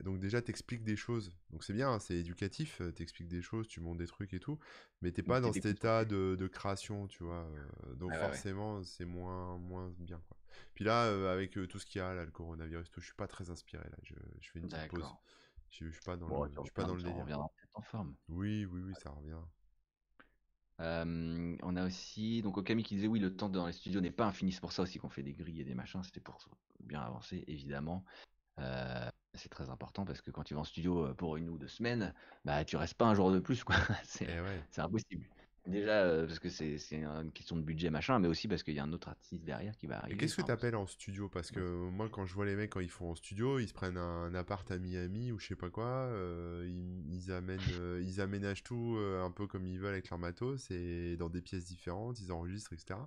Donc 0.01 0.19
déjà, 0.19 0.41
t'expliques 0.41 0.83
des 0.83 0.95
choses. 0.95 1.31
Donc 1.49 1.63
c'est 1.63 1.73
bien, 1.73 1.91
hein, 1.91 1.99
c'est 1.99 2.15
éducatif, 2.15 2.81
euh, 2.81 2.91
t'expliques 2.91 3.27
des 3.27 3.41
choses, 3.41 3.67
tu 3.67 3.81
montres 3.81 3.99
des 3.99 4.07
trucs 4.07 4.33
et 4.33 4.39
tout. 4.39 4.59
Mais 5.01 5.11
t'es 5.11 5.23
pas 5.23 5.41
dans 5.41 5.51
cet 5.51 5.65
état 5.65 6.05
de, 6.05 6.47
création, 6.47 7.07
tu 7.07 7.23
vois. 7.23 7.45
Euh, 7.45 7.95
donc 7.95 8.13
forcément, 8.15 8.83
c'est 8.83 9.05
moins, 9.05 9.57
moins 9.57 9.93
bien. 9.99 10.21
Quoi. 10.27 10.37
Puis 10.73 10.85
là, 10.85 11.05
euh, 11.05 11.31
avec 11.31 11.51
tout 11.51 11.79
ce 11.79 11.85
qu'il 11.85 11.99
y 11.99 12.03
a, 12.03 12.13
là, 12.13 12.25
le 12.25 12.31
coronavirus, 12.31 12.89
tout, 12.91 13.01
je 13.01 13.05
suis 13.07 13.15
pas 13.15 13.27
très 13.27 13.49
inspiré. 13.49 13.83
Là. 13.83 13.97
Je, 14.03 14.13
fais 14.51 14.59
une 14.59 14.67
petite 14.67 14.87
pause. 14.89 15.05
Je, 15.69 15.85
je 15.85 15.91
suis 15.91 16.03
pas 16.03 16.17
dans 16.17 16.27
le, 16.27 16.51
je 16.51 16.61
suis 16.61 16.71
pas 16.71 16.83
dans 16.83 16.95
le 16.95 17.03
délire. 17.03 17.39
en 17.73 17.81
forme. 17.81 18.15
Oui, 18.29 18.65
oui, 18.65 18.81
oui, 18.81 18.93
ça 19.01 19.09
revient. 19.11 19.39
On 20.83 21.75
a 21.75 21.85
aussi 21.85 22.41
donc 22.41 22.57
Okami 22.57 22.83
qui 22.83 22.95
disait 22.95 23.07
oui 23.07 23.19
le 23.19 23.35
temps 23.35 23.49
dans 23.49 23.67
les 23.67 23.73
studios 23.73 24.01
n'est 24.01 24.11
pas 24.11 24.25
infini 24.25 24.51
c'est 24.51 24.61
pour 24.61 24.71
ça 24.71 24.81
aussi 24.81 24.99
qu'on 24.99 25.09
fait 25.09 25.23
des 25.23 25.33
grilles 25.33 25.61
et 25.61 25.65
des 25.65 25.75
machins 25.75 26.01
c'était 26.03 26.19
pour 26.19 26.39
bien 26.83 27.01
avancé, 27.01 27.43
évidemment. 27.47 28.03
Euh, 28.59 29.09
c'est 29.33 29.49
très 29.49 29.69
important 29.69 30.05
parce 30.05 30.21
que 30.21 30.31
quand 30.31 30.43
tu 30.43 30.53
vas 30.53 30.61
en 30.61 30.65
studio 30.65 31.05
euh, 31.05 31.13
pour 31.13 31.37
une 31.37 31.49
ou 31.49 31.57
deux 31.57 31.67
semaines, 31.67 32.13
bah 32.45 32.65
tu 32.65 32.75
restes 32.75 32.95
pas 32.95 33.05
un 33.05 33.15
jour 33.15 33.31
de 33.31 33.39
plus, 33.39 33.63
quoi. 33.63 33.75
c'est 34.03 34.27
eh 34.29 34.81
impossible. 34.81 35.25
Déjà 35.67 36.05
euh, 36.05 36.25
parce 36.25 36.39
que 36.39 36.49
c'est 36.49 36.77
une 36.91 37.31
question 37.31 37.55
de 37.55 37.61
budget 37.61 37.91
machin, 37.91 38.17
mais 38.17 38.27
aussi 38.27 38.47
parce 38.47 38.63
qu'il 38.63 38.73
y 38.73 38.79
a 38.79 38.83
un 38.83 38.93
autre 38.93 39.09
artiste 39.09 39.43
derrière 39.43 39.77
qui 39.77 39.85
va 39.85 39.99
arriver. 39.99 40.17
Qu'est-ce 40.17 40.35
que 40.35 40.41
tu 40.41 40.51
appelles 40.51 40.75
en 40.75 40.87
studio? 40.87 41.29
Parce 41.29 41.51
que 41.51 41.59
moi, 41.89 42.09
quand 42.09 42.25
je 42.25 42.33
vois 42.33 42.45
les 42.45 42.55
mecs 42.55 42.71
quand 42.71 42.79
ils 42.79 42.89
font 42.89 43.11
en 43.11 43.15
studio, 43.15 43.59
ils 43.59 43.67
se 43.67 43.73
prennent 43.73 43.97
un, 43.97 44.33
appart 44.33 44.69
à 44.71 44.79
Miami 44.79 45.31
ou 45.31 45.39
je 45.39 45.47
sais 45.47 45.55
pas 45.55 45.69
quoi, 45.69 46.09
ils, 46.65 47.31
amènent, 47.31 47.59
ils 48.01 48.21
aménagent 48.21 48.63
tout 48.63 48.97
un 48.97 49.29
peu 49.29 49.45
comme 49.45 49.67
ils 49.67 49.79
veulent 49.79 49.93
avec 49.93 50.09
leur 50.09 50.19
matos 50.19 50.71
et 50.71 51.15
dans 51.17 51.29
des 51.29 51.41
pièces 51.41 51.65
différentes, 51.65 52.19
ils 52.19 52.31
enregistrent, 52.31 52.73
etc. 52.73 52.99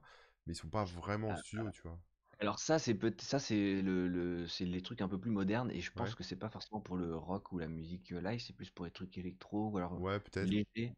Mais 0.47 0.53
ils 0.53 0.57
sont 0.57 0.69
pas 0.69 0.85
vraiment 0.85 1.31
en 1.31 1.33
ah, 1.33 1.37
studio, 1.37 1.71
tu 1.71 1.83
vois. 1.83 1.99
Alors 2.41 2.59
ça, 2.59 2.79
c'est 2.79 2.99
ça 3.21 3.39
c'est 3.39 3.81
le, 3.81 4.09
le 4.09 4.47
c'est 4.49 4.65
les 4.65 4.83
trucs 4.83 5.01
un 5.01 5.09
peu 5.09 5.19
plus 5.19 5.31
modernes 5.31 5.71
et 5.71 5.81
je 5.81 5.93
pense 5.93 6.15
que 6.15 6.23
c'est 6.23 6.37
pas 6.37 6.51
forcément 6.51 6.81
pour 6.81 6.97
le 6.97 7.17
rock 7.17 7.53
ou 7.53 7.59
la 7.59 7.69
musique 7.69 8.11
live, 8.11 8.41
c'est 8.41 8.53
plus 8.55 8.71
pour 8.71 8.85
les 8.85 8.91
trucs 8.91 9.17
électro 9.19 9.71
ou 9.71 9.79
alors 9.79 10.01
Ouais, 10.01 10.21
peut-être. 10.21 10.49
légers. 10.49 10.95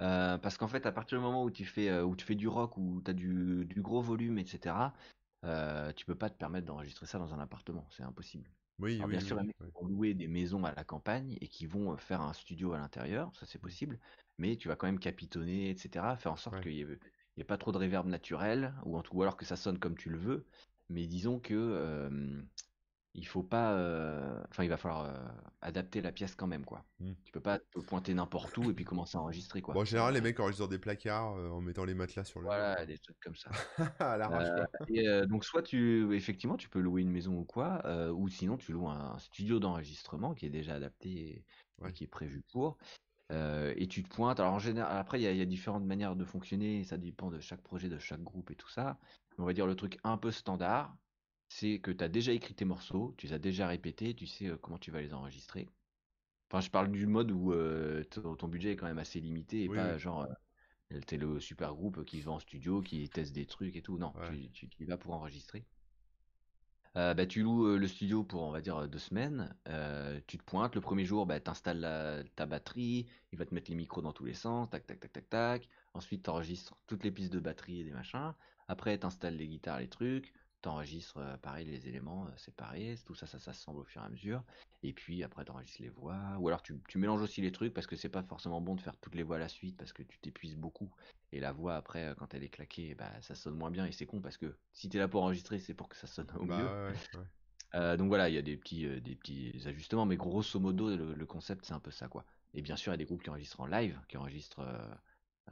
Euh, 0.00 0.38
parce 0.38 0.56
qu'en 0.56 0.68
fait, 0.68 0.86
à 0.86 0.92
partir 0.92 1.18
du 1.18 1.24
moment 1.24 1.44
où 1.44 1.50
tu 1.50 1.64
fais 1.64 1.88
euh, 1.88 2.04
où 2.04 2.16
tu 2.16 2.24
fais 2.24 2.34
du 2.34 2.48
rock 2.48 2.76
où 2.76 3.00
tu 3.04 3.10
as 3.10 3.14
du, 3.14 3.64
du 3.64 3.80
gros 3.80 4.02
volume, 4.02 4.38
etc. 4.38 4.92
Euh, 5.44 5.92
tu 5.92 6.04
peux 6.04 6.14
pas 6.14 6.30
te 6.30 6.36
permettre 6.36 6.66
d'enregistrer 6.66 7.06
ça 7.06 7.18
dans 7.18 7.34
un 7.34 7.38
appartement, 7.38 7.86
c'est 7.90 8.02
impossible. 8.02 8.50
Oui, 8.78 8.96
Alors 8.96 9.06
oui, 9.06 9.12
bien 9.12 9.20
sûr, 9.20 9.36
oui, 9.36 9.52
les 9.60 9.70
vont 9.80 9.86
louer 9.86 10.14
des 10.14 10.26
maisons 10.26 10.64
à 10.64 10.74
la 10.74 10.84
campagne 10.84 11.36
et 11.40 11.48
qui 11.48 11.66
vont 11.66 11.96
faire 11.96 12.22
un 12.22 12.32
studio 12.32 12.72
à 12.72 12.78
l'intérieur, 12.78 13.30
ça 13.36 13.46
c'est 13.46 13.60
possible, 13.60 14.00
mais 14.38 14.56
tu 14.56 14.66
vas 14.68 14.74
quand 14.74 14.86
même 14.86 14.98
capitonner, 14.98 15.70
etc. 15.70 16.16
Faire 16.16 16.32
en 16.32 16.36
sorte 16.36 16.60
qu'il 16.60 16.72
y 16.72 16.80
ait, 16.80 16.86
il 17.36 17.40
y 17.40 17.42
a 17.42 17.44
pas 17.44 17.58
trop 17.58 17.70
de 17.70 17.78
reverb 17.78 18.08
naturel, 18.08 18.74
ou, 18.84 18.96
en 18.96 19.02
tout, 19.02 19.14
ou 19.14 19.22
alors 19.22 19.36
que 19.36 19.44
ça 19.44 19.54
sonne 19.54 19.78
comme 19.78 19.96
tu 19.96 20.08
le 20.08 20.18
veux. 20.18 20.44
Mais 20.88 21.06
disons 21.06 21.38
que 21.38 22.10
il 23.14 23.26
faut 23.26 23.42
pas, 23.42 23.72
enfin 24.50 24.64
il 24.64 24.68
va 24.68 24.76
falloir 24.76 25.14
adapter 25.60 26.00
la 26.00 26.12
pièce 26.12 26.34
quand 26.34 26.46
même 26.46 26.64
quoi. 26.64 26.84
Mmh. 27.00 27.12
Tu 27.24 27.32
peux 27.32 27.40
pas 27.40 27.58
te 27.58 27.78
pointer 27.80 28.12
n'importe 28.14 28.56
où 28.58 28.70
et 28.70 28.74
puis 28.74 28.84
commencer 28.84 29.16
à 29.16 29.20
enregistrer 29.20 29.62
quoi. 29.62 29.74
Bon, 29.74 29.80
en 29.80 29.84
général 29.84 30.14
les 30.14 30.20
mecs 30.20 30.38
enregistrent 30.40 30.66
dans 30.66 30.70
des 30.70 30.78
placards 30.78 31.34
en 31.34 31.60
mettant 31.60 31.84
les 31.84 31.94
matelas 31.94 32.24
sur 32.24 32.40
le. 32.40 32.46
Voilà 32.46 32.84
des 32.86 32.98
trucs 32.98 33.18
comme 33.20 33.36
ça. 33.36 33.50
à 34.00 34.18
Et 34.88 35.26
donc 35.26 35.44
soit 35.44 35.62
tu 35.62 36.14
effectivement 36.14 36.56
tu 36.56 36.68
peux 36.68 36.80
louer 36.80 37.02
une 37.02 37.10
maison 37.10 37.36
ou 37.38 37.44
quoi, 37.44 37.82
ou 38.12 38.28
sinon 38.28 38.56
tu 38.56 38.72
loues 38.72 38.88
un 38.88 39.18
studio 39.18 39.58
d'enregistrement 39.58 40.34
qui 40.34 40.46
est 40.46 40.50
déjà 40.50 40.74
adapté 40.74 41.44
et, 41.86 41.92
qui 41.92 42.04
est 42.04 42.08
prévu 42.08 42.42
pour. 42.52 42.78
et 43.30 43.86
tu 43.88 44.02
te 44.02 44.14
pointes. 44.14 44.40
Alors 44.40 44.54
en 44.54 44.58
général, 44.58 44.96
après 44.98 45.20
il 45.20 45.30
y, 45.30 45.38
y, 45.38 45.42
a 45.42 45.46
différentes 45.46 45.84
manières 45.84 46.16
de 46.16 46.24
fonctionner. 46.24 46.84
Ça 46.84 46.98
dépend 46.98 47.30
de 47.30 47.38
chaque 47.40 47.62
projet, 47.62 47.88
de 47.88 47.98
chaque 47.98 48.22
groupe 48.22 48.50
et 48.50 48.56
tout 48.56 48.70
ça 48.70 48.98
on 49.38 49.44
va 49.44 49.52
dire 49.52 49.66
le 49.66 49.74
truc 49.74 49.98
un 50.04 50.16
peu 50.16 50.30
standard, 50.30 50.96
c'est 51.48 51.80
que 51.80 51.90
tu 51.90 52.04
as 52.04 52.08
déjà 52.08 52.32
écrit 52.32 52.54
tes 52.54 52.64
morceaux, 52.64 53.14
tu 53.18 53.26
les 53.26 53.32
as 53.32 53.38
déjà 53.38 53.66
répétés, 53.68 54.14
tu 54.14 54.26
sais 54.26 54.50
comment 54.62 54.78
tu 54.78 54.90
vas 54.90 55.00
les 55.00 55.14
enregistrer. 55.14 55.68
Enfin, 56.50 56.60
je 56.62 56.70
parle 56.70 56.90
du 56.90 57.06
mode 57.06 57.30
où 57.32 57.52
euh, 57.52 58.04
ton, 58.04 58.36
ton 58.36 58.48
budget 58.48 58.72
est 58.72 58.76
quand 58.76 58.86
même 58.86 58.98
assez 58.98 59.20
limité 59.20 59.64
et 59.64 59.68
Oui, 59.68 59.76
pas 59.76 59.96
oui. 59.96 59.98
genre 59.98 60.26
euh, 60.92 61.00
t'es 61.06 61.16
le 61.18 61.40
super 61.40 61.74
groupe 61.74 62.04
qui 62.04 62.20
va 62.22 62.32
en 62.32 62.38
studio, 62.40 62.82
qui 62.82 63.08
teste 63.10 63.34
des 63.34 63.46
trucs 63.46 63.76
et 63.76 63.82
tout. 63.82 63.98
Non, 63.98 64.14
Ouais. 64.14 64.20
tu, 64.22 64.50
tu, 64.52 64.68
tu 64.68 64.82
y 64.84 64.86
vas 64.86 64.98
pour 64.98 65.14
enregistrer. 65.14 65.66
Euh, 66.96 67.12
bah, 67.14 67.26
tu 67.26 67.42
loues 67.42 67.76
le 67.76 67.88
studio 67.88 68.22
pour, 68.24 68.42
on 68.42 68.50
va 68.52 68.60
dire, 68.60 68.88
deux 68.88 68.98
semaines. 68.98 69.54
Tu 70.26 70.38
te 70.38 70.44
pointes. 70.44 70.74
Le 70.74 70.80
premier 70.80 71.04
jour, 71.04 71.26
bah, 71.26 71.40
tu 71.40 71.50
installes 71.50 72.24
ta 72.36 72.46
batterie. 72.46 73.06
Il 73.32 73.38
va 73.38 73.46
te 73.46 73.54
mettre 73.54 73.70
les 73.70 73.76
micros 73.76 74.02
dans 74.02 74.12
tous 74.12 74.24
les 74.24 74.34
sens. 74.34 74.70
Tac, 74.70 74.86
tac, 74.86 75.00
tac, 75.00 75.12
tac, 75.12 75.28
tac. 75.28 75.68
Ensuite, 75.94 76.24
tu 76.24 76.30
enregistres 76.30 76.76
toutes 76.86 77.02
les 77.04 77.10
pistes 77.10 77.32
de 77.32 77.40
batterie 77.40 77.80
et 77.80 77.84
des 77.84 77.92
machins. 77.92 78.34
Après, 78.68 78.98
tu 78.98 79.06
installes 79.06 79.36
les 79.36 79.48
guitares, 79.48 79.80
les 79.80 79.88
trucs. 79.88 80.32
Tu 80.64 80.70
enregistres, 80.70 81.18
euh, 81.18 81.36
pareil, 81.36 81.66
les 81.66 81.88
éléments 81.88 82.26
euh, 82.26 82.36
séparés. 82.38 82.96
Tout 83.04 83.14
ça, 83.14 83.26
ça 83.26 83.38
s'assemble 83.38 83.80
au 83.80 83.84
fur 83.84 84.00
et 84.02 84.06
à 84.06 84.08
mesure. 84.08 84.42
Et 84.82 84.94
puis, 84.94 85.22
après, 85.22 85.44
tu 85.44 85.52
enregistres 85.52 85.82
les 85.82 85.90
voix. 85.90 86.38
Ou 86.40 86.48
alors, 86.48 86.62
tu, 86.62 86.74
tu 86.88 86.96
mélanges 86.98 87.20
aussi 87.20 87.42
les 87.42 87.52
trucs 87.52 87.74
parce 87.74 87.86
que 87.86 87.96
c'est 87.96 88.08
pas 88.08 88.22
forcément 88.22 88.62
bon 88.62 88.74
de 88.74 88.80
faire 88.80 88.96
toutes 88.98 89.14
les 89.14 89.22
voix 89.24 89.36
à 89.36 89.40
la 89.40 89.48
suite 89.48 89.76
parce 89.76 89.92
que 89.92 90.02
tu 90.02 90.18
t'épuises 90.20 90.56
beaucoup. 90.56 90.90
Et 91.32 91.40
la 91.40 91.52
voix, 91.52 91.76
après, 91.76 92.06
euh, 92.06 92.14
quand 92.14 92.32
elle 92.32 92.44
est 92.44 92.48
claquée, 92.48 92.94
bah, 92.94 93.12
ça 93.20 93.34
sonne 93.34 93.56
moins 93.56 93.70
bien. 93.70 93.84
Et 93.86 93.92
c'est 93.92 94.06
con 94.06 94.22
parce 94.22 94.38
que 94.38 94.58
si 94.72 94.88
tu 94.88 94.96
es 94.96 95.00
là 95.00 95.08
pour 95.08 95.22
enregistrer, 95.22 95.58
c'est 95.58 95.74
pour 95.74 95.88
que 95.90 95.96
ça 95.96 96.06
sonne 96.06 96.30
au 96.34 96.46
Bah 96.46 96.56
mieux. 96.56 96.70
ouais, 96.88 96.92
ouais, 96.92 97.20
ouais. 97.20 97.26
Euh, 97.74 97.96
donc 97.96 98.08
voilà, 98.08 98.28
il 98.28 98.34
y 98.34 98.38
a 98.38 98.42
des 98.42 98.56
petits, 98.56 98.86
euh, 98.86 99.00
des 99.00 99.16
petits 99.16 99.52
ajustements, 99.66 100.06
mais 100.06 100.16
grosso 100.16 100.60
modo, 100.60 100.96
le, 100.96 101.14
le 101.14 101.26
concept, 101.26 101.66
c'est 101.66 101.74
un 101.74 101.80
peu 101.80 101.90
ça, 101.90 102.08
quoi. 102.08 102.24
Et 102.54 102.62
bien 102.62 102.76
sûr, 102.76 102.92
il 102.92 102.94
y 102.94 102.96
a 102.96 102.98
des 102.98 103.04
groupes 103.04 103.22
qui 103.22 103.30
enregistrent 103.30 103.60
en 103.60 103.66
live, 103.66 104.00
qui 104.08 104.16
enregistrent 104.16 104.60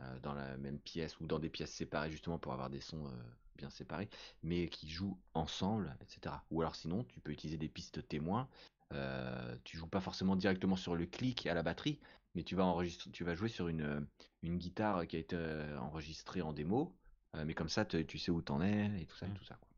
euh, 0.01 0.19
dans 0.21 0.35
la 0.35 0.57
même 0.57 0.79
pièce 0.79 1.19
ou 1.21 1.27
dans 1.27 1.39
des 1.39 1.51
pièces 1.51 1.73
séparées, 1.73 2.11
justement, 2.11 2.39
pour 2.39 2.53
avoir 2.53 2.71
des 2.71 2.81
sons 2.81 3.11
bien 3.57 3.71
séparés, 3.71 4.09
mais 4.43 4.69
qui 4.69 4.89
jouent 4.91 5.19
ensemble, 5.35 5.97
etc. 6.01 6.45
Ou 6.51 6.61
alors 6.63 6.75
sinon, 6.77 7.05
tu 7.05 7.21
peux 7.21 7.33
utiliser 7.33 7.59
des 7.59 7.69
pistes 7.69 8.07
témoins. 8.09 8.49
Euh, 8.93 9.57
tu 9.65 9.77
joues 9.77 9.87
pas 9.89 10.01
forcément 10.01 10.37
directement 10.37 10.77
sur 10.77 10.95
le 10.97 11.07
clic 11.07 11.47
à 11.47 11.55
la 11.55 11.63
batterie, 11.63 12.01
mais 12.35 12.43
tu 12.43 12.55
vas 12.55 12.65
enregistrer, 12.65 13.11
tu 13.11 13.25
vas 13.25 13.35
jouer 13.35 13.49
sur 13.49 13.69
une, 13.69 14.07
une 14.43 14.59
guitare 14.59 15.07
qui 15.07 15.17
a 15.17 15.19
été 15.19 15.37
euh, 15.37 15.79
enregistrée 15.79 16.43
en 16.43 16.53
démo, 16.53 16.95
euh, 17.37 17.45
mais 17.47 17.55
comme 17.55 17.69
ça, 17.71 17.85
te- 17.85 17.97
tu 18.03 18.19
sais 18.19 18.31
où 18.31 18.43
t'en 18.43 18.61
es 18.61 19.01
et 19.01 19.07
tout 19.07 19.17
ça 19.17 19.27
et 19.27 19.31
Mm. 19.31 19.35
tout 19.35 19.45
ça, 19.45 19.55
quoi. 19.57 19.69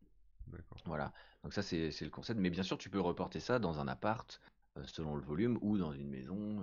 Voilà, 0.85 1.13
donc 1.43 1.53
ça 1.53 1.63
c'est 1.63 1.89
le 2.01 2.09
concept, 2.09 2.39
mais 2.39 2.49
bien 2.51 2.63
sûr 2.63 2.77
tu 2.77 2.89
peux 2.89 2.99
reporter 2.99 3.39
ça 3.39 3.57
dans 3.59 3.79
un 3.79 3.87
appart 3.87 4.39
euh, 4.77 4.83
selon 4.85 5.15
le 5.15 5.21
volume 5.23 5.57
ou 5.61 5.77
dans 5.77 5.93
une 5.93 6.09
maison 6.09 6.61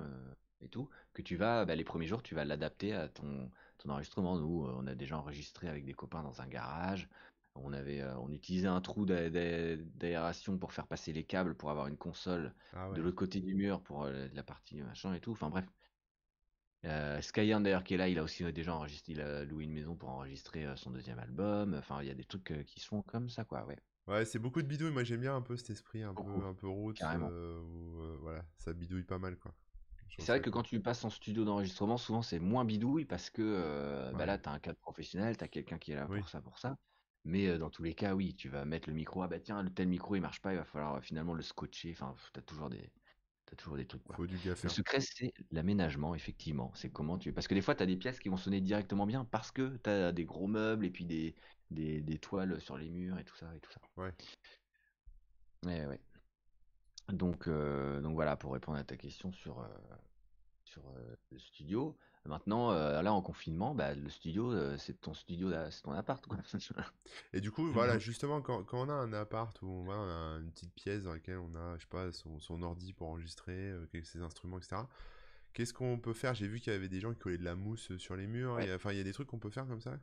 et 0.60 0.68
tout, 0.68 0.88
que 1.12 1.22
tu 1.22 1.36
vas, 1.36 1.64
bah, 1.64 1.74
les 1.74 1.84
premiers 1.84 2.06
jours 2.06 2.22
tu 2.22 2.34
vas 2.36 2.44
l'adapter 2.44 2.92
à 2.94 3.08
ton, 3.08 3.50
ton 3.82 3.90
enregistrement. 3.90 4.38
Nous 4.38 4.66
euh, 4.66 4.74
on 4.76 4.86
a 4.86 4.94
déjà 4.94 5.18
enregistré 5.18 5.68
avec 5.68 5.84
des 5.84 5.94
copains 5.94 6.22
dans 6.22 6.40
un 6.40 6.46
garage, 6.48 7.08
on 7.54 7.72
avait, 7.72 8.00
euh, 8.00 8.16
on 8.18 8.32
utilisait 8.32 8.66
un 8.68 8.80
trou 8.80 9.04
d'a- 9.06 9.30
d'a- 9.30 9.76
d'aération 9.76 10.58
pour 10.58 10.72
faire 10.72 10.86
passer 10.88 11.12
les 11.12 11.24
câbles 11.24 11.56
pour 11.56 11.70
avoir 11.70 11.86
une 11.88 11.98
console 11.98 12.54
Ah 12.72 12.88
de 12.92 13.00
l'autre 13.02 13.16
côté 13.16 13.40
du 13.40 13.54
mur 13.54 13.82
pour 13.82 14.04
euh, 14.04 14.28
la 14.32 14.42
partie 14.42 14.82
machin 14.82 15.14
et 15.14 15.20
tout, 15.20 15.32
enfin 15.32 15.50
bref. 15.50 15.66
Euh, 16.84 17.20
d'ailleurs 17.60 17.82
qui 17.84 17.94
est 17.94 17.96
là, 17.96 18.08
il 18.08 18.18
a 18.18 18.22
aussi 18.24 18.44
déjà 18.52 18.74
enregistré, 18.74 19.12
il 19.14 19.20
a 19.20 19.44
loué 19.44 19.64
une 19.64 19.72
maison 19.72 19.96
pour 19.96 20.08
enregistrer 20.10 20.64
son 20.76 20.90
deuxième 20.92 21.18
album, 21.18 21.74
enfin 21.74 22.02
il 22.02 22.08
y 22.08 22.10
a 22.10 22.14
des 22.14 22.24
trucs 22.24 22.64
qui 22.66 22.78
se 22.80 22.86
font 22.86 23.02
comme 23.02 23.28
ça 23.28 23.44
quoi, 23.44 23.64
ouais, 23.66 23.78
Ouais, 24.06 24.24
c'est 24.24 24.38
beaucoup 24.38 24.62
de 24.62 24.66
bidouilles. 24.68 24.90
Moi, 24.92 25.02
j'aime 25.04 25.20
bien 25.22 25.34
un 25.36 25.42
peu 25.42 25.56
cet 25.56 25.70
esprit 25.70 26.02
un 26.04 26.14
peu, 26.14 26.44
un 26.44 26.54
peu 26.54 26.66
euh, 27.24 27.60
où 27.62 28.00
euh, 28.02 28.16
voilà, 28.20 28.46
ça 28.56 28.72
bidouille 28.72 29.04
pas 29.04 29.18
mal 29.18 29.38
quoi. 29.38 29.54
C'est 30.18 30.32
vrai 30.32 30.40
que 30.42 30.50
quand 30.50 30.62
tu 30.62 30.80
passes 30.80 31.04
en 31.04 31.10
studio 31.10 31.44
d'enregistrement, 31.44 31.96
souvent 31.96 32.22
c'est 32.22 32.38
moins 32.38 32.64
bidouille 32.64 33.04
parce 33.06 33.30
que 33.30 33.42
euh, 33.42 34.12
bah 34.12 34.26
là, 34.26 34.38
tu 34.38 34.48
as 34.48 34.52
un 34.52 34.60
cadre 34.60 34.78
professionnel, 34.78 35.36
tu 35.36 35.44
as 35.44 35.48
quelqu'un 35.48 35.78
qui 35.78 35.92
est 35.92 35.96
là 35.96 36.08
Oui. 36.08 36.20
pour 36.20 36.28
ça, 36.28 36.40
pour 36.42 36.58
ça. 36.58 36.76
Mais 37.24 37.46
euh, 37.48 37.58
dans 37.58 37.70
tous 37.70 37.82
les 37.82 37.94
cas, 37.94 38.14
oui, 38.14 38.34
tu 38.34 38.48
vas 38.48 38.64
mettre 38.64 38.88
le 38.88 38.94
micro, 38.94 39.22
ah 39.22 39.28
bah 39.28 39.40
tiens, 39.40 39.62
le 39.62 39.72
tel 39.72 39.88
micro 39.88 40.14
il 40.16 40.20
marche 40.20 40.40
pas, 40.40 40.52
il 40.52 40.56
va 40.58 40.64
falloir 40.64 40.96
euh, 40.96 41.00
finalement 41.00 41.34
le 41.34 41.42
scotcher. 41.42 41.92
Enfin, 41.92 42.14
tu 42.32 42.38
as 42.38 42.42
toujours 42.42 42.68
des, 42.70 42.92
t'as 43.46 43.56
toujours 43.56 43.76
des 43.76 43.86
trucs 43.86 44.04
quoi. 44.04 44.16
Faut 44.16 44.26
du 44.26 44.38
Le 44.62 44.68
gaffeur. 44.68 44.70
secret, 44.70 45.00
c'est 45.00 45.32
l'aménagement, 45.50 46.14
effectivement. 46.14 46.72
C'est 46.74 46.90
comment 46.92 47.18
tu. 47.18 47.32
Parce 47.32 47.48
que 47.48 47.54
des 47.54 47.62
fois, 47.62 47.74
tu 47.74 47.82
as 47.82 47.86
des 47.86 47.96
pièces 47.96 48.18
qui 48.20 48.28
vont 48.28 48.36
sonner 48.36 48.60
directement 48.60 49.06
bien 49.06 49.24
parce 49.24 49.52
que 49.52 49.76
tu 49.78 49.90
as 49.90 50.12
des 50.12 50.24
gros 50.24 50.46
meubles 50.48 50.86
et 50.86 50.90
puis 50.90 51.06
des, 51.06 51.34
des, 51.70 52.00
des 52.02 52.18
toiles 52.20 52.60
sur 52.60 52.76
les 52.78 52.90
murs 52.90 53.18
et 53.18 53.24
tout 53.24 53.36
ça 53.36 53.54
et 53.56 53.60
tout 53.60 53.72
ça. 53.72 53.80
Ouais. 53.96 54.12
Ouais, 55.64 55.86
ouais. 55.86 56.00
Donc, 57.08 57.48
euh, 57.48 58.00
donc 58.00 58.14
voilà, 58.14 58.36
pour 58.36 58.52
répondre 58.52 58.78
à 58.78 58.84
ta 58.84 58.96
question 58.96 59.32
sur, 59.32 59.60
euh, 59.60 59.66
sur 60.64 60.82
euh, 60.88 61.16
le 61.30 61.38
studio. 61.38 61.96
Maintenant, 62.24 62.70
là 62.70 63.12
en 63.12 63.20
confinement, 63.20 63.74
bah, 63.74 63.96
le 63.96 64.08
studio, 64.08 64.76
c'est 64.78 65.00
ton 65.00 65.12
studio, 65.12 65.50
c'est 65.70 65.82
ton 65.82 65.90
appart, 65.90 66.24
quoi. 66.24 66.38
Et 67.32 67.40
du 67.40 67.50
coup, 67.50 67.66
voilà, 67.72 67.98
justement, 67.98 68.40
quand, 68.40 68.62
quand 68.62 68.86
on 68.86 68.88
a 68.88 68.92
un 68.92 69.12
appart 69.12 69.60
où 69.60 69.66
on, 69.66 69.90
a 69.90 70.38
une 70.38 70.52
petite 70.52 70.72
pièce 70.72 71.02
dans 71.02 71.12
laquelle 71.12 71.38
on 71.38 71.52
a, 71.56 71.76
je 71.78 71.80
sais 71.80 71.88
pas, 71.88 72.12
son, 72.12 72.38
son 72.38 72.62
ordi 72.62 72.92
pour 72.92 73.08
enregistrer, 73.08 73.72
ses 74.04 74.22
instruments, 74.22 74.58
etc. 74.58 74.82
Qu'est-ce 75.52 75.74
qu'on 75.74 75.98
peut 75.98 76.12
faire? 76.12 76.32
J'ai 76.34 76.46
vu 76.46 76.60
qu'il 76.60 76.72
y 76.72 76.76
avait 76.76 76.88
des 76.88 77.00
gens 77.00 77.12
qui 77.12 77.18
collaient 77.18 77.38
de 77.38 77.44
la 77.44 77.56
mousse 77.56 77.96
sur 77.96 78.14
les 78.14 78.28
murs. 78.28 78.54
Ouais. 78.54 78.72
enfin, 78.72 78.92
il 78.92 78.98
y 78.98 79.00
a 79.00 79.04
des 79.04 79.12
trucs 79.12 79.26
qu'on 79.26 79.40
peut 79.40 79.50
faire 79.50 79.66
comme 79.66 79.80
ça? 79.80 79.98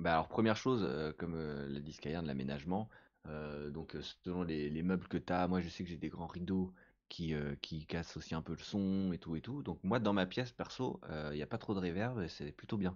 Bah 0.00 0.12
alors 0.12 0.28
première 0.28 0.56
chose, 0.56 0.84
euh, 0.88 1.12
comme 1.12 1.34
euh, 1.34 1.68
l'a 1.68 1.80
dit 1.80 1.98
de 2.00 2.26
l'aménagement, 2.26 2.88
euh, 3.28 3.70
donc 3.70 3.96
selon 4.24 4.42
les, 4.42 4.70
les 4.70 4.82
meubles 4.82 5.08
que 5.08 5.18
tu 5.18 5.32
as, 5.32 5.46
moi 5.48 5.60
je 5.60 5.68
sais 5.68 5.84
que 5.84 5.90
j'ai 5.90 5.96
des 5.98 6.08
grands 6.08 6.26
rideaux 6.26 6.72
qui, 7.08 7.34
euh, 7.34 7.54
qui 7.62 7.86
cassent 7.86 8.16
aussi 8.16 8.34
un 8.34 8.42
peu 8.42 8.52
le 8.52 8.58
son 8.62 9.12
et 9.12 9.18
tout 9.18 9.36
et 9.36 9.40
tout. 9.40 9.62
Donc 9.62 9.82
moi 9.84 9.98
dans 10.00 10.12
ma 10.12 10.26
pièce 10.26 10.52
perso, 10.52 11.00
il 11.30 11.36
n'y 11.36 11.42
a 11.42 11.46
pas 11.46 11.58
trop 11.58 11.74
de 11.74 11.80
réverb 11.80 12.20
et 12.20 12.28
c'est 12.28 12.52
plutôt 12.52 12.76
bien. 12.76 12.94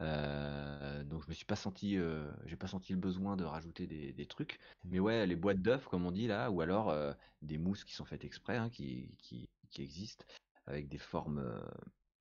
Euh, 0.00 1.04
donc 1.04 1.22
je 1.24 1.28
me 1.28 1.34
suis 1.34 1.44
pas 1.46 1.56
senti, 1.56 1.98
j'ai 2.46 2.56
pas 2.56 2.66
senti 2.66 2.92
le 2.92 2.98
besoin 2.98 3.36
de 3.36 3.44
rajouter 3.44 3.86
des, 3.86 4.12
des 4.12 4.26
trucs. 4.26 4.58
Mais 4.84 4.98
ouais, 4.98 5.26
les 5.26 5.36
boîtes 5.36 5.62
d'œufs 5.62 5.86
comme 5.86 6.06
on 6.06 6.12
dit 6.12 6.26
là, 6.26 6.50
ou 6.50 6.60
alors 6.60 6.94
des 7.42 7.58
mousses 7.58 7.84
qui 7.84 7.94
sont 7.94 8.04
faites 8.04 8.24
exprès, 8.24 8.56
hein, 8.56 8.70
qui, 8.70 9.14
qui, 9.18 9.48
qui 9.70 9.82
existent 9.82 10.24
avec 10.66 10.88
des 10.88 10.98
formes 10.98 11.62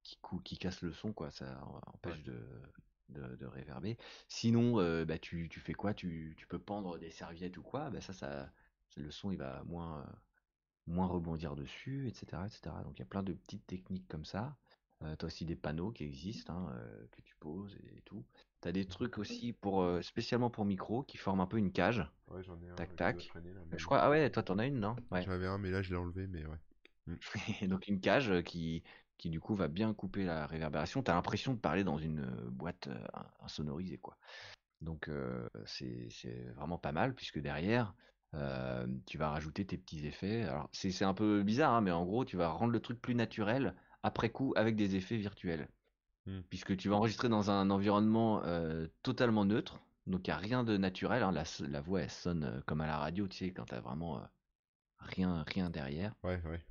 qui, 0.04 0.18
cou- 0.22 0.40
qui 0.40 0.58
cassent 0.58 0.82
le 0.82 0.94
son, 0.94 1.14
quoi. 1.14 1.32
Ça 1.32 1.46
Ouais. 1.66 1.82
empêche 1.88 2.24
de, 2.24 2.38
de, 3.14 3.36
de 3.36 3.46
réverber. 3.46 3.98
Sinon, 4.28 4.80
euh, 4.80 5.06
bah, 5.06 5.18
tu, 5.18 5.50
tu 5.50 5.60
fais 5.60 5.74
quoi? 5.74 5.94
Tu, 5.94 6.34
tu 6.38 6.48
peux 6.48 6.60
pendre 6.60 6.98
des 6.98 7.10
serviettes 7.10 7.58
ou 7.58 7.64
quoi? 7.64 7.90
Bah, 7.90 8.02
ça, 8.02 8.14
ça, 8.14 8.52
le 8.98 9.12
son, 9.12 9.32
il 9.32 9.38
va 9.38 9.64
moins, 9.66 10.00
euh, 10.00 10.12
moins 10.88 11.08
rebondir 11.08 11.56
dessus, 11.56 12.08
etc., 12.08 12.46
etc. 12.46 12.76
Donc, 12.84 12.98
il 12.98 13.00
y 13.00 13.04
a 13.04 13.08
plein 13.08 13.24
de 13.24 13.34
petites 13.34 13.66
techniques 13.66 14.08
comme 14.08 14.26
ça. 14.26 14.58
Euh, 15.04 15.16
tu 15.18 15.26
as 15.26 15.28
aussi 15.28 15.46
des 15.46 15.56
panneaux 15.56 15.92
qui 15.92 16.04
existent, 16.04 16.54
hein, 16.54 16.72
euh, 16.76 17.06
que 17.12 17.22
tu 17.22 17.36
poses 17.40 17.76
et, 17.76 18.02
tout. 18.06 18.24
Tu 18.62 18.68
as 18.68 18.72
des 18.72 18.86
trucs 18.86 19.18
aussi 19.18 19.54
pour, 19.54 19.86
spécialement 20.02 20.50
pour 20.50 20.66
micro 20.66 21.04
qui 21.04 21.18
forment 21.18 21.42
un 21.42 21.48
peu 21.48 21.58
une 21.58 21.72
cage. 21.72 22.06
Ouais, 22.28 22.44
j'en 22.44 22.62
ai 22.62 22.70
un 22.70 22.76
Tac, 22.76 22.96
tac. 22.96 23.28
traîner 23.28 23.54
là, 23.54 23.62
mais 23.70 23.78
Je 23.78 23.86
crois, 23.86 24.00
ah 24.00 24.10
ouais, 24.10 24.30
toi, 24.30 24.44
t'en 24.44 24.58
as 24.60 24.68
une, 24.68 24.80
non? 24.80 24.96
Ouais. 25.12 25.24
J'avais 25.24 25.48
un, 25.48 25.58
mais 25.58 25.72
là, 25.72 25.82
je 25.82 25.90
l'ai 25.90 25.98
enlevé, 25.98 26.28
mais 26.28 26.46
ouais. 26.46 26.58
Mm. 27.08 27.16
Et 27.62 27.68
donc 27.68 27.88
une 27.88 28.00
cage 28.00 28.44
qui, 28.44 28.84
qui 29.24 29.30
du 29.30 29.40
coup 29.40 29.56
va 29.56 29.70
bien 29.70 29.94
couper 29.94 30.26
la 30.26 30.46
réverbération. 30.46 31.02
T'as 31.02 31.14
l'impression 31.14 31.54
de 31.54 31.58
parler 31.58 31.86
dans 31.86 31.98
une 31.98 32.20
euh, 32.26 32.50
boîte 32.50 32.88
euh, 32.88 33.06
in- 33.14 33.46
insonorisée, 33.46 33.98
quoi. 33.98 34.18
Donc 34.82 35.08
euh, 35.08 35.48
c'est 35.66 36.10
vraiment 36.58 36.78
pas 36.78 36.92
mal 36.92 37.16
puisque 37.16 37.40
derrière 37.40 37.96
euh, 38.34 38.86
tu 39.06 39.18
vas 39.18 39.30
rajouter 39.30 39.66
tes 39.66 39.78
petits 39.78 40.06
effets. 40.06 40.44
Alors 40.44 40.70
c'est 40.74 41.06
un 41.06 41.14
peu 41.14 41.42
bizarre, 41.42 41.72
hein, 41.72 41.80
mais 41.80 41.92
en 41.92 42.04
gros 42.04 42.26
tu 42.26 42.36
vas 42.36 42.50
rendre 42.50 42.74
le 42.74 42.82
truc 42.82 43.02
plus 43.02 43.16
naturel 43.16 43.76
après 44.04 44.30
coup 44.30 44.52
avec 44.58 44.76
des 44.76 44.98
effets 44.98 45.16
virtuels. 45.16 45.70
Mm. 46.26 46.42
Puisque 46.50 46.76
tu 46.76 46.90
vas 46.90 46.98
enregistrer 46.98 47.30
dans 47.30 47.50
un 47.50 47.70
environnement 47.70 48.44
euh, 48.44 48.88
totalement 49.04 49.46
neutre, 49.46 49.80
donc 50.06 50.28
il 50.28 50.32
n'y 50.32 50.36
a 50.36 50.38
rien 50.38 50.66
de 50.66 50.76
naturel. 50.76 51.24
hein. 51.24 51.32
La, 51.32 51.80
voix 51.80 52.02
elle 52.02 52.12
sonne 52.12 52.62
comme 52.66 52.82
à 52.82 52.88
la 52.88 52.98
radio, 52.98 53.26
tu 53.30 53.38
sais, 53.38 53.54
quand 53.54 53.68
t'as 53.68 53.80
vraiment 53.80 54.22
rien, 55.00 55.46
rien 55.48 55.70
derrière. 55.70 56.14
Ouais, 56.26 56.42
ouais. 56.46 56.62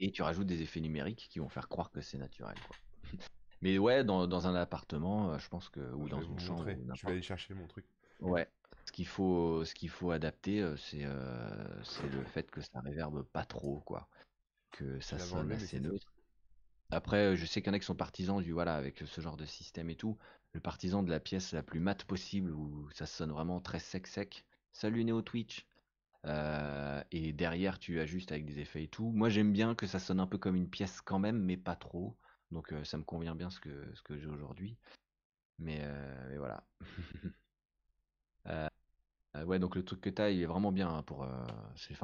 Et 0.00 0.10
tu 0.10 0.22
rajoutes 0.22 0.46
des 0.46 0.62
effets 0.62 0.80
numériques 0.80 1.28
qui 1.30 1.38
vont 1.38 1.48
faire 1.48 1.68
croire 1.68 1.90
que 1.90 2.00
c'est 2.00 2.18
naturel, 2.18 2.56
quoi. 2.66 2.76
Mais 3.62 3.76
ouais, 3.78 4.04
dans, 4.04 4.26
dans 4.26 4.46
un 4.46 4.54
appartement, 4.54 5.32
euh, 5.32 5.38
je 5.38 5.48
pense 5.48 5.68
que, 5.68 5.80
ou 5.92 6.06
Je 6.06 6.10
dans 6.10 6.22
une 6.22 6.38
chambre, 6.38 6.62
ou 6.62 6.94
Je 6.94 7.06
vais 7.06 7.12
aller 7.12 7.22
chercher 7.22 7.52
mon 7.52 7.66
truc. 7.66 7.84
Ouais. 8.20 8.48
Ce 8.86 8.92
qu'il 8.92 9.06
faut, 9.06 9.64
ce 9.64 9.74
qu'il 9.74 9.90
faut 9.90 10.10
adapter, 10.10 10.62
euh, 10.62 10.76
c'est 10.76 11.04
euh, 11.04 11.84
c'est 11.84 12.08
le 12.08 12.24
fait 12.24 12.50
que 12.50 12.62
ça 12.62 12.80
réverbe 12.80 13.22
pas 13.22 13.44
trop, 13.44 13.80
quoi. 13.80 14.08
Que 14.70 14.98
ça 15.00 15.18
sonne 15.18 15.52
assez 15.52 15.78
neutre. 15.78 16.10
Après, 16.90 17.36
je 17.36 17.44
sais 17.44 17.60
qu'il 17.60 17.70
y 17.70 17.70
en 17.70 17.76
a 17.76 17.78
qui 17.78 17.84
sont 17.84 17.94
partisans 17.94 18.42
du, 18.42 18.52
voilà, 18.52 18.74
avec 18.74 19.02
ce 19.04 19.20
genre 19.20 19.36
de 19.36 19.44
système 19.44 19.90
et 19.90 19.96
tout. 19.96 20.16
Le 20.52 20.60
partisan 20.60 21.02
de 21.02 21.10
la 21.10 21.20
pièce 21.20 21.52
la 21.52 21.62
plus 21.62 21.78
mate 21.78 22.04
possible, 22.04 22.50
où 22.50 22.88
ça 22.92 23.06
sonne 23.06 23.30
vraiment 23.30 23.60
très 23.60 23.78
sec 23.78 24.06
sec. 24.06 24.44
Salut 24.72 25.04
Néo 25.04 25.22
Twitch. 25.22 25.66
Euh, 26.26 27.02
et 27.12 27.32
derrière, 27.32 27.78
tu 27.78 28.00
ajustes 28.00 28.32
avec 28.32 28.44
des 28.44 28.58
effets 28.60 28.84
et 28.84 28.88
tout. 28.88 29.10
Moi, 29.12 29.28
j'aime 29.28 29.52
bien 29.52 29.74
que 29.74 29.86
ça 29.86 29.98
sonne 29.98 30.20
un 30.20 30.26
peu 30.26 30.38
comme 30.38 30.56
une 30.56 30.68
pièce 30.68 31.00
quand 31.00 31.18
même, 31.18 31.38
mais 31.38 31.56
pas 31.56 31.76
trop. 31.76 32.16
Donc, 32.50 32.72
euh, 32.72 32.84
ça 32.84 32.98
me 32.98 33.04
convient 33.04 33.34
bien 33.34 33.50
ce 33.50 33.60
que, 33.60 33.70
ce 33.94 34.02
que 34.02 34.18
j'ai 34.18 34.26
aujourd'hui. 34.26 34.76
Mais, 35.58 35.78
euh, 35.82 36.28
mais 36.30 36.38
voilà. 36.38 36.64
Ouais, 39.46 39.60
donc 39.60 39.76
le 39.76 39.84
truc 39.84 40.00
que 40.00 40.10
tu 40.10 40.20
as, 40.20 40.30
il 40.32 40.42
est 40.42 40.46
vraiment 40.46 40.72
bien 40.72 40.88
hein, 40.88 41.02
pour. 41.04 41.26
c'est, 41.76 41.94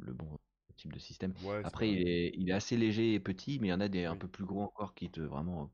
le 0.00 0.12
bon 0.12 0.38
type 0.76 0.92
de 0.92 0.98
système. 1.00 1.34
Ouais, 1.42 1.60
Après, 1.64 1.90
il 1.90 2.08
est, 2.08 2.32
il 2.36 2.48
est 2.48 2.52
assez 2.52 2.76
léger 2.76 3.14
et 3.14 3.20
petit, 3.20 3.58
mais 3.60 3.68
il 3.68 3.70
y 3.70 3.74
en 3.74 3.80
a 3.80 3.88
des 3.88 4.04
un 4.04 4.16
peu 4.16 4.28
plus 4.28 4.44
gros 4.44 4.62
encore 4.62 4.94
qui 4.94 5.10
te 5.10 5.20
vraiment. 5.20 5.68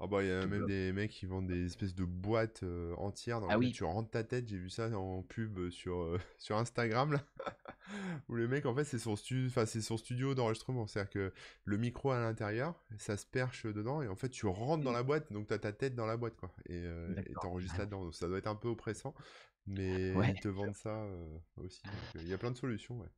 Ah 0.00 0.06
bah, 0.06 0.22
il 0.22 0.28
y 0.28 0.32
a 0.32 0.46
même 0.46 0.66
des 0.66 0.92
mecs 0.92 1.10
qui 1.10 1.26
vendent 1.26 1.48
des 1.48 1.66
espèces 1.66 1.94
de 1.94 2.04
boîtes 2.04 2.62
euh, 2.62 2.94
entières 2.98 3.40
dans 3.40 3.48
ah 3.48 3.54
lesquelles 3.54 3.68
oui, 3.68 3.72
tu 3.72 3.82
rentres 3.84 4.10
ta 4.10 4.22
tête. 4.22 4.46
J'ai 4.46 4.56
vu 4.58 4.70
ça 4.70 4.88
en 4.96 5.22
pub 5.22 5.70
sur, 5.70 6.00
euh, 6.02 6.20
sur 6.38 6.56
Instagram, 6.56 7.12
là. 7.14 7.24
Où 8.28 8.34
le 8.34 8.46
mec, 8.46 8.64
en 8.66 8.74
fait, 8.74 8.84
c'est 8.84 8.98
son, 8.98 9.16
stu- 9.16 9.50
son 9.50 9.96
studio 9.96 10.34
d'enregistrement. 10.34 10.86
C'est-à-dire 10.86 11.10
que 11.10 11.32
le 11.64 11.76
micro 11.78 12.10
à 12.12 12.20
l'intérieur, 12.20 12.80
ça 12.98 13.16
se 13.16 13.26
perche 13.26 13.66
dedans. 13.66 14.00
Et 14.02 14.08
en 14.08 14.14
fait, 14.14 14.28
tu 14.28 14.46
rentres 14.46 14.84
dans 14.84 14.90
Mm. 14.92 14.94
la 14.94 15.02
boîte. 15.02 15.32
Donc, 15.32 15.48
tu 15.48 15.54
as 15.54 15.58
ta 15.58 15.72
tête 15.72 15.96
dans 15.96 16.06
la 16.06 16.16
boîte, 16.16 16.36
quoi. 16.36 16.54
Et 16.68 16.76
euh, 16.76 17.12
t'enregistres 17.40 17.78
là-dedans. 17.78 18.04
Donc, 18.04 18.14
ça 18.14 18.28
doit 18.28 18.38
être 18.38 18.46
un 18.46 18.54
peu 18.54 18.68
oppressant. 18.68 19.14
Mais 19.66 20.14
Ouais. 20.14 20.30
ils 20.30 20.40
te 20.40 20.48
vendent 20.48 20.76
ça 20.76 21.06
aussi. 21.56 21.82
Il 22.14 22.28
y 22.28 22.32
a 22.34 22.38
plein 22.38 22.50
de 22.52 22.56
solutions, 22.56 23.00
ouais. 23.00 23.08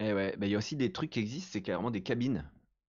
Et 0.00 0.12
ouais, 0.14 0.36
bah, 0.38 0.46
il 0.46 0.50
y 0.52 0.54
a 0.54 0.58
aussi 0.58 0.76
des 0.76 0.92
trucs 0.92 1.10
qui 1.10 1.18
existent, 1.20 1.50
c'est 1.52 1.62
carrément 1.62 1.90
des 1.90 2.02
cabines, 2.02 2.48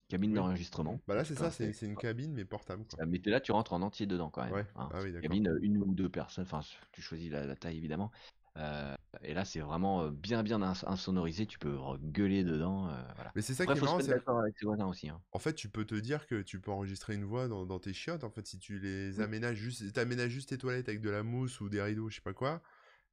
cabines 0.10 0.32
Oui. 0.32 0.36
d'enregistrement. 0.36 0.99
Bah 1.07 1.16
là, 1.16 1.24
c'est 1.24 1.36
ça. 1.36 1.51
C'est 1.51 1.82
une 1.84 1.95
cabine, 1.95 2.34
mais 2.34 2.45
portable, 2.45 2.84
quoi. 2.86 2.99
ça, 2.99 3.05
mais 3.05 3.22
là, 3.26 3.39
tu 3.39 3.51
rentres 3.51 3.74
en 3.74 3.82
entier 3.82 4.05
dedans 4.05 4.30
quand 4.30 4.43
même. 4.43 4.53
Ouais. 4.53 4.66
hein. 4.76 4.89
Ah 4.93 5.01
oui, 5.01 5.14
cabine, 5.22 5.47
euh, 5.47 5.60
une 5.62 5.78
ou 5.78 5.93
deux 5.93 6.10
personnes, 6.10 6.43
enfin, 6.43 6.62
tu 6.91 7.01
choisis 7.01 7.32
la, 7.32 7.45
la 7.45 7.55
taille 7.55 7.78
évidemment. 7.78 8.12
Euh, 8.57 8.95
et 9.22 9.34
là, 9.34 9.45
c'est 9.45 9.60
vraiment 9.60 10.01
euh, 10.01 10.12
bien 10.12 10.43
bien 10.43 10.62
ins- 10.62 10.84
insonorisé, 10.86 11.45
tu 11.45 11.60
peux 11.60 11.78
gueuler 12.01 12.43
dedans. 12.43 12.89
euh, 12.89 13.01
voilà. 13.16 13.32
Mais 13.36 13.41
c'est 13.41 13.53
ça 13.53 13.66
qui 13.66 13.72
est 13.72 13.82
marrant, 13.82 13.99
avec 14.39 14.64
voisins 14.64 14.88
aussi. 14.88 15.07
hein. 15.10 15.22
En 15.32 15.39
fait, 15.39 15.53
tu 15.53 15.70
peux 15.70 15.86
te 15.86 15.95
dire 15.95 16.28
que 16.28 16.41
tu 16.41 16.60
peux 16.60 16.72
enregistrer 16.72 17.14
une 17.14 17.24
voix 17.24 17.47
dans, 17.47 17.66
dans 17.66 17.80
tes 17.80 17.93
chiottes. 17.93 18.24
En 18.24 18.30
fait, 18.32 18.45
si 18.47 18.57
tu 18.60 18.80
les 18.80 19.18
Oui. 19.18 19.24
aménages 19.24 19.57
juste, 19.57 19.93
t'aménages 19.93 20.32
juste 20.32 20.49
tes 20.49 20.57
toilettes 20.57 20.89
avec 20.89 20.99
de 21.01 21.10
la 21.10 21.24
mousse 21.24 21.62
ou 21.62 21.70
des 21.70 21.82
rideaux, 21.82 22.10
je 22.10 22.16
sais 22.16 22.22
pas 22.22 22.34
quoi. 22.34 22.62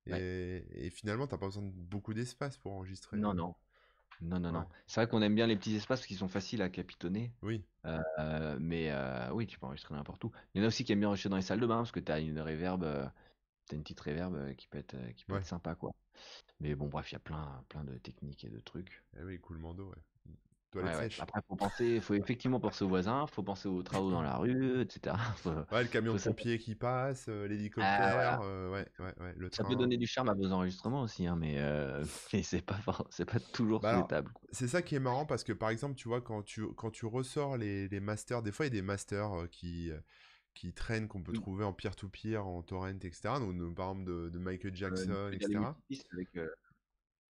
Et, 0.07 0.13
Ouais. 0.13 0.67
et 0.73 0.91
finalement, 0.91 1.27
t'as 1.27 1.39
pas 1.39 1.47
besoin 1.47 1.65
de 1.65 1.71
beaucoup 1.71 2.15
d'espace 2.15 2.57
pour 2.59 2.73
enregistrer. 2.73 3.17
Non, 3.17 3.31
euh, 3.31 3.35
non. 3.35 3.55
Non, 4.21 4.41
non, 4.41 4.51
Ouais. 4.51 4.53
non. 4.53 4.69
C'est 4.87 5.01
vrai 5.01 5.09
qu'on 5.09 5.23
aime 5.23 5.35
bien 5.35 5.47
les 5.47 5.57
petits 5.57 5.75
espaces 5.75 6.01
parce 6.01 6.07
qu'ils 6.07 6.17
sont 6.19 6.29
faciles 6.29 6.63
à 6.63 6.69
capitonner. 6.71 7.35
Oui. 7.43 7.67
Euh, 7.87 8.59
mais 8.61 8.91
euh, 8.91 9.31
oui, 9.33 9.47
tu 9.47 9.59
peux 9.59 9.67
enregistrer 9.67 9.95
n'importe 9.95 10.25
où. 10.25 10.33
Il 10.55 10.59
y 10.59 10.63
en 10.63 10.65
a 10.65 10.69
aussi 10.69 10.85
qui 10.85 10.93
aiment 10.93 11.01
bien 11.01 11.09
enregistrer 11.09 11.31
dans 11.31 11.37
les 11.37 11.43
salles 11.43 11.61
de 11.61 11.67
bain 11.67 11.77
parce 11.79 11.93
que 11.93 12.01
tu 12.01 12.11
as 12.13 12.19
une 12.21 12.41
reverb, 12.41 12.83
euh, 12.85 13.07
t'as 13.67 13.77
une 13.77 13.83
petite 13.83 14.01
reverb 14.01 14.35
euh, 14.37 14.55
qui 14.55 14.69
peut 14.69 14.79
être, 14.79 14.97
qui 15.15 15.25
peut 15.27 15.35
Ouais. 15.35 15.39
être 15.39 15.47
sympa, 15.47 15.75
quoi. 15.77 15.93
Mais 16.61 16.75
bon, 16.77 16.89
bref, 16.89 17.11
il 17.13 17.15
y 17.15 17.17
a 17.17 17.21
plein, 17.21 17.65
plein 17.69 17.85
de 17.85 17.99
techniques 17.99 18.45
et 18.45 18.51
de 18.51 18.61
trucs. 18.61 19.05
Eh 19.19 19.25
oui, 19.25 19.41
coulement 19.41 19.75
d'eau, 19.75 19.91
ouais. 19.91 20.03
Ouais, 20.81 20.95
ouais. 20.97 21.09
Après, 21.19 21.41
faut 21.49 21.57
penser, 21.57 22.01
faut 22.01 22.15
effectivement 22.15 22.61
penser 22.61 22.85
aux 22.85 22.89
voisins, 22.89 23.27
faut 23.27 23.43
penser 23.43 23.69
aux 23.69 23.83
travaux 23.83 24.11
dans 24.11 24.23
la 24.23 24.37
rue, 24.37 24.81
etc. 24.83 25.17
Faut- 25.37 25.51
Ouais, 25.73 25.83
le 25.83 25.89
camion 25.89 26.15
de 26.15 26.21
pompier 26.21 26.59
qui 26.59 26.77
passe, 26.77 27.29
euh, 27.29 27.47
Ah, 27.79 28.39
l'hélicoptère, 28.39 28.41
euh, 28.41 28.71
ouais, 28.71 28.87
ouais, 29.01 29.35
le 29.37 29.51
Ça 29.51 29.65
peut 29.65 29.75
donner 29.77 29.97
du 29.97 30.07
charme 30.07 30.29
à 30.29 30.35
vos 30.35 30.53
enregistrements 30.53 31.03
aussi, 31.03 31.27
hein, 31.27 31.35
mais, 31.37 31.59
euh, 31.59 32.05
mais 32.33 32.43
c'est 32.45 32.63
pas, 32.63 32.79
c'est 33.11 33.25
pas 33.27 33.41
toujours 33.41 33.83
Bah 33.83 33.85
souhaitable. 33.85 34.33
c'est 34.53 34.69
ça 34.69 34.81
qui 34.83 34.95
est 34.95 35.01
marrant 35.01 35.27
parce 35.27 35.45
que 35.45 35.53
par 35.53 35.71
exemple, 35.71 35.97
tu 35.97 36.09
vois, 36.09 36.23
quand 36.23 36.43
tu, 36.43 36.67
quand 36.75 36.91
tu 36.91 37.05
ressors 37.07 37.57
les, 37.57 37.89
les 37.89 38.01
masters, 38.01 38.43
des 38.43 38.53
fois 38.53 38.67
il 38.67 38.69
y 38.69 38.73
a 38.79 38.81
des 38.81 38.83
masters 38.83 39.33
euh, 39.43 39.47
qui, 39.49 39.91
qui 40.55 40.73
traînent, 40.75 41.09
qu'on 41.09 41.23
peut 41.23 41.33
Oui. 41.33 41.41
trouver 41.43 41.65
en 41.65 41.73
peer-to-peer, 41.75 42.47
en 42.47 42.63
torrent, 42.63 42.89
etc. 42.89 43.41
Donc, 43.41 43.77
par 43.77 43.91
exemple 43.93 44.11
de, 44.11 44.31
de 44.31 44.39
Michael 44.39 44.75
Jackson, 44.77 45.31
tu 45.31 45.37
etc. 45.37 45.83
avec, 46.13 46.37
euh, 46.37 46.49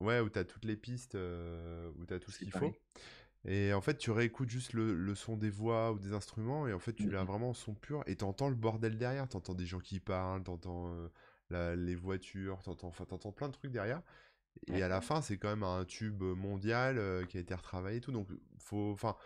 Ouais, 0.01 0.21
où 0.21 0.29
t'as 0.29 0.45
toutes 0.45 0.65
les 0.67 0.77
pistes, 0.77 1.15
euh, 1.15 1.91
où 1.97 2.05
t'as 2.05 2.19
tout 2.19 2.31
ce 2.31 2.39
qu'il 2.39 2.53
faut. 2.53 2.79
Et 3.47 3.73
en 3.73 3.81
fait, 3.81 3.97
tu 3.99 4.11
réécoutes 4.11 4.49
juste 4.51 4.73
le, 4.73 4.95
le 4.95 5.15
son 5.15 5.37
des 5.37 5.51
voix 5.51 5.93
ou 5.93 5.99
des 5.99 6.13
instruments, 6.13 6.67
et 6.67 6.73
en 6.73 6.79
fait, 6.81 6.95
tu 6.95 7.11
l'as 7.11 7.21
Mhm. 7.21 7.27
vraiment 7.27 7.51
en 7.51 7.55
son 7.55 7.75
pur, 7.75 8.03
et 8.07 8.17
t'entends 8.17 8.49
le 8.49 8.57
bordel 8.57 8.99
derrière. 8.99 9.29
T'entends 9.29 9.55
des 9.55 9.67
gens 9.67 9.79
qui 9.81 10.01
parlent, 10.01 10.43
t'entends 10.43 10.93
euh, 10.95 11.09
la- 11.51 11.77
les 11.77 11.95
voitures, 11.95 12.63
t'entends, 12.63 12.89
enfin, 12.89 13.05
t'entends 13.05 13.33
plein 13.33 13.49
de 13.49 13.53
trucs 13.55 13.71
derrière. 13.73 14.03
Et 14.69 14.73
Ouais. 14.75 14.83
à 14.83 14.89
la 14.89 15.01
fin, 15.01 15.23
c'est 15.23 15.39
quand 15.39 15.49
même 15.49 15.63
un 15.63 15.85
tube 15.85 16.23
mondial 16.23 16.99
euh, 16.99 17.25
qui 17.27 17.37
a 17.39 17.41
été 17.41 17.55
retravaillé 17.55 17.99
et 17.99 18.01
tout. 18.01 18.13
Donc, 18.13 18.29
faut, 18.59 18.93
enfin, 18.93 19.17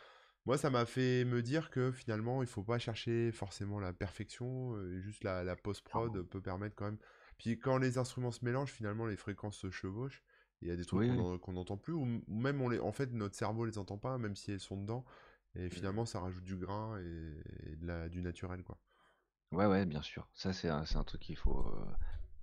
moi, 0.47 0.59
ça 0.59 0.71
m'a 0.71 0.87
fait 0.87 1.25
me 1.25 1.43
dire 1.43 1.71
que 1.71 1.93
finalement, 1.93 2.43
il 2.43 2.49
faut 2.49 2.63
pas 2.65 2.79
chercher 2.79 3.33
forcément 3.33 3.81
la 3.81 3.93
perfection, 3.93 4.75
euh, 4.77 5.01
juste 5.01 5.25
la, 5.25 5.45
la 5.45 5.57
post-prod 5.57 6.23
peut 6.25 6.41
permettre 6.43 6.75
quand 6.77 6.87
même. 6.87 6.99
Puis 7.39 7.59
quand 7.59 7.79
les 7.79 7.99
instruments 7.99 8.33
se 8.33 8.45
mélangent, 8.45 8.73
finalement, 8.73 9.07
les 9.07 9.17
fréquences 9.17 9.57
se 9.59 9.71
chevauchent. 9.71 10.23
Il 10.63 10.69
y 10.69 10.71
a 10.71 10.77
des 10.77 10.85
trucs 10.85 11.01
Oui, 11.01 11.09
qu'on 11.09 11.39
oui. 11.49 11.55
n'entend 11.55 11.77
plus, 11.77 11.93
ou, 11.95 12.07
même 12.29 12.61
on 12.61 12.69
les, 12.69 12.79
en 12.81 12.93
fait, 12.93 13.13
notre 13.13 13.35
cerveau 13.37 13.65
les 13.65 13.79
entend 13.79 13.99
pas, 13.99 14.19
même 14.19 14.37
si 14.37 14.53
elles 14.53 14.61
sont 14.61 14.77
dedans. 14.77 15.05
Et 15.55 15.71
Mhm. 15.71 15.71
finalement, 15.71 16.07
ça 16.07 16.21
rajoute 16.21 16.45
du 16.45 16.57
grain 16.57 16.99
et, 17.01 17.73
et 17.73 17.77
de 17.77 17.87
la, 17.87 18.09
du 18.09 18.23
naturel, 18.23 18.63
quoi. 18.63 18.79
Ouais, 19.53 19.67
ouais, 19.67 19.85
bien 19.87 20.03
sûr. 20.03 20.29
Ça, 20.35 20.53
c'est 20.53 20.69
un, 20.69 20.85
un 20.95 21.05
truc 21.05 21.21
qu'il 21.23 21.37
faut 21.37 21.59
euh, 21.67 21.87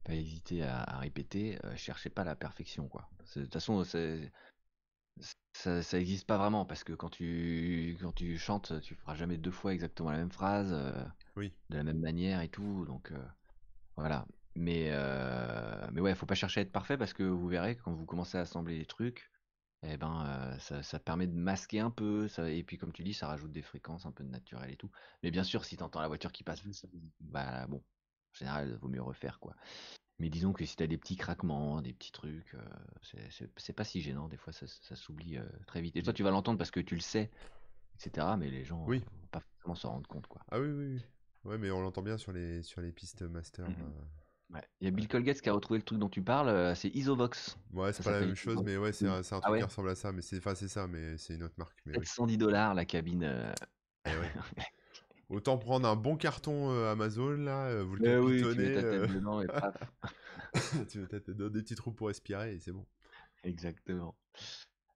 pas 0.03 0.13
hésiter 0.15 0.63
à, 0.63 0.81
à 0.83 0.99
répéter. 0.99 1.57
Euh, 1.65 1.75
cherchez 1.75 2.09
pas 2.09 2.23
la 2.23 2.35
perfection, 2.35 2.87
quoi. 2.87 3.09
De 3.35 3.43
toute 3.43 3.53
façon, 3.53 3.83
ça, 5.53 5.81
ça 5.81 5.99
existe 5.99 6.25
pas 6.27 6.37
vraiment 6.37 6.65
parce 6.65 6.83
que 6.83 6.93
quand 6.93 7.09
tu, 7.09 7.97
quand 8.01 8.11
tu 8.13 8.37
chantes, 8.37 8.79
tu 8.81 8.95
feras 8.95 9.15
jamais 9.15 9.37
deux 9.37 9.51
fois 9.51 9.73
exactement 9.73 10.11
la 10.11 10.17
même 10.19 10.31
phrase, 10.31 10.71
euh, 10.71 11.03
Oui. 11.35 11.53
de 11.69 11.77
la 11.77 11.83
même 11.83 11.99
manière 11.99 12.41
et 12.41 12.49
tout. 12.49 12.85
Donc, 12.85 13.11
euh, 13.11 13.25
voilà. 13.97 14.27
Mais, 14.57 14.87
euh, 14.89 15.87
mais 15.91 16.01
ouais, 16.01 16.15
faut 16.15 16.25
pas 16.25 16.33
chercher 16.33 16.61
à 16.61 16.63
être 16.63 16.71
parfait 16.71 16.97
parce 16.97 17.13
que 17.13 17.21
vous 17.21 17.47
verrez, 17.47 17.75
quand 17.75 17.93
vous 17.93 18.05
commencez 18.07 18.39
à 18.39 18.41
assembler 18.41 18.75
les 18.77 18.87
trucs, 18.87 19.29
eh 19.83 19.97
ben, 19.97 20.25
euh, 20.25 20.57
ça, 20.57 20.81
ça 20.81 20.99
permet 20.99 21.27
de 21.27 21.35
masquer 21.35 21.79
un 21.79 21.91
peu. 21.91 22.27
Ça, 22.27 22.49
et 22.49 22.63
puis, 22.63 22.79
comme 22.79 22.91
tu 22.91 23.03
dis, 23.03 23.13
ça 23.13 23.27
rajoute 23.27 23.51
des 23.51 23.61
fréquences 23.61 24.07
un 24.07 24.11
peu 24.11 24.23
de 24.23 24.29
naturel 24.29 24.71
et 24.71 24.75
tout. 24.75 24.89
Mais 25.21 25.29
bien 25.29 25.43
sûr, 25.43 25.63
si 25.63 25.77
tu 25.77 25.83
entends 25.83 26.01
la 26.01 26.07
voiture 26.07 26.31
qui 26.31 26.43
passe, 26.43 26.63
bah 27.19 27.67
bon, 27.67 27.77
en 27.77 28.33
général, 28.33 28.69
il 28.71 28.75
vaut 28.77 28.87
mieux 28.87 29.01
refaire, 29.01 29.39
quoi. 29.39 29.55
Mais 30.17 30.29
disons 30.31 30.53
que 30.53 30.65
si 30.65 30.75
t'as 30.75 30.87
des 30.87 30.97
petits 30.97 31.17
craquements, 31.17 31.83
des 31.83 31.93
petits 31.93 32.11
trucs, 32.11 32.55
euh, 32.55 33.29
c'est- 33.57 33.73
pas 33.73 33.83
si 33.83 34.01
gênant. 34.01 34.27
Des 34.27 34.37
fois, 34.37 34.51
ça, 34.51 34.65
ça 34.65 34.95
s'oublie 34.95 35.37
euh, 35.37 35.45
très 35.67 35.81
vite. 35.81 35.95
Et 35.95 36.01
toi, 36.01 36.13
tu 36.13 36.23
vas 36.23 36.31
l'entendre 36.31 36.57
parce 36.57 36.71
que 36.71 36.79
tu 36.79 36.95
le 36.95 37.01
sais, 37.01 37.29
etc. 37.99 38.35
Mais 38.37 38.49
les 38.49 38.65
gens 38.65 38.83
Oui. 38.87 38.97
euh, 38.97 39.19
vont 39.21 39.27
pas 39.27 39.41
forcément 39.41 39.75
s'en 39.75 39.91
rendre 39.91 40.07
compte, 40.07 40.25
quoi. 40.25 40.41
Ah 40.49 40.59
oui, 40.59 40.69
oui, 40.69 40.95
oui. 40.95 41.01
Ouais, 41.43 41.59
mais 41.59 41.69
on 41.69 41.81
l'entend 41.81 42.01
bien 42.01 42.17
sur 42.17 42.31
les, 42.31 42.63
sur 42.63 42.81
les 42.81 42.91
pistes 42.91 43.21
master. 43.21 43.67
Euh. 43.67 44.01
Ouais. 44.53 44.61
Il 44.79 44.85
y 44.85 44.87
a 44.87 44.91
Bill 44.91 45.07
Colgate 45.09 45.41
qui 45.41 45.49
a 45.49 45.53
retrouvé 45.53 45.79
le 45.79 45.83
truc 45.83 45.99
dont 45.99 46.07
tu 46.09 46.21
parles, 46.21 46.47
euh, 46.47 46.73
c'est 46.73 46.87
Isovox. 46.89 47.57
Ouais, 47.73 47.91
c'est 47.91 48.03
pas 48.03 48.11
la 48.13 48.21
même 48.21 48.35
chose, 48.35 48.61
mais 48.63 48.77
ouais, 48.77 48.93
c'est 48.93 49.05
un, 49.07 49.19
Ah 49.19 49.39
truc 49.41 49.51
ouais 49.51 49.57
qui 49.59 49.63
ressemble 49.65 49.89
à 49.89 49.95
ça, 49.95 50.11
mais 50.13 50.21
c'est, 50.21 50.37
enfin, 50.37 50.55
c'est 50.55 50.69
ça, 50.69 50.87
mais 50.87 51.17
c'est 51.17 51.35
une 51.35 51.43
autre 51.43 51.55
marque. 51.57 51.77
Mais 51.85 51.97
oui. 51.97 52.05
710 52.05 52.37
dollars 52.37 52.73
la 52.73 52.85
cabine. 52.85 53.23
euh, 53.23 53.51
Eh 54.05 54.09
ouais. 54.11 54.31
Autant 55.29 55.57
prendre 55.57 55.85
un 55.89 55.97
bon 55.97 56.15
carton 56.15 56.71
euh, 56.71 56.89
Amazon, 56.89 57.31
là, 57.31 57.65
euh, 57.65 57.83
vous 57.83 57.95
le 57.95 58.01
Mais 58.01 58.17
oui, 58.17 58.37
tu 58.41 58.57
mets 58.57 58.71
ta 58.71 58.81
tête 58.83 58.93
euh, 58.93 59.07
dedans 59.07 59.41
et 59.41 59.47
paf. 59.47 59.75
tu 60.89 60.99
mets 60.99 61.07
ta 61.07 61.19
tête 61.19 61.35
dans 61.35 61.49
des 61.49 61.61
petits 61.61 61.75
trous 61.75 61.91
pour 61.91 62.07
respirer 62.07 62.55
et 62.55 62.59
c'est 62.61 62.71
bon. 62.71 62.85
Exactement. 63.43 64.15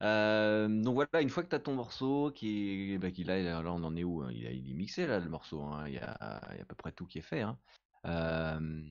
Euh, 0.02 0.68
donc 0.70 0.95
voilà, 0.95 1.22
une 1.22 1.30
fois 1.30 1.43
que 1.43 1.49
tu 1.49 1.56
as 1.56 1.60
ton 1.60 1.76
morceau, 1.76 2.32
qui 2.32 2.97
bah, 2.97 3.12
qui 3.12 3.26
là, 3.26 3.62
là, 3.62 3.72
on 3.74 3.84
en 3.84 3.95
est 3.97 4.04
où 4.06 4.22
hein? 4.22 4.32
Il, 4.32 4.47
a- 4.47 4.52
il 4.52 4.72
est 4.72 4.74
mixé 4.74 5.06
là, 5.06 5.20
le 5.20 5.30
morceau. 5.30 5.62
hein, 5.62 5.84
il, 5.88 5.95
y 5.95 5.97
a, 5.99 6.41
il 6.52 6.56
y 6.56 6.60
a 6.60 6.64
à 6.64 6.66
peu 6.66 6.76
près 6.76 6.91
tout 6.93 7.06
qui 7.06 7.20
est 7.20 7.22
fait. 7.22 7.41
hein. 7.41 7.60
Euh, 8.06 8.82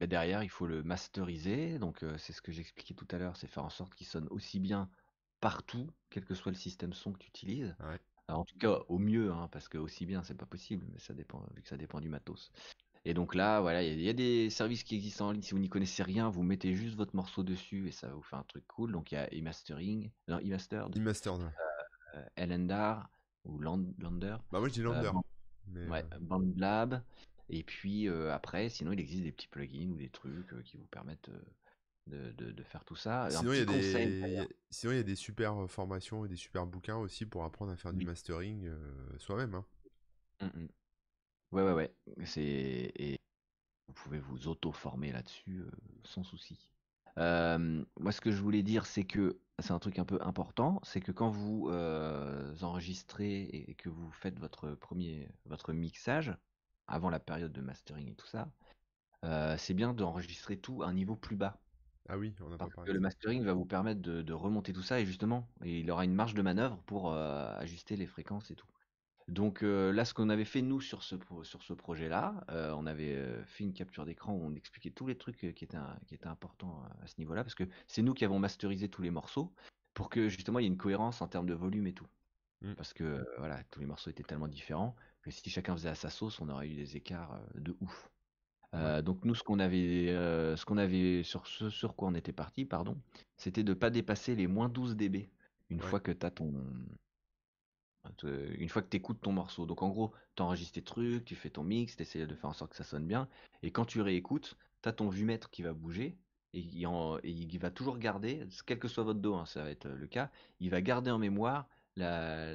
bah, 0.00 0.06
derrière, 0.06 0.42
il 0.42 0.48
faut 0.50 0.66
le 0.66 0.82
masteriser. 0.82 1.78
Donc 1.78 2.02
euh, 2.02 2.16
c'est 2.18 2.32
ce 2.32 2.42
que 2.42 2.52
j'expliquais 2.52 2.94
tout 2.94 3.06
à 3.10 3.18
l'heure, 3.18 3.36
c'est 3.36 3.46
faire 3.46 3.64
en 3.64 3.70
sorte 3.70 3.94
qu'il 3.94 4.06
sonne 4.06 4.26
aussi 4.30 4.60
bien 4.60 4.90
partout, 5.40 5.86
quel 6.10 6.24
que 6.24 6.34
soit 6.34 6.52
le 6.52 6.58
système 6.58 6.92
son 6.92 7.12
que 7.12 7.18
tu 7.18 7.28
utilises. 7.28 7.76
Ouais. 7.80 7.98
Alors, 8.28 8.40
en 8.42 8.44
tout 8.44 8.58
cas, 8.58 8.80
au 8.88 8.98
mieux, 8.98 9.32
hein, 9.32 9.48
parce 9.50 9.68
que 9.68 9.78
aussi 9.78 10.06
bien, 10.06 10.22
c'est 10.22 10.34
pas 10.36 10.46
possible, 10.46 10.86
mais 10.92 10.98
ça 11.00 11.14
dépend, 11.14 11.44
vu 11.54 11.62
que 11.62 11.68
ça 11.68 11.76
dépend 11.76 12.00
du 12.00 12.08
matos. 12.08 12.52
Et 13.04 13.14
donc 13.14 13.34
là, 13.34 13.60
voilà, 13.60 13.82
il 13.82 13.88
y, 13.88 13.90
a- 13.90 13.94
il 13.94 14.02
y 14.02 14.08
a 14.08 14.12
des 14.12 14.50
services 14.50 14.84
qui 14.84 14.94
existent 14.94 15.28
en 15.28 15.32
ligne. 15.32 15.42
Si 15.42 15.52
vous 15.52 15.58
n'y 15.58 15.68
connaissez 15.70 16.02
rien, 16.02 16.28
vous 16.28 16.42
mettez 16.42 16.74
juste 16.74 16.96
votre 16.96 17.16
morceau 17.16 17.42
dessus 17.42 17.88
et 17.88 17.92
ça 17.92 18.08
va 18.08 18.14
vous 18.14 18.22
faire 18.22 18.38
un 18.38 18.44
truc 18.44 18.66
cool. 18.68 18.92
Donc 18.92 19.10
il 19.10 19.14
y 19.16 19.18
a 19.18 19.32
eMastering, 19.32 20.10
non, 20.28 20.38
eMastered, 20.38 20.96
E-Mastered. 20.96 21.40
ouais. 21.40 21.50
euh, 22.14 22.24
Elendar 22.36 23.10
ou 23.44 23.58
Land- 23.58 23.94
Lander, 23.98 24.36
Bah, 24.52 24.60
moi 24.60 24.68
je 24.68 24.74
dis 24.74 24.80
euh, 24.80 24.84
Lander. 24.84 25.12
Mais, 25.68 25.88
ouais, 25.88 26.04
euh, 26.12 26.18
BandLab. 26.20 27.02
Et 27.52 27.62
puis 27.62 28.08
euh, 28.08 28.32
après, 28.32 28.68
sinon, 28.68 28.92
il 28.92 29.00
existe 29.00 29.22
des 29.24 29.32
petits 29.32 29.48
plugins 29.48 29.90
ou 29.90 29.96
des 29.96 30.08
trucs 30.08 30.52
euh, 30.52 30.62
qui 30.62 30.76
vous 30.76 30.86
permettent 30.86 31.28
euh, 31.28 31.42
de, 32.06 32.32
de- 32.32 32.52
de 32.52 32.62
faire 32.62 32.84
tout 32.84 32.96
ça. 32.96 33.28
Sinon, 33.30 33.52
il 33.52 33.58
y 33.58 33.62
a 33.62 33.64
conseil, 33.64 34.06
des... 34.06 34.20
d'ailleurs. 34.20 34.48
Sinon, 34.70 34.92
il 34.92 34.96
y 34.96 35.00
a 35.00 35.04
des 35.04 35.16
super 35.16 35.68
formations 35.68 36.24
et 36.24 36.28
des 36.28 36.36
super 36.36 36.66
bouquins 36.66 36.96
aussi 36.96 37.26
pour 37.26 37.44
apprendre 37.44 37.72
à 37.72 37.76
faire 37.76 37.92
du 37.92 38.04
mastering 38.06 38.66
euh, 38.66 38.78
soi-même. 39.18 39.54
hein. 39.54 39.64
Mm, 40.40 40.46
mm. 40.46 40.68
Ouais, 41.52 41.62
ouais, 41.62 41.72
ouais. 41.72 41.92
C'est... 42.24 42.92
Et 42.94 43.18
vous 43.88 43.94
pouvez 43.94 44.20
vous 44.20 44.46
auto-former 44.48 45.12
là-dessus 45.12 45.60
euh, 45.60 45.70
sans 46.04 46.22
souci. 46.22 46.70
Euh, 47.18 47.84
moi, 47.98 48.12
ce 48.12 48.20
que 48.20 48.30
je 48.30 48.40
voulais 48.40 48.62
dire, 48.62 48.86
c'est 48.86 49.04
que 49.04 49.40
c'est 49.58 49.72
un 49.72 49.78
truc 49.80 49.98
un 49.98 50.04
peu 50.04 50.18
important, 50.22 50.80
c'est 50.84 51.00
que 51.00 51.12
quand 51.12 51.28
vous 51.28 51.68
enregistrez 52.62 53.42
et 53.42 53.74
que 53.74 53.88
vous 53.88 54.10
faites 54.12 54.38
votre 54.38 54.70
premier, 54.70 55.28
votre 55.44 55.72
mixage, 55.72 56.32
avant 56.90 57.10
la 57.10 57.20
période 57.20 57.52
de 57.52 57.60
mastering 57.60 58.10
et 58.10 58.14
tout 58.14 58.26
ça, 58.26 58.50
euh, 59.24 59.56
c'est 59.58 59.74
bien 59.74 59.92
d'enregistrer 59.94 60.58
tout 60.58 60.82
à 60.82 60.86
un 60.86 60.94
niveau 60.94 61.16
plus 61.16 61.36
bas. 61.36 61.60
Ah 62.08 62.18
oui, 62.18 62.34
on 62.40 62.50
pas 62.56 62.68
Parce 62.74 62.86
que 62.86 62.92
le 62.92 63.00
mastering 63.00 63.44
va 63.44 63.52
vous 63.52 63.64
permettre 63.64 64.00
de, 64.00 64.22
de 64.22 64.32
remonter 64.32 64.72
tout 64.72 64.82
ça 64.82 65.00
et 65.00 65.06
justement, 65.06 65.48
et 65.64 65.80
il 65.80 65.90
aura 65.90 66.04
une 66.04 66.14
marge 66.14 66.34
de 66.34 66.42
manœuvre 66.42 66.82
pour 66.86 67.12
euh, 67.12 67.54
ajuster 67.58 67.96
les 67.96 68.06
fréquences 68.06 68.50
et 68.50 68.56
tout. 68.56 68.66
Donc 69.30 69.62
euh, 69.62 69.92
là, 69.92 70.04
ce 70.04 70.12
qu'on 70.12 70.28
avait 70.28 70.44
fait 70.44 70.60
nous 70.60 70.80
sur 70.80 71.04
ce, 71.04 71.14
sur 71.44 71.62
ce 71.62 71.72
projet-là, 71.72 72.44
euh, 72.50 72.74
on 72.76 72.84
avait 72.84 73.14
euh, 73.14 73.44
fait 73.44 73.62
une 73.62 73.72
capture 73.72 74.04
d'écran 74.04 74.32
où 74.32 74.42
on 74.42 74.54
expliquait 74.56 74.90
tous 74.90 75.06
les 75.06 75.16
trucs 75.16 75.38
qui 75.38 75.46
étaient, 75.64 75.78
qui 76.06 76.16
étaient 76.16 76.26
importants 76.26 76.82
à 77.00 77.06
ce 77.06 77.14
niveau-là, 77.18 77.44
parce 77.44 77.54
que 77.54 77.64
c'est 77.86 78.02
nous 78.02 78.12
qui 78.12 78.24
avons 78.24 78.40
masterisé 78.40 78.88
tous 78.88 79.02
les 79.02 79.10
morceaux 79.10 79.52
pour 79.94 80.10
que 80.10 80.28
justement 80.28 80.58
il 80.58 80.62
y 80.62 80.66
ait 80.66 80.70
une 80.70 80.76
cohérence 80.76 81.22
en 81.22 81.28
termes 81.28 81.46
de 81.46 81.54
volume 81.54 81.86
et 81.86 81.92
tout. 81.92 82.08
Mmh. 82.62 82.74
Parce 82.74 82.92
que 82.92 83.24
voilà, 83.38 83.62
tous 83.70 83.78
les 83.78 83.86
morceaux 83.86 84.10
étaient 84.10 84.24
tellement 84.24 84.48
différents 84.48 84.96
que 85.22 85.30
si 85.30 85.48
chacun 85.50 85.74
faisait 85.76 85.88
à 85.88 85.94
sa 85.94 86.10
sauce, 86.10 86.40
on 86.40 86.48
aurait 86.48 86.68
eu 86.68 86.74
des 86.74 86.96
écarts 86.96 87.40
de 87.54 87.76
ouf. 87.80 88.10
donc 89.02 89.24
nous, 89.24 89.34
ce 89.34 89.42
qu'on 89.42 89.58
avait, 89.58 90.06
ce 90.56 90.64
qu'on 90.64 90.78
avait 90.78 91.22
sur 91.22 91.46
ce 91.46 91.70
sur 91.70 91.96
quoi 91.96 92.08
on 92.08 92.14
était 92.14 92.32
parti, 92.32 92.64
pardon, 92.64 92.96
c'était 93.36 93.64
de 93.64 93.74
pas 93.74 93.90
dépasser 93.90 94.34
les 94.34 94.46
moins 94.46 94.68
12 94.68 94.96
dB 94.96 95.28
une 95.70 95.80
fois 95.80 96.00
que 96.00 96.12
tu 96.12 96.26
as 96.26 96.30
ton 96.30 96.52
une 98.22 98.68
fois 98.68 98.82
que 98.82 98.88
tu 98.88 98.96
écoutes 98.96 99.20
ton 99.20 99.32
morceau. 99.32 99.66
Donc 99.66 99.82
en 99.82 99.88
gros, 99.88 100.12
tu 100.36 100.42
enregistres 100.42 100.74
tes 100.74 100.82
trucs, 100.82 101.24
tu 101.24 101.34
fais 101.34 101.50
ton 101.50 101.64
mix, 101.64 101.96
tu 101.96 102.02
essaies 102.02 102.26
de 102.26 102.34
faire 102.34 102.50
en 102.50 102.54
sorte 102.54 102.72
que 102.72 102.76
ça 102.76 102.84
sonne 102.84 103.06
bien. 103.06 103.28
Et 103.62 103.70
quand 103.70 103.84
tu 103.84 104.00
réécoutes, 104.00 104.56
tu 104.82 104.88
as 104.88 104.92
ton 104.92 105.08
vue-mètre 105.08 105.50
qui 105.50 105.62
va 105.62 105.72
bouger. 105.72 106.16
Et 106.52 106.58
il, 106.60 107.58
va 107.60 107.70
toujours 107.70 107.98
garder, 107.98 108.44
quel 108.66 108.80
que 108.80 108.88
soit 108.88 109.04
votre 109.04 109.20
dos, 109.20 109.36
hein, 109.36 109.46
ça 109.46 109.62
va 109.62 109.70
être 109.70 109.88
le 109.88 110.06
cas, 110.08 110.32
il 110.58 110.70
va 110.70 110.82
garder 110.82 111.12
en 111.12 111.18
mémoire 111.18 111.68
la, 111.94 112.54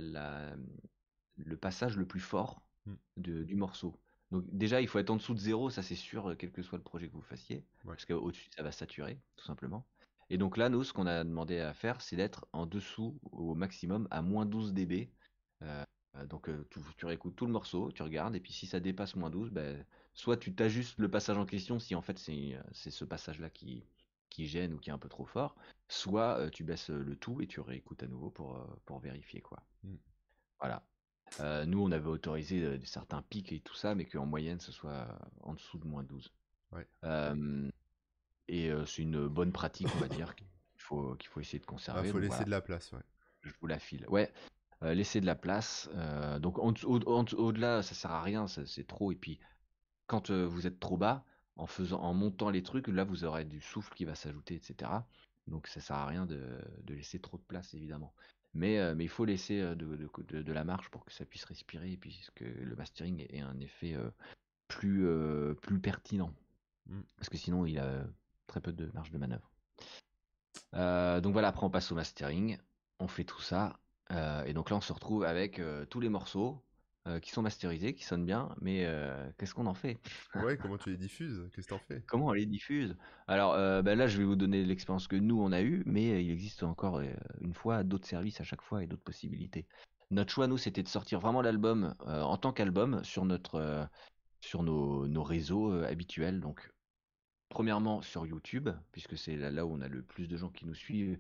le 1.37 1.57
passage 1.57 1.97
le 1.97 2.05
plus 2.05 2.19
fort 2.19 2.61
mmh. 2.85 2.93
du 3.17 3.55
morceau. 3.55 3.99
Donc 4.31 4.43
déjà, 4.51 4.81
il 4.81 4.87
faut 4.87 4.99
être 4.99 5.09
en 5.09 5.17
dessous 5.17 5.33
de 5.33 5.39
zéro, 5.39 5.69
ça 5.69 5.81
c'est 5.83 5.95
sûr, 5.95 6.35
quel 6.37 6.51
que 6.51 6.61
soit 6.61 6.77
le 6.77 6.83
projet 6.83 7.07
que 7.07 7.13
vous 7.13 7.21
fassiez. 7.21 7.63
Parce 7.85 8.05
qu'au-dessus, 8.05 8.49
ça 8.55 8.63
va 8.63 8.71
saturer, 8.71 9.19
tout 9.35 9.45
simplement. 9.45 9.85
Et 10.29 10.37
donc 10.37 10.57
là, 10.57 10.69
nous, 10.69 10.83
ce 10.83 10.93
qu'on 10.93 11.05
a 11.05 11.23
demandé 11.23 11.59
à 11.59 11.73
faire, 11.73 12.01
c'est 12.01 12.15
d'être 12.15 12.47
en 12.51 12.65
dessous 12.65 13.19
au 13.31 13.53
maximum 13.53 14.07
à 14.09 14.21
moins 14.21 14.45
12 14.45 14.73
dB 14.73 15.11
euh, 16.17 16.25
donc 16.27 16.49
euh, 16.49 16.67
tu, 16.97 17.05
réécoutes 17.05 17.35
tout 17.35 17.45
le 17.45 17.51
morceau, 17.51 17.91
tu 17.91 18.03
regardes, 18.03 18.35
et 18.35 18.39
puis 18.39 18.53
si 18.53 18.67
ça 18.67 18.79
dépasse 18.79 19.15
moins 19.15 19.29
12, 19.29 19.51
ben, 19.51 19.85
soit 20.13 20.37
tu 20.37 20.53
t'ajustes 20.53 20.97
le 20.99 21.09
passage 21.09 21.37
en 21.37 21.45
question 21.45 21.79
si 21.79 21.95
en 21.95 22.01
fait 22.01 22.17
c'est 22.17 22.91
ce 22.91 23.05
passage-là 23.05 23.49
qui, 23.49 23.85
qui 24.29 24.47
gêne 24.47 24.73
ou 24.73 24.79
qui 24.79 24.89
est 24.89 24.93
un 24.93 24.97
peu 24.97 25.09
trop 25.09 25.25
fort, 25.25 25.55
soit 25.87 26.39
euh, 26.39 26.49
tu 26.49 26.63
baisses 26.63 26.89
le 26.89 27.15
tout 27.15 27.41
et 27.41 27.47
tu 27.47 27.59
réécoutes 27.59 28.03
à 28.03 28.07
nouveau 28.07 28.29
pour, 28.29 28.65
pour 28.85 28.99
vérifier 28.99 29.41
quoi. 29.41 29.61
Mm. 29.83 29.95
Voilà. 30.59 30.85
Nous 31.39 31.81
on 31.81 31.91
avait 31.91 32.07
autorisé 32.07 32.79
certains 32.85 33.21
pics 33.21 33.51
et 33.51 33.59
tout 33.59 33.75
ça, 33.75 33.95
mais 33.95 34.05
qu'en 34.05 34.25
moyenne 34.25 34.59
ce 34.59 34.71
soit 34.71 35.07
en 35.41 35.53
dessous 35.53 35.77
de 35.77 35.85
moins 35.85 36.03
12. 36.03 36.31
et 38.47 38.71
c'est 38.85 39.01
une 39.01 39.27
bonne 39.27 39.51
pratique, 39.51 39.87
on 39.95 39.99
va 39.99 40.07
dire, 40.07 40.35
qu'il 40.35 40.47
faut, 40.77 41.15
qu'il 41.15 41.29
faut 41.29 41.39
essayer 41.39 41.59
de 41.59 41.65
conserver. 41.65 42.07
Il 42.07 42.11
faut 42.11 42.19
laisser 42.19 42.45
de 42.45 42.49
la 42.49 42.61
place, 42.61 42.91
ouais. 42.93 43.03
Je 43.41 43.51
vous 43.61 43.67
la 43.67 43.77
file. 43.77 44.05
Ouais, 44.09 44.31
euh, 44.83 44.93
laisser 44.93 45.21
de 45.21 45.25
la 45.25 45.35
place. 45.35 45.89
Euh, 45.95 46.39
donc 46.39 46.57
au-delà, 46.59 47.81
ça 47.81 47.95
sert 47.95 48.11
à 48.11 48.21
rien, 48.21 48.47
c'est 48.47 48.87
trop. 48.87 49.11
Et 49.11 49.15
puis 49.15 49.39
quand 50.07 50.29
euh, 50.29 50.45
vous 50.45 50.67
êtes 50.67 50.79
trop 50.79 50.97
bas, 50.97 51.23
en 51.55 51.67
faisant, 51.67 52.01
en 52.01 52.13
montant 52.13 52.49
les 52.49 52.63
trucs, 52.63 52.87
là 52.87 53.03
vous 53.05 53.23
aurez 53.23 53.45
du 53.45 53.61
souffle 53.61 53.93
qui 53.93 54.05
va 54.05 54.15
s'ajouter, 54.15 54.55
etc. 54.55 54.91
Donc 55.47 55.67
ça 55.67 55.79
sert 55.79 55.95
à 55.95 56.05
rien 56.05 56.25
de, 56.25 56.59
laisser 56.89 57.19
trop 57.19 57.37
de 57.37 57.43
place 57.43 57.73
évidemment. 57.73 58.13
Mais, 58.55 58.95
mais 58.95 59.03
il 59.03 59.09
faut 59.09 59.25
laisser 59.25 59.59
de, 59.75 60.09
de, 60.41 60.53
la 60.53 60.63
marge 60.63 60.89
pour 60.89 61.03
que 61.03 61.11
ça 61.11 61.25
puisse 61.25 61.43
respirer 61.43 61.91
et 61.91 61.97
puis 61.97 62.25
que 62.35 62.45
le 62.45 62.75
mastering 62.75 63.25
ait 63.29 63.41
un 63.41 63.59
effet 63.59 63.95
plus, 64.69 65.05
plus 65.61 65.79
pertinent. 65.79 66.33
Mmh. 66.87 67.01
Parce 67.17 67.29
que 67.29 67.37
sinon 67.37 67.65
il 67.65 67.77
a 67.77 68.05
très 68.47 68.61
peu 68.61 68.71
de 68.71 68.89
marge 68.93 69.11
de 69.11 69.17
manœuvre. 69.17 69.51
donc 71.21 71.33
voilà, 71.33 71.49
après 71.49 71.65
on 71.65 71.69
passe 71.69 71.91
au 71.91 71.95
mastering, 71.95 72.57
on 72.99 73.09
fait 73.09 73.25
tout 73.25 73.41
ça, 73.41 73.77
euh, 74.11 74.43
et 74.45 74.53
donc 74.53 74.69
là, 74.69 74.77
on 74.77 74.81
se 74.81 74.93
retrouve 74.93 75.23
avec 75.23 75.59
euh, 75.59 75.85
tous 75.85 75.99
les 75.99 76.09
morceaux 76.09 76.63
euh, 77.07 77.19
qui 77.19 77.31
sont 77.31 77.41
masterisés, 77.41 77.93
qui 77.93 78.03
sonnent 78.03 78.25
bien, 78.25 78.49
mais 78.61 78.87
qu'est-ce 79.37 79.53
qu'on 79.53 79.65
en 79.65 79.73
fait? 79.73 79.99
Ouais, 80.35 80.57
comment 80.57 80.77
tu 80.77 80.89
les 80.89 80.97
diffuses? 80.97 81.47
Qu'est-ce 81.53 81.67
que 81.67 81.73
t'en 81.73 81.79
fais? 81.79 82.01
Comment 82.07 82.27
on 82.27 82.33
les 82.33 82.45
diffuse? 82.45 82.95
Alors 83.27 83.53
bah 83.83 83.95
là, 83.95 84.07
je 84.07 84.17
vais 84.17 84.23
vous 84.23 84.35
donner 84.35 84.63
l'expérience 84.63 85.07
que 85.07 85.15
nous, 85.15 85.39
on 85.39 85.51
a 85.51 85.61
eue, 85.61 85.83
mais 85.85 86.23
il 86.23 86.31
existe 86.31 86.63
encore 86.63 87.01
une 87.41 87.53
fois 87.53 87.83
d'autres 87.83 88.07
services 88.07 88.41
à 88.41 88.43
chaque 88.43 88.61
fois 88.61 88.83
et 88.83 88.87
d'autres 88.87 89.03
possibilités. 89.03 89.65
Notre 90.11 90.31
choix, 90.31 90.47
nous, 90.47 90.57
c'était 90.57 90.83
de 90.83 90.87
sortir 90.87 91.19
vraiment 91.19 91.41
l'album 91.41 91.95
en 92.05 92.37
tant 92.37 92.53
qu'album 92.53 93.03
sur 93.03 93.25
notre 93.25 93.87
sur 94.41 94.63
nos, 94.63 95.07
nos 95.07 95.23
réseaux 95.23 95.71
habituels. 95.83 96.39
Donc, 96.39 96.69
premièrement 97.49 98.01
sur 98.01 98.25
YouTube, 98.25 98.69
puisque 98.91 99.17
c'est 99.17 99.35
là, 99.35 99.49
là, 99.49 99.65
où 99.65 99.71
on 99.73 99.81
a 99.81 99.87
le 99.87 100.01
plus 100.01 100.27
de 100.27 100.37
gens 100.37 100.49
qui 100.49 100.65
nous 100.65 100.75
suivent 100.75 101.17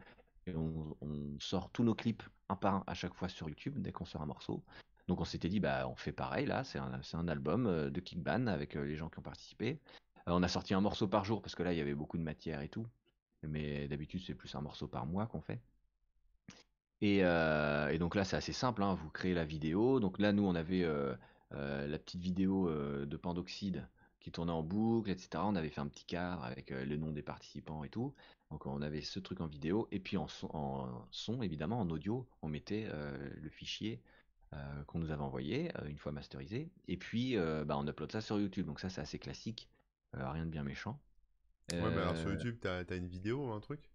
et 0.47 0.55
on, 0.55 0.95
sort 1.39 1.69
tous 1.71 1.83
nos 1.83 1.95
clips 1.95 2.23
un 2.49 2.55
par 2.55 2.75
un 2.75 2.83
à 2.87 2.93
chaque 2.93 3.13
fois 3.13 3.29
sur 3.29 3.49
YouTube 3.49 3.79
dès 3.79 3.91
qu'on 3.91 4.05
sort 4.05 4.21
un 4.21 4.25
morceau. 4.25 4.63
Donc 5.07 5.21
on 5.21 5.25
s'était 5.25 5.49
dit, 5.49 5.59
bah 5.59 5.87
on 5.87 5.95
fait 5.95 6.11
pareil 6.11 6.45
là, 6.45 6.63
c'est 6.63 6.79
un, 6.79 7.27
album 7.27 7.67
euh, 7.67 7.89
de 7.89 7.99
Kickban 7.99 8.47
avec 8.47 8.75
euh, 8.75 8.85
les 8.85 8.95
gens 8.95 9.09
qui 9.09 9.19
ont 9.19 9.23
participé. 9.23 9.79
Euh, 10.27 10.31
on 10.31 10.41
a 10.41 10.47
sorti 10.47 10.73
un 10.73 10.81
morceau 10.81 11.07
par 11.07 11.25
jour 11.25 11.41
parce 11.41 11.53
que 11.55 11.63
là 11.63 11.73
il 11.73 11.77
y 11.77 11.81
avait 11.81 11.93
beaucoup 11.93 12.17
de 12.17 12.23
matière 12.23 12.61
et 12.61 12.69
tout. 12.69 12.87
Mais 13.43 13.87
d'habitude 13.87 14.23
c'est 14.25 14.33
plus 14.33 14.53
un 14.55 14.61
morceau 14.61 14.87
par 14.87 15.05
mois 15.05 15.27
qu'on 15.27 15.41
fait. 15.41 15.61
Et, 17.01 17.21
donc 17.99 18.15
là 18.15 18.23
c'est 18.23 18.37
assez 18.37 18.53
simple, 18.53 18.81
hein. 18.81 18.95
vous 18.95 19.09
créez 19.09 19.35
la 19.35 19.45
vidéo. 19.45 19.99
Donc 19.99 20.17
là 20.19 20.31
nous 20.31 20.43
on 20.43 20.55
avait 20.55 20.83
la 21.51 21.99
petite 21.99 22.21
vidéo 22.21 22.67
de 23.05 23.17
Pandoxide 23.17 23.87
qui 24.19 24.31
tournait 24.31 24.51
en 24.51 24.63
boucle, 24.63 25.11
etc. 25.11 25.43
On 25.45 25.55
avait 25.55 25.69
fait 25.69 25.81
un 25.81 25.87
petit 25.87 26.05
cadre 26.05 26.43
avec 26.43 26.71
le 26.71 26.97
nom 26.97 27.11
des 27.11 27.21
participants 27.21 27.83
et 27.83 27.89
tout. 27.89 28.15
Donc 28.49 28.65
on 28.65 28.81
avait 28.81 29.01
ce 29.01 29.19
truc 29.19 29.41
en 29.41 29.47
vidéo 29.47 29.87
et 29.91 29.99
puis 29.99 30.17
en 30.17 30.27
son, 30.27 31.41
évidemment 31.43 31.79
en 31.79 31.89
audio, 31.91 32.27
on 32.41 32.47
mettait 32.47 32.89
le 32.89 33.49
fichier 33.49 34.01
euh, 34.55 34.83
qu'on 34.85 34.99
nous 34.99 35.11
avait 35.11 35.21
envoyé 35.21 35.71
euh, 35.77 35.87
une 35.87 35.97
fois 35.97 36.11
masterisé 36.11 36.71
et 36.87 36.97
puis 36.97 37.35
bah, 37.65 37.77
on 37.77 37.87
upload 37.87 38.11
ça 38.11 38.21
sur 38.21 38.39
YouTube. 38.39 38.65
Donc 38.65 38.79
ça 38.79 38.89
c'est 38.89 39.01
assez 39.01 39.19
classique, 39.19 39.69
rien 40.13 40.45
de 40.45 40.51
bien 40.51 40.63
méchant. 40.63 40.99
Ouais, 41.71 41.81
mais 41.81 42.01
alors 42.01 42.17
sur 42.17 42.31
YouTube 42.31 42.57
t'as 42.61 42.83
as 42.87 42.95
une 42.95 43.07
vidéo, 43.07 43.51
un 43.51 43.59
truc? 43.59 43.91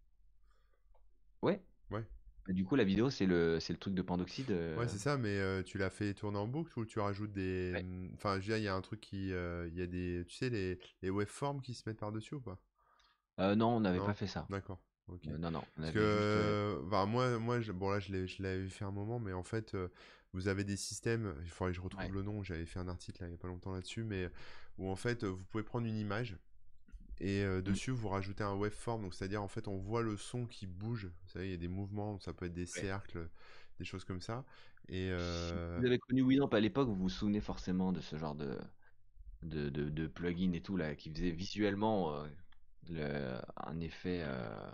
Ouais. 1.42 1.62
Ouais. 1.90 2.04
Du 2.48 2.64
coup, 2.64 2.74
la 2.74 2.84
vidéo, 2.84 3.10
c'est 3.10 3.26
le, 3.26 3.58
le 3.68 3.76
truc 3.76 3.94
de 3.94 4.02
Pandoxide. 4.02 4.50
Ouais, 4.50 4.88
c'est 4.88 4.98
ça, 4.98 5.16
mais 5.16 5.62
tu 5.64 5.78
l'as 5.78 5.90
fait 5.90 6.14
tourner 6.14 6.38
en 6.38 6.48
boucle 6.48 6.78
ou 6.78 6.84
tu 6.84 6.98
rajoutes 6.98 7.32
des. 7.32 7.84
Enfin, 8.14 8.40
je 8.40 8.40
veux 8.40 8.46
dire, 8.46 8.56
il 8.56 8.64
y 8.64 8.68
a 8.68 8.74
un 8.74 8.80
truc 8.80 9.00
qui. 9.00 9.28
Il 9.28 9.74
y 9.74 9.82
a 9.82 9.86
des. 9.86 10.24
Tu 10.26 10.34
sais, 10.34 10.50
les, 10.50 10.78
les 11.02 11.10
waveforms 11.10 11.60
qui 11.60 11.74
se 11.74 11.88
mettent 11.88 12.00
par-dessus 12.00 12.36
ou 12.36 12.40
pas? 12.40 12.58
Euh, 13.38 13.54
non, 13.54 13.76
on 13.76 13.80
n'avait 13.80 13.98
pas 13.98 14.14
fait 14.14 14.26
ça. 14.26 14.46
D'accord. 14.50 14.78
ok. 15.08 15.26
Euh, 15.28 15.38
non, 15.38 15.50
non. 15.50 15.62
Parce 15.76 15.92
que, 15.92 16.80
moi, 17.06 17.38
moi 17.38 17.60
je, 17.60 17.72
bon 17.72 17.90
là, 17.90 18.00
je 18.00 18.42
l'avais 18.42 18.68
fait 18.68 18.84
un 18.84 18.90
moment, 18.90 19.18
mais 19.18 19.32
en 19.32 19.42
fait, 19.42 19.74
euh, 19.74 19.88
vous 20.32 20.48
avez 20.48 20.64
des 20.64 20.76
systèmes, 20.76 21.34
il 21.42 21.50
faudrait 21.50 21.72
que 21.72 21.76
je 21.76 21.82
retrouve 21.82 22.12
le 22.12 22.22
nom, 22.22 22.42
j'avais 22.42 22.66
fait 22.66 22.78
un 22.78 22.88
article 22.88 23.22
là, 23.22 23.28
il 23.28 23.30
n'y 23.30 23.36
a 23.36 23.38
pas 23.38 23.48
longtemps 23.48 23.72
là-dessus, 23.72 24.04
mais 24.04 24.28
où 24.78 24.88
en 24.88 24.96
fait, 24.96 25.24
vous 25.24 25.44
pouvez 25.50 25.64
prendre 25.64 25.86
une 25.86 25.96
image 25.96 26.36
et 27.20 27.44
mmh. 27.44 27.62
dessus, 27.62 27.90
vous 27.90 28.08
rajoutez 28.08 28.44
un 28.44 28.54
waveform, 28.54 29.02
donc 29.02 29.14
c'est-à-dire 29.14 29.42
en 29.42 29.48
fait, 29.48 29.68
on 29.68 29.76
voit 29.76 30.02
le 30.02 30.16
son 30.16 30.46
qui 30.46 30.66
bouge, 30.66 31.06
vous 31.06 31.28
savez, 31.28 31.48
il 31.48 31.50
y 31.50 31.54
a 31.54 31.58
des 31.58 31.68
mouvements, 31.68 32.18
ça 32.20 32.32
peut 32.32 32.46
être 32.46 32.54
des 32.54 32.66
cercles, 32.66 33.28
des 33.78 33.84
choses 33.84 34.04
comme 34.04 34.20
ça. 34.20 34.44
Et 34.88 35.10
Vous 35.10 35.86
avez 35.86 35.98
connu 35.98 36.22
Winamp 36.22 36.48
à 36.48 36.60
l'époque, 36.60 36.88
vous 36.88 36.94
vous 36.94 37.08
souvenez 37.08 37.40
forcément 37.40 37.92
de 37.92 38.00
ce 38.00 38.16
genre 38.16 38.34
de, 38.34 38.58
de, 39.42 39.68
de, 39.68 40.06
plugin 40.06 40.52
et 40.52 40.62
tout 40.62 40.76
là, 40.76 40.94
qui 40.94 41.10
faisait 41.10 41.30
visuellement 41.30 42.24
un 43.56 43.80
effet 43.80 44.22
euh, 44.24 44.70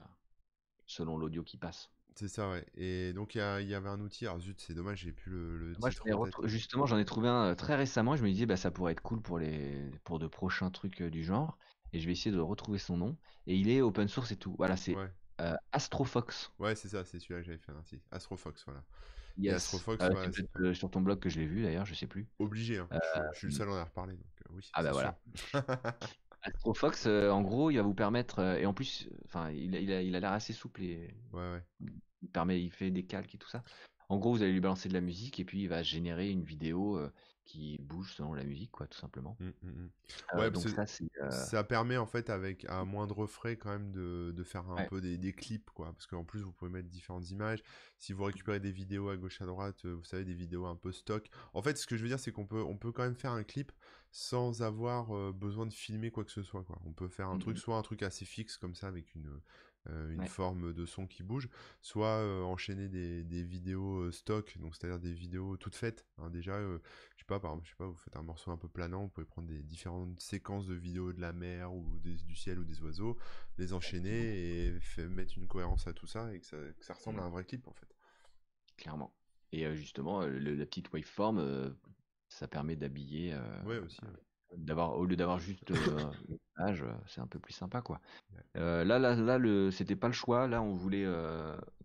selon 0.87 1.19
l'audio 1.19 1.43
qui 1.43 1.57
passe. 1.57 1.91
C'est 2.17 2.29
ça, 2.29 2.49
ouais. 2.49 2.65
Et 2.77 3.13
donc 3.13 3.35
il 3.35 3.39
y, 3.39 3.75
avait 3.75 3.89
un 3.89 4.01
outil. 4.01 4.27
Alors 4.27 4.41
zut, 4.41 4.59
c'est 4.59 4.73
dommage, 4.73 5.01
j'ai 5.01 5.13
plus 5.13 5.31
le. 5.31 5.75
Moi, 5.79 5.91
justement, 6.45 6.87
j'en 6.87 6.97
ai 6.97 7.05
trouvé 7.05 7.29
un 7.29 7.51
euh, 7.51 7.55
très 7.55 7.77
récemment. 7.77 8.17
je 8.17 8.23
me 8.23 8.31
disais, 8.31 8.47
bah, 8.47 8.57
ça 8.57 8.71
pourrait 8.71 8.93
être 8.93 9.03
cool 9.03 9.21
pour 9.21 9.39
les 9.39 9.91
pour 10.03 10.19
de 10.19 10.27
prochains 10.27 10.71
trucs 10.71 11.03
euh, 11.03 11.11
du 11.11 11.23
genre. 11.23 11.59
Et 11.93 12.01
je 12.01 12.07
vais 12.07 12.13
essayer 12.13 12.35
de 12.35 12.41
retrouver 12.41 12.79
son 12.79 12.97
nom. 12.97 13.19
Et 13.47 13.55
il 13.55 13.69
est 13.69 13.83
open 13.83 14.09
source 14.09 14.33
et 14.33 14.37
tout. 14.37 14.55
Voilà, 14.57 14.77
c'est 14.79 14.97
Astrofox. 15.73 16.53
Ouais, 16.59 16.75
c'est 16.75 16.89
ça, 16.89 17.05
c'est 17.05 17.21
celui-là 17.21 17.41
que 17.41 17.47
j'avais 17.47 17.59
fait 17.59 17.73
un 17.73 17.77
article. 17.77 18.03
Astrofox, 18.11 18.65
voilà. 18.65 18.83
Astrofox, 19.55 20.03
sur 20.73 20.91
ton 20.91 21.03
blog 21.03 21.21
que 21.21 21.29
je 21.29 21.39
l'ai 21.39 21.47
vu 21.47 21.63
d'ailleurs, 21.63 21.85
je 21.85 21.95
sais 21.95 22.07
plus. 22.07 22.27
Obligé, 22.39 22.79
hein. 22.79 22.89
je, 23.35 23.39
suis 23.39 23.47
le 23.49 23.53
seul 23.53 23.69
à 23.69 23.73
en 23.73 23.85
reparler. 23.85 24.15
Donc, 24.15 24.27
oui, 24.55 24.71
ah 24.73 24.83
bah 24.83 24.93
voilà. 24.93 25.19
Astrofox, 26.47 27.07
euh, 27.07 27.31
en 27.31 27.43
gros, 27.43 27.71
il 27.71 27.77
va 27.77 27.83
vous 27.83 27.95
permettre, 27.95 28.39
euh, 28.39 28.57
et 28.57 28.67
en 28.67 28.73
plus, 28.73 29.09
enfin, 29.25 29.51
il, 29.51 29.75
il, 29.75 29.93
a, 29.93 30.03
il 30.03 30.15
a 30.15 30.21
l'air 30.21 30.33
assez 30.33 30.53
souple 30.53 30.83
et 30.83 31.15
ouais, 31.33 31.53
ouais. 31.53 31.63
Il, 32.23 32.29
permet, 32.29 32.63
il 32.63 32.71
fait 32.71 32.91
des 32.91 33.05
calques 33.05 33.35
et 33.35 33.39
tout 33.39 33.49
ça. 33.49 33.63
En 34.09 34.19
gros, 34.19 34.33
vous 34.33 34.43
allez 34.43 34.53
lui 34.53 34.61
balancer 34.61 34.89
de 34.89 34.95
la 34.95 35.01
musique 35.01 35.41
et 35.41 35.45
puis 35.45 35.63
il 35.63 35.69
va 35.69 35.83
générer 35.83 36.31
une 36.31 36.45
vidéo 36.45 36.97
euh, 36.97 37.13
qui 37.45 37.79
bouge 37.83 38.15
selon 38.15 38.35
la 38.35 38.45
musique, 38.45 38.71
quoi, 38.71 38.87
tout 38.87 38.99
simplement. 38.99 39.37
Mmh, 39.41 39.47
mmh, 39.63 39.69
mmh. 39.69 40.39
ouais, 40.39 40.51
donc 40.53 40.69
ça, 40.69 40.87
ça, 41.31 41.65
permet 41.65 41.97
en 41.97 42.07
fait 42.07 42.31
avec 42.31 42.65
à 42.69 42.85
moindre 42.85 43.27
frais 43.27 43.57
quand 43.57 43.71
même 43.71 43.91
de, 43.91 44.33
de 44.35 44.45
faire 44.45 44.69
un 44.71 44.85
peu 44.85 45.01
des, 45.01 45.19
des, 45.19 45.33
clips, 45.33 45.71
quoi, 45.71 45.93
parce 45.93 46.07
qu'en 46.07 46.25
plus 46.25 46.41
vous 46.41 46.53
pouvez 46.53 46.71
mettre 46.71 46.89
différentes 46.89 47.31
images. 47.31 47.65
Si 47.99 48.13
vous 48.13 48.25
récupérez 48.25 48.61
des 48.61 48.71
vidéos 48.71 49.09
à 49.09 49.17
gauche 49.17 49.41
à 49.43 49.47
droite, 49.47 49.85
vous 49.85 50.05
savez 50.05 50.25
des 50.25 50.35
vidéos 50.35 50.67
un 50.67 50.77
peu 50.77 50.93
stock. 50.93 51.29
En 51.53 51.63
fait, 51.63 51.77
ce 51.77 51.87
que 51.87 51.97
je 51.97 52.03
veux 52.03 52.09
dire, 52.09 52.21
c'est 52.21 52.31
qu'on 52.31 52.47
peut 52.47 52.63
on 52.63 52.77
peut 52.77 52.93
quand 52.93 53.03
même 53.03 53.17
faire 53.17 53.33
un 53.33 53.45
clip 53.45 53.73
sans 54.13 54.63
avoir 54.63 55.33
besoin 55.33 55.67
de 55.67 55.73
filmer 55.73 56.13
quoi 56.13 56.25
que 56.25 56.33
ce 56.33 56.43
soit. 56.43 56.63
Quoi. 56.63 56.81
On 56.87 56.93
peut 56.93 57.09
faire 57.09 57.29
un 57.29 57.39
truc, 57.39 57.59
soit 57.59 57.77
un 57.77 57.83
truc 57.83 58.03
assez 58.05 58.25
fixe 58.25 58.57
comme 58.57 58.77
ça 58.77 58.87
avec 58.87 59.15
une, 59.15 59.41
une 60.11 60.27
forme 60.27 60.73
de 60.73 60.87
son 60.87 61.07
qui 61.07 61.23
bouge, 61.23 61.49
soit 61.81 62.25
enchaîner 62.45 62.89
des, 62.89 63.25
des 63.25 63.43
vidéos 63.43 64.11
stock, 64.11 64.57
donc 64.59 64.75
c'est-à-dire 64.75 64.99
des 64.99 65.13
vidéos 65.13 65.57
toutes 65.57 65.75
faites. 65.75 66.07
Hein. 66.19 66.31
déjà, 66.31 66.61
je 66.61 66.79
sais 67.19 67.25
pas, 67.27 67.41
par 67.41 67.53
exemple, 67.53 67.67
je 67.67 67.71
sais 67.71 67.77
pas, 67.77 67.87
vous 67.87 67.97
faites 67.97 68.17
un 68.17 68.23
morceau 68.23 68.51
un 68.51 68.57
peu 68.57 68.69
planant, 68.69 69.03
vous 69.03 69.09
pouvez 69.09 69.27
prendre 69.27 69.49
des 69.49 69.63
différentes 69.63 70.21
séquences 70.21 70.67
de 70.67 70.75
vidéos 70.75 71.13
de 71.13 71.21
la 71.21 71.33
mer 71.33 71.73
ou 71.73 71.99
du 72.01 72.37
ciel 72.37 72.59
ou 72.59 72.65
des 72.65 72.81
oiseaux, 72.83 73.17
les 73.59 73.73
enchaîner 73.73 74.67
et 74.67 74.79
mettre 75.09 75.37
une 75.37 75.47
cohérence 75.47 75.87
à 75.87 75.93
tout 75.93 76.07
ça 76.07 76.33
et 76.33 76.41
que 76.41 76.47
ça, 76.47 76.57
que 76.57 76.85
ça 76.85 76.95
ressemble 76.95 77.21
à 77.21 77.25
un 77.25 77.31
vrai 77.31 77.45
clip 77.45 77.67
en 77.69 77.75
fait. 77.75 77.89
Clairement. 78.77 79.15
Et 79.53 79.75
justement, 79.77 80.21
la 80.23 80.67
petite 80.67 80.93
waveform, 80.93 81.75
ça 82.29 82.49
permet 82.49 82.77
d'habiller. 82.77 83.39
ouais, 83.65 83.79
aussi. 83.79 84.01
D'avoir, 84.57 84.99
au 84.99 85.05
lieu 85.05 85.17
d'avoir 85.17 85.39
juste 85.39 85.69
une 86.29 86.39
page, 86.57 86.85
c'est 87.07 87.21
un 87.21 87.27
peu 87.27 87.39
plus 87.39 87.53
sympa, 87.53 87.83
quoi. 87.83 88.01
là, 88.55 88.85
là, 88.85 89.15
là, 89.15 89.39
le, 89.39 89.71
c'était 89.71 89.97
pas 89.97 90.09
le 90.09 90.15
choix. 90.15 90.49
Là, 90.49 90.63
on 90.63 90.75
voulait 90.75 91.07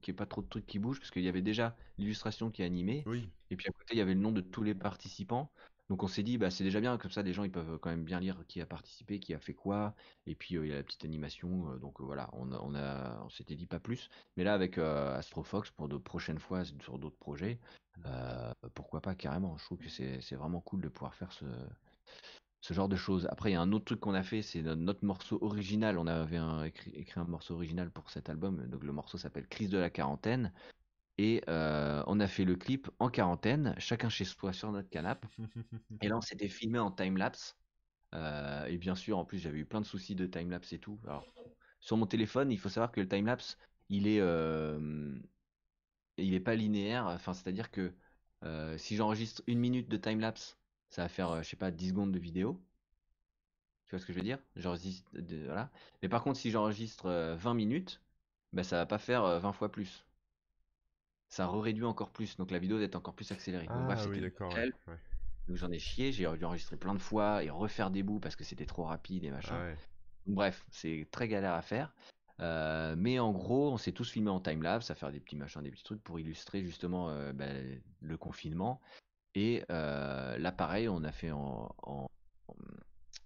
qu'il 0.01 0.11
n'y 0.11 0.15
ait 0.15 0.17
pas 0.17 0.25
trop 0.25 0.41
de 0.41 0.47
trucs 0.47 0.65
qui 0.65 0.79
bougent 0.79 0.99
parce 0.99 1.11
qu'il 1.11 1.23
y 1.23 1.29
avait 1.29 1.41
déjà 1.41 1.75
l'illustration 1.97 2.49
qui 2.49 2.61
est 2.61 2.65
animée. 2.65 3.03
Oui. 3.05 3.29
Et 3.49 3.55
puis 3.55 3.67
à 3.67 3.71
côté, 3.71 3.93
il 3.95 3.97
y 3.97 4.01
avait 4.01 4.13
le 4.13 4.21
nom 4.21 4.31
de 4.31 4.41
tous 4.41 4.63
les 4.63 4.73
participants. 4.75 5.51
Donc 5.89 6.03
on 6.03 6.07
s'est 6.07 6.23
dit, 6.23 6.37
bah, 6.37 6.49
c'est 6.49 6.63
déjà 6.63 6.79
bien, 6.79 6.97
comme 6.97 7.11
ça, 7.11 7.21
les 7.21 7.33
gens 7.33 7.43
ils 7.43 7.51
peuvent 7.51 7.77
quand 7.79 7.89
même 7.89 8.05
bien 8.05 8.21
lire 8.21 8.45
qui 8.47 8.61
a 8.61 8.65
participé, 8.65 9.19
qui 9.19 9.33
a 9.33 9.39
fait 9.39 9.53
quoi. 9.53 9.93
Et 10.25 10.35
puis 10.35 10.55
il 10.55 10.65
y 10.65 10.71
a 10.71 10.75
la 10.75 10.83
petite 10.83 11.03
animation. 11.03 11.75
donc 11.79 11.99
voilà, 11.99 12.29
on, 12.31 12.49
on, 12.53 12.75
a, 12.75 13.21
on 13.25 13.29
s'était 13.29 13.55
dit 13.55 13.65
pas 13.65 13.81
plus. 13.81 14.09
Mais 14.37 14.45
là, 14.45 14.53
avec 14.53 14.77
Astrofox, 14.77 15.69
pour 15.71 15.89
de 15.89 15.97
prochaines 15.97 16.39
fois 16.39 16.63
sur 16.63 16.97
d'autres 16.97 17.17
projets, 17.17 17.59
pourquoi 18.73 19.01
pas 19.01 19.15
carrément. 19.15 19.57
Je 19.57 19.65
trouve 19.65 19.79
que 19.79 19.89
c'est 19.89 20.35
vraiment 20.35 20.61
cool 20.61 20.81
de 20.81 20.87
pouvoir 20.87 21.13
faire 21.13 21.33
ce, 21.33 21.45
ce 22.61 22.75
genre 22.75 22.87
de 22.87 22.95
choses. 22.95 23.27
Après, 23.31 23.49
il 23.49 23.53
y 23.53 23.55
a 23.55 23.61
un 23.61 23.71
autre 23.71 23.85
truc 23.85 23.99
qu'on 23.99 24.13
a 24.13 24.21
fait, 24.21 24.43
c'est 24.43 24.61
notre 24.61 25.03
morceau 25.03 25.39
original. 25.41 25.97
On 25.97 26.05
avait 26.05 26.39
écrit, 26.93 27.19
un 27.19 27.25
morceau 27.25 27.55
original 27.55 27.89
pour 27.89 28.09
cet 28.11 28.29
album. 28.29 28.67
Donc 28.67 28.83
le 28.83 28.93
morceau 28.93 29.17
s'appelle 29.17 29.47
Crise 29.47 29.69
de 29.69 29.79
la 29.79 29.89
quarantaine. 29.89 30.53
Et 31.17 31.43
euh, 31.49 32.03
on 32.07 32.19
a 32.19 32.27
fait 32.27 32.45
le 32.45 32.55
clip 32.55 32.89
en 32.99 33.09
quarantaine, 33.09 33.75
chacun 33.77 34.09
chez 34.09 34.25
soi 34.25 34.53
sur 34.53 34.71
notre 34.71 34.89
canapé. 34.89 35.27
et 36.01 36.07
là, 36.07 36.17
on 36.17 36.21
s'était 36.21 36.47
filmé 36.47 36.77
en 36.77 36.91
time-lapse. 36.91 37.57
Euh, 38.13 38.65
et 38.65 38.77
bien 38.77 38.95
sûr, 38.95 39.17
en 39.17 39.25
plus, 39.25 39.39
j'avais 39.39 39.59
eu 39.59 39.65
plein 39.65 39.81
de 39.81 39.85
soucis 39.85 40.15
de 40.15 40.27
time-lapse 40.27 40.71
et 40.71 40.79
tout. 40.79 40.99
Sur 41.79 41.97
mon 41.97 42.05
téléphone, 42.05 42.51
il 42.51 42.59
faut 42.59 42.69
savoir 42.69 42.91
que 42.91 43.01
le 43.01 43.07
time-lapse, 43.07 43.57
il 43.89 44.07
est, 44.07 44.19
euh, 44.19 45.17
il 46.17 46.35
est 46.35 46.39
pas 46.39 46.53
linéaire. 46.53 47.07
Enfin, 47.07 47.33
c'est-à-dire 47.33 47.71
que 47.71 47.91
si 48.77 48.95
j'enregistre 48.95 49.41
une 49.47 49.59
minute 49.59 49.89
de 49.89 49.97
time-lapse, 49.97 50.60
ça 50.91 51.03
va 51.03 51.07
faire, 51.07 51.41
je 51.41 51.49
sais 51.49 51.55
pas, 51.55 51.71
10 51.71 51.89
secondes 51.89 52.11
de 52.11 52.19
vidéo. 52.19 52.61
Tu 53.85 53.95
vois 53.95 53.99
ce 53.99 54.05
que 54.05 54.13
je 54.13 54.17
veux 54.17 54.23
dire? 54.23 54.39
J'enregistre, 54.57 55.09
voilà. 55.45 55.71
Mais 56.01 56.09
par 56.09 56.21
contre, 56.21 56.37
si 56.37 56.51
j'enregistre 56.51 57.09
20 57.09 57.51
euh, 57.51 57.53
minutes, 57.53 58.01
ben, 58.53 58.63
ça 58.63 58.75
va 58.75 58.85
pas 58.85 58.97
faire 58.97 59.23
20 59.39 59.49
euh, 59.49 59.51
fois 59.53 59.71
plus. 59.71 60.05
Ça 61.29 61.49
réduit 61.49 61.85
encore 61.85 62.11
plus, 62.11 62.35
donc 62.35 62.51
la 62.51 62.59
vidéo 62.59 62.77
va 62.77 62.83
être 62.83 62.97
encore 62.97 63.15
plus 63.15 63.31
accélérée. 63.31 63.67
Ah, 63.69 63.83
bref, 63.85 64.05
oui, 64.09 64.19
d'accord. 64.19 64.53
Donc 65.47 65.55
j'en 65.55 65.71
ai 65.71 65.79
chié, 65.79 66.11
j'ai 66.11 66.29
dû 66.37 66.45
enregistrer 66.45 66.75
plein 66.75 66.93
de 66.93 66.99
fois 66.99 67.41
et 67.41 67.49
refaire 67.49 67.89
des 67.89 68.03
bouts 68.03 68.19
parce 68.19 68.35
que 68.35 68.43
c'était 68.43 68.65
trop 68.65 68.83
rapide 68.83 69.23
et 69.23 69.31
machin. 69.31 69.55
Ah 69.55 69.81
bref, 70.27 70.65
c'est 70.71 71.07
très 71.09 71.29
galère 71.29 71.53
à 71.53 71.61
faire. 71.61 71.93
mais 72.97 73.17
en 73.17 73.31
gros, 73.31 73.71
on 73.71 73.77
s'est 73.77 73.93
tous 73.93 74.11
filmés 74.11 74.29
en 74.29 74.41
timelapse 74.41 74.91
à 74.91 74.95
faire 74.95 75.11
des 75.11 75.21
petits 75.21 75.37
machins, 75.37 75.63
des 75.63 75.71
petits 75.71 75.85
trucs 75.85 76.03
pour 76.03 76.19
illustrer 76.19 76.63
justement 76.63 77.07
ben, 77.33 77.81
le 78.01 78.17
confinement 78.17 78.81
et 79.35 79.63
là, 79.69 80.51
pareil, 80.51 80.87
on 80.89 81.03
a 81.03 81.11
fait 81.11 81.31
en, 81.31 81.73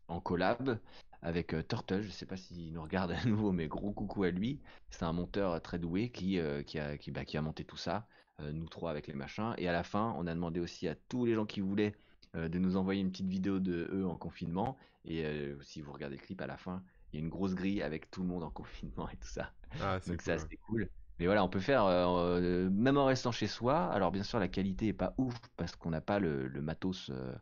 en, 0.08 0.20
collab 0.22 0.80
avec 1.22 1.56
Turtle. 1.68 2.02
Je 2.04 2.10
sais 2.10 2.26
pas 2.26 2.38
s'il 2.38 2.74
nous 2.74 2.82
regarde 2.82 3.12
à 3.12 3.26
nouveau, 3.26 3.52
mais 3.52 3.68
gros 3.68 3.92
coucou 3.92 4.24
à 4.24 4.32
lui. 4.32 4.60
C'est 4.90 5.04
un 5.04 5.14
monteur 5.14 5.62
très 5.62 5.80
doué 5.80 6.10
qui, 6.10 6.40
qui, 6.66 6.80
a, 6.80 6.98
qui, 6.98 7.12
bah, 7.12 7.26
qui 7.26 7.38
a 7.38 7.42
monté 7.42 7.64
tout 7.64 7.78
ça, 7.78 8.08
nous 8.40 8.68
trois 8.68 8.92
avec 8.92 9.08
les 9.08 9.14
machins. 9.14 9.54
Et 9.58 9.68
à 9.68 9.72
la 9.72 9.84
fin, 9.84 10.14
on 10.18 10.28
a 10.28 10.34
demandé 10.34 10.60
aussi 10.60 10.88
à 10.88 10.96
tous 10.96 11.26
les 11.26 11.36
gens 11.36 11.46
qui 11.46 11.62
voulaient 11.62 11.96
de 12.34 12.60
nous 12.60 12.78
envoyer 12.78 13.02
une 13.02 13.12
petite 13.12 13.28
vidéo 13.28 13.60
de 13.60 13.90
eux 13.92 14.06
en 14.06 14.16
confinement. 14.16 14.78
Et 15.06 15.26
si 15.62 15.82
vous 15.82 15.92
regardez 15.92 16.18
le 16.18 16.22
clip 16.22 16.42
à 16.42 16.48
la 16.48 16.58
fin, 16.58 16.84
il 17.12 17.20
y 17.20 17.22
a 17.22 17.24
une 17.24 17.30
grosse 17.30 17.56
grille 17.56 17.82
avec 17.82 18.12
tout 18.12 18.22
le 18.22 18.28
monde 18.28 18.44
en 18.44 18.50
confinement 18.50 19.10
et 19.10 19.18
tout 19.18 19.28
ça. 19.28 19.54
Ah, 19.82 20.00
Donc 20.06 20.22
ça, 20.22 20.38
c'était 20.38 20.58
cool. 20.58 20.90
Mais 21.20 21.26
voilà, 21.26 21.44
on 21.44 21.50
peut 21.50 21.60
faire, 21.60 21.86
euh, 21.86 22.40
euh, 22.42 22.70
même 22.70 22.98
en 22.98 23.06
restant 23.06 23.32
chez 23.32 23.48
soi. 23.48 23.86
Alors 23.92 24.12
bien 24.12 24.24
sûr, 24.24 24.40
la 24.40 24.48
qualité 24.48 24.88
est 24.88 24.94
pas 24.94 25.14
ouf 25.18 25.36
parce 25.58 25.76
qu'on 25.76 25.90
n'a 25.90 26.02
pas 26.02 26.20
le, 26.20 26.50
matos, 26.62 27.10
euh, 27.10 27.34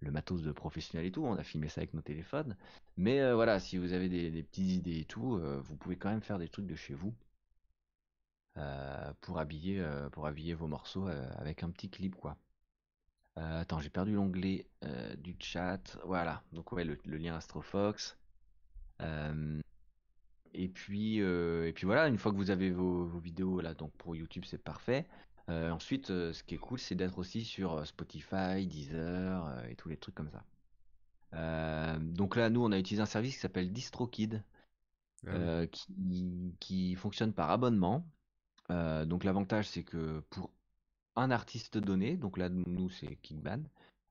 le 0.00 0.10
matos 0.10 0.42
de 0.42 0.52
professionnel 0.52 1.06
et 1.06 1.12
tout. 1.12 1.24
On 1.24 1.36
a 1.36 1.42
filmé 1.44 1.68
ça 1.68 1.80
avec 1.80 1.94
nos 1.94 2.02
téléphones. 2.02 2.56
Mais 2.96 3.32
voilà, 3.32 3.60
si 3.60 3.78
vous 3.78 3.92
avez 3.92 4.08
des, 4.08 4.42
petites 4.42 4.70
idées 4.70 5.00
et 5.00 5.04
tout, 5.04 5.38
vous 5.62 5.76
pouvez 5.76 5.96
quand 5.96 6.10
même 6.10 6.22
faire 6.22 6.38
des 6.38 6.48
trucs 6.48 6.66
de 6.66 6.74
chez 6.76 6.94
vous 6.94 7.14
pour 9.20 9.38
habiller, 9.38 9.82
pour 10.12 10.26
habiller 10.26 10.54
vos 10.54 10.66
morceaux 10.66 11.06
avec 11.38 11.62
un 11.62 11.70
petit 11.70 11.88
clip, 11.88 12.14
quoi. 12.14 12.36
attends, 13.36 13.80
j'ai 13.80 13.90
perdu 13.90 14.14
l'onglet 14.14 14.66
du 15.18 15.36
chat. 15.38 15.98
Voilà, 16.04 16.42
donc 16.52 16.72
ouais, 16.72 16.84
le, 16.84 16.98
le 17.04 17.16
lien 17.16 17.36
Astrofox. 17.36 18.18
Et 20.52 20.68
puis, 20.68 21.20
euh, 21.20 21.68
et 21.68 21.72
puis 21.72 21.86
voilà, 21.86 22.08
une 22.08 22.18
fois 22.18 22.32
que 22.32 22.36
vous 22.36 22.50
avez 22.50 22.70
vos, 22.70 23.06
vidéos 23.18 23.60
là, 23.60 23.74
donc 23.74 23.92
pour 23.92 24.16
YouTube, 24.16 24.44
c'est 24.46 24.62
parfait. 24.62 25.06
Euh, 25.48 25.70
ensuite, 25.70 26.10
euh, 26.10 26.32
ce 26.32 26.42
qui 26.42 26.54
est 26.54 26.58
cool, 26.58 26.78
c'est 26.78 26.94
d'être 26.94 27.18
aussi 27.18 27.44
sur 27.44 27.86
Spotify, 27.86 28.66
Deezer 28.66 29.64
et 29.68 29.76
tous 29.76 29.88
les 29.88 29.96
trucs 29.96 30.14
comme 30.14 30.30
ça. 30.30 31.98
donc 32.00 32.36
là, 32.36 32.50
nous, 32.50 32.64
on 32.64 32.72
a 32.72 32.78
utilisé 32.78 33.02
un 33.02 33.06
service 33.06 33.34
qui 33.34 33.40
s'appelle 33.40 33.72
DistroKid, 33.72 34.42
ah 35.26 35.66
qui, 35.66 36.54
qui, 36.60 36.94
fonctionne 36.94 37.32
par 37.32 37.50
abonnement. 37.50 38.04
donc 38.68 39.24
l'avantage, 39.24 39.68
c'est 39.68 39.84
que 39.84 40.20
pour 40.30 40.50
un 41.16 41.30
artiste 41.30 41.78
donné, 41.78 42.16
donc 42.16 42.38
là, 42.38 42.48
nous, 42.48 42.90
c'est 42.90 43.16
Kickban, 43.16 43.62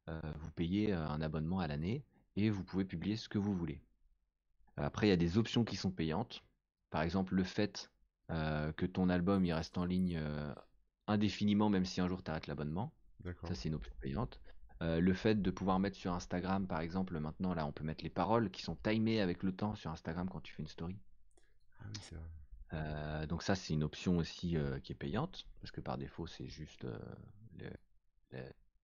vous 0.07 0.51
payez 0.55 0.93
un 0.93 1.21
abonnement 1.21 1.59
à 1.59 1.67
l'année 1.67 2.03
et 2.35 2.49
vous 2.49 2.63
pouvez 2.63 2.85
publier 2.85 3.17
ce 3.17 3.27
que 3.27 3.37
vous 3.37 3.53
voulez. 3.53 3.81
Après, 4.79 5.07
il 5.07 5.09
y 5.09 5.13
a 5.13 5.17
des 5.17 5.37
options 5.37 5.63
qui 5.63 5.75
sont 5.75 5.91
payantes. 5.91 6.43
Par 6.89 7.01
exemple, 7.01 7.35
le 7.35 7.43
fait 7.43 7.91
euh, 8.31 8.71
que 8.73 8.85
ton 8.85 9.09
album 9.09 9.43
il 9.43 9.53
reste 9.53 9.77
en 9.77 9.85
ligne 9.85 10.17
euh, 10.17 10.53
indéfiniment, 11.07 11.69
même 11.69 11.85
si 11.85 11.99
un 12.01 12.07
jour 12.07 12.23
tu 12.23 12.29
arrêtes 12.29 12.47
l'abonnement. 12.47 12.93
Ça, 13.47 13.55
c'est 13.55 13.69
une 13.69 13.75
option 13.75 13.93
payante. 14.01 14.39
Euh, 14.81 15.01
le 15.01 15.13
fait 15.13 15.41
de 15.41 15.51
pouvoir 15.51 15.79
mettre 15.79 15.97
sur 15.97 16.13
Instagram, 16.13 16.65
par 16.65 16.79
exemple, 16.79 17.19
maintenant, 17.19 17.53
là, 17.53 17.65
on 17.65 17.71
peut 17.71 17.83
mettre 17.83 18.03
les 18.03 18.09
paroles 18.09 18.49
qui 18.49 18.61
sont 18.61 18.75
timées 18.75 19.19
avec 19.19 19.43
le 19.43 19.51
temps 19.51 19.75
sur 19.75 19.91
Instagram 19.91 20.29
quand 20.29 20.39
tu 20.39 20.53
fais 20.53 20.61
une 20.61 20.69
story. 20.69 20.97
Ah 21.79 21.85
oui, 21.87 22.01
c'est 22.01 22.15
vrai. 22.15 23.27
donc 23.27 23.43
ça, 23.43 23.55
c'est 23.55 23.73
une 23.73 23.83
option 23.83 24.17
aussi 24.17 24.55
qui 24.83 24.91
est 24.91 24.95
payante, 24.95 25.47
parce 25.59 25.71
que 25.71 25.81
par 25.81 25.97
défaut, 25.97 26.27
c'est 26.27 26.47
juste 26.47 26.85
le, 27.57 27.69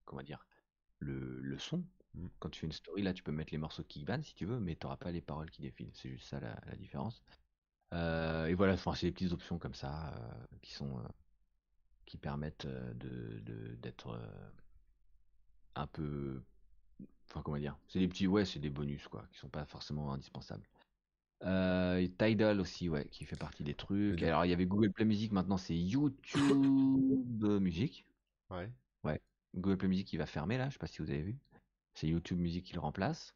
comment 0.03 0.23
dire, 0.23 0.45
le, 0.99 1.39
le 1.39 1.57
son. 1.57 1.83
Mm. 2.15 2.27
Quand 2.39 2.49
tu 2.49 2.59
fais 2.59 2.67
une 2.67 2.73
story, 2.73 3.01
là, 3.01 3.13
tu 3.13 3.23
peux 3.23 3.31
mettre 3.31 3.51
les 3.51 3.57
morceaux 3.57 3.83
qui 3.83 4.03
ban 4.03 4.21
si 4.21 4.33
tu 4.33 4.45
veux, 4.45 4.59
mais 4.59 4.75
tu 4.75 4.85
n'auras 4.85 4.97
pas 4.97 5.11
les 5.11 5.21
paroles 5.21 5.49
qui 5.51 5.61
défilent. 5.61 5.91
C'est 5.93 6.09
juste 6.09 6.27
ça 6.27 6.39
la, 6.39 6.75
différence. 6.75 7.23
Euh, 7.93 8.47
et 8.47 8.53
voilà, 8.53 8.77
c'est 8.77 9.07
des 9.07 9.11
petites 9.11 9.31
options 9.31 9.59
comme 9.59 9.75
ça 9.75 10.13
euh, 10.13 10.57
qui 10.61 10.73
sont 10.73 10.97
euh, 10.97 11.07
qui 12.05 12.17
permettent 12.17 12.67
de 12.67 13.75
d'être 13.81 14.19
un 15.75 15.87
peu, 15.87 16.41
enfin 17.29 17.41
comment 17.43 17.57
dire, 17.57 17.77
c'est 17.87 17.99
des 17.99 18.07
petits, 18.07 18.27
ouais, 18.27 18.45
c'est 18.45 18.59
des 18.59 18.69
bonus 18.69 19.07
quoi, 19.07 19.25
qui 19.31 19.39
sont 19.39 19.49
pas 19.49 19.65
forcément 19.65 20.11
indispensables. 20.11 20.67
Tidal 21.41 22.59
aussi, 22.59 22.89
ouais, 22.89 23.07
qui 23.09 23.25
fait 23.25 23.35
partie 23.35 23.63
des 23.63 23.75
trucs. 23.75 24.21
Alors 24.23 24.45
il 24.45 24.49
y 24.49 24.53
avait 24.53 24.65
Google 24.65 24.91
Play 24.91 25.05
Music, 25.05 25.31
maintenant 25.31 25.57
c'est 25.57 25.75
YouTube 25.75 27.61
Music. 27.61 28.05
Ouais. 28.49 28.71
Ouais. 29.03 29.21
Google 29.55 29.77
Play 29.77 29.87
Music 29.89 30.07
qui 30.07 30.17
va 30.17 30.25
fermer 30.25 30.57
là, 30.57 30.67
je 30.69 30.73
sais 30.73 30.79
pas 30.79 30.87
si 30.87 31.01
vous 31.01 31.09
avez 31.09 31.21
vu 31.21 31.37
c'est 31.95 32.07
YouTube 32.07 32.37
Music 32.37 32.63
qui 32.65 32.73
le 32.73 32.79
remplace. 32.79 33.33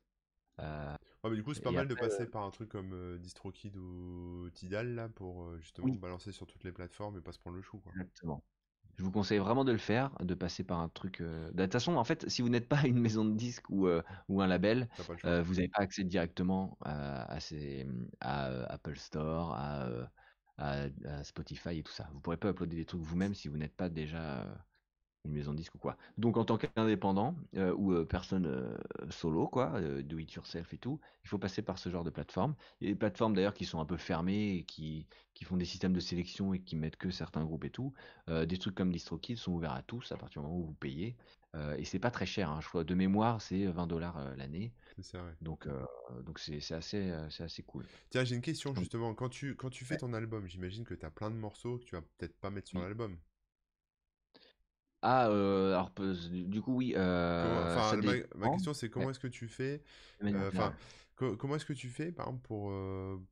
Euh, 0.60 0.96
ouais, 1.24 1.30
mais 1.32 1.36
du 1.36 1.44
coup, 1.44 1.54
c'est 1.54 1.64
pas 1.64 1.72
mal 1.72 1.88
de 1.88 1.96
passer 1.96 2.24
euh, 2.24 2.30
par 2.30 2.44
un 2.44 2.52
truc 2.52 2.70
comme 2.70 2.94
euh, 2.94 3.18
DistroKid 3.18 3.76
ou 3.78 4.50
Tidal 4.54 4.94
là 4.94 5.10
pour 5.10 5.58
justement 5.58 5.94
balancer 5.96 6.32
sur 6.32 6.46
toutes 6.46 6.64
les 6.64 6.72
plateformes 6.72 7.18
et 7.18 7.22
pas 7.22 7.32
se 7.32 7.40
prendre 7.40 7.56
le 7.56 7.62
chou. 7.62 7.80
Quoi. 7.80 7.92
Exactement. 7.94 8.44
Je 8.98 9.04
vous 9.06 9.12
conseille 9.12 9.38
vraiment 9.38 9.64
de 9.64 9.72
le 9.72 9.78
faire, 9.78 10.12
de 10.20 10.34
passer 10.34 10.66
par 10.66 10.80
un 10.80 10.90
truc. 10.90 11.22
De 11.22 11.64
toute 11.64 11.72
façon, 11.72 11.96
en 11.96 12.04
fait, 12.04 12.30
si 12.30 12.42
vous 12.42 12.50
n'êtes 12.50 12.68
pas 12.68 12.86
une 12.86 13.00
maison 13.00 13.24
de 13.24 13.34
disques 13.34 13.70
ou, 13.70 13.88
ou 14.28 14.42
un 14.42 14.48
label, 14.48 14.90
vous 15.24 15.54
n'avez 15.54 15.70
pas 15.70 15.84
accès 15.84 16.04
directement 16.04 16.78
à, 16.82 17.40
ces, 17.40 17.88
à 18.20 18.48
Apple 18.66 18.98
Store, 18.98 19.54
à, 19.54 19.88
à, 20.58 21.24
Spotify 21.24 21.78
et 21.78 21.84
tout 21.84 21.94
ça. 21.94 22.10
Vous 22.12 22.20
pourrez 22.20 22.36
pas 22.36 22.50
uploader 22.50 22.76
des 22.76 22.84
trucs 22.84 23.00
vous-même 23.00 23.34
si 23.34 23.48
vous 23.48 23.56
n'êtes 23.56 23.76
pas 23.78 23.88
déjà 23.88 24.46
une 25.26 25.34
maison 25.34 25.52
de 25.52 25.58
disque 25.58 25.76
ou 25.76 25.78
quoi. 25.78 25.98
Donc 26.18 26.38
en 26.38 26.46
tant 26.46 26.58
qu'indépendant 26.58 27.36
euh, 27.56 27.74
ou 27.76 27.94
euh, 27.94 28.06
personne 28.06 28.46
euh, 28.46 28.78
solo, 29.10 29.48
quoi, 29.48 29.80
do 30.02 30.18
it 30.18 30.32
yourself 30.34 30.74
et 30.74 30.78
tout, 30.78 31.00
il 31.24 31.30
faut 31.30 31.38
passer 31.38 31.62
par 31.62 31.78
ce 31.78 31.90
genre 31.90 32.04
de 32.04 32.10
plateforme. 32.10 32.56
Il 32.80 32.88
y 32.88 32.90
a 32.90 32.94
des 32.94 33.00
plateformes 33.00 33.36
d'ailleurs 33.36 33.54
qui 33.54 33.66
sont 33.66 33.80
un 33.80 33.86
peu 33.86 33.98
fermées 33.98 34.56
et 34.56 34.64
qui, 34.64 35.08
qui 35.34 35.44
font 35.44 35.58
des 35.58 35.66
systèmes 35.66 35.94
de 35.94 36.00
sélection 36.00 36.54
et 36.54 36.60
qui 36.60 36.76
mettent 36.76 36.98
que 36.98 37.12
certains 37.12 37.44
groupes 37.44 37.66
et 37.66 37.70
tout. 37.70 37.94
des 38.28 38.58
trucs 38.58 38.76
comme 38.76 38.92
DistroKid 38.92 39.38
sont 39.38 39.54
ouverts 39.54 39.74
à 39.74 39.82
tous 39.82 40.12
à 40.12 40.18
partir 40.18 40.42
du 40.42 40.48
moment 40.48 40.60
où 40.60 40.66
vous 40.68 40.74
payez. 40.74 41.16
et 41.78 41.86
c'est 41.86 42.00
pas 42.00 42.12
très 42.12 42.26
cher, 42.26 42.50
hein, 42.50 42.60
je 42.62 42.68
crois. 42.68 42.84
De 42.84 42.96
mémoire, 42.96 43.42
c'est 43.42 43.66
20 43.66 43.88
dollars 43.88 44.36
l'année. 44.36 44.74
C'est 45.02 45.18
vrai. 45.18 45.36
Donc 45.42 45.68
donc 46.26 46.40
c'est 46.40 46.74
assez, 46.74 47.12
assez 47.12 47.64
cool. 47.64 47.86
Tiens, 48.10 48.24
j'ai 48.24 48.36
une 48.36 48.42
question 48.42 48.74
justement. 48.76 49.14
Quand 49.14 49.30
tu, 49.30 49.56
quand 49.56 49.70
tu 49.70 49.86
fais 49.86 49.98
ton 49.98 50.14
album, 50.14 50.48
j'imagine 50.48 50.84
que 50.84 50.94
tu 50.94 51.06
as 51.06 51.12
plein 51.12 51.30
de 51.30 51.36
morceaux 51.36 51.78
que 51.78 51.86
tu 51.86 51.96
vas 51.96 52.02
peut-être 52.02 52.38
pas 52.40 52.50
mettre 52.50 52.70
sur 52.70 52.80
l'album. 52.80 53.18
Ah, 55.02 55.30
euh, 55.30 55.74
alors 55.74 55.92
du 56.30 56.62
coup 56.62 56.76
oui, 56.76 56.94
Comment, 56.96 57.70
ça 57.70 57.96
enfin, 57.96 57.98
ma, 58.36 58.50
question 58.50 58.74
c'est 58.74 58.88
Ouais, 58.88 58.94
comment 58.94 59.10
est-ce 59.10 59.20
que 59.20 59.28
tu 59.28 59.48
fais, 59.48 59.82
euh, 60.24 60.52
co- 61.16 61.38
comment 61.38 61.56
est-ce 61.56 61.66
que 61.66 61.74
tu 61.74 61.90
fais, 61.90 62.12
par 62.12 62.28
exemple, 62.28 62.46
pour, 62.48 62.74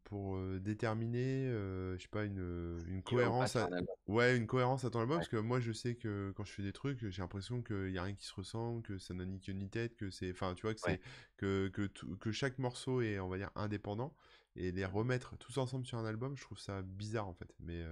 pour 0.05 0.39
déterminer, 0.59 1.47
je 1.49 1.97
sais 1.99 2.07
pas, 2.07 2.23
une, 2.23 2.83
une 2.87 3.03
cohérence 3.03 3.55
à, 3.55 3.69
ouais, 4.07 4.37
une 4.37 4.47
cohérence 4.47 4.85
à 4.85 4.89
ton 4.89 4.99
album, 4.99 5.17
Ouais. 5.17 5.19
parce 5.19 5.29
que 5.29 5.37
moi, 5.37 5.59
je 5.59 5.71
sais 5.73 5.95
que 5.95 6.31
quand 6.37 6.45
je 6.45 6.51
fais 6.53 6.63
des 6.63 6.73
trucs, 6.73 7.05
j'ai 7.09 7.21
l'impression 7.21 7.61
qu'il 7.61 7.91
y 7.91 7.97
a 7.97 8.03
rien 8.03 8.15
qui 8.15 8.25
se 8.25 8.33
ressemble, 8.33 8.81
que 8.83 8.97
ça 8.97 9.13
n'a 9.13 9.25
ni 9.25 9.39
queue 9.39 9.53
ni 9.53 9.69
tête, 9.69 9.95
que 9.95 10.09
c'est, 10.09 10.31
enfin, 10.31 10.53
tu 10.55 10.61
vois, 10.61 10.73
que 10.73 10.81
Ouais. 10.87 10.99
c'est, 11.01 11.37
que, 11.37 11.67
que, 11.67 11.87
que 12.15 12.31
chaque 12.31 12.59
morceau 12.59 13.01
est, 13.01 13.19
on 13.19 13.27
va 13.27 13.37
dire, 13.37 13.51
indépendant, 13.55 14.13
et 14.55 14.71
les 14.71 14.85
remettre 14.85 15.37
tous 15.37 15.57
ensemble 15.57 15.85
sur 15.85 15.97
un 15.97 16.05
album, 16.05 16.35
je 16.37 16.41
trouve 16.43 16.59
ça 16.59 16.81
bizarre, 16.81 17.27
en 17.27 17.33
fait. 17.33 17.53
Mais, 17.59 17.83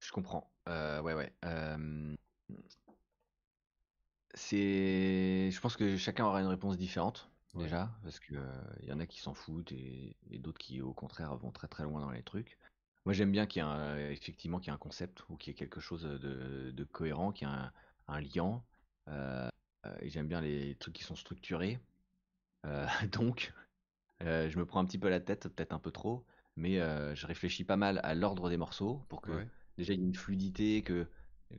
Je 0.00 0.12
comprends. 0.12 0.50
Ouais, 0.66 1.14
ouais. 1.14 1.32
C'est, 4.34 5.50
je 5.50 5.60
pense 5.60 5.76
que 5.76 5.96
chacun 5.96 6.26
aura 6.26 6.40
une 6.40 6.46
réponse 6.46 6.76
différente 6.76 7.30
ouais, 7.54 7.64
déjà, 7.64 7.90
parce 8.02 8.20
que 8.20 8.34
euh, 8.34 8.62
il 8.82 8.88
y 8.88 8.92
en 8.92 9.00
a 9.00 9.06
qui 9.06 9.20
s'en 9.20 9.32
foutent 9.34 9.72
et, 9.72 10.14
et 10.30 10.38
d'autres 10.38 10.58
qui, 10.58 10.82
au 10.82 10.92
contraire, 10.92 11.34
vont 11.36 11.50
très 11.52 11.68
très 11.68 11.84
loin 11.84 12.00
dans 12.00 12.10
les 12.10 12.22
trucs. 12.22 12.58
Moi, 13.06 13.14
j'aime 13.14 13.32
bien 13.32 13.46
qu'il 13.46 13.62
y 13.62 13.64
ait 13.64 13.68
un- 13.68 13.96
effectivement 14.10 14.58
qu'il 14.58 14.68
y 14.68 14.70
ait 14.72 14.74
un 14.74 14.78
concept 14.78 15.22
ou 15.28 15.36
qu'il 15.36 15.52
y 15.52 15.56
ait 15.56 15.58
quelque 15.58 15.80
chose 15.80 16.02
de, 16.02 16.70
de 16.70 16.84
cohérent, 16.84 17.32
qu'il 17.32 17.48
y 17.48 17.50
ait 17.50 17.54
un, 17.54 17.72
un 18.08 18.20
lien. 18.20 18.62
Et 20.00 20.10
j'aime 20.10 20.26
bien 20.28 20.40
les 20.40 20.74
trucs 20.76 20.94
qui 20.94 21.04
sont 21.04 21.16
structurés. 21.16 21.78
Euh, 22.66 22.86
donc, 23.12 23.52
je 24.20 24.58
me 24.58 24.66
prends 24.66 24.80
un 24.80 24.84
petit 24.84 24.98
peu 24.98 25.08
la 25.08 25.20
tête, 25.20 25.48
peut-être 25.48 25.72
un 25.72 25.78
peu 25.78 25.90
trop, 25.92 26.24
mais 26.56 26.76
je 27.14 27.26
réfléchis 27.26 27.64
pas 27.64 27.76
mal 27.76 28.00
à 28.02 28.14
l'ordre 28.14 28.50
des 28.50 28.56
morceaux 28.56 29.02
pour 29.08 29.22
que 29.22 29.32
ouais, 29.32 29.48
déjà 29.78 29.94
il 29.94 30.00
y 30.00 30.02
ait 30.02 30.06
une 30.06 30.14
fluidité, 30.14 30.82
que, 30.82 31.06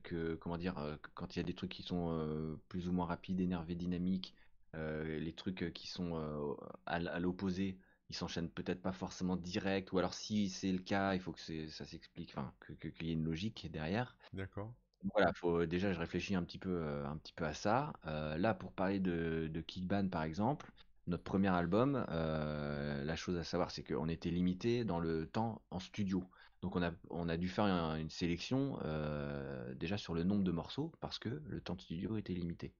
que 0.04 0.36
comment 0.36 0.58
dire, 0.58 0.78
euh, 0.78 0.98
quand 1.16 1.36
il 1.36 1.40
y 1.40 1.42
a 1.42 1.44
des 1.44 1.56
trucs 1.56 1.72
qui 1.72 1.84
sont 1.84 2.10
euh, 2.12 2.58
plus 2.70 2.88
ou 2.88 2.92
moins 2.92 3.06
rapides, 3.06 3.40
énervés, 3.40 3.76
dynamiques, 3.76 4.36
euh, 4.76 5.20
les 5.20 5.34
trucs 5.34 5.72
qui 5.74 5.88
sont 5.88 6.16
euh, 6.16 6.54
à, 6.86 7.20
l'opposé, 7.20 7.80
ils 8.10 8.16
s'enchaînent 8.16 8.50
peut-être 8.52 8.82
pas 8.82 8.92
forcément 8.94 9.36
direct, 9.36 9.92
ou 9.92 9.98
alors 10.00 10.14
si 10.14 10.50
c'est 10.50 10.72
le 10.72 10.80
cas, 10.80 11.14
il 11.16 11.20
faut 11.22 11.32
que 11.34 11.68
ça 11.70 11.86
s'explique, 11.86 12.32
enfin, 12.32 12.54
que- 12.60 12.74
qu'il 12.74 13.08
y 13.08 13.10
ait 13.12 13.14
une 13.14 13.24
logique 13.24 13.70
derrière. 13.72 14.18
d'accord, 14.34 14.74
Voilà, 15.14 15.32
faut 15.34 15.66
déjà 15.66 15.94
je 15.94 16.00
réfléchis 16.00 16.36
un 16.36 16.44
petit 16.44 16.58
peu, 16.58 16.84
un 17.06 17.18
petit 17.18 17.34
peu 17.34 17.46
à 17.46 17.54
ça. 17.54 17.94
Là, 18.04 18.54
pour 18.54 18.74
parler 18.74 19.00
de, 19.00 19.48
de 19.52 19.62
Kickban 19.62 20.10
par 20.10 20.24
exemple, 20.24 20.72
notre 21.06 21.24
premier 21.24 21.50
album, 21.50 22.06
la 22.10 23.16
chose 23.16 23.38
à 23.38 23.44
savoir, 23.44 23.72
c'est 23.72 23.84
qu'on 23.84 24.10
était 24.10 24.32
limité 24.32 24.86
dans 24.86 25.00
le 25.00 25.28
temps 25.28 25.62
en 25.72 25.80
studio. 25.80 26.30
Donc 26.62 26.76
on 26.76 26.82
a, 26.82 26.92
on 27.10 27.30
a 27.30 27.38
dû 27.38 27.48
faire 27.50 27.66
un- 27.66 27.98
une 27.98 28.10
sélection 28.10 28.80
euh, 28.84 29.74
déjà 29.76 29.98
sur 29.98 30.14
le 30.14 30.24
nombre 30.24 30.44
de 30.44 30.52
morceaux 30.52 30.92
parce 31.00 31.20
que 31.20 31.30
le 31.46 31.62
temps 31.62 31.76
de 31.76 31.82
studio 31.82 32.18
était 32.18 32.34
limité. 32.34 32.74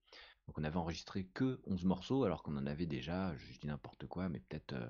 Donc 0.48 0.58
on 0.58 0.64
avait 0.64 0.78
enregistré 0.78 1.26
que 1.34 1.60
11 1.68 1.86
morceaux 1.86 2.24
alors 2.24 2.44
qu'on 2.44 2.58
en 2.58 2.66
avait 2.66 2.86
déjà, 2.86 3.36
je 3.38 3.60
dis 3.60 3.68
n'importe 3.68 4.08
quoi, 4.08 4.30
mais 4.30 4.40
peut-être 4.40 4.74
euh, 4.74 4.88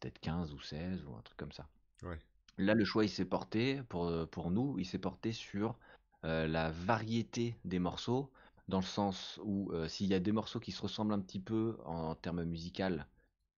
peut-être 0.00 0.18
15 0.18 0.52
ou 0.52 0.60
16 0.60 1.04
ou 1.04 1.14
un 1.14 1.22
truc 1.22 1.38
comme 1.38 1.52
ça. 1.52 1.68
ouais, 2.02 2.18
Là, 2.58 2.74
le 2.74 2.84
choix, 2.84 3.04
il 3.04 3.08
s'est 3.08 3.24
porté, 3.24 3.82
pour, 3.88 4.06
euh, 4.06 4.26
pour 4.26 4.50
nous, 4.50 4.78
il 4.78 4.84
s'est 4.84 4.98
porté 4.98 5.32
sur 5.32 5.78
euh, 6.24 6.46
la 6.46 6.70
variété 6.70 7.56
des 7.64 7.78
morceaux, 7.78 8.30
dans 8.68 8.80
le 8.80 8.84
sens 8.84 9.40
où 9.44 9.72
s'il 9.88 10.06
y 10.08 10.14
a 10.14 10.20
des 10.20 10.32
morceaux 10.32 10.60
qui 10.60 10.72
se 10.72 10.82
ressemblent 10.82 11.12
un 11.14 11.20
petit 11.20 11.40
peu 11.40 11.78
en, 11.84 12.14
termes 12.14 12.44
musical, 12.44 13.06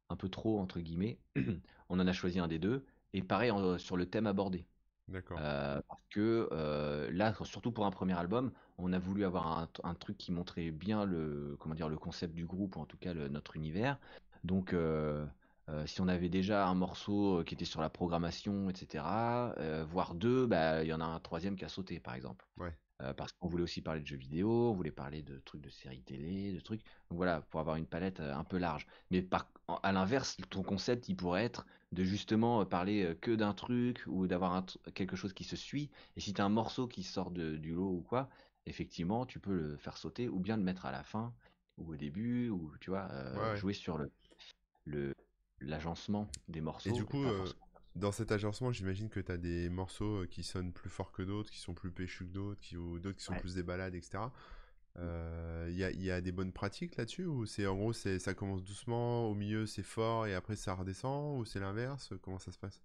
un 0.09 0.17
peu 0.17 0.29
trop, 0.29 0.61
entre 0.61 0.81
guillemets, 0.81 1.19
on 1.89 2.01
en 2.01 2.07
a 2.07 2.13
choisi 2.13 2.39
un 2.39 2.49
des 2.49 2.59
deux, 2.59 2.85
et 3.15 3.23
pareil 3.23 3.51
en- 3.53 3.79
sur 3.79 3.97
le 3.99 4.11
thème 4.11 4.27
abordé. 4.29 4.69
d'accord, 5.09 5.41
Euh, 5.41 5.81
parce 5.89 6.03
que 6.11 6.49
euh, 6.53 7.11
là, 7.13 7.35
surtout 7.45 7.73
pour 7.73 7.87
un 7.87 7.91
premier 7.91 8.15
album, 8.17 8.53
on 8.79 8.93
a 8.93 8.99
voulu 9.01 9.25
avoir 9.25 9.47
un, 9.59 9.69
un 9.83 9.95
truc 9.95 10.17
qui 10.19 10.31
montrait 10.33 10.71
bien 10.71 11.05
le, 11.05 11.57
comment 11.59 11.75
dire, 11.75 11.89
le 11.89 11.99
concept 11.99 12.35
du 12.35 12.47
groupe, 12.47 12.77
ou 12.77 12.81
en 12.81 12.87
tout 12.87 12.99
cas 12.99 13.15
le- 13.15 13.29
notre 13.29 13.57
univers. 13.57 13.99
Donc, 14.45 14.73
euh, 14.73 15.27
euh, 15.71 15.87
si 15.87 16.01
on 16.01 16.09
avait 16.09 16.29
déjà 16.29 16.67
un 16.69 16.75
morceau 16.75 17.43
qui 17.45 17.55
était 17.55 17.65
sur 17.65 17.81
la 17.81 17.91
programmation, 17.91 18.71
etc., 18.71 19.55
euh, 19.59 19.85
voire 19.85 20.15
deux, 20.15 20.47
bah, 20.47 20.85
il 20.85 20.89
y 20.89 20.93
en 20.93 21.01
a 21.01 21.05
un 21.05 21.21
troisième 21.21 21.57
qui 21.57 21.65
a 21.65 21.69
sauté, 21.69 21.99
par 22.01 22.15
exemple. 22.15 22.47
ouais, 22.57 22.79
Euh, 23.03 23.13
parce 23.13 23.33
qu'on 23.33 23.49
voulait 23.49 23.65
aussi 23.65 23.83
parler 23.83 24.01
de 24.03 24.07
jeux 24.07 24.17
vidéo, 24.17 24.71
on 24.71 24.73
voulait 24.73 24.93
parler 24.93 25.23
de 25.23 25.39
trucs 25.41 25.61
de 25.61 25.69
séries 25.71 26.03
télé, 26.03 26.53
de 26.53 26.61
trucs. 26.61 26.83
Donc 27.11 27.17
voilà, 27.17 27.41
pour 27.43 27.59
avoir 27.61 27.75
une 27.77 27.87
palette 27.87 28.21
euh, 28.21 28.35
un 28.35 28.45
peu 28.45 28.57
large. 28.59 28.87
Mais 29.11 29.21
par, 29.23 29.51
à 29.83 29.91
l'inverse, 29.93 30.37
ton 30.51 30.63
concept, 30.63 31.09
il 31.09 31.17
pourrait 31.17 31.45
être 31.45 31.67
de 31.95 32.05
justement 32.05 32.61
euh, 32.63 32.65
parler 32.65 33.05
euh, 33.05 33.15
que 33.15 33.31
d'un 33.33 33.55
truc 33.55 34.05
ou 34.07 34.27
d'avoir 34.27 34.65
quelque 34.95 35.17
chose 35.17 35.33
qui 35.33 35.45
se 35.45 35.57
suit. 35.57 35.91
Et 36.17 36.21
si 36.21 36.35
tu 36.35 36.41
as 36.41 36.45
un 36.45 36.49
morceau 36.51 36.89
qui 36.89 37.03
sort 37.03 37.31
de- 37.31 37.57
du 37.57 37.73
lot 37.75 37.91
ou 37.91 38.03
quoi, 38.03 38.29
effectivement, 38.67 39.27
tu 39.27 39.41
peux 39.41 39.55
le 39.55 39.77
faire 39.77 39.97
sauter 39.99 40.29
ou 40.29 40.41
bien 40.41 40.57
le 40.57 40.63
mettre 40.63 40.87
à 40.87 40.93
la 40.93 41.05
fin 41.05 41.35
ou 41.79 41.93
au 41.93 41.97
début 41.97 42.49
ou 42.51 42.73
tu 42.81 42.91
vois, 42.91 43.09
euh, 43.13 43.53
ouais. 43.53 43.55
jouer 43.55 43.75
sur 43.75 43.99
le, 43.99 44.11
le, 44.87 45.15
l'agencement 45.61 46.29
des 46.49 46.61
Et 46.85 46.93
du 46.93 47.05
morceaux 47.05 47.09
et 47.11 47.17
coup, 47.17 47.29
euh, 47.29 47.53
forcément. 47.53 47.61
dans 47.95 48.13
cet 48.13 48.33
agencement, 48.33 48.73
j'imagine 48.73 49.09
que 49.09 49.21
tu 49.21 49.33
as 49.33 49.37
des 49.39 49.69
morceaux 49.71 50.27
qui 50.27 50.43
sonnent 50.43 50.73
plus 50.73 50.91
fort 50.91 51.13
que 51.13 51.23
d'autres, 51.23 51.51
qui 51.51 51.59
sont 51.59 51.75
plus 51.75 51.91
péchus 51.93 52.27
que 52.27 52.33
d'autres, 52.33 52.61
qui, 52.61 52.77
ou 52.77 52.99
d'autres 52.99 53.19
qui 53.19 53.25
sont 53.25 53.35
Ouais. 53.35 53.37
plus 53.37 53.55
des 53.55 53.63
balades, 53.63 53.95
etc. 53.95 54.33
Euh, 54.99 55.67
Il 55.71 55.77
y 55.77 55.85
a, 55.85 55.91
il 55.91 56.03
y 56.03 56.11
a 56.11 56.21
des 56.21 56.33
bonnes 56.33 56.53
pratiques 56.53 56.97
là-dessus 56.97 57.25
ou 57.27 57.47
c'est 57.47 57.67
en 57.67 57.77
gros 57.77 57.93
c'est 57.93 58.19
ça 58.19 58.35
commence 58.35 58.63
doucement, 58.63 59.29
au 59.29 59.35
milieu 59.35 59.67
c'est 59.67 59.83
fort 59.83 60.27
et 60.27 60.35
après 60.35 60.57
ça 60.57 60.75
redescend 60.75 61.39
ou 61.41 61.45
c'est 61.45 61.61
l'inverse? 61.61 62.13
Comment 62.23 62.39
ça 62.39 62.53
se 62.53 62.59
passe? 62.59 62.83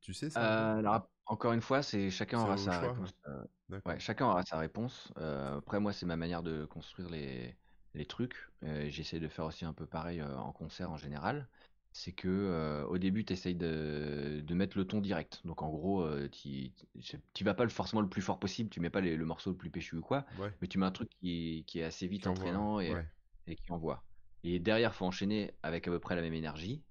Tu 0.00 0.14
sais 0.14 0.30
ça? 0.30 0.54
Euh, 0.62 0.98
encore 1.26 1.52
une 1.52 1.60
fois, 1.60 1.82
c'est 1.82 2.10
chacun 2.10 2.40
aura 2.40 2.56
au 2.56 2.56
sa 2.56 2.70
choix, 2.70 2.80
réponse. 2.80 3.10
euh, 3.26 3.44
Ouais, 3.86 3.98
chacun 3.98 4.26
aura 4.26 4.42
sa 4.44 4.58
réponse. 4.58 5.12
Euh, 5.18 5.58
après, 5.58 5.80
moi, 5.80 5.92
c'est 5.92 6.06
ma 6.06 6.16
manière 6.16 6.42
de 6.42 6.64
construire 6.66 7.08
les, 7.10 7.56
les 7.94 8.06
trucs. 8.06 8.36
Euh, 8.62 8.88
j'essaie 8.90 9.20
de 9.20 9.28
faire 9.28 9.46
aussi 9.46 9.64
un 9.64 9.72
peu 9.72 9.86
pareil 9.86 10.20
euh, 10.20 10.36
en 10.38 10.52
concert 10.52 10.90
en 10.90 10.96
général. 10.98 11.48
C'est 11.92 12.12
que 12.12 12.28
euh, 12.28 12.84
au 12.86 12.98
début, 12.98 13.24
tu 13.24 13.32
essayes 13.32 13.56
de, 13.56 14.42
de 14.46 14.54
mettre 14.54 14.78
le 14.78 14.86
ton 14.86 15.00
direct. 15.00 15.40
Donc, 15.44 15.60
en 15.62 15.70
gros, 15.70 16.02
euh, 16.02 16.28
tu 16.30 17.44
vas 17.44 17.54
pas 17.54 17.64
le- 17.64 17.70
forcément 17.70 18.00
le 18.02 18.08
plus 18.08 18.22
fort 18.22 18.38
possible. 18.38 18.70
Tu 18.70 18.80
mets 18.80 18.90
pas 18.90 19.00
les- 19.00 19.16
le 19.16 19.24
morceau 19.24 19.50
le 19.50 19.56
plus 19.56 19.70
péchu 19.70 19.96
ou 19.96 20.00
quoi. 20.02 20.24
Ouais, 20.30 20.58
Mais 20.60 20.68
tu 20.68 20.78
mets 20.78 20.86
un 20.86 20.92
truc 20.92 21.10
qui, 21.20 21.64
qui 21.66 21.80
est 21.80 21.84
assez 21.84 22.06
vite 22.06 22.26
qui 22.26 22.28
envoie. 22.28 22.60
entraînant 22.60 22.80
et, 22.80 23.02
Ouais, 23.02 23.06
et 23.46 23.56
qui 23.56 23.72
envoie. 23.72 24.06
Et 24.44 24.60
derrière, 24.60 24.94
faut 24.94 25.04
enchaîner 25.06 25.52
avec 25.62 25.88
à 25.88 25.90
peu 25.90 25.98
près 26.00 26.14
la 26.16 26.22
même 26.22 26.34
énergie. 26.34 26.84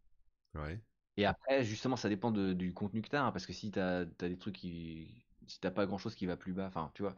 ouais, 0.53 0.81
Et 1.17 1.25
après, 1.25 1.63
justement, 1.63 1.95
ça 1.97 2.07
dépend 2.09 2.31
de- 2.31 2.53
du 2.53 2.73
contenu 2.73 3.01
que 3.01 3.09
tu 3.09 3.15
as, 3.15 3.31
parce 3.31 3.45
que 3.45 3.53
si 3.53 3.71
tu 3.71 3.79
as, 3.79 4.05
des 4.05 4.37
trucs 4.37 4.55
qui. 4.55 5.25
Si 5.47 5.59
t'as 5.59 5.71
pas 5.71 5.85
grand 5.87 5.97
chose 5.97 6.13
qui 6.15 6.27
va 6.27 6.37
plus 6.37 6.53
bas, 6.53 6.67
enfin, 6.67 6.91
tu 6.93 7.01
vois, 7.01 7.15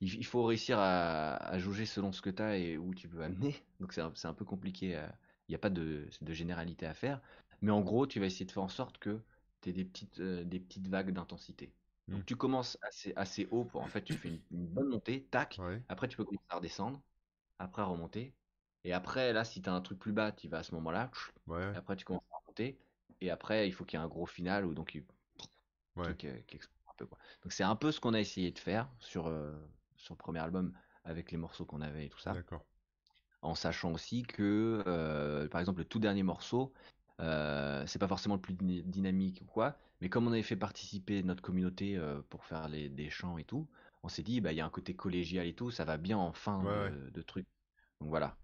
il, 0.00 0.12
il 0.16 0.26
faut 0.26 0.42
réussir 0.44 0.78
à, 0.80 1.36
à 1.36 1.58
jauger 1.58 1.86
selon 1.86 2.10
ce 2.12 2.20
que 2.22 2.30
tu 2.30 2.42
as 2.42 2.58
et 2.58 2.76
où 2.78 2.92
tu 2.94 3.08
peux 3.08 3.22
amener. 3.22 3.54
Donc, 3.80 3.92
c'est 3.92 4.00
un, 4.00 4.12
un 4.24 4.34
peu 4.34 4.44
compliqué. 4.44 4.96
euh, 4.96 5.08
Il 5.48 5.52
n'y 5.52 5.56
a 5.56 5.58
pas 5.58 5.70
de, 5.70 6.08
de 6.20 6.32
généralité 6.32 6.86
à 6.86 6.94
faire. 6.94 7.22
Mais 7.62 7.70
en 7.72 7.80
gros, 7.82 8.06
tu 8.06 8.20
vas 8.20 8.26
essayer 8.26 8.46
de 8.46 8.52
faire 8.52 8.62
en 8.62 8.68
sorte 8.68 8.98
que 8.98 9.22
tu 9.60 9.70
aies 9.70 9.72
des 9.72 9.84
petites, 9.84 10.20
euh, 10.20 10.44
des 10.44 10.60
petites 10.60 10.88
vagues 10.88 11.12
d'intensité. 11.12 11.74
Donc, 12.10 12.24
tu 12.26 12.36
commences 12.36 12.78
assez, 12.82 13.12
assez 13.16 13.48
haut 13.50 13.64
pour, 13.64 13.82
en 13.82 13.88
fait, 13.88 14.02
tu 14.04 14.14
fais 14.16 14.28
une, 14.28 14.42
une 14.50 14.66
bonne 14.68 14.88
montée, 14.88 15.26
tac. 15.26 15.58
ouais, 15.58 15.82
Après, 15.88 16.08
tu 16.08 16.16
peux 16.16 16.24
commencer 16.24 16.44
à 16.50 16.56
redescendre, 16.56 17.02
après 17.58 17.82
à 17.82 17.86
remonter. 17.86 18.36
Et 18.84 18.92
après, 18.92 19.32
là, 19.32 19.44
si 19.44 19.62
tu 19.62 19.68
as 19.70 19.74
un 19.74 19.80
truc 19.82 19.98
plus 19.98 20.12
bas, 20.12 20.32
tu 20.32 20.48
vas 20.48 20.58
à 20.58 20.62
ce 20.62 20.74
moment-là. 20.76 21.10
ouais, 21.46 21.74
après, 21.74 21.96
tu 21.96 22.04
commences 22.04 22.24
à 22.32 22.38
remonter. 22.38 22.80
Et 23.20 23.30
après, 23.30 23.68
il 23.68 23.72
faut 23.72 23.84
qu'il 23.84 23.98
y 23.98 24.02
ait 24.02 24.04
un 24.04 24.08
gros 24.08 24.26
final 24.26 24.66
où 24.66 24.74
donc 24.74 24.94
il 24.94 25.06
ouais, 25.96 26.14
truc 26.14 26.24
euh, 26.24 26.40
qui 26.42 26.56
explose 26.56 26.76
un 26.88 26.94
peu 26.96 27.06
quoi. 27.06 27.18
Donc 27.42 27.52
c'est 27.52 27.64
un 27.64 27.76
peu 27.76 27.92
ce 27.92 28.00
qu'on 28.00 28.14
a 28.14 28.20
essayé 28.20 28.50
de 28.52 28.58
faire 28.58 28.90
sur 29.00 29.26
euh, 29.26 29.52
sur 29.96 30.14
le 30.14 30.18
premier 30.18 30.40
album 30.40 30.76
avec 31.04 31.30
les 31.32 31.38
morceaux 31.38 31.64
qu'on 31.66 31.80
avait 31.80 32.06
et 32.06 32.08
tout 32.08 32.18
ça, 32.18 32.42
d'accord. 32.42 32.64
En 33.42 33.54
sachant 33.54 33.92
aussi 33.92 34.22
que 34.22 34.82
euh, 34.86 35.48
par 35.48 35.60
exemple 35.60 35.80
le 35.80 35.84
tout 35.84 35.98
dernier 35.98 36.22
morceau, 36.22 36.72
euh, 37.20 37.84
c'est 37.86 37.98
pas 37.98 38.08
forcément 38.08 38.34
le 38.36 38.40
plus 38.40 38.54
dyna- 38.54 38.82
dynamique 38.82 39.40
ou 39.42 39.44
quoi, 39.46 39.76
mais 40.00 40.08
comme 40.08 40.26
on 40.26 40.32
avait 40.32 40.42
fait 40.42 40.56
participer 40.56 41.22
notre 41.22 41.42
communauté 41.42 41.96
euh, 41.96 42.20
pour 42.30 42.44
faire 42.44 42.68
les, 42.68 42.88
des 42.88 43.10
chants 43.10 43.38
et 43.38 43.44
tout, 43.44 43.68
on 44.02 44.08
s'est 44.08 44.22
dit 44.22 44.40
bah 44.40 44.52
il 44.52 44.56
y 44.56 44.60
a 44.60 44.66
un 44.66 44.70
côté 44.70 44.94
collégial 44.94 45.46
et 45.46 45.54
tout, 45.54 45.70
ça 45.70 45.84
va 45.84 45.96
bien 45.96 46.18
en 46.18 46.32
fin 46.32 46.62
Ouais, 46.62 46.68
ouais, 46.68 46.92
de, 47.12 47.22
truc. 47.22 47.46
Donc 48.00 48.10
voilà. 48.10 48.36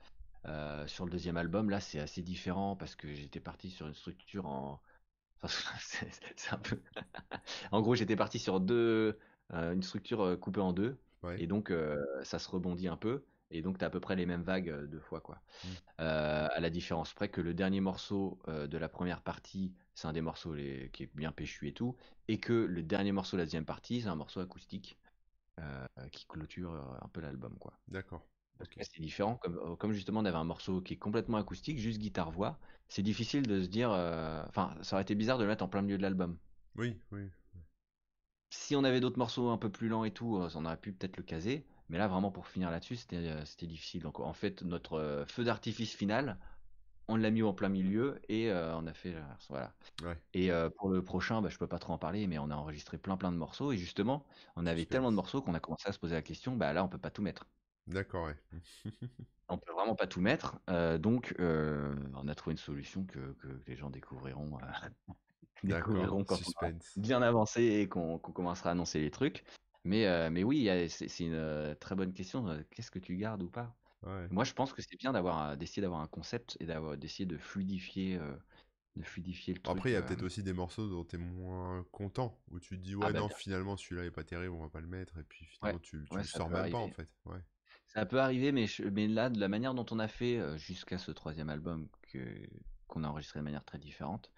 Euh, 0.47 0.87
sur 0.87 1.05
le 1.07 1.11
deuxième 1.11 1.37
album, 1.37 1.71
là, 1.71 1.81
c'est 1.81 2.01
assez 2.01 2.23
différent 2.23 2.77
parce 2.77 2.97
que 2.97 3.15
j'étais 3.15 3.41
parti 3.41 3.71
sur 3.71 3.87
une 3.87 3.95
structure 3.95 4.47
en. 4.47 4.81
Enfin, 5.43 5.77
c'est 5.79 6.09
c'est 6.37 6.55
un 6.55 6.59
peu. 6.59 6.81
En 7.73 7.83
gros, 7.83 7.95
j'étais 7.95 8.17
parti 8.17 8.39
sur 8.39 8.61
deux, 8.61 9.19
une 9.53 9.83
structure 9.83 10.39
coupée 10.41 10.61
en 10.61 10.73
deux, 10.73 10.99
ouais. 11.23 11.41
et 11.43 11.47
donc 11.47 11.73
ça 12.23 12.39
se 12.39 12.49
rebondit 12.49 12.89
un 12.89 12.97
peu, 12.97 13.25
et 13.55 13.63
donc 13.63 13.79
t'as 13.79 13.87
à 13.87 13.91
peu 13.91 14.01
près 14.01 14.17
les 14.17 14.27
mêmes 14.27 14.43
vagues 14.43 14.69
euh, 14.69 14.87
deux 14.87 15.01
fois, 15.01 15.21
quoi. 15.21 15.43
Hmm. 15.63 15.69
Euh, 16.01 16.49
à 16.51 16.61
la 16.61 16.71
différence 16.71 17.15
près 17.15 17.29
que 17.29 17.41
le 17.41 17.55
dernier 17.55 17.81
morceau 17.81 18.39
euh, 18.49 18.67
de 18.67 18.79
la 18.79 18.89
première 18.89 19.23
partie, 19.23 19.73
c'est 19.95 20.09
un 20.09 20.13
des 20.13 20.21
morceaux 20.21 20.55
les- 20.55 20.91
qui 20.93 21.05
est 21.05 21.11
bien 21.15 21.33
péchu 21.33 21.69
et 21.69 21.73
tout, 21.73 21.97
et 22.29 22.39
que 22.41 22.53
le 22.53 22.83
dernier 22.83 23.13
morceau 23.13 23.37
de 23.37 23.43
la 23.43 23.47
deuxième 23.47 23.65
partie, 23.65 24.03
c'est 24.03 24.09
un 24.09 24.17
morceau 24.17 24.41
acoustique 24.41 24.99
qui 26.11 26.27
clôture 26.27 26.99
un 27.01 27.09
peu 27.09 27.21
l'album, 27.21 27.57
quoi. 27.59 27.75
D'accord. 27.89 28.27
Parce 28.59 28.69
que 28.69 28.81
c'est 28.83 29.01
différent. 29.01 29.37
Comme, 29.37 29.77
comme 29.77 29.93
justement, 29.93 30.21
on 30.21 30.25
avait 30.25 30.37
un 30.37 30.45
morceau 30.45 30.81
qui 30.81 30.95
est 30.95 30.99
complètement 30.99 31.39
acoustique, 31.39 31.79
juste 31.79 32.01
guitare-voix. 32.01 32.59
C'est 32.89 33.03
difficile 33.03 33.47
de 33.47 33.63
se 33.63 33.69
dire. 33.69 33.91
Enfin, 34.49 34.75
ça 34.83 34.97
aurait 34.97 35.03
été 35.03 35.15
bizarre 35.15 35.39
de 35.39 35.45
le 35.45 35.49
mettre 35.49 35.65
en 35.65 35.69
plein 35.69 35.83
milieu 35.83 35.97
de 35.97 36.03
l'album. 36.03 36.37
Oui, 36.77 36.97
oui. 37.13 37.31
Si 38.51 38.75
on 38.75 38.85
avait 38.85 39.01
d'autres 39.01 39.19
morceaux 39.19 39.51
un 39.51 39.59
peu 39.59 39.71
plus 39.71 39.89
lents 39.89 40.05
et 40.05 40.11
tout, 40.11 40.37
on 40.55 40.65
aurait 40.65 40.81
pu 40.81 40.93
peut-être 40.93 41.19
le 41.19 41.23
caser. 41.23 41.67
Mais 41.89 41.99
là, 41.99 42.09
vraiment, 42.09 42.31
pour 42.31 42.47
finir 42.49 42.71
là-dessus, 42.71 42.97
c'était 42.97 43.17
euh, 43.17 43.45
c'était 43.45 43.67
difficile. 43.67 44.03
Donc, 44.03 44.21
en 44.21 44.33
fait, 44.33 44.63
notre 44.63 44.95
euh, 44.95 45.27
feu 45.27 45.45
d'artifice 45.45 45.95
final, 45.95 46.39
on 47.09 47.17
l'a 47.17 47.31
mis 47.31 47.43
en 47.43 47.55
plein 47.55 47.69
milieu 47.69 48.21
et 48.29 48.51
euh, 48.51 48.77
on 48.77 48.87
a 48.87 48.95
fait. 48.95 49.17
Voilà. 49.49 49.75
Ouais, 50.03 50.19
Et 50.35 50.51
euh, 50.53 50.71
pour 50.71 50.89
le 50.91 51.05
prochain, 51.05 51.43
bah, 51.43 51.49
je 51.51 51.59
peux 51.59 51.69
pas 51.69 51.79
trop 51.79 51.93
en 51.93 51.99
parler, 51.99 52.27
mais 52.27 52.39
on 52.39 52.51
a 52.51 52.57
enregistré 52.57 52.99
plein 52.99 53.17
plein 53.17 53.33
de 53.33 53.37
morceaux. 53.39 53.73
Et 53.73 53.77
justement, 53.79 54.27
on 54.57 54.67
avait 54.67 54.87
tellement 54.87 55.11
de 55.11 55.17
morceaux 55.17 55.43
qu'on 55.43 55.55
a 55.55 55.61
commencé 55.61 55.89
à 55.89 55.93
se 55.93 55.99
poser 55.99 56.15
la 56.15 56.23
question, 56.23 56.57
bah 56.57 56.73
là, 56.73 56.85
on 56.85 56.89
peut 56.89 56.99
pas 56.99 57.11
tout 57.11 57.23
mettre. 57.23 57.47
D'accord, 57.87 58.27
ouais. 58.27 58.37
On 59.49 59.59
peut 59.59 59.73
vraiment 59.73 59.95
pas 59.95 60.07
tout 60.07 60.23
mettre. 60.23 60.59
euh, 60.71 60.97
donc, 60.97 61.35
on 61.39 62.29
a 62.29 62.35
trouvé 62.35 62.53
une 62.53 62.59
solution 62.59 63.05
que, 63.05 63.35
que 63.35 63.61
les 63.67 63.77
gens 63.77 63.91
découvriront, 63.91 64.59
découvriront 65.63 66.25
quand 66.25 66.39
on 66.63 66.73
bien 66.97 67.21
avancé 67.21 67.63
et 67.63 67.89
qu'on 67.89 68.19
qu'on 68.19 68.33
commencera 68.33 68.71
à 68.71 68.73
annoncer 68.73 69.01
les 69.01 69.11
trucs. 69.11 69.45
Mais, 69.85 70.07
euh, 70.07 70.31
mais 70.31 70.45
oui, 70.45 70.69
c'est 70.89 71.09
une 71.21 71.77
très 71.81 71.95
bonne 71.95 72.13
question. 72.15 72.65
Qu'est-ce 72.71 72.91
que 72.91 72.99
tu 72.99 73.17
gardes 73.17 73.43
ou 73.43 73.51
pas? 73.51 73.77
Ouais. 74.03 74.31
Moi, 74.31 74.45
je 74.45 74.53
pense 74.55 74.73
que 74.73 74.83
c'est 74.83 74.97
bien 74.99 75.13
d'avoir 75.13 75.57
d'essayer 75.59 75.83
d'avoir 75.83 76.01
un 76.01 76.09
concept 76.09 76.57
et 76.61 76.67
d'avoir 76.67 76.97
d'essayer 76.99 77.27
de 77.27 77.39
fluidifier, 77.39 78.17
euh, 78.19 78.37
de 78.97 79.03
fluidifier 79.05 79.55
le 79.55 79.63
Après, 79.67 79.91
truc. 79.91 79.91
il 79.91 79.93
y 79.93 79.97
a 79.97 80.03
peut-être 80.03 80.23
aussi 80.23 80.43
des 80.43 80.53
morceaux 80.55 80.89
dont 80.89 81.05
tu 81.05 81.17
es 81.17 81.19
moins 81.19 81.85
content, 81.93 82.43
où 82.49 82.61
tu 82.61 82.77
te 82.79 82.83
dis, 82.83 82.95
Ah 83.01 83.09
ouais, 83.09 83.13
bah 83.13 83.23
non, 83.23 83.29
finalement, 83.29 83.77
celui-là 83.77 84.05
est 84.07 84.11
pas 84.11 84.25
terrible, 84.25 84.55
on 84.55 84.61
va 84.61 84.69
pas 84.71 84.81
le 84.81 84.87
mettre, 84.87 85.19
et 85.19 85.25
puis 85.25 85.45
Ouais, 85.63 85.75
finalement, 85.75 85.79
tu, 85.79 86.07
tu 86.09 86.21
le 86.21 86.27
sors 86.27 86.51
même 86.51 86.69
pas, 86.69 86.79
en 86.79 86.89
fait. 86.91 87.11
Ouais, 87.27 87.41
Ça 87.87 88.07
peut 88.07 88.21
arriver, 88.21 88.53
mais, 88.53 88.67
je- 88.67 88.83
mais 88.85 89.09
là, 89.09 89.31
de 89.31 89.39
la 89.41 89.49
manière 89.49 89.75
dont 89.75 89.87
on 89.91 89.99
a 89.99 90.09
fait 90.09 90.59
jusqu'à 90.59 90.99
ce 90.99 91.11
troisième 91.13 91.49
album 91.51 91.89
que 92.03 92.47
qu'on 92.87 93.05
a 93.05 93.09
enregistré 93.09 93.41
de 93.41 93.45
manière 93.45 93.65
très 93.65 93.79
différente, 93.79 94.31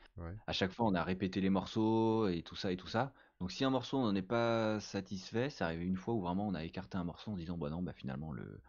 à 0.46 0.52
chaque 0.52 0.72
fois, 0.72 0.86
on 0.86 0.94
a 0.94 1.04
répété 1.04 1.40
les 1.40 1.50
morceaux 1.50 2.28
et 2.28 2.42
tout 2.42 2.56
ça 2.56 2.72
et 2.72 2.76
tout 2.78 2.88
ça. 2.88 3.14
Donc, 3.40 3.52
si 3.52 3.64
un 3.64 3.70
morceau, 3.70 3.98
on 3.98 4.02
n'en 4.02 4.14
est 4.14 4.22
pas 4.22 4.80
satisfait, 4.80 5.50
c'est 5.50 5.64
arrivé 5.64 5.84
une 5.84 5.96
fois 5.96 6.14
où 6.14 6.20
vraiment 6.20 6.46
on 6.48 6.54
a 6.54 6.64
écarté 6.64 6.96
un 6.96 7.04
morceau 7.04 7.32
en 7.32 7.36
disant, 7.36 7.58
bah 7.58 7.70
non, 7.70 7.82
bah 7.82 7.92
finalement, 7.92 8.32
le, 8.32 8.60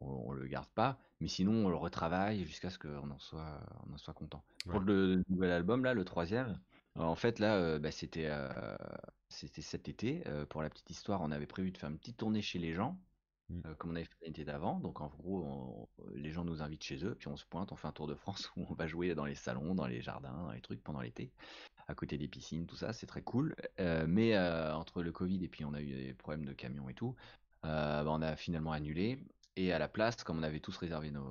on, 0.00 0.08
on 0.28 0.32
le 0.32 0.46
garde 0.46 0.68
pas. 0.70 0.98
Mais 1.20 1.28
sinon, 1.28 1.66
on 1.66 1.68
le 1.68 1.76
retravaille 1.76 2.44
jusqu'à 2.44 2.70
ce 2.70 2.78
qu'on 2.78 3.10
en 3.10 3.18
soit, 3.18 3.60
on 3.88 3.92
en 3.92 3.98
soit 3.98 4.14
content. 4.14 4.44
Pour 4.68 4.80
le 4.80 5.22
nouvel 5.28 5.50
album, 5.50 5.84
là, 5.84 5.94
le 5.94 6.04
troisième, 6.04 6.60
euh, 6.96 7.02
en 7.02 7.16
fait, 7.16 7.38
là, 7.38 7.56
euh, 7.56 7.78
bah, 7.78 7.90
c'était 7.90 8.28
euh, 8.28 8.76
c'était 9.28 9.62
cet 9.62 9.88
été. 9.88 10.26
Euh, 10.26 10.46
pour 10.46 10.62
la 10.62 10.70
petite 10.70 10.90
histoire, 10.90 11.20
on 11.22 11.30
avait 11.30 11.46
prévu 11.46 11.70
de 11.70 11.78
faire 11.78 11.90
une 11.90 11.98
petite 11.98 12.16
tournée 12.16 12.42
chez 12.42 12.58
les 12.58 12.72
gens 12.72 12.98
Mm. 13.50 13.60
euh, 13.66 13.74
comme 13.76 13.90
on 13.92 13.96
avait 13.96 14.04
fait 14.04 14.26
l'été 14.26 14.44
d'avant. 14.44 14.78
Donc 14.80 15.00
en 15.00 15.08
gros, 15.08 15.42
on- 15.44 15.88
les 16.14 16.30
gens 16.30 16.44
nous 16.44 16.62
invitent 16.62 16.84
chez 16.84 17.04
eux, 17.04 17.14
puis 17.14 17.28
on 17.28 17.36
se 17.36 17.46
pointe, 17.46 17.72
on 17.72 17.76
fait 17.76 17.88
un 17.88 17.92
tour 17.92 18.06
de 18.06 18.14
France 18.14 18.50
où 18.56 18.66
on 18.68 18.74
va 18.74 18.86
jouer 18.86 19.14
dans 19.14 19.24
les 19.24 19.34
salons, 19.34 19.74
dans 19.74 19.86
les 19.86 20.00
jardins, 20.02 20.44
dans 20.44 20.52
les 20.52 20.60
trucs 20.60 20.82
pendant 20.82 21.00
l'été, 21.00 21.32
à 21.88 21.94
côté 21.94 22.18
des 22.18 22.28
piscines, 22.28 22.66
tout 22.66 22.76
ça, 22.76 22.92
c'est 22.92 23.06
très 23.06 23.22
cool. 23.22 23.56
Euh, 23.80 24.04
mais 24.06 24.36
euh, 24.36 24.74
entre 24.74 25.02
le 25.02 25.10
Covid 25.10 25.42
et 25.42 25.48
puis 25.48 25.64
on 25.64 25.72
a 25.72 25.80
eu 25.80 25.86
des 25.86 26.14
problèmes 26.14 26.44
de 26.44 26.52
camions 26.52 26.88
et 26.88 26.94
tout, 26.94 27.16
euh, 27.64 28.04
bah, 28.04 28.10
on 28.10 28.22
a 28.22 28.36
finalement 28.36 28.72
annulé. 28.72 29.18
Et 29.56 29.72
à 29.72 29.78
la 29.80 29.88
place, 29.88 30.22
comme 30.22 30.38
on 30.38 30.42
avait 30.44 30.60
tous 30.60 30.76
réservé 30.76 31.10
nos, 31.10 31.26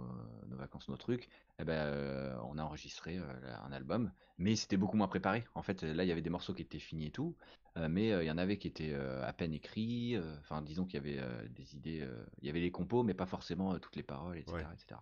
nos 0.48 0.58
vacances, 0.58 0.90
nos 0.90 0.98
trucs, 0.98 1.30
eh 1.60 1.64
ben, 1.64 2.38
on 2.44 2.58
a 2.58 2.64
enregistré 2.64 3.18
un 3.18 3.72
album. 3.72 4.12
Mais 4.38 4.58
c'était 4.58 4.76
beaucoup 4.76 4.98
moins 4.98 5.08
préparé. 5.08 5.46
En 5.56 5.62
fait, 5.62 5.84
là, 5.84 6.04
il 6.04 6.10
y 6.10 6.12
avait 6.12 6.22
des 6.22 6.30
morceaux 6.30 6.54
qui 6.54 6.62
étaient 6.62 6.78
finis 6.78 7.06
et 7.06 7.12
tout. 7.12 7.38
Mais 7.78 8.10
il 8.10 8.26
y 8.26 8.32
en 8.32 8.38
avait 8.38 8.58
qui 8.58 8.68
étaient 8.68 8.94
à 8.94 9.32
peine 9.32 9.54
écrits. 9.54 10.18
Enfin, 10.42 10.62
disons 10.62 10.84
qu'il 10.84 10.96
y 10.96 11.18
avait 11.18 11.48
des 11.52 11.78
idées. 11.78 12.06
il 12.42 12.48
y 12.48 12.50
avait 12.50 12.60
les 12.60 12.70
compos, 12.72 13.02
mais 13.02 13.14
pas 13.14 13.28
forcément 13.28 13.80
toutes 13.80 13.96
les 13.96 14.04
paroles, 14.04 14.40
etc. 14.40 14.58
Ouais. 14.58 14.66
etc. 14.74 15.00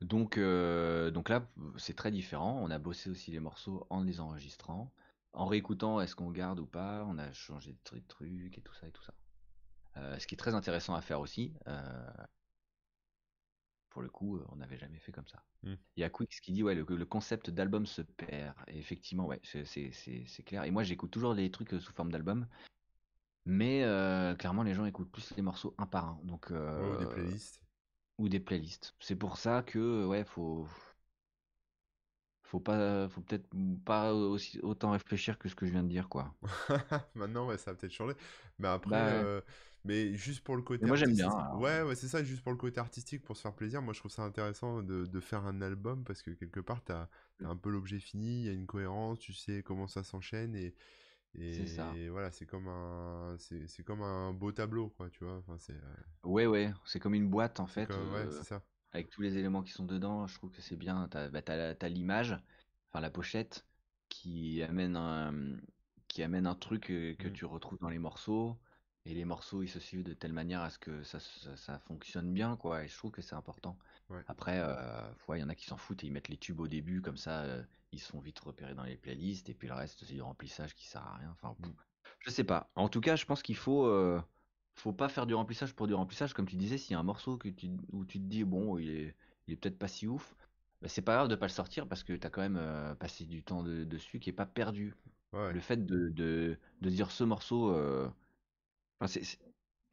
Donc, 0.00 0.38
euh, 0.38 1.10
donc 1.10 1.28
là, 1.28 1.46
c'est 1.76 1.96
très 1.96 2.10
différent. 2.10 2.60
On 2.62 2.70
a 2.70 2.78
bossé 2.78 3.10
aussi 3.10 3.30
les 3.30 3.40
morceaux 3.40 3.86
en 3.90 4.02
les 4.02 4.20
enregistrant. 4.20 4.92
En 5.32 5.46
réécoutant, 5.46 6.00
est-ce 6.00 6.14
qu'on 6.14 6.30
garde 6.30 6.60
ou 6.60 6.66
pas 6.66 7.04
On 7.08 7.18
a 7.18 7.32
changé 7.32 7.72
de 7.72 7.78
tru- 7.84 8.02
trucs 8.06 8.56
et 8.56 8.60
tout 8.60 8.74
ça 8.74 8.86
et 8.86 8.92
tout 8.92 9.02
ça. 9.02 9.14
Euh, 9.96 10.18
ce 10.18 10.26
qui 10.26 10.34
est 10.34 10.38
très 10.38 10.54
intéressant 10.54 10.94
à 10.94 11.00
faire 11.00 11.20
aussi. 11.20 11.52
euh, 11.66 12.10
pour 13.90 14.02
le 14.02 14.08
coup, 14.08 14.40
on 14.50 14.56
n'avait 14.56 14.78
jamais 14.78 14.98
fait 14.98 15.10
comme 15.12 15.26
ça. 15.26 15.42
Mm. 15.64 15.74
Il 15.96 16.00
y 16.00 16.04
a 16.04 16.10
Quix 16.10 16.40
qui 16.40 16.52
dit 16.52 16.62
ouais, 16.62 16.74
le, 16.76 16.84
le 16.88 17.04
concept 17.06 17.50
d'album 17.50 17.84
se 17.86 18.02
perd. 18.02 18.54
Et 18.68 18.78
effectivement, 18.78 19.26
ouais, 19.26 19.40
c'est- 19.42 19.64
clair. 20.44 20.64
Et 20.64 20.70
moi, 20.70 20.84
j'écoute 20.84 21.10
toujours 21.10 21.34
les 21.34 21.50
trucs 21.50 21.70
sous 21.80 21.92
forme 21.92 22.12
d'album. 22.12 22.46
Mais 23.46 23.82
clairement, 24.38 24.62
les 24.62 24.74
gens 24.74 24.84
écoutent 24.84 25.10
plus 25.10 25.34
les 25.34 25.42
morceaux 25.42 25.74
un 25.78 25.86
par 25.86 26.06
un. 26.06 26.20
Donc, 26.22 26.52
des 26.52 27.06
playlists. 27.06 27.62
Ou 28.18 28.28
des 28.28 28.40
playlists. 28.40 28.94
C'est 29.00 29.16
pour 29.16 29.38
ça 29.38 29.62
que, 29.62 30.04
ouais, 30.06 30.24
faut, 30.24 30.66
faut 32.42 32.58
pas, 32.60 33.08
faut 33.08 33.20
peut-être 33.20 33.48
pas 33.84 34.12
aussi 34.14 34.58
autant 34.62 34.90
réfléchir 34.92 35.38
que 35.38 35.48
ce 35.48 35.54
que 35.54 35.66
je 35.66 35.70
viens 35.72 35.82
de 35.84 35.88
dire, 35.88 36.08
quoi. 36.08 36.34
Maintenant, 37.14 37.46
ouais, 37.46 37.58
ça 37.58 37.72
a 37.72 37.74
peut-être 37.74 37.92
changé. 37.92 38.14
Mais 38.58 38.68
après, 38.68 38.96
Bah, 38.96 39.22
euh, 39.22 39.40
mais 39.84 40.14
juste 40.14 40.42
pour 40.44 40.56
le 40.56 40.62
côté 40.62 40.88
moi, 40.88 40.96
j'aime 40.96 41.14
bien. 41.14 41.28
alors, 41.28 41.52
Ouais, 41.52 41.82
ouais, 41.82 41.94
c'est 41.94 42.08
ça, 42.08 42.22
juste 42.24 42.42
pour 42.42 42.52
le 42.52 42.58
côté 42.58 42.80
artistique, 42.80 43.22
pour 43.24 43.36
se 43.36 43.42
faire 43.42 43.54
plaisir. 43.54 43.82
Moi, 43.82 43.92
je 43.94 44.00
trouve 44.00 44.10
ça 44.12 44.22
intéressant 44.22 44.82
de, 44.82 45.06
de 45.06 45.20
faire 45.20 45.44
un 45.46 45.60
album 45.62 46.04
parce 46.04 46.22
que 46.22 46.30
quelque 46.30 46.60
part, 46.60 46.82
t'as, 46.84 47.08
t'as 47.38 47.48
un 47.48 47.56
peu 47.56 47.70
l'objet 47.70 47.98
fini, 48.00 48.40
il 48.42 48.46
y 48.46 48.48
a 48.50 48.52
une 48.52 48.66
cohérence, 48.66 49.18
tu 49.18 49.32
sais 49.32 49.62
comment 49.62 49.86
ça 49.86 50.02
s'enchaîne 50.04 50.54
et, 50.54 50.74
c'est 51.50 51.66
ça. 51.66 51.96
et 51.96 52.08
voilà, 52.08 52.30
c'est 52.30 52.46
comme 52.46 52.68
un, 52.68 53.36
c'est, 53.38 53.84
comme 53.84 54.02
un 54.02 54.32
beau 54.32 54.52
tableau, 54.52 54.90
quoi, 54.90 55.10
tu 55.10 55.24
vois. 55.24 55.38
Enfin, 55.38 55.58
c'est, 55.58 55.72
euh, 55.74 55.94
Ouais, 56.24 56.46
ouais, 56.46 56.72
c'est 56.84 56.98
comme 57.00 57.14
une 57.14 57.28
boîte, 57.28 57.60
en 57.60 57.66
fait, 57.66 57.86
comme, 57.86 58.12
ouais, 58.12 58.26
euh, 58.26 58.30
c'est 58.30 58.44
ça. 58.44 58.62
avec 58.92 59.08
tous 59.10 59.22
les 59.22 59.38
éléments 59.38 59.62
qui 59.62 59.72
sont 59.72 59.84
dedans. 59.84 60.26
Je 60.26 60.34
trouve 60.34 60.50
que 60.50 60.60
c'est 60.62 60.76
bien. 60.76 61.08
T'as, 61.08 61.28
bah, 61.30 61.88
l'image, 61.88 62.36
enfin 62.90 63.00
la 63.00 63.10
pochette, 63.10 63.66
qui 64.08 64.62
amène 64.62 64.96
un, 64.96 65.56
qui 66.08 66.22
amène 66.22 66.46
un 66.46 66.54
truc 66.54 66.90
euh, 66.90 67.14
que 67.14 67.28
Mm. 67.28 67.32
tu 67.32 67.44
retrouves 67.44 67.78
dans 67.80 67.88
les 67.88 67.98
morceaux. 67.98 68.58
Et 69.04 69.14
les 69.14 69.24
morceaux, 69.24 69.62
ils 69.62 69.68
se 69.68 69.80
suivent 69.80 70.02
de 70.04 70.12
telle 70.12 70.32
manière 70.34 70.60
à 70.60 70.70
ce 70.70 70.78
que 70.78 71.02
ça, 71.02 71.18
ça, 71.20 71.56
ça 71.56 71.78
fonctionne 71.78 72.32
bien, 72.34 72.56
quoi. 72.56 72.84
Et 72.84 72.88
je 72.88 72.96
trouve 72.96 73.10
que 73.12 73.22
c'est 73.22 73.34
important. 73.36 73.78
Ouais. 74.10 74.24
Après, 74.26 74.58
euh, 74.60 75.10
ouais, 75.28 75.38
il 75.38 75.40
y 75.42 75.44
en 75.44 75.48
a 75.48 75.54
qui 75.54 75.64
s'en 75.66 75.78
foutent 75.78 76.04
et 76.04 76.06
ils 76.08 76.12
mettent 76.12 76.28
les 76.28 76.36
tubes 76.36 76.60
au 76.60 76.68
début, 76.68 77.00
comme 77.00 77.16
ça, 77.16 77.42
euh, 77.44 77.62
ils 77.92 78.00
se 78.00 78.10
font 78.10 78.20
vite 78.20 78.38
repérer 78.40 78.74
dans 78.74 78.84
les 78.84 78.96
playlists. 78.96 79.48
Et 79.48 79.54
puis 79.54 79.68
le 79.68 79.74
reste, 79.74 80.04
c'est 80.04 80.14
du 80.14 80.22
remplissage 80.22 80.74
qui 80.74 80.86
sert 80.86 81.02
à 81.02 81.16
rien. 81.16 81.30
Enfin, 81.32 81.56
je 82.20 82.30
sais 82.30 82.44
pas. 82.44 82.70
En 82.74 82.88
tout 82.88 83.00
cas, 83.00 83.16
je 83.16 83.24
pense 83.24 83.42
qu'il 83.42 83.56
faut, 83.56 83.86
euh, 83.86 84.20
faut 84.74 84.92
pas 84.92 85.08
faire 85.08 85.26
du 85.26 85.34
remplissage 85.34 85.74
pour 85.74 85.86
du 85.86 85.94
remplissage. 85.94 86.34
Comme 86.34 86.46
tu 86.46 86.56
disais, 86.56 86.78
s'il 86.78 86.92
y 86.92 86.94
a 86.96 86.98
un 86.98 87.02
morceau 87.04 87.36
que 87.36 87.48
tu, 87.48 87.70
où 87.92 88.04
tu 88.04 88.18
te 88.18 88.24
dis, 88.24 88.44
bon, 88.44 88.78
il 88.78 88.90
est, 88.90 89.14
il 89.46 89.54
est 89.54 89.56
peut-être 89.56 89.78
pas 89.78 89.88
si 89.88 90.06
ouf, 90.06 90.34
bah, 90.82 90.88
c'est 90.88 91.02
pas 91.02 91.14
grave 91.14 91.28
de 91.28 91.34
pas 91.36 91.46
le 91.46 91.52
sortir 91.52 91.88
parce 91.88 92.02
que 92.04 92.12
tu 92.12 92.26
as 92.26 92.30
quand 92.30 92.40
même 92.42 92.56
euh, 92.58 92.94
passé 92.94 93.24
du 93.24 93.42
temps 93.42 93.62
de- 93.62 93.84
dessus 93.84 94.20
qui 94.20 94.30
est 94.30 94.32
pas 94.32 94.46
perdu. 94.46 94.94
Ouais, 95.32 95.52
Le 95.52 95.60
fait 95.60 95.84
de, 95.86 96.08
de, 96.10 96.58
de 96.82 96.90
dire 96.90 97.10
ce 97.10 97.24
morceau, 97.24 97.70
euh, 97.72 98.08
enfin, 99.00 99.20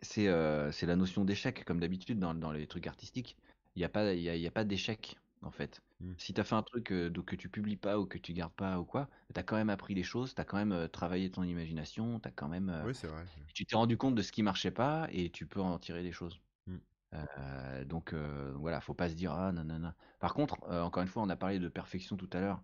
c'est 0.01 0.25
la 0.27 0.95
notion 0.95 1.25
d'échec, 1.25 1.63
comme 1.65 1.79
d'habitude 1.79 2.19
dans, 2.19 2.33
dans 2.33 2.51
les 2.51 2.67
trucs 2.67 2.87
artistiques. 2.87 3.37
Il 3.75 3.79
n'y 3.79 3.85
a 3.85 3.89
pas, 3.89 4.13
il 4.13 4.21
y 4.21 4.29
a, 4.29 4.35
il 4.35 4.41
y 4.41 4.47
a 4.47 4.51
pas 4.51 4.63
d'échec, 4.63 5.17
en 5.45 5.51
fait. 5.51 5.81
Mm. 6.01 6.13
Si 6.17 6.33
tu 6.33 6.41
as 6.41 6.43
fait 6.43 6.55
un 6.55 6.63
truc 6.63 6.91
euh, 6.91 7.09
donc, 7.09 7.25
que 7.25 7.35
tu 7.35 7.49
publies 7.49 7.77
pas 7.77 7.99
ou 7.99 8.05
que 8.05 8.17
tu 8.17 8.33
gardes 8.33 8.53
pas 8.53 8.79
ou 8.79 8.85
quoi, 8.85 9.07
tu 9.33 9.39
as 9.39 9.43
quand 9.43 9.55
même 9.55 9.69
appris 9.69 9.95
des 9.95 10.03
choses, 10.03 10.35
tu 10.35 10.41
as 10.41 10.45
quand 10.45 10.57
même 10.57 10.71
euh, 10.71 10.87
travaillé 10.87 11.31
ton 11.31 11.43
imagination, 11.43 12.19
tu 12.19 12.27
as 12.27 12.31
quand 12.31 12.49
même. 12.49 12.69
euh, 12.69 12.83
oui, 12.85 12.95
c'est 12.95 13.07
vrai. 13.07 13.23
tu 13.53 13.65
t'es 13.65 13.75
rendu 13.75 13.97
compte 13.97 14.15
de 14.15 14.21
ce 14.21 14.31
qui 14.31 14.43
marchait 14.43 14.71
pas 14.71 15.07
et 15.11 15.29
tu 15.29 15.45
peux 15.45 15.61
en 15.61 15.79
tirer 15.79 16.03
des 16.03 16.11
choses. 16.11 16.41
Mm. 16.67 16.77
Euh, 17.13 17.85
donc 17.85 18.13
voilà, 18.55 18.81
faut 18.81 18.93
pas 18.93 19.09
se 19.09 19.15
dire 19.15 19.31
ah 19.31 19.51
non 19.51 19.63
non 19.63 19.79
non. 19.79 19.93
Par 20.19 20.33
contre, 20.33 20.61
encore 20.69 21.03
une 21.03 21.09
fois, 21.09 21.23
on 21.23 21.29
a 21.29 21.35
parlé 21.35 21.59
de 21.59 21.69
perfection 21.69 22.17
tout 22.17 22.29
à 22.33 22.39
l'heure. 22.39 22.61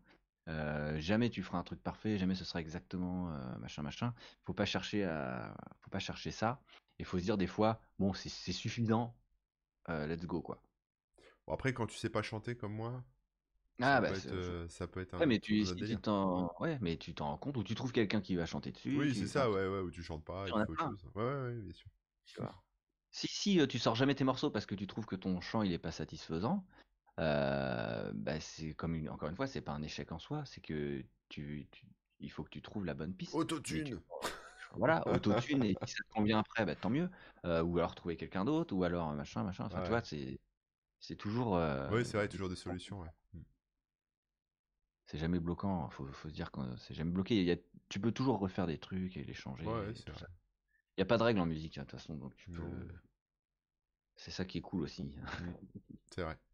Jamais 0.99 1.29
tu 1.29 1.43
feras 1.43 1.59
un 1.59 1.63
truc 1.63 1.81
parfait, 1.81 2.17
jamais 2.17 2.35
ce 2.35 2.43
sera 2.43 2.59
exactement 2.59 3.29
machin 3.59 3.83
machin. 3.83 4.13
Faut 4.43 4.53
pas 4.53 4.65
chercher 4.65 5.05
à, 5.05 5.55
faut 5.79 5.89
pas 5.89 5.99
chercher 5.99 6.31
ça. 6.31 6.59
Il 6.99 7.05
faut 7.05 7.17
se 7.17 7.23
dire 7.23 7.37
des 7.37 7.47
fois, 7.47 7.79
bon 7.99 8.13
c'est 8.13 8.51
suffisant, 8.51 9.15
let's 9.87 10.25
go 10.25 10.41
quoi. 10.41 10.61
Bon, 11.51 11.55
après, 11.55 11.73
quand 11.73 11.85
tu 11.85 11.97
sais 11.97 12.09
pas 12.09 12.21
chanter 12.21 12.55
comme 12.55 12.73
moi, 12.73 13.03
Ah 13.81 13.99
ça 13.99 14.01
bah 14.01 14.09
peut 14.09 14.15
c'est- 14.15 14.27
être, 14.27 14.33
euh, 14.33 14.67
ça 14.69 14.87
peut 14.87 15.01
être 15.01 15.13
ouais 15.19 15.25
un 15.25 15.27
mais 15.27 15.39
tout 15.39 15.41
tu, 15.41 15.65
si 15.65 15.75
tu 15.75 15.97
t'en, 15.97 16.49
ouais 16.59 16.77
mais 16.81 16.97
tu 16.97 17.13
t'en 17.13 17.25
rends 17.27 17.37
compte 17.37 17.57
ou 17.57 17.63
tu 17.63 17.75
trouves 17.75 17.91
quelqu'un 17.91 18.21
qui 18.21 18.35
va 18.35 18.45
chanter 18.45 18.71
dessus. 18.71 18.95
Oui, 18.97 19.09
tu- 19.11 19.19
c'est 19.19 19.27
ça, 19.27 19.49
ouais, 19.51 19.67
ouais, 19.67 19.79
où 19.81 19.91
tu 19.91 20.01
chantes 20.03 20.23
pas, 20.23 20.47
il 20.47 20.53
tu 20.53 20.59
fais 20.59 20.69
autre 20.69 20.81
chose. 20.81 21.05
Ouais, 21.15 21.23
ouais, 21.23 21.41
ouais, 21.47 21.61
bien 21.61 21.73
sûr. 21.73 21.89
tu. 22.25 22.41
Si, 23.11 23.27
si 23.27 23.59
euh, 23.59 23.67
tu 23.67 23.79
sors 23.79 23.95
jamais 23.95 24.15
tes 24.15 24.23
morceaux 24.23 24.51
parce 24.51 24.65
que 24.65 24.75
tu 24.75 24.87
trouves 24.87 25.05
que 25.05 25.15
ton 25.17 25.41
chant 25.41 25.63
il 25.63 25.73
est 25.73 25.79
pas 25.79 25.91
satisfaisant, 25.91 26.65
euh, 27.19 28.11
bah 28.15 28.39
c'est 28.41 28.73
comme 28.75 28.95
une, 28.95 29.09
encore 29.09 29.29
une 29.29 29.35
fois, 29.35 29.47
c'est 29.47 29.61
pas 29.61 29.73
un 29.73 29.83
échec 29.83 30.11
en 30.13 30.19
soi, 30.19 30.45
c'est 30.45 30.61
que 30.61 31.03
tu, 31.29 31.67
tu- 31.71 31.87
il 32.19 32.31
faut 32.31 32.43
que 32.43 32.49
tu 32.49 32.61
trouves 32.61 32.85
la 32.85 32.93
bonne 32.95 33.15
piste. 33.15 33.33
Mais 33.69 33.81
tu, 33.83 33.95
Autotune! 33.95 34.01
voilà, 34.75 35.07
autotune 35.09 35.63
et 35.65 35.75
si 35.85 35.93
ça 35.95 36.03
te 36.03 36.13
convient 36.13 36.39
après, 36.39 36.65
bah 36.65 36.75
tant 36.75 36.89
mieux. 36.91 37.09
Euh, 37.45 37.63
ou 37.63 37.77
alors 37.79 37.95
trouver 37.95 38.17
quelqu'un 38.17 38.45
d'autre, 38.45 38.75
ou 38.75 38.83
alors 38.85 39.13
machin, 39.13 39.43
machin. 39.43 39.65
Enfin, 39.65 39.81
tu 39.81 39.89
Ouais. 39.89 39.89
vois, 39.91 40.03
c'est, 40.03 40.39
c'est 41.01 41.17
toujours, 41.17 41.57
euh, 41.57 41.89
Oui, 41.91 42.05
c'est 42.05 42.15
vrai, 42.17 42.29
toujours 42.29 42.47
des 42.49 42.55
solutions, 42.55 43.01
ouais. 43.01 43.09
Mm. 43.33 43.41
c'est 45.05 45.17
jamais 45.17 45.39
bloquant. 45.39 45.89
Faut, 45.89 46.05
faut 46.07 46.29
se 46.29 46.33
dire 46.33 46.51
que 46.51 46.61
c'est 46.77 46.93
jamais 46.93 47.11
bloqué. 47.11 47.35
Il 47.39 47.45
y 47.45 47.51
a, 47.51 47.57
tu 47.89 47.99
peux 47.99 48.11
toujours 48.11 48.39
refaire 48.39 48.67
des 48.67 48.77
trucs 48.77 49.17
et 49.17 49.23
les 49.23 49.33
changer. 49.33 49.65
Ouais, 49.65 49.91
et 49.91 49.93
tout 49.93 50.13
ça. 50.15 50.27
Il 50.97 51.01
y 51.01 51.03
a 51.03 51.05
pas 51.05 51.17
de 51.17 51.23
règle 51.23 51.39
en 51.39 51.45
musique, 51.45 51.77
hein, 51.77 51.81
de 51.83 51.87
toute 51.87 51.99
façon, 51.99 52.15
donc 52.15 52.35
tu 52.35 52.49
peux. 52.51 52.63
C'est 54.15 54.31
ça 54.31 54.45
qui 54.45 54.59
est 54.59 54.61
cool 54.61 54.83
aussi. 54.83 55.13
C'est 56.13 56.21
vrai. 56.23 56.37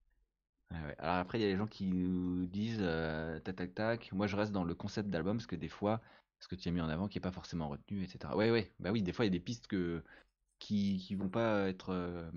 Ouais. 0.72 0.96
Alors 1.00 1.16
après, 1.16 1.40
il 1.40 1.44
y 1.44 1.46
a 1.46 1.48
les 1.48 1.56
gens 1.56 1.66
qui 1.68 1.86
nous 1.88 2.46
disent 2.46 2.80
euh, 2.82 3.40
tac 3.40 3.56
tac 3.56 3.74
tac. 3.74 4.12
Moi, 4.12 4.28
je 4.28 4.36
reste 4.36 4.52
dans 4.52 4.66
le 4.66 4.76
concept 4.76 5.10
d'album 5.10 5.38
parce 5.38 5.48
que 5.48 5.56
des 5.56 5.70
fois, 5.70 6.02
ce 6.40 6.50
que 6.50 6.56
tu 6.56 6.68
as 6.68 6.72
mis 6.74 6.82
en 6.82 6.90
avant 6.90 7.08
qui 7.08 7.20
est 7.20 7.22
pas 7.22 7.32
forcément 7.32 7.70
retenu, 7.70 8.04
etc. 8.04 8.36
Ouais, 8.36 8.52
ouais. 8.52 8.74
Bah 8.80 8.92
oui, 8.92 9.02
des 9.02 9.14
fois, 9.14 9.24
il 9.24 9.30
y 9.30 9.32
a 9.32 9.38
des 9.38 9.40
pistes 9.40 9.68
que 9.68 10.04
qui, 10.60 10.98
qui 11.00 11.16
vont 11.16 11.30
pas 11.30 11.70
être. 11.70 11.92
euh, 11.94 12.30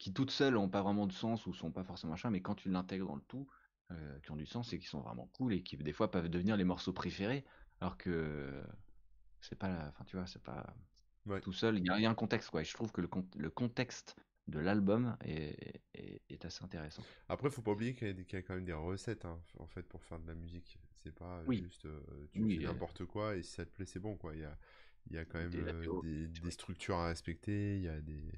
qui 0.00 0.14
toutes 0.14 0.32
seules 0.32 0.58
ont 0.58 0.70
pas 0.70 0.82
vraiment 0.82 1.06
de 1.06 1.12
sens 1.12 1.46
ou 1.46 1.54
sont 1.54 1.72
pas 1.72 1.84
forcément 1.84 2.12
machin, 2.12 2.30
mais 2.32 2.42
quand 2.42 2.56
tu 2.56 2.70
l'intègres 2.70 3.06
dans 3.08 3.16
le 3.16 3.22
tout, 3.22 3.48
euh, 3.92 4.20
qui 4.20 4.32
ont 4.32 4.36
du 4.36 4.46
sens 4.46 4.72
et 4.74 4.80
qui 4.80 4.86
sont 4.88 5.02
vraiment 5.02 5.28
cool 5.28 5.54
et 5.54 5.62
qui 5.64 5.76
des 5.78 5.92
fois 5.94 6.10
peuvent 6.10 6.30
devenir 6.30 6.56
les 6.58 6.64
morceaux 6.64 6.94
préférés, 6.94 7.46
alors 7.80 7.98
que 7.98 8.64
c'est 9.40 9.56
pas. 9.56 9.68
la- 9.68 9.88
Enfin, 9.88 10.04
tu 10.04 10.16
vois, 10.16 10.26
c'est 10.26 10.42
pas 10.42 10.74
Ouais. 11.26 11.42
tout 11.42 11.52
seul. 11.52 11.78
Il 11.78 11.86
y, 11.86 11.90
a 11.90 11.98
il 11.98 12.02
y 12.02 12.06
a 12.06 12.10
un 12.10 12.14
contexte, 12.14 12.50
quoi. 12.50 12.62
Et 12.62 12.64
je 12.64 12.74
trouve 12.74 12.92
que 12.92 13.00
le, 13.02 13.08
con- 13.08 13.28
le 13.36 13.50
contexte 13.50 14.16
de 14.48 14.58
l'album 14.60 15.16
est, 15.22 15.82
est, 15.94 16.22
est 16.30 16.44
assez 16.44 16.64
intéressant. 16.64 17.06
Après, 17.28 17.50
faut 17.50 17.62
pas 17.62 17.72
oublier 17.72 17.94
qu'il 17.94 18.08
y, 18.08 18.10
a 18.36 18.38
y 18.38 18.42
quand 18.44 18.54
même 18.54 18.64
des 18.64 18.72
recettes, 18.72 19.24
hein, 19.24 19.42
en 19.58 19.66
fait, 19.66 19.82
pour 19.84 20.04
faire 20.04 20.18
de 20.18 20.26
la 20.26 20.34
musique. 20.34 20.78
C'est 20.96 21.14
pas 21.14 21.46
Oui. 21.46 21.62
juste 21.62 21.86
euh, 21.86 22.00
tu 22.32 22.44
Oui, 22.44 22.58
fais 22.58 22.60
euh, 22.66 22.72
n'importe 22.72 23.04
quoi 23.06 23.36
et 23.36 23.42
si 23.42 23.52
ça 23.52 23.64
te 23.64 23.70
plaît, 23.70 23.86
c'est 23.86 24.00
bon, 24.00 24.16
quoi. 24.16 24.34
Il 24.34 24.40
y 24.40 24.44
a, 24.44 24.58
il 25.06 25.12
y 25.14 25.18
a 25.18 25.24
quand 25.24 25.38
même 25.38 25.50
Des 25.50 25.60
euh, 25.60 25.86
des, 26.00 26.50
structures 26.50 26.96
à 26.96 27.06
respecter, 27.08 27.76
il 27.76 27.82
y 27.82 27.88
a 27.88 28.00
des, 28.00 28.32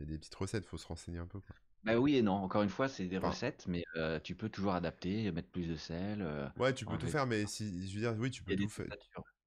y 0.00 0.02
a 0.02 0.06
des 0.06 0.18
petites 0.18 0.34
recettes, 0.34 0.66
faut 0.66 0.78
se 0.78 0.86
renseigner 0.86 1.18
un 1.18 1.26
peu, 1.26 1.40
quoi. 1.40 1.56
Bah 1.84 1.98
oui 1.98 2.16
et 2.16 2.22
non. 2.22 2.34
Encore 2.34 2.62
une 2.62 2.68
fois, 2.68 2.88
c'est 2.88 3.06
des 3.06 3.16
Enfin, 3.22 3.28
recettes, 3.28 3.66
mais 3.68 3.84
euh, 3.96 4.18
tu 4.20 4.34
peux 4.34 4.48
toujours 4.48 4.74
adapter, 4.74 5.30
mettre 5.32 5.48
plus 5.50 5.68
de 5.68 5.76
sel, 5.76 6.20
euh, 6.22 6.48
ouais, 6.56 6.74
tu 6.74 6.86
peux 6.86 6.98
tout 6.98 7.08
faire, 7.08 7.26
mais 7.26 7.46
si, 7.46 7.88
je 7.88 7.94
veux 7.94 8.00
dire, 8.00 8.14
oui, 8.18 8.30
tu 8.30 8.42
Il 8.46 8.56
peux 8.56 8.56
tout 8.56 8.68
faire. 8.68 8.86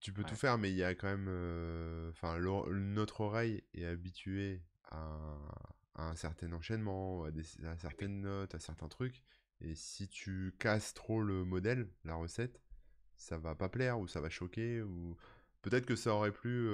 Tu 0.01 0.13
peux 0.13 0.23
tout 0.25 0.35
faire, 0.35 0.57
mais 0.57 0.71
il 0.71 0.77
y 0.77 0.83
a 0.83 0.95
quand 0.95 1.07
même. 1.09 1.27
euh, 1.29 2.11
Enfin, 2.11 2.39
notre 2.39 3.21
oreille 3.21 3.63
est 3.73 3.85
habituée 3.85 4.63
à 4.91 4.97
un, 4.99 5.39
à 5.95 6.09
un 6.09 6.15
certain 6.15 6.53
enchaînement, 6.53 7.23
à, 7.25 7.31
des, 7.31 7.43
à 7.65 7.77
certaines 7.77 8.21
notes, 8.21 8.55
à 8.55 8.59
certains 8.59 8.87
trucs. 8.89 9.23
Et 9.61 9.75
si 9.75 10.07
tu 10.09 10.55
casses 10.59 10.93
trop 10.93 11.21
le 11.23 11.45
modèle, 11.45 11.89
la 12.05 12.15
recette, 12.15 12.61
ça 13.17 13.37
va 13.37 13.55
pas 13.55 13.69
plaire 13.69 13.99
ou 13.99 14.07
ça 14.07 14.21
va 14.21 14.29
choquer. 14.29 14.81
Ou 14.83 15.17
peut-être 15.61 15.85
que 15.85 15.95
ça 15.97 16.13
aurait 16.15 16.33
plu 16.33 16.69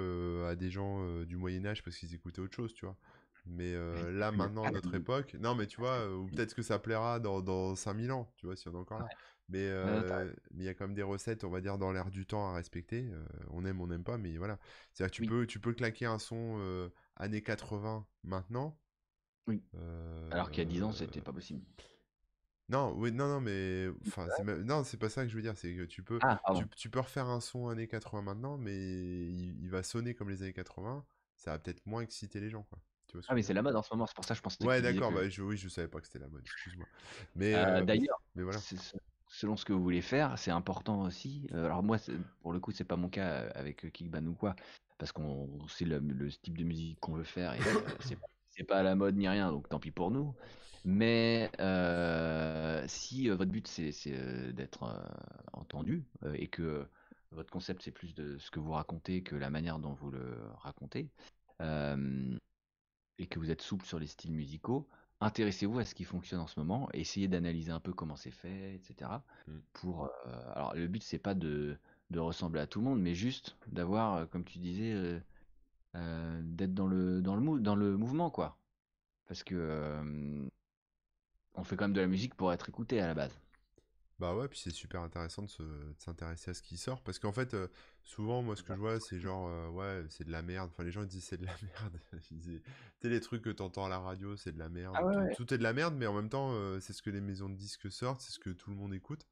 à 0.45 0.55
des 0.55 0.71
gens 0.71 1.23
du 1.25 1.37
Moyen 1.37 1.65
Âge 1.65 1.83
parce 1.83 1.97
qu'ils 1.97 2.15
écoutaient 2.15 2.41
autre 2.41 2.55
chose, 2.55 2.73
tu 2.75 2.85
vois. 2.85 2.97
Mais 3.45 3.73
euh, 3.75 4.11
là, 4.11 4.31
maintenant, 4.31 4.67
à 4.67 4.71
notre 4.71 4.95
époque, 4.95 5.35
non, 5.39 5.53
mais 5.55 5.67
tu 5.67 5.77
vois, 5.77 5.99
euh, 5.99 6.15
ou 6.15 6.27
peut-être 6.29 6.55
que 6.55 6.63
ça 6.63 6.79
plaira 6.79 7.19
dans, 7.19 7.41
dans 7.41 7.75
5000 7.75 8.11
ans, 8.11 8.31
tu 8.37 8.47
vois, 8.47 8.55
si 8.55 8.67
on 8.67 8.73
est 8.73 8.77
encore 8.77 8.99
là. 8.99 9.09
Mais 9.49 9.67
euh, 9.67 10.33
il 10.55 10.63
y 10.63 10.67
a 10.69 10.73
quand 10.73 10.85
même 10.87 10.95
des 10.95 11.03
recettes, 11.03 11.43
on 11.43 11.51
va 11.51 11.61
dire, 11.61 11.77
dans 11.77 11.91
l'air 11.91 12.09
du 12.09 12.25
temps 12.25 12.49
à 12.49 12.55
respecter. 12.55 13.07
Euh, 13.11 13.23
on 13.51 13.63
aime, 13.65 13.79
on 13.81 13.87
n'aime 13.87 14.03
pas, 14.03 14.17
mais 14.17 14.37
voilà. 14.37 14.57
C'est-à-dire 14.93 15.11
que 15.11 15.15
tu 15.15 15.21
Oui. 15.21 15.27
peux, 15.29 15.45
tu 15.45 15.59
peux 15.59 15.73
claquer 15.73 16.05
un 16.07 16.17
son 16.17 16.89
années 17.15 17.43
80 17.43 18.07
maintenant. 18.23 18.79
Oui. 19.47 19.61
Alors 20.31 20.49
qu'il 20.49 20.63
y 20.63 20.67
a 20.67 20.69
10 20.69 20.83
ans, 20.83 20.91
c'était 20.91 21.21
pas 21.21 21.33
possible. 21.33 21.61
Non, 22.67 22.93
oui, 22.97 23.11
non, 23.11 23.27
non, 23.27 23.41
mais 23.41 23.89
enfin, 24.07 24.27
non, 24.63 24.83
c'est 24.83 24.97
pas 24.97 25.09
ça 25.09 25.23
que 25.23 25.29
je 25.29 25.35
veux 25.35 25.41
dire. 25.43 25.55
C'est 25.55 25.75
que 25.75 25.83
tu 25.83 26.01
peux, 26.01 26.19
Ah, 26.21 26.39
tu 26.75 26.89
peux 26.89 26.99
refaire 26.99 27.27
un 27.27 27.39
son 27.39 27.67
années 27.69 27.87
80 27.87 28.23
maintenant, 28.23 28.57
mais 28.57 28.75
il, 28.75 29.61
il 29.63 29.69
va 29.69 29.83
sonner 29.83 30.15
comme 30.15 30.29
les 30.29 30.41
années 30.41 30.53
80. 30.53 31.05
Ça 31.35 31.51
va 31.51 31.59
peut-être 31.59 31.85
moins 31.85 32.01
exciter 32.01 32.39
les 32.39 32.49
gens, 32.49 32.63
quoi. 32.63 32.79
Tu 33.15 33.21
vois 33.21 33.21
ce 33.23 33.27
Ah, 33.31 33.35
mais 33.35 33.41
c'est 33.41 33.53
la 33.53 33.61
mode 33.61 33.75
en 33.75 33.81
ce 33.81 33.93
moment, 33.93 34.05
c'est 34.05 34.15
pour 34.15 34.25
ça 34.25 34.33
que 34.33 34.37
je 34.37 34.41
pensais 34.43 34.57
que 34.57 34.65
Ouais, 34.65 34.81
d'accord. 34.81 35.09
que. 35.09 35.15
Bah, 35.15 35.29
je, 35.29 35.41
oui, 35.41 35.57
je 35.57 35.69
savais 35.69 35.87
pas 35.87 35.99
que 35.99 36.07
c'était 36.07 36.19
la 36.19 36.27
mode. 36.27 36.41
Excuse-moi. 36.43 36.87
Mais, 37.35 37.55
Euh, 37.55 37.81
euh, 37.81 37.85
D'ailleurs, 37.85 38.21
mais 38.35 38.43
voilà. 38.43 38.59
c'est- 38.59 38.77
c'est- 38.77 38.99
selon 39.29 39.55
ce 39.57 39.65
que 39.65 39.73
vous 39.73 39.81
voulez 39.81 40.01
faire, 40.01 40.37
c'est 40.37 40.51
important 40.51 41.01
aussi. 41.03 41.47
Euh, 41.53 41.65
alors 41.65 41.83
moi, 41.83 41.97
c'est- 41.97 42.13
pour 42.41 42.53
le 42.53 42.59
coup, 42.59 42.71
c'est 42.71 42.83
pas 42.83 42.97
mon 42.97 43.09
cas 43.09 43.47
avec 43.55 43.91
Kickban 43.91 44.25
ou 44.25 44.33
quoi, 44.33 44.55
parce 44.97 45.11
qu'on 45.11 45.67
sait 45.67 45.85
le, 45.85 45.99
le 45.99 46.29
type 46.29 46.57
de 46.57 46.63
musique 46.63 46.99
qu'on 46.99 47.13
veut 47.13 47.23
faire 47.23 47.53
et 47.53 47.59
c'est 48.01 48.17
c'est 48.49 48.63
pas 48.63 48.77
à 48.77 48.83
la 48.83 48.95
mode 48.95 49.17
ni 49.17 49.27
rien, 49.27 49.51
donc 49.51 49.67
tant 49.67 49.79
pis 49.79 49.91
pour 49.91 50.11
nous. 50.11 50.33
Mais 50.85 51.51
euh, 51.59 52.85
si 52.87 53.29
euh, 53.29 53.35
votre 53.35 53.51
but 53.51 53.67
c'est 53.67 53.91
c'est, 53.91 54.13
euh, 54.15 54.53
d'être 54.53 54.83
entendu 55.51 56.05
et 56.35 56.47
que 56.47 56.87
votre 57.31 57.51
concept 57.51 57.81
c'est 57.81 57.91
plus 57.91 58.13
de 58.15 58.37
ce 58.37 58.49
que 58.51 58.61
vous 58.61 58.71
racontez 58.71 59.23
que 59.23 59.35
la 59.35 59.49
manière 59.49 59.79
dont 59.79 59.93
vous 59.93 60.09
le 60.11 60.37
racontez, 60.59 61.09
et 63.19 63.27
que 63.27 63.39
vous 63.39 63.51
êtes 63.51 63.61
souple 63.61 63.85
sur 63.85 63.99
les 63.99 64.07
styles 64.07 64.33
musicaux, 64.33 64.87
intéressez-vous 65.21 65.79
à 65.79 65.85
ce 65.85 65.95
qui 65.95 66.03
fonctionne 66.03 66.39
en 66.39 66.47
ce 66.47 66.59
moment, 66.59 66.89
essayez 66.93 67.27
d'analyser 67.27 67.71
un 67.71 67.79
peu 67.79 67.93
comment 67.93 68.15
c'est 68.15 68.31
fait, 68.31 68.75
etc. 68.75 69.11
Mm. 69.47 69.57
Pour, 69.73 70.05
euh, 70.05 70.53
alors 70.53 70.75
le 70.75 70.87
but 70.87 71.03
c'est 71.03 71.19
pas 71.19 71.33
de, 71.33 71.77
de 72.11 72.19
ressembler 72.19 72.61
à 72.61 72.67
tout 72.67 72.79
le 72.79 72.85
monde, 72.85 73.01
mais 73.01 73.15
juste 73.15 73.57
d'avoir, 73.67 74.15
euh, 74.15 74.25
comme 74.25 74.43
tu 74.43 74.59
disais, 74.59 74.93
euh, 74.93 75.19
euh, 75.95 76.41
d'être 76.43 76.73
dans 76.73 76.87
le 76.87 77.21
dans 77.21 77.35
le 77.35 77.59
dans 77.59 77.75
le 77.75 77.97
mouvement 77.97 78.29
quoi. 78.29 78.57
Parce 79.27 79.43
que 79.43 80.49
on 81.55 81.63
fait 81.63 81.75
quand 81.77 81.85
même 81.85 81.93
de 81.93 82.01
la 82.01 82.07
musique 82.07 82.35
pour 82.35 82.53
être 82.53 82.69
écouté 82.69 82.99
à 82.99 83.07
la 83.07 83.13
base. 83.13 83.39
Bah 84.17 84.33
ouais, 84.33 84.47
puis 84.47 84.57
c'est 84.57 84.71
super 84.71 85.01
intéressant 85.01 85.41
de 85.43 85.49
se- 85.49 85.61
de 85.63 85.93
s'intéresser 85.97 86.51
à 86.51 86.53
ce 86.53 86.61
qui 86.61 86.77
sort. 86.77 87.01
Parce 87.03 87.19
qu'en 87.19 87.33
fait, 87.33 87.53
euh, 87.53 87.67
souvent, 88.03 88.41
moi, 88.41 88.55
ce 88.55 88.63
que 88.63 88.73
je 88.73 88.79
vois, 88.79 88.99
c'est 89.01 89.19
genre, 89.19 89.47
euh, 89.49 89.67
ouais, 89.69 90.05
c'est 90.09 90.23
de 90.23 90.31
la 90.31 90.41
merde. 90.41 90.69
Enfin, 90.71 90.83
les 90.85 90.91
gens 90.91 91.01
ils 91.01 91.07
disent 91.07 91.25
c'est 91.25 91.37
de 91.37 91.45
la 91.45 91.53
merde. 91.61 91.99
Ils 92.31 92.39
disent, 92.39 92.61
tu 92.63 92.71
sais, 93.01 93.09
les 93.09 93.19
trucs 93.19 93.41
que 93.41 93.49
t'entends 93.49 93.85
à 93.85 93.89
la 93.89 93.99
radio, 93.99 94.37
c'est 94.37 94.53
de 94.53 94.59
la 94.59 94.69
merde. 94.69 94.95
Ah 94.97 95.05
ouais, 95.05 95.15
Tout, 95.15 95.27
ouais. 95.27 95.35
tout 95.35 95.53
est 95.53 95.57
de 95.57 95.63
la 95.63 95.73
merde, 95.73 95.95
mais 95.97 96.07
en 96.07 96.13
même 96.13 96.29
temps, 96.29 96.51
euh, 96.53 96.79
c'est 96.79 96.93
ce 96.93 97.01
que 97.01 97.09
les 97.09 97.19
maisons 97.19 97.49
de 97.49 97.55
disques 97.55 97.91
sortent, 97.91 98.21
c'est 98.21 98.31
ce 98.31 98.39
que 98.39 98.51
tout 98.51 98.69
le 98.69 98.77
monde 98.77 98.93
écoute. 98.93 99.27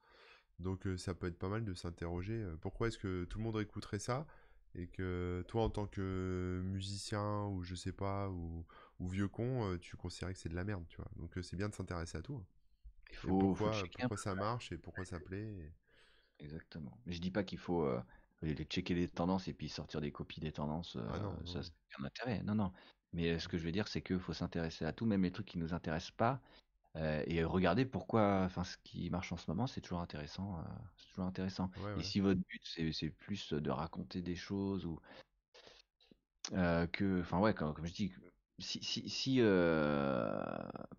Donc, 0.60 0.88
ça 0.98 1.14
peut 1.16 1.28
être 1.28 1.40
pas 1.40 1.50
mal 1.50 1.66
de 1.66 1.74
s'interroger. 1.76 2.46
pourquoi 2.62 2.88
est-ce 2.90 2.98
que 3.00 3.26
tout 3.26 3.40
le 3.40 3.46
monde 3.46 3.60
écouterait 3.62 4.00
ça? 4.00 4.28
Et 4.76 4.88
que 4.88 5.44
toi, 5.48 5.64
en 5.64 5.70
tant 5.72 5.88
que 5.88 6.62
musicien, 6.66 7.46
ou 7.48 7.64
je 7.64 7.76
sais 7.76 7.94
pas, 7.94 8.30
ou, 8.30 8.66
ou 9.00 9.08
vieux 9.10 9.28
con, 9.30 9.78
tu 9.82 9.98
considérais 9.98 10.34
que 10.34 10.40
c'est 10.40 10.50
de 10.50 10.56
la 10.56 10.64
merde, 10.66 10.86
tu 10.90 10.98
vois. 10.98 11.12
Donc, 11.18 11.32
c'est 11.44 11.56
bien 11.58 11.70
de 11.70 11.76
s'intéresser 11.76 12.18
à 12.18 12.22
tout. 12.24 12.36
hein. 12.36 12.46
Il 13.14 13.18
faut, 13.18 13.40
pourquoi, 13.40 13.70
un 13.70 13.88
pourquoi 14.00 14.18
ça 14.18 14.36
marche 14.36 14.72
et 14.72 14.78
pourquoi 14.78 15.06
ça 15.06 15.20
plaît. 15.20 15.44
et- 15.44 15.72
Exactement. 16.40 16.98
Mais 17.06 17.14
je 17.14 17.22
dis 17.22 17.32
pas 17.32 17.44
qu'il 17.44 17.60
faut 17.60 17.84
euh, 17.84 18.02
checker 18.70 18.96
les 18.96 19.08
tendances 19.08 19.48
et 19.48 19.54
puis 19.54 19.70
sortir 19.70 20.02
des 20.02 20.12
copies 20.12 20.40
des 20.42 20.52
tendances. 20.52 20.98
Ah 21.10 21.20
non, 21.20 21.32
euh, 21.32 21.46
ça, 21.46 21.60
non. 21.60 21.62
c'est 21.64 21.72
aucun 21.96 22.06
intérêt. 22.06 22.44
Non, 22.44 22.56
non. 22.56 22.74
Mais 23.14 23.30
euh, 23.30 23.40
ce 23.40 23.48
que 23.48 23.58
je 23.58 23.64
veux 23.64 23.72
dire, 23.72 23.88
c'est 23.88 24.02
qu'il 24.02 24.20
faut 24.20 24.34
s'intéresser 24.34 24.84
à 24.86 24.92
tout, 24.92 25.06
même 25.06 25.24
les 25.24 25.32
trucs 25.32 25.46
qui 25.46 25.58
nous 25.58 25.74
intéressent 25.74 26.12
pas, 26.12 26.42
euh, 26.96 27.24
et 27.28 27.44
regarder 27.44 27.86
pourquoi, 27.86 28.42
enfin, 28.46 28.64
ce 28.64 28.78
qui 28.84 29.10
marche 29.10 29.32
en 29.32 29.38
ce 29.38 29.50
moment, 29.50 29.68
c'est 29.68 29.82
toujours 29.82 30.02
intéressant. 30.02 30.58
c'est 30.98 31.10
toujours 31.10 31.26
intéressant. 31.26 31.70
Ouais, 31.78 32.00
Et 32.00 32.04
si 32.04 32.20
votre 32.20 32.42
but 32.42 32.62
c'est 32.66 32.92
c'est 32.92 33.10
plus 33.10 33.54
de 33.54 33.70
raconter 33.70 34.22
des 34.22 34.36
choses 34.36 34.86
ou 34.86 35.00
que, 36.52 37.22
enfin 37.22 37.40
ouais, 37.40 37.54
comme, 37.54 37.74
comme 37.74 37.86
je 37.86 37.94
dis, 37.94 38.12
si, 38.60 38.84
si, 38.84 39.10
si 39.10 39.38
euh, 39.42 40.44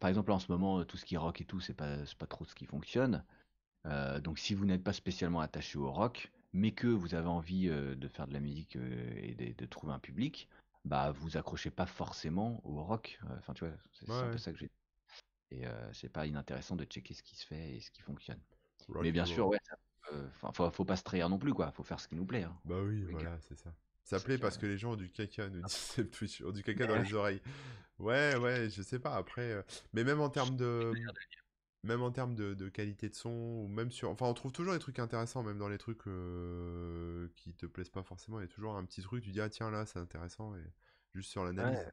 par 0.00 0.08
exemple 0.10 0.32
en 0.32 0.38
ce 0.38 0.50
moment 0.50 0.84
tout 0.84 0.96
ce 0.96 1.04
qui 1.04 1.14
est 1.14 1.18
rock 1.18 1.40
et 1.40 1.44
tout, 1.44 1.60
c'est 1.60 1.74
pas, 1.74 2.04
c'est 2.06 2.18
pas 2.18 2.26
trop 2.26 2.44
ce 2.44 2.54
qui 2.54 2.66
fonctionne. 2.66 3.24
Euh, 3.86 4.20
donc 4.20 4.38
si 4.38 4.54
vous 4.54 4.66
n'êtes 4.66 4.84
pas 4.84 4.92
spécialement 4.92 5.40
attaché 5.40 5.78
au 5.78 5.90
rock, 5.92 6.32
mais 6.52 6.72
que 6.72 6.86
vous 6.88 7.14
avez 7.14 7.28
envie 7.28 7.68
euh, 7.68 7.96
de 7.96 8.08
faire 8.08 8.26
de 8.28 8.34
la 8.34 8.40
musique 8.40 8.76
et 8.76 9.34
de, 9.34 9.52
de 9.54 9.66
trouver 9.66 9.92
un 9.92 9.98
public, 10.00 10.48
bah 10.84 11.12
vous 11.12 11.36
accrochez 11.36 11.70
pas 11.70 11.86
forcément 11.86 12.60
au 12.64 12.82
rock. 12.84 13.20
Enfin 13.38 13.54
tu 13.54 13.64
vois, 13.66 13.74
c'est 13.92 14.10
Ouais, 14.10 14.14
un 14.24 14.30
peu 14.30 14.38
ça 14.38 14.52
que 14.52 14.58
j'ai. 14.58 14.70
Et 15.50 15.66
euh, 15.66 15.92
c'est 15.92 16.08
pas 16.08 16.26
inintéressant 16.26 16.76
de 16.76 16.84
checker 16.84 17.14
ce 17.14 17.22
qui 17.22 17.36
se 17.36 17.46
fait 17.46 17.76
et 17.76 17.80
ce 17.80 17.90
qui 17.90 18.02
fonctionne. 18.02 18.40
Rock 18.88 19.02
Mais 19.02 19.12
bien 19.12 19.24
sûr, 19.26 19.48
ouais, 19.48 19.58
ça, 19.64 19.76
euh, 20.12 20.28
faut, 20.30 20.70
faut 20.70 20.84
pas 20.84 20.96
se 20.96 21.02
trahir 21.04 21.28
non 21.28 21.38
plus 21.38 21.54
quoi. 21.54 21.70
Faut 21.72 21.82
faire 21.84 22.00
ce 22.00 22.08
qui 22.08 22.16
nous 22.16 22.26
plaît. 22.26 22.44
Hein. 22.44 22.56
Bah 22.64 22.82
oui, 22.82 23.02
voilà, 23.04 23.38
c'est 23.40 23.56
ça. 23.56 23.74
Ça 24.04 24.20
plaît 24.20 24.38
parce 24.38 24.58
que 24.58 24.66
les 24.66 24.78
gens 24.78 24.92
ont 24.92 24.96
du 24.96 25.10
caca, 25.10 25.48
nous 25.48 25.62
dit 25.96 26.06
Twitch, 26.10 26.42
ont 26.42 26.52
du 26.52 26.62
caca 26.62 26.86
dans 26.86 26.96
les 26.98 27.14
oreilles. 27.14 27.40
Ouais, 27.98 28.36
ouais, 28.36 28.68
je 28.70 28.82
sais 28.82 28.98
pas, 28.98 29.16
après... 29.16 29.52
euh, 29.52 29.62
Mais 29.92 30.04
même 30.04 30.20
en 30.20 30.30
termes 30.30 30.56
de... 30.56 30.92
Même 31.84 32.02
en 32.02 32.10
termes 32.10 32.34
de, 32.34 32.54
de 32.54 32.68
qualité 32.70 33.08
de 33.10 33.14
son, 33.14 33.30
ou 33.30 33.68
même 33.68 33.92
sur... 33.92 34.10
Enfin, 34.10 34.26
on 34.26 34.34
trouve 34.34 34.52
toujours 34.52 34.72
des 34.72 34.78
trucs 34.78 34.98
intéressants, 34.98 35.42
même 35.42 35.58
dans 35.58 35.68
les 35.68 35.78
trucs 35.78 36.06
euh, 36.06 37.28
qui 37.36 37.54
te 37.54 37.66
plaisent 37.66 37.90
pas 37.90 38.02
forcément. 38.02 38.40
Il 38.40 38.44
y 38.44 38.46
a 38.46 38.48
toujours 38.48 38.76
un 38.76 38.84
petit 38.86 39.02
truc, 39.02 39.22
tu 39.22 39.30
dis, 39.32 39.40
ah 39.40 39.50
tiens, 39.50 39.70
là, 39.70 39.84
c'est 39.86 39.98
intéressant, 39.98 40.54
et 40.56 40.64
juste 41.14 41.30
sur 41.30 41.44
l'analyse, 41.44 41.86
Ouais, 41.86 41.92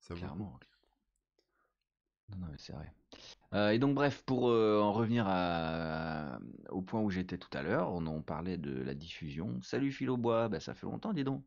ça 0.00 0.14
vaut 0.14 0.26
le 0.26 0.32
coup. 0.32 0.46
clairement. 0.46 0.58
Non, 2.30 2.38
non, 2.38 2.46
mais 2.50 2.58
c'est 2.58 2.72
vrai. 2.72 2.92
Euh, 3.54 3.70
et 3.70 3.78
donc, 3.78 3.94
bref, 3.94 4.22
pour 4.24 4.48
euh, 4.48 4.80
en 4.80 4.92
revenir 4.92 5.26
au 6.70 6.82
point 6.82 7.00
où 7.00 7.10
j'étais 7.10 7.38
tout 7.38 7.56
à 7.56 7.62
l'heure, 7.62 7.92
on 7.92 8.06
en 8.06 8.20
parlait 8.20 8.58
de 8.58 8.82
la 8.82 8.94
diffusion. 8.94 9.60
Salut 9.62 9.92
Philobois, 9.92 10.48
bah, 10.48 10.60
ça 10.60 10.74
fait 10.74 10.86
longtemps, 10.86 11.12
dis 11.12 11.24
donc. 11.24 11.44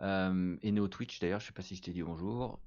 Euh, 0.00 0.56
et 0.62 0.72
Neo 0.72 0.88
Twitch, 0.88 1.20
d'ailleurs, 1.20 1.40
je 1.40 1.46
sais 1.46 1.52
pas 1.52 1.62
si 1.62 1.76
je 1.76 1.82
t'ai 1.82 1.92
dit 1.92 2.02
bonjour. 2.02 2.60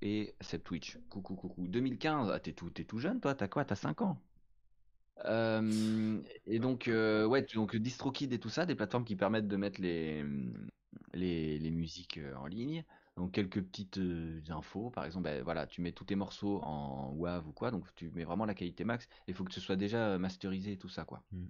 Et 0.00 0.34
Seb 0.40 0.62
Twitch, 0.62 0.98
coucou, 1.08 1.34
coucou. 1.34 1.66
2015, 1.66 2.30
ah, 2.30 2.38
t'es 2.40 2.52
tout, 2.52 2.70
tout 2.70 2.98
jeune, 2.98 3.20
toi, 3.20 3.34
t'as 3.34 3.48
quoi? 3.48 3.64
T'as 3.64 3.74
5 3.74 4.02
ans? 4.02 4.20
Et 5.26 6.58
donc, 6.58 6.84
ouais, 6.88 7.46
donc 7.54 7.76
DistroKid 7.76 8.32
et 8.32 8.38
tout 8.38 8.50
ça, 8.50 8.66
des 8.66 8.74
plateformes 8.74 9.04
qui 9.04 9.16
permettent 9.16 9.48
de 9.48 9.56
mettre 9.56 9.80
les, 9.80 10.24
musiques 11.70 12.20
en 12.36 12.46
ligne. 12.46 12.84
Donc, 13.16 13.32
quelques 13.32 13.62
petites 13.62 13.98
euh, 13.98 14.42
infos. 14.48 14.90
Par 14.90 15.04
exemple, 15.04 15.24
ben, 15.24 15.42
voilà, 15.42 15.66
tu 15.66 15.80
mets 15.82 15.92
tous 15.92 16.04
tes 16.04 16.16
morceaux 16.16 16.60
en 16.62 17.12
WAV 17.12 17.48
ou 17.48 17.52
quoi, 17.52 17.70
donc 17.70 17.94
tu 17.94 18.10
mets 18.10 18.24
vraiment 18.24 18.44
la 18.46 18.54
qualité 18.54 18.84
max. 18.84 19.08
Il 19.28 19.34
faut 19.34 19.44
que 19.44 19.52
ce 19.52 19.60
soit 19.60 19.76
déjà 19.76 20.18
masterisé 20.18 20.72
et 20.72 20.78
tout 20.78 20.88
ça, 20.88 21.04
quoi. 21.04 21.24
Mm. 21.32 21.48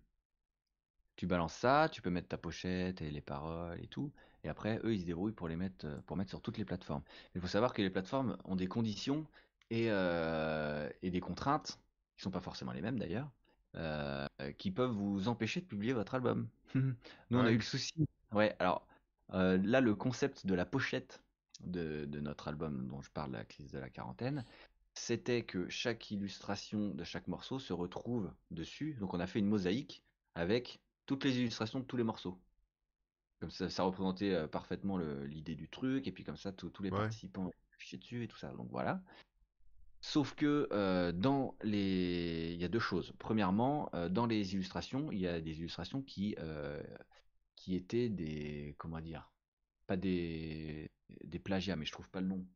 Tu 1.17 1.27
balances 1.27 1.55
ça, 1.55 1.89
tu 1.93 2.03
peux 2.03 2.11
mettre 2.11 2.29
ta 2.29 2.39
pochette 2.39 3.01
et 3.01 3.11
les 3.11 3.21
paroles 3.21 3.81
et 3.83 3.87
tout. 3.87 4.13
Et 4.43 4.49
après, 4.49 4.81
eux, 4.85 4.95
ils 4.95 5.01
se 5.03 5.07
débrouillent 5.07 5.33
pour 5.33 5.47
les 5.49 5.55
mettre, 5.57 6.03
pour 6.07 6.17
mettre 6.17 6.31
sur 6.31 6.43
toutes 6.43 6.59
les 6.59 6.65
plateformes. 6.65 7.05
Il 7.35 7.41
faut 7.41 7.47
savoir 7.47 7.73
que 7.73 7.83
les 7.83 7.91
plateformes 7.91 8.37
ont 8.45 8.57
des 8.57 8.67
conditions 8.67 9.29
et, 9.71 9.91
euh, 9.91 10.91
et 11.03 11.11
des 11.11 11.21
contraintes, 11.21 11.81
qui 12.17 12.23
sont 12.25 12.31
pas 12.33 12.41
forcément 12.41 12.73
les 12.73 12.83
mêmes 12.83 12.99
d'ailleurs, 12.99 13.31
euh, 13.77 14.27
qui 14.59 14.73
peuvent 14.73 14.91
vous 14.91 15.29
empêcher 15.29 15.61
de 15.61 15.67
publier 15.67 15.93
votre 15.93 16.15
album. 16.17 16.51
Nous, 17.31 17.39
on 17.39 17.47
a 17.47 17.51
Ouais. 17.51 17.53
eu 17.53 17.57
le 17.57 17.63
souci. 17.63 17.93
Ouais, 18.33 18.57
alors 18.61 18.89
euh, 19.35 19.59
là, 19.65 19.81
le 19.81 19.95
concept 19.97 20.47
de 20.47 20.55
la 20.55 20.67
pochette 20.67 21.24
de, 21.67 22.05
de 22.05 22.21
notre 22.21 22.49
album 22.49 22.87
dont 22.89 23.01
je 23.01 23.11
parle, 23.11 23.33
la 23.33 23.45
crise 23.45 23.71
de 23.73 23.79
la 23.79 23.91
quarantaine, 23.91 24.45
c'était 24.95 25.45
que 25.45 25.69
chaque 25.69 26.11
illustration 26.11 26.95
de 26.95 27.05
chaque 27.05 27.27
morceau 27.29 27.59
se 27.59 27.73
retrouve 27.73 28.33
dessus. 28.51 28.95
Donc 29.01 29.15
on 29.15 29.21
a 29.21 29.27
fait 29.27 29.41
une 29.41 29.49
mosaïque 29.49 30.05
avec 30.35 30.81
toutes 31.07 31.25
les 31.25 31.39
illustrations 31.39 31.81
de 31.81 31.85
tous 31.85 31.97
les 31.97 32.05
morceaux. 32.05 32.41
Comme 33.41 33.51
ça, 33.51 33.69
ça 33.69 33.83
représentait 33.83 34.33
euh, 34.33 34.47
parfaitement 34.47 34.97
l'idée 34.97 35.55
du 35.55 35.69
truc, 35.69 36.07
et 36.07 36.13
puis 36.13 36.25
comme 36.25 36.37
ça, 36.37 36.53
tous 36.53 36.71
tous 36.71 36.83
les 36.83 36.91
Ouais. 36.91 36.99
participants 36.99 37.51
affichaient 37.75 37.99
dessus 37.99 38.25
et 38.25 38.29
tout 38.29 38.39
ça. 38.39 38.53
Donc 38.53 38.69
voilà. 38.71 39.03
Sauf 40.01 40.35
que 40.35 40.69
euh, 40.71 41.13
dans 41.13 41.57
les, 41.63 42.53
il 42.53 42.61
y 42.61 42.65
a 42.65 42.69
deux 42.69 42.79
choses. 42.79 43.13
Premièrement, 43.19 43.89
euh, 43.95 44.09
dans 44.09 44.27
les 44.27 44.55
illustrations, 44.55 45.11
il 45.11 45.19
y 45.19 45.27
a 45.27 45.41
des 45.41 45.59
illustrations 45.59 46.03
qui 46.03 46.37
euh, 46.39 46.83
qui 47.57 47.75
étaient 47.75 48.09
des, 48.11 48.75
comment 48.79 49.01
dire, 49.01 49.31
pas 49.87 49.97
des 49.97 50.91
des 51.25 51.39
plagiats, 51.39 51.77
mais 51.77 51.85
je 51.87 51.93
trouve 51.93 52.11
pas 52.11 52.21
le 52.21 52.27
nom. 52.29 52.47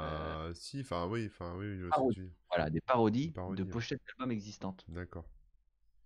Euh, 0.00 0.36
Bah, 0.42 0.50
si, 0.54 0.80
enfin, 0.80 1.06
oui, 1.08 1.26
enfin, 1.26 1.56
oui, 1.56 1.78
je 1.78 1.88
parodies. 1.88 2.30
Voilà, 2.50 2.68
des 2.70 2.80
Des 3.22 3.30
parodies 3.32 3.32
de 3.48 3.64
ouais. 3.64 3.72
pochettes 3.72 4.02
d'albums 4.06 4.32
existantes. 4.32 4.86
D'accord. 4.88 5.26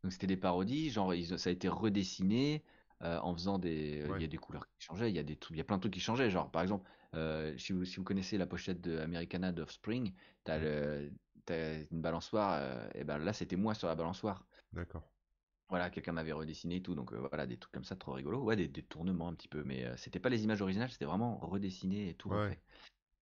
Donc 0.02 0.12
c'était 0.12 0.26
des 0.26 0.36
parodies, 0.36 0.90
genre 0.90 1.14
ils- 1.14 1.38
ça 1.38 1.50
a 1.50 1.52
été 1.52 1.68
redessiné 1.68 2.64
euh, 3.02 3.18
en 3.20 3.34
faisant 3.34 3.58
des, 3.58 4.00
euh, 4.02 4.12
il 4.14 4.20
y 4.20 4.24
a 4.24 4.28
des 4.28 4.36
couleurs 4.38 4.66
qui 4.68 4.74
changeaient, 4.86 5.10
il 5.10 5.16
y 5.16 5.18
a 5.18 5.22
des 5.24 5.36
trucs, 5.36 5.56
il 5.56 5.58
y 5.58 5.60
a 5.60 5.64
plein 5.64 5.76
de 5.76 5.80
trucs 5.82 5.92
qui 5.94 6.00
changeaient. 6.00 6.30
Genre 6.30 6.50
par 6.50 6.62
exemple, 6.62 6.88
si 7.58 7.72
vous, 7.72 7.84
si 7.84 7.96
vous 7.96 8.04
connaissez 8.04 8.38
la 8.38 8.46
pochette 8.46 8.80
de 8.80 8.98
Americana 8.98 9.52
d'Offspring, 9.52 10.14
t'as 10.44 10.58
le, 10.58 11.12
t'as 11.44 11.82
une 11.90 12.00
balançoire, 12.00 12.88
et 12.94 13.04
ben 13.04 13.18
là 13.18 13.32
c'était 13.32 13.56
moi 13.56 13.74
sur 13.74 13.88
la 13.88 13.94
balançoire. 13.96 14.46
D'accord. 14.72 15.04
Voilà, 15.72 15.90
quelqu'un 15.90 16.12
m'avait 16.12 16.32
redessiné 16.32 16.76
et 16.76 16.82
tout, 16.82 16.94
donc 16.94 17.12
euh, 17.14 17.26
voilà 17.30 17.46
des 17.46 17.56
trucs 17.58 17.72
comme 17.72 17.84
ça 17.84 17.96
trop 17.96 18.12
rigolo, 18.12 18.42
ouais 18.42 18.56
des, 18.56 18.68
des 18.68 18.82
tournements 18.82 19.28
un 19.28 19.34
petit 19.34 19.48
peu, 19.48 19.64
mais 19.64 19.86
euh, 19.86 19.96
c'était 19.96 20.20
pas 20.20 20.28
les 20.28 20.44
images 20.44 20.60
originales, 20.60 20.90
c'était 20.90 21.06
vraiment 21.06 21.38
redessiné 21.38 22.10
et 22.10 22.14
tout 22.14 22.28
Ouais. 22.28 22.34
refait. 22.34 22.60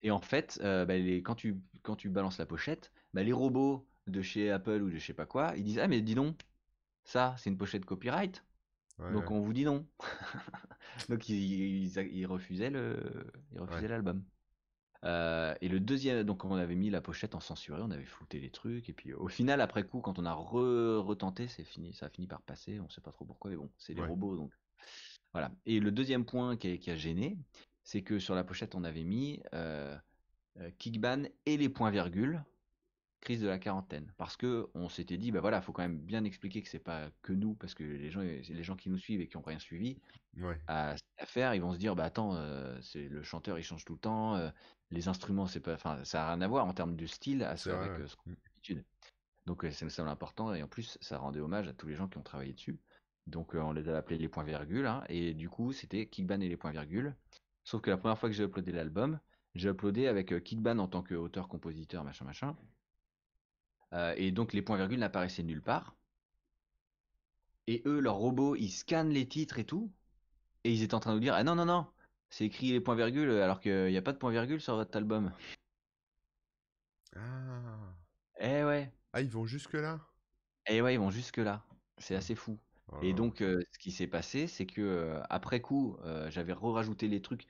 Et 0.03 0.11
en 0.11 0.21
fait, 0.21 0.59
euh, 0.63 0.85
bah, 0.85 0.97
les, 0.97 1.23
quand 1.23 1.35
tu 1.35 1.61
quand 1.83 1.95
tu 1.97 2.09
balances 2.09 2.39
la 2.39 2.45
pochette, 2.47 2.91
bah, 3.13 3.23
les 3.23 3.33
robots 3.33 3.87
de 4.07 4.21
chez 4.21 4.51
Apple 4.51 4.81
ou 4.83 4.89
de 4.91 4.97
je 4.97 5.05
sais 5.05 5.13
pas 5.13 5.25
quoi, 5.27 5.53
ils 5.57 5.63
disent 5.63 5.79
ah 5.79 5.87
mais 5.87 6.01
dis 6.01 6.15
donc, 6.15 6.41
ça 7.05 7.35
c'est 7.39 7.49
une 7.51 7.57
pochette 7.57 7.85
copyright. 7.85 8.45
Ouais, 8.99 9.05
Donc 9.09 9.29
ouais. 9.29 9.31
on 9.31 9.41
vous 9.41 9.53
dit 9.53 9.65
non. 9.65 9.87
Donc 11.09 11.29
ils, 11.29 11.85
ils, 11.85 11.97
ils 12.13 12.25
refusaient 12.25 12.69
le, 12.69 13.31
ils 13.51 13.59
refusaient 13.59 13.87
l'album. 13.87 14.23
Euh, 15.03 15.55
et 15.61 15.67
le 15.67 15.79
deuxième, 15.79 16.23
donc 16.23 16.45
on 16.45 16.53
avait 16.55 16.75
mis 16.75 16.89
la 16.89 17.01
pochette 17.01 17.33
en 17.35 17.39
censuré, 17.39 17.81
on 17.81 17.89
avait 17.91 18.05
flouté 18.05 18.39
les 18.39 18.51
trucs, 18.51 18.87
et 18.89 18.93
puis 18.93 19.13
au 19.13 19.27
final, 19.27 19.61
après 19.61 19.83
coup, 19.83 19.99
quand 20.01 20.19
on 20.19 20.25
a 20.25 20.33
re 20.33 21.03
retenté, 21.03 21.47
c'est 21.47 21.63
fini, 21.63 21.93
ça 21.93 22.05
a 22.07 22.09
fini 22.09 22.27
par 22.27 22.41
passer, 22.43 22.79
on 22.79 22.89
sait 22.89 23.01
pas 23.01 23.11
trop 23.11 23.25
pourquoi, 23.25 23.49
mais 23.51 23.57
bon, 23.57 23.71
c'est 23.77 23.93
les 23.93 24.01
Ouais. 24.01 24.07
robots, 24.07 24.35
donc 24.35 24.53
voilà. 25.33 25.51
Et 25.65 25.79
le 25.79 25.91
deuxième 25.91 26.25
point 26.25 26.57
qui 26.57 26.71
a, 26.73 26.77
qui 26.77 26.91
a 26.91 26.95
gêné, 26.95 27.37
c'est 27.83 28.03
que 28.03 28.19
sur 28.19 28.35
la 28.35 28.43
pochette, 28.43 28.75
on 28.75 28.83
avait 28.83 29.03
mis 29.03 29.41
euh, 29.53 29.97
euh, 30.57 30.71
Kickban 30.77 31.23
et 31.45 31.57
les 31.57 31.69
points-virgules, 31.69 32.43
crise 33.21 33.41
de 33.41 33.47
la 33.47 33.59
quarantaine. 33.59 34.13
Parce 34.17 34.35
que 34.37 34.69
on 34.73 34.89
s'était 34.89 35.17
dit, 35.17 35.31
bah 35.31 35.41
voilà, 35.41 35.61
faut 35.61 35.71
quand 35.73 35.83
même 35.83 35.99
bien 35.99 36.23
expliquer 36.23 36.61
que 36.63 36.69
c'est 36.69 36.79
pas 36.79 37.11
que 37.21 37.33
nous, 37.33 37.55
parce 37.55 37.73
que 37.75 37.83
les 37.83 38.09
gens, 38.11 38.21
les 38.21 38.63
gens 38.63 38.75
qui 38.75 38.89
nous 38.89 38.97
suivent 38.97 39.21
et 39.21 39.27
qui 39.27 39.37
ont 39.37 39.41
rien 39.41 39.59
suivi, 39.59 39.99
Ouais. 40.37 40.61
à 40.67 40.95
cette 40.97 41.05
affaire, 41.19 41.53
ils 41.55 41.61
vont 41.61 41.73
se 41.73 41.77
dire 41.77 41.95
bah 41.95 42.05
attends, 42.05 42.35
euh, 42.35 42.79
c'est 42.81 43.07
le 43.09 43.23
chanteur 43.23 43.59
il 43.59 43.63
change 43.63 43.85
tout 43.85 43.93
le 43.93 43.99
temps, 43.99 44.35
euh, 44.35 44.49
les 44.89 45.07
instruments 45.07 45.47
c'est 45.47 45.59
pas, 45.61 45.73
enfin 45.75 46.03
ça 46.03 46.25
a 46.25 46.33
rien 46.33 46.41
à 46.41 46.47
voir 46.47 46.65
en 46.67 46.73
termes 46.73 46.95
de 46.95 47.05
style 47.05 47.43
à 47.43 47.57
ce- 47.57 47.69
avec 47.69 47.99
euh, 47.99 48.07
ce 48.07 48.15
qu'on 48.15 48.31
d'habitude. 48.31 48.85
Donc 49.45 49.65
euh, 49.65 49.71
c'est 49.71 49.89
ça 49.89 50.03
l'important 50.03 50.53
et 50.53 50.63
en 50.63 50.67
plus 50.67 50.97
ça 51.01 51.17
rendait 51.17 51.39
hommage 51.39 51.67
à 51.67 51.73
tous 51.73 51.87
les 51.87 51.95
gens 51.95 52.07
qui 52.07 52.17
ont 52.17 52.23
travaillé 52.23 52.53
dessus. 52.53 52.79
Donc 53.27 53.53
on 53.55 53.71
les 53.73 53.89
a 53.89 53.97
appelés 53.97 54.17
les 54.17 54.29
points 54.29 54.43
virgules 54.43 54.85
hein, 54.87 55.03
et 55.09 55.33
du 55.33 55.49
coup 55.49 55.73
c'était 55.73 56.07
Kickban 56.09 56.41
et 56.41 56.49
les 56.49 56.57
points 56.57 56.71
virgules. 56.71 57.15
Sauf 57.63 57.81
que 57.81 57.89
la 57.91 57.97
première 57.97 58.17
fois 58.17 58.29
que 58.29 58.35
j'ai 58.35 58.43
uploadé 58.45 58.71
l'album, 58.71 59.19
j'ai 59.55 59.69
uploadé 59.69 60.07
avec 60.07 60.43
Kickban 60.43 60.79
en 60.79 60.87
tant 60.87 61.03
qu'auteur, 61.03 61.47
compositeur, 61.47 62.03
machin 62.03 62.25
machin. 62.25 62.57
Euh, 63.93 64.13
et 64.17 64.31
donc 64.31 64.53
les 64.53 64.61
points 64.61 64.77
virgules 64.77 64.99
n'apparaissaient 64.99 65.43
nulle 65.43 65.61
part. 65.61 65.95
Et 67.65 67.81
eux, 67.87 67.99
leur 67.99 68.17
robot, 68.17 68.55
ils 68.55 68.69
scannent 68.69 69.09
les 69.09 69.27
titres 69.27 69.57
et 69.57 69.65
tout. 69.65 69.91
Et 70.63 70.73
ils 70.73 70.83
étaient 70.83 70.95
en 70.95 70.99
train 71.01 71.11
de 71.11 71.15
nous 71.17 71.21
dire 71.21 71.35
Ah 71.35 71.43
non, 71.43 71.55
non, 71.55 71.65
non, 71.65 71.87
c'est 72.29 72.45
écrit 72.45 72.71
les 72.71 72.81
points 72.81 72.95
virgules 72.95 73.31
alors 73.31 73.59
qu'il 73.61 73.87
n'y 73.87 73.97
a 73.97 74.01
pas 74.03 74.13
de 74.13 74.17
points 74.19 74.31
virgules 74.31 74.61
sur 74.61 74.75
votre 74.75 74.97
album. 74.97 75.33
Ah. 77.15 77.95
Eh 78.39 78.63
ouais, 78.65 78.91
Ah, 79.13 79.21
ils 79.21 79.29
vont 79.29 79.45
jusque-là? 79.45 80.01
eh 80.67 80.81
ouais, 80.81 80.93
ils 80.95 80.99
vont 80.99 81.11
jusque-là. 81.11 81.65
C'est 81.97 82.15
assez 82.15 82.35
fou. 82.35 82.59
Oh 82.87 83.01
Et 83.01 83.13
là. 83.13 83.13
donc, 83.13 83.41
euh, 83.41 83.61
ce 83.73 83.79
qui 83.79 83.91
s'est 83.91 84.07
passé, 84.07 84.47
c'est 84.47 84.65
que 84.65 84.81
euh, 84.81 85.21
après 85.29 85.61
coup, 85.61 85.97
j'avais 86.29 86.53
re-rajouté 86.53 87.07
les 87.07 87.21
trucs 87.21 87.47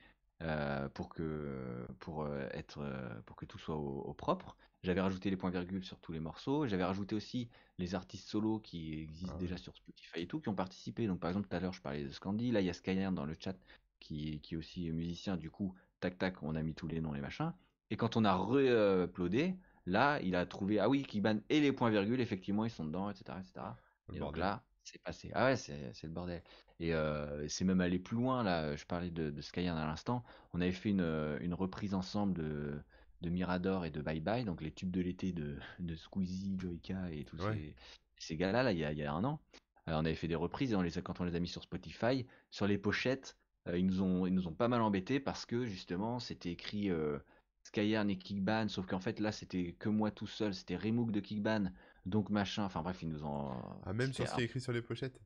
pour 0.94 1.08
que 1.08 1.86
pour 2.00 2.26
être 2.52 2.82
pour 3.26 3.36
que 3.36 3.44
tout 3.46 3.58
soit 3.58 3.76
au, 3.76 4.00
au 4.02 4.14
propre. 4.14 4.56
J'avais 4.82 5.00
rajouté 5.00 5.30
les 5.30 5.36
points 5.36 5.50
virgules 5.50 5.84
sur 5.84 6.00
tous 6.00 6.12
les 6.12 6.18
morceaux. 6.18 6.66
J'avais 6.66 6.84
rajouté 6.84 7.14
aussi 7.14 7.48
les 7.78 7.94
artistes 7.94 8.28
solos 8.28 8.58
qui 8.58 8.98
existent 8.98 9.36
Ah 9.36 9.38
déjà 9.38 9.56
sur 9.56 9.76
Spotify 9.76 10.20
et 10.20 10.26
tout, 10.26 10.40
qui 10.40 10.48
ont 10.48 10.54
participé. 10.54 11.06
Donc, 11.06 11.20
par 11.20 11.30
exemple, 11.30 11.48
tout 11.48 11.56
à 11.56 11.60
l'heure, 11.60 11.72
je 11.72 11.80
parlais 11.80 12.02
de 12.02 12.10
Scandi. 12.10 12.50
Là, 12.50 12.60
il 12.60 12.66
y 12.66 12.70
a 12.70 12.72
Skyern 12.72 13.14
dans 13.14 13.24
le 13.24 13.36
chat 13.38 13.56
qui, 14.00 14.40
qui 14.40 14.54
est 14.54 14.56
aussi 14.56 14.90
musicien. 14.90 15.36
Du 15.36 15.50
coup, 15.50 15.74
tac 16.00 16.18
tac, 16.18 16.42
on 16.42 16.56
a 16.56 16.62
mis 16.62 16.74
tous 16.74 16.88
les 16.88 17.00
noms, 17.00 17.12
les 17.12 17.20
machins. 17.20 17.52
Et 17.90 17.96
quand 17.96 18.16
on 18.16 18.24
a 18.24 18.34
re-uploadé, 18.34 19.54
là, 19.86 20.20
il 20.20 20.34
a 20.34 20.46
trouvé 20.46 20.80
ah 20.80 20.88
oui, 20.88 21.04
Kickban 21.04 21.38
et 21.48 21.60
les 21.60 21.72
points 21.72 21.90
virgules, 21.90 22.20
effectivement, 22.20 22.64
ils 22.64 22.70
sont 22.70 22.84
dedans, 22.84 23.08
etc., 23.08 23.38
etc. 23.38 23.66
Le 24.08 24.16
Et 24.16 24.18
donc 24.18 24.36
là, 24.36 24.64
c'est 24.82 25.00
passé. 25.00 25.30
Ah 25.34 25.44
ouais, 25.44 25.56
c'est 25.56 26.02
le 26.02 26.08
bordel. 26.08 26.42
Et 26.80 26.92
euh, 26.92 27.46
c'est 27.46 27.64
même 27.64 27.80
allé 27.80 28.00
plus 28.00 28.16
loin, 28.16 28.42
là. 28.42 28.74
Je 28.74 28.84
parlais 28.84 29.10
de, 29.10 29.30
de 29.30 29.40
Skyern 29.40 29.78
à 29.78 29.86
l'instant. 29.86 30.24
On 30.52 30.60
avait 30.60 30.72
fait 30.72 30.90
une, 30.90 31.38
une 31.40 31.54
reprise 31.54 31.94
ensemble 31.94 32.34
de, 32.34 32.82
de 33.22 33.30
Mirador 33.30 33.84
et 33.86 33.90
de 33.90 34.02
Bye 34.02 34.20
Bye, 34.20 34.44
donc 34.44 34.60
les 34.62 34.72
tubes 34.72 34.90
de 34.90 35.00
l'été 35.00 35.32
de, 35.32 35.58
de 35.78 35.94
Squeezie, 35.96 36.56
Joyka 36.58 37.10
et 37.12 37.24
tous 37.24 37.38
Ouais. 37.38 37.52
ces, 37.52 37.76
ces 38.18 38.36
gars-là, 38.36 38.62
là, 38.62 38.72
il 38.72 38.78
y 38.78 38.84
a, 38.84 38.92
il 38.92 38.98
y 38.98 39.04
a 39.04 39.12
un 39.12 39.24
an. 39.24 39.40
Euh, 39.88 39.92
on 39.94 40.04
avait 40.04 40.14
fait 40.14 40.28
des 40.28 40.34
reprises 40.36 40.72
et 40.72 40.76
on 40.76 40.82
les 40.82 40.98
a, 40.98 41.02
quand 41.02 41.20
on 41.20 41.24
les 41.24 41.34
a 41.34 41.40
mis 41.40 41.48
sur 41.48 41.62
Spotify, 41.62 42.26
sur 42.50 42.66
les 42.66 42.78
pochettes, 42.78 43.36
euh, 43.68 43.78
ils 43.78 43.86
nous 43.86 44.02
ont, 44.02 44.26
ils 44.26 44.34
nous 44.34 44.48
ont 44.48 44.54
pas 44.54 44.68
mal 44.68 44.82
embêtés 44.82 45.20
parce 45.20 45.46
que 45.46 45.64
justement, 45.64 46.18
c'était 46.20 46.50
écrit 46.52 46.90
euh, 46.90 47.18
Skyern 47.64 48.08
et 48.10 48.18
Kickban, 48.18 48.68
sauf 48.68 48.86
qu'en 48.86 49.00
fait, 49.00 49.20
là, 49.20 49.32
c'était 49.32 49.74
que 49.74 49.88
moi 49.88 50.10
tout 50.10 50.26
seul, 50.26 50.54
c'était 50.54 50.76
Remook 50.76 51.10
de 51.12 51.20
Kickban. 51.20 51.72
Donc 52.06 52.30
machin, 52.30 52.64
enfin 52.64 52.82
bref, 52.82 53.02
ils 53.02 53.08
nous 53.08 53.24
ont. 53.24 53.52
Ah, 53.82 53.92
même 53.92 54.12
sur 54.12 54.26
ce 54.28 54.34
qui 54.34 54.40
est 54.40 54.44
écrit 54.44 54.60
sur 54.60 54.72
les 54.72 54.82
pochettes? 54.82 55.20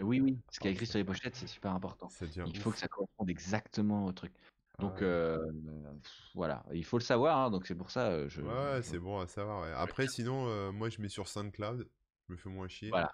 oui, 0.00 0.20
oui, 0.20 0.40
ce 0.50 0.58
qui 0.60 0.66
Ah, 0.66 0.68
est 0.68 0.72
écrit 0.72 0.86
sur 0.86 0.98
les 0.98 1.04
pochettes, 1.04 1.36
c'est 1.36 1.46
super 1.46 1.72
important. 1.72 2.12
Il 2.44 2.56
faut 2.58 2.72
que 2.72 2.78
ça 2.78 2.88
corresponde 2.88 3.30
exactement 3.30 4.06
au 4.06 4.12
truc. 4.12 4.34
Donc 4.78 5.02
euh, 5.02 5.38
voilà, 6.34 6.64
il 6.72 6.84
faut 6.84 6.98
le 6.98 7.04
savoir, 7.04 7.38
hein, 7.38 7.50
donc 7.50 7.66
c'est 7.66 7.76
pour 7.76 7.90
ça, 7.90 8.26
je, 8.28 8.42
Ouais, 8.42 8.82
c'est 8.82 8.98
bon 8.98 9.20
à 9.20 9.26
savoir. 9.26 9.62
ouais. 9.62 9.72
Après, 9.72 10.08
sinon, 10.08 10.48
euh, 10.48 10.72
moi, 10.72 10.88
je 10.88 11.00
mets 11.00 11.08
sur 11.08 11.28
SoundCloud. 11.28 11.88
Je 12.28 12.32
me 12.32 12.36
fais 12.36 12.48
moins 12.48 12.68
chier. 12.68 12.90
Voilà. 12.90 13.12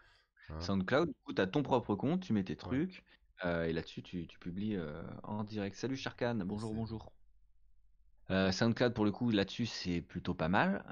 Hein. 0.49 0.61
SoundCloud, 0.61 1.09
du 1.09 1.15
coup, 1.25 1.33
tu 1.35 1.43
as 1.43 1.47
ton 1.47 1.63
propre 1.63 1.95
compte, 1.97 2.23
tu 2.23 2.33
mets 2.33 2.45
tes 2.45 2.55
Ouais. 2.55 2.59
trucs, 2.59 3.05
euh, 3.45 3.65
et 3.65 3.73
là-dessus, 3.73 4.03
tu, 4.03 4.27
tu 4.27 4.39
publies 4.39 4.79
en 5.23 5.45
direct. 5.45 5.77
Salut 5.77 5.97
Sharkan, 5.97 6.37
bonjour, 6.47 6.75
bonjour. 6.75 7.13
SoundCloud, 8.29 8.95
pour 8.95 9.05
le 9.05 9.11
coup, 9.11 9.31
là-dessus, 9.31 9.67
c'est 9.67 10.01
plutôt 10.01 10.35
pas 10.35 10.49
mal. 10.49 10.85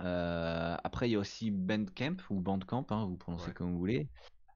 Après, 0.84 1.08
il 1.08 1.12
y 1.12 1.16
a 1.16 1.18
aussi 1.18 1.50
Bandcamp, 1.50 2.16
ou 2.30 2.40
Bandcamp, 2.40 2.86
hein, 2.90 3.06
vous 3.06 3.16
prononcez 3.16 3.48
Ouais. 3.48 3.54
comme 3.54 3.72
vous 3.72 3.78
voulez, 3.78 4.08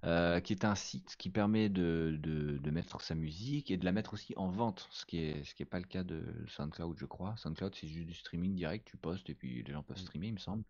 euh, 0.04 0.40
qui 0.40 0.52
est 0.52 0.64
un 0.64 0.74
site 0.74 1.16
qui 1.16 1.30
permet 1.30 1.68
de, 1.68 2.16
de, 2.20 2.58
de 2.58 2.70
mettre 2.70 3.00
sa 3.00 3.14
musique 3.14 3.70
et 3.70 3.76
de 3.76 3.84
la 3.84 3.92
mettre 3.92 4.14
aussi 4.14 4.34
en 4.36 4.50
vente, 4.50 4.88
ce 4.90 5.04
qui 5.06 5.18
est, 5.18 5.44
ce 5.44 5.54
qui 5.54 5.62
est 5.62 5.66
pas 5.66 5.78
le 5.78 5.86
cas 5.86 6.04
de 6.04 6.44
SoundCloud, 6.48 6.98
je 6.98 7.06
crois. 7.06 7.36
SoundCloud, 7.36 7.74
c'est 7.74 7.88
juste 7.88 8.06
du 8.08 8.14
streaming 8.14 8.54
direct, 8.54 8.86
tu 8.86 8.96
postes 8.96 9.30
et 9.30 9.34
puis 9.34 9.62
les 9.62 9.72
gens 9.72 9.82
peuvent 9.84 9.98
Mm. 9.98 10.00
streamer, 10.00 10.26
il 10.28 10.34
me 10.34 10.38
semble. 10.38 10.64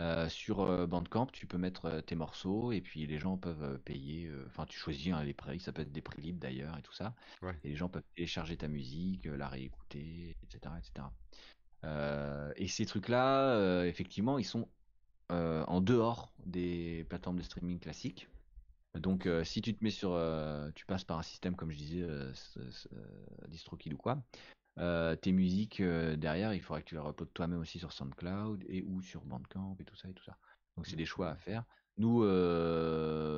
Euh, 0.00 0.28
sur 0.28 0.60
euh, 0.60 0.86
Bandcamp, 0.86 1.26
tu 1.26 1.46
peux 1.46 1.58
mettre 1.58 2.00
tes 2.00 2.14
morceaux 2.14 2.72
et 2.72 2.80
puis 2.80 3.06
les 3.06 3.18
gens 3.18 3.36
peuvent 3.38 3.78
payer. 3.80 4.26
euh, 4.26 4.44
Enfin, 4.46 4.66
tu 4.66 4.78
choisis 4.78 5.12
hein, 5.12 5.22
les 5.22 5.34
prix, 5.34 5.60
ça 5.60 5.72
peut 5.72 5.82
être 5.82 5.92
des 5.92 6.02
prix 6.02 6.22
libres 6.22 6.40
d'ailleurs 6.40 6.78
et 6.78 6.82
tout 6.82 6.94
ça. 6.94 7.14
Ouais. 7.42 7.60
Et 7.62 7.68
les 7.70 7.76
gens 7.76 7.88
peuvent 7.90 8.02
télécharger 8.16 8.56
ta 8.56 8.68
musique, 8.68 9.26
la 9.26 9.48
réécouter, 9.48 10.36
etc., 10.42 10.78
etc. 10.78 11.14
Euh, 11.84 12.52
et 12.56 12.68
ces 12.68 12.86
trucs-là, 12.86 13.84
effectivement, 13.86 14.38
ils 14.38 14.44
sont 14.44 14.70
en 15.30 15.80
dehors 15.80 16.31
des 16.46 17.04
plateformes 17.08 17.38
de 17.38 17.42
streaming 17.42 17.78
classiques. 17.78 18.28
Donc, 18.94 19.26
euh, 19.26 19.42
si 19.42 19.62
tu 19.62 19.74
te 19.74 19.82
mets 19.82 19.90
sur, 19.90 20.12
euh, 20.12 20.70
tu 20.74 20.84
passes 20.84 21.04
par 21.04 21.18
un 21.18 21.22
système 21.22 21.56
comme 21.56 21.70
je 21.70 21.78
disais, 21.78 22.02
euh, 22.02 22.32
euh, 22.58 23.48
DistroKid 23.48 23.94
ou 23.94 23.96
quoi, 23.96 24.22
tes 25.20 25.32
musiques 25.32 25.82
derrière, 25.82 26.54
il 26.54 26.60
faudrait 26.62 26.82
que 26.82 26.88
tu 26.88 26.94
les 26.94 27.00
uploades 27.00 27.32
toi-même 27.32 27.60
aussi 27.60 27.78
sur 27.78 27.92
SoundCloud 27.92 28.64
et 28.68 28.82
ou 28.82 29.02
sur 29.02 29.24
Bandcamp 29.24 29.76
et 29.80 29.84
tout 29.84 29.96
ça 29.96 30.08
et 30.08 30.14
tout 30.14 30.24
ça. 30.24 30.36
Donc 30.76 30.86
c'est 30.86 30.96
des 30.96 31.04
choix 31.04 31.28
à 31.30 31.36
faire. 31.36 31.64
Nous, 31.98 32.22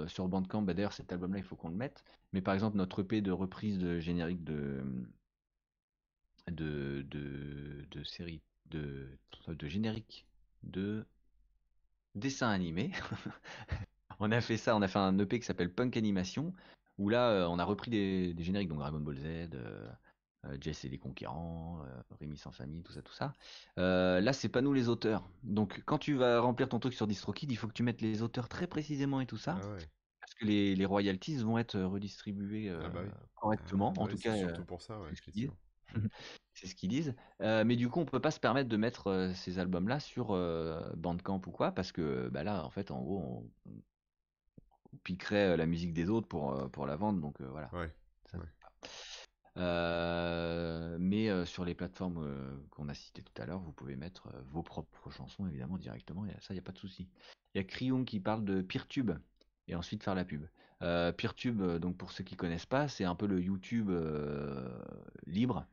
sur 0.09 0.29
Bandcamp, 0.29 0.63
bah, 0.63 0.75
d'ailleurs 0.75 0.93
cet 0.93 1.13
album-là, 1.13 1.39
il 1.39 1.45
faut 1.45 1.57
qu'on 1.57 1.71
le 1.71 1.75
mette. 1.75 2.05
Mais 2.33 2.41
par 2.41 2.55
exemple, 2.55 2.77
notre 2.77 3.03
EP 3.03 3.21
de 3.21 3.33
reprise 3.33 3.79
de 3.79 3.99
générique 3.99 4.45
de 4.45 4.85
de 6.51 7.03
de, 7.11 7.85
de 7.91 8.05
série 8.05 8.43
de 8.67 9.09
de 9.49 9.69
générique 9.69 10.27
de 10.63 11.05
dessin 12.15 12.51
animé. 12.51 12.93
on 14.21 14.31
a 14.33 14.41
fait 14.41 14.57
ça, 14.57 14.77
on 14.77 14.83
a 14.83 14.89
fait 14.89 14.99
un 14.99 15.19
EP 15.19 15.41
qui 15.41 15.47
s'appelle 15.47 15.73
Punk 15.73 15.97
Animation 15.97 16.53
où 16.99 17.09
là, 17.09 17.31
euh, 17.31 17.47
on 17.49 17.59
a 17.59 17.65
repris 17.65 17.91
des, 17.91 18.35
des 18.35 18.45
génériques, 18.45 18.69
donc 18.69 18.79
Dragon 18.79 19.01
Ball 19.01 19.17
Z. 19.19 19.25
euh, 19.55 19.91
Jess 20.61 20.85
et 20.85 20.91
les 20.91 20.99
conquérants, 20.99 21.83
Rémi 22.21 22.37
sans 22.37 22.53
famille, 22.53 22.83
tout 22.83 22.93
ça, 22.93 23.01
tout 23.01 23.15
ça. 23.15 23.33
là, 23.77 24.33
c'est 24.35 24.51
pas 24.51 24.61
nous 24.61 24.75
les 24.75 24.89
auteurs. 24.91 25.27
Donc, 25.43 25.83
quand 25.87 25.99
tu 25.99 26.15
vas 26.15 26.41
remplir 26.41 26.69
ton 26.69 26.79
truc 26.79 26.93
sur 26.93 27.07
DistroKid, 27.07 27.51
il 27.51 27.57
faut 27.57 27.67
que 27.67 27.73
tu 27.73 27.83
mettes 27.83 28.03
les 28.03 28.21
auteurs 28.23 28.49
très 28.49 28.67
précisément 28.67 29.21
et 29.23 29.27
tout 29.27 29.39
ça. 29.39 29.59
Ah 29.63 29.67
ouais. 29.73 29.89
Parce 30.21 30.35
que 30.35 30.45
les, 30.45 30.75
les 30.77 30.85
royalties 30.85 31.37
vont 31.39 31.57
être 31.57 31.81
redistribuées 31.81 32.71
Ah 32.71 32.89
bah 32.91 33.01
oui. 33.03 33.11
correctement. 33.41 33.95
Ah 33.97 34.03
en 34.03 34.07
tout 34.07 34.17
c'est 34.19 34.25
cas, 34.25 34.37
surtout 34.37 34.61
euh, 34.61 34.65
pour 34.65 34.83
ça, 34.83 35.01
ouais, 35.01 35.11
c'est 36.55 36.67
ce 36.69 36.75
qu'ils 36.75 36.89
disent. 36.89 37.15
Euh, 37.43 37.65
mais 37.65 37.77
du 37.77 37.89
coup, 37.89 38.01
on 38.01 38.05
peut 38.05 38.21
pas 38.21 38.31
se 38.31 38.41
permettre 38.41 38.69
de 38.69 38.77
mettre 38.77 39.09
euh, 39.09 39.35
ces 39.35 39.59
albums-là 39.59 40.01
sur 40.01 40.31
euh, 40.31 40.89
Bandcamp 40.97 41.43
ou 41.47 41.51
quoi, 41.51 41.73
parce 41.73 41.93
que 41.93 42.29
bah 42.29 42.45
là, 42.45 42.65
en 42.65 42.71
fait, 42.71 42.91
en 42.91 43.03
gros, 43.03 43.19
on, 43.67 43.73
on 44.93 44.97
piquerait 45.03 45.57
la 45.57 45.67
musique 45.67 45.93
des 45.93 46.09
autres 46.09 46.29
pour, 46.29 46.71
pour 46.71 46.87
la 46.87 46.97
vendre, 46.97 47.21
donc 47.21 47.41
voilà. 47.43 47.69
Ouais. 47.75 47.91
Ça 48.27 48.39
se 48.39 48.43
Ouais. 48.43 48.47
fait 48.47 48.53
pas. 49.57 50.99
Mais 50.99 51.45
sur 51.45 51.65
les 51.65 51.75
plateformes 51.75 52.67
qu'on 52.71 52.89
a 52.89 52.95
citées 52.95 53.23
tout 53.23 53.43
à 53.43 53.47
l'heure, 53.47 53.61
vous 53.61 53.73
pouvez 53.73 53.97
mettre 53.97 54.29
vos 54.53 54.63
propres 54.63 55.11
chansons 55.11 55.47
évidemment 55.47 55.79
directement, 55.79 56.25
et 56.27 56.31
ça, 56.41 56.49
il 56.51 56.55
n'y 56.55 56.61
a 56.61 56.63
pas 56.63 56.73
de 56.73 56.79
souci. 56.79 57.09
Il 57.55 57.59
y 57.59 57.61
a 57.61 57.65
Cryung 57.65 58.05
qui 58.05 58.21
parle 58.21 58.45
de 58.45 58.63
Peertube 58.63 59.13
et 59.69 59.75
ensuite 59.75 60.03
faire 60.03 60.15
la 60.15 60.25
pub. 60.25 60.47
Peertube, 60.81 61.63
donc 61.79 61.97
pour 61.97 62.13
ceux 62.13 62.25
qui 62.25 62.37
connaissent 62.37 62.67
pas, 62.67 62.89
c'est 62.89 63.05
un 63.05 63.15
peu 63.15 63.27
le 63.27 63.41
YouTube 63.41 63.91
libre. 65.27 65.67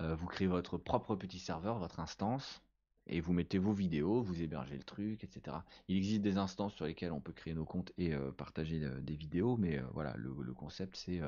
Euh, 0.00 0.14
vous 0.14 0.26
créez 0.26 0.46
votre 0.46 0.78
propre 0.78 1.16
petit 1.16 1.38
serveur, 1.40 1.78
votre 1.78 1.98
instance, 2.00 2.62
et 3.06 3.20
vous 3.20 3.32
mettez 3.32 3.58
vos 3.58 3.72
vidéos, 3.72 4.22
vous 4.22 4.42
hébergez 4.42 4.76
le 4.76 4.84
truc, 4.84 5.24
etc. 5.24 5.64
Il 5.88 5.96
existe 5.96 6.22
des 6.22 6.36
instances 6.38 6.74
sur 6.74 6.84
lesquelles 6.84 7.12
on 7.12 7.20
peut 7.20 7.32
créer 7.32 7.54
nos 7.54 7.64
comptes 7.64 7.92
et 7.98 8.14
euh, 8.14 8.30
partager 8.30 8.82
euh, 8.84 9.00
des 9.00 9.14
vidéos, 9.16 9.56
mais 9.56 9.78
voilà, 9.94 10.14
le, 10.16 10.34
le 10.40 10.54
concept 10.54 10.96
c'est 10.96 11.20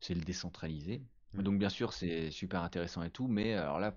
c'est 0.00 0.14
le 0.14 0.20
décentraliser. 0.22 1.02
Donc 1.34 1.58
bien 1.58 1.68
sûr 1.68 1.92
c'est 1.92 2.30
super 2.30 2.62
intéressant 2.62 3.02
et 3.02 3.10
tout, 3.10 3.28
mais 3.28 3.54
alors 3.54 3.78
là 3.80 3.96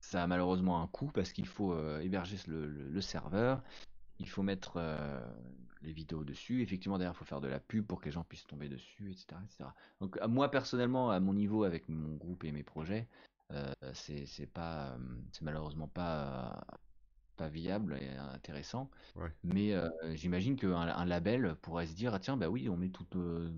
ça 0.00 0.22
a 0.22 0.26
malheureusement 0.26 0.82
un 0.82 0.86
coût 0.86 1.10
parce 1.12 1.32
qu'il 1.32 1.46
faut 1.46 1.74
héberger 2.00 2.36
le, 2.46 2.66
le- 2.66 2.88
le 2.88 3.00
serveur, 3.00 3.62
il 4.18 4.28
faut 4.28 4.42
mettre 4.42 4.78
les 5.86 5.92
vidéos 5.92 6.24
dessus, 6.24 6.62
effectivement 6.62 6.98
derrière 6.98 7.14
il 7.14 7.18
faut 7.18 7.24
faire 7.24 7.40
de 7.40 7.48
la 7.48 7.60
pub 7.60 7.86
pour 7.86 8.00
que 8.00 8.06
les 8.06 8.10
gens 8.12 8.24
puissent 8.24 8.46
tomber 8.46 8.68
dessus, 8.68 9.10
etc. 9.10 9.40
etc. 9.44 9.70
Donc 10.00 10.18
à 10.20 10.28
moi 10.28 10.50
personnellement, 10.50 11.10
à 11.10 11.20
mon 11.20 11.32
niveau 11.32 11.64
avec 11.64 11.88
mon 11.88 12.16
groupe 12.16 12.44
et 12.44 12.52
mes 12.52 12.64
projets, 12.64 13.08
euh, 13.52 13.72
c'est 13.94 14.50
pas, 14.52 14.90
euh, 14.90 14.98
c'est 15.32 15.42
malheureusement 15.42 15.88
pas, 15.88 16.56
euh, 16.72 16.76
pas 17.36 17.48
viable 17.48 17.96
et 18.00 18.08
intéressant. 18.16 18.90
Ouais. 19.14 19.30
Mais 19.44 19.72
euh, 19.74 19.88
j'imagine 20.14 20.56
qu'un 20.56 20.74
un 20.74 21.04
label 21.04 21.54
pourrait 21.62 21.86
se 21.86 21.94
dire, 21.94 22.12
ah, 22.14 22.18
tiens, 22.18 22.36
bah 22.36 22.48
oui, 22.48 22.68
on 22.68 22.76
met 22.76 22.88
tout, 22.88 23.06
euh, 23.14 23.50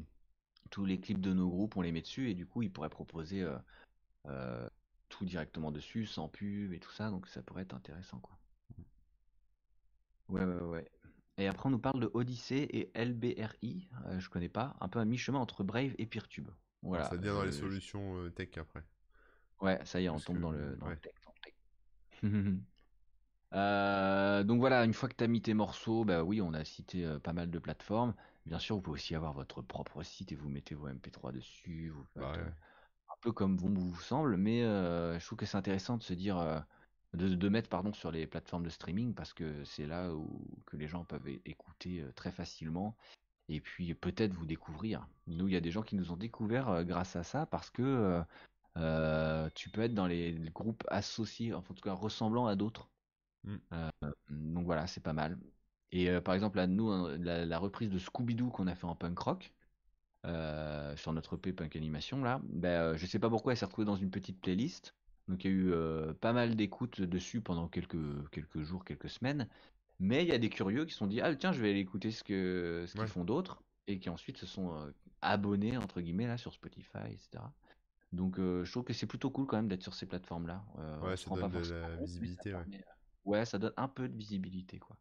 tous 0.70 0.84
les 0.84 1.00
clips 1.00 1.20
de 1.20 1.32
nos 1.32 1.48
groupes, 1.48 1.76
on 1.76 1.80
les 1.80 1.92
met 1.92 2.02
dessus, 2.02 2.30
et 2.30 2.34
du 2.34 2.46
coup, 2.46 2.62
ils 2.62 2.70
pourraient 2.70 2.90
proposer 2.90 3.42
euh, 3.42 3.56
euh, 4.26 4.68
tout 5.08 5.24
directement 5.24 5.72
dessus, 5.72 6.04
sans 6.06 6.28
pub 6.28 6.72
et 6.72 6.80
tout 6.80 6.92
ça, 6.92 7.10
donc 7.10 7.26
ça 7.26 7.42
pourrait 7.42 7.62
être 7.62 7.74
intéressant, 7.74 8.18
quoi. 8.18 8.36
Ouais, 10.28 10.44
ouais, 10.44 10.60
ouais. 10.60 10.90
Et 11.38 11.46
après, 11.46 11.68
on 11.68 11.70
nous 11.70 11.78
parle 11.78 12.00
de 12.00 12.10
Odyssey 12.12 12.66
et 12.70 12.90
LBRI, 12.94 13.88
euh, 14.06 14.18
je 14.18 14.28
connais 14.28 14.48
pas, 14.48 14.76
un 14.80 14.88
peu 14.88 14.98
à 14.98 15.04
mi-chemin 15.04 15.38
entre 15.38 15.62
Brave 15.62 15.94
et 15.98 16.06
Peertube. 16.06 16.48
Voilà. 16.82 17.04
Ça 17.04 17.16
devient 17.16 17.28
dans 17.28 17.44
les 17.44 17.52
solutions 17.52 18.18
euh, 18.18 18.30
tech 18.30 18.50
après. 18.56 18.82
Ouais, 19.60 19.84
ça 19.84 20.00
y 20.00 20.06
est, 20.06 20.08
on 20.08 20.18
tombe 20.20 20.36
que- 20.36 20.42
dans 20.42 20.50
le, 20.50 20.76
dans 20.76 20.88
le 20.88 20.92
ouais. 20.92 21.00
tech, 21.00 21.12
dans 21.24 21.32
le 21.34 21.40
tech. 21.42 21.54
Euh, 23.54 24.44
donc 24.44 24.60
voilà, 24.60 24.84
une 24.84 24.92
fois 24.92 25.08
que 25.08 25.14
tu 25.16 25.24
as 25.24 25.26
mis 25.26 25.40
tes 25.40 25.54
morceaux, 25.54 26.04
bah 26.04 26.22
oui, 26.22 26.42
on 26.42 26.52
a 26.52 26.64
cité 26.66 27.06
euh, 27.06 27.18
pas 27.18 27.32
mal 27.32 27.50
de 27.50 27.58
plateformes. 27.58 28.14
Bien 28.44 28.58
sûr, 28.58 28.76
vous 28.76 28.82
pouvez 28.82 28.96
aussi 28.96 29.14
avoir 29.14 29.32
votre 29.32 29.62
propre 29.62 30.02
site 30.02 30.32
et 30.32 30.34
vous 30.34 30.50
mettez 30.50 30.74
vos 30.74 30.86
MP3 30.86 31.32
dessus. 31.32 31.88
Vous 31.88 32.04
Bah 32.14 32.32
ouais. 32.32 32.40
un 32.40 33.14
peu 33.22 33.32
comme 33.32 33.56
bon 33.56 33.72
vous 33.72 33.94
semble, 33.98 34.36
mais 34.36 34.60
je 34.60 35.24
trouve 35.24 35.38
que 35.38 35.46
c'est 35.46 35.56
intéressant 35.56 35.96
de 35.96 36.02
se 36.02 36.12
dire, 36.12 36.66
de, 37.14 37.28
de 37.28 37.48
mettre 37.48 37.68
pardon 37.68 37.92
sur 37.92 38.10
les 38.10 38.26
plateformes 38.26 38.64
de 38.64 38.70
streaming 38.70 39.14
parce 39.14 39.32
que 39.32 39.64
c'est 39.64 39.86
là 39.86 40.12
où 40.12 40.28
que 40.66 40.76
les 40.76 40.88
gens 40.88 41.04
peuvent 41.04 41.28
écouter 41.44 42.04
très 42.14 42.32
facilement 42.32 42.96
et 43.48 43.60
puis 43.60 43.94
peut-être 43.94 44.32
vous 44.34 44.46
découvrir. 44.46 45.06
Nous, 45.26 45.48
il 45.48 45.54
y 45.54 45.56
a 45.56 45.60
des 45.60 45.70
gens 45.70 45.82
qui 45.82 45.96
nous 45.96 46.12
ont 46.12 46.16
découvert 46.16 46.84
grâce 46.84 47.16
à 47.16 47.22
ça 47.22 47.46
parce 47.46 47.70
que 47.70 48.22
euh, 48.78 49.48
tu 49.54 49.70
peux 49.70 49.82
être 49.82 49.94
dans 49.94 50.06
les 50.06 50.32
groupes 50.54 50.84
associés, 50.88 51.52
enfin, 51.52 51.72
en 51.72 51.74
tout 51.74 51.82
cas 51.82 51.92
ressemblant 51.92 52.46
à 52.46 52.56
d'autres. 52.56 52.88
Mm. 53.44 53.56
Euh, 53.72 53.90
donc 54.30 54.64
voilà, 54.66 54.86
c'est 54.86 55.02
pas 55.02 55.12
mal. 55.12 55.38
Et 55.92 56.10
euh, 56.10 56.20
par 56.20 56.34
exemple, 56.34 56.58
là, 56.58 56.66
nous, 56.66 56.90
hein, 56.90 57.16
la, 57.18 57.44
la 57.46 57.58
reprise 57.58 57.90
de 57.90 57.98
Scooby-Doo 57.98 58.50
qu'on 58.50 58.66
a 58.66 58.74
fait 58.74 58.86
en 58.86 58.94
punk 58.94 59.18
rock, 59.18 59.52
sur 60.96 61.12
notre 61.12 61.36
EP 61.36 61.52
Punk 61.52 61.74
Animation, 61.76 62.22
là, 62.22 62.40
ben, 62.44 62.96
je 62.96 63.06
sais 63.06 63.18
pas 63.18 63.30
pourquoi 63.30 63.52
elle 63.52 63.58
s'est 63.58 63.64
retrouvée 63.64 63.86
dans 63.86 63.96
une 63.96 64.10
petite 64.10 64.40
playlist. 64.40 64.94
Donc 65.28 65.44
il 65.44 65.50
y 65.50 65.54
a 65.54 65.56
eu 65.56 65.72
euh, 65.72 66.14
pas 66.14 66.32
mal 66.32 66.56
d'écoutes 66.56 67.00
dessus 67.02 67.40
pendant 67.42 67.68
quelques, 67.68 68.30
quelques 68.30 68.62
jours, 68.62 68.84
quelques 68.84 69.10
semaines. 69.10 69.48
Mais 70.00 70.22
il 70.24 70.28
y 70.28 70.32
a 70.32 70.38
des 70.38 70.50
curieux 70.50 70.84
qui 70.86 70.92
se 70.92 70.98
sont 70.98 71.06
dit, 71.06 71.20
ah 71.20 71.34
tiens, 71.36 71.52
je 71.52 71.60
vais 71.60 71.70
aller 71.70 71.80
écouter 71.80 72.10
ce 72.10 72.24
ce 72.86 72.94
qu'ils 72.94 73.02
Ouais. 73.02 73.08
font 73.08 73.24
d'autres. 73.24 73.62
Et 73.86 73.98
qui 74.00 74.10
ensuite 74.10 74.38
se 74.38 74.46
sont 74.46 74.74
euh, 74.74 74.92
abonnés, 75.22 75.76
entre 75.76 76.00
guillemets, 76.00 76.26
là, 76.26 76.36
sur 76.38 76.52
Spotify, 76.52 76.98
etc. 77.10 77.54
Donc 78.12 78.38
euh, 78.38 78.64
je 78.64 78.70
trouve 78.72 78.84
que 78.84 78.92
c'est 78.92 79.06
plutôt 79.06 79.30
cool 79.30 79.46
quand 79.46 79.56
même 79.56 79.68
d'être 79.68 79.82
sur 79.82 79.94
ces 79.94 80.06
plateformes-là. 80.06 80.64
Ouais, 81.00 81.16
ça 81.16 81.30
donne 81.30 81.50
de 81.50 81.58
la 81.58 81.90
compte, 81.96 82.12
mais 82.18 82.26
ça 82.28 82.44
visibilité, 82.44 82.54
ouais. 82.54 82.66
permet, 82.66 82.84
Ouais, 83.24 83.44
ça 83.44 83.58
donne 83.58 83.74
un 83.76 83.88
peu 83.88 84.08
de 84.08 84.16
visibilité, 84.16 84.78
quoi. 84.78 84.98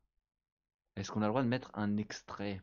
Est-ce 0.96 1.12
qu'on 1.12 1.22
a 1.22 1.26
le 1.26 1.30
droit 1.32 1.44
de 1.44 1.48
mettre 1.48 1.72
un 1.76 1.98
extrait? 1.98 2.62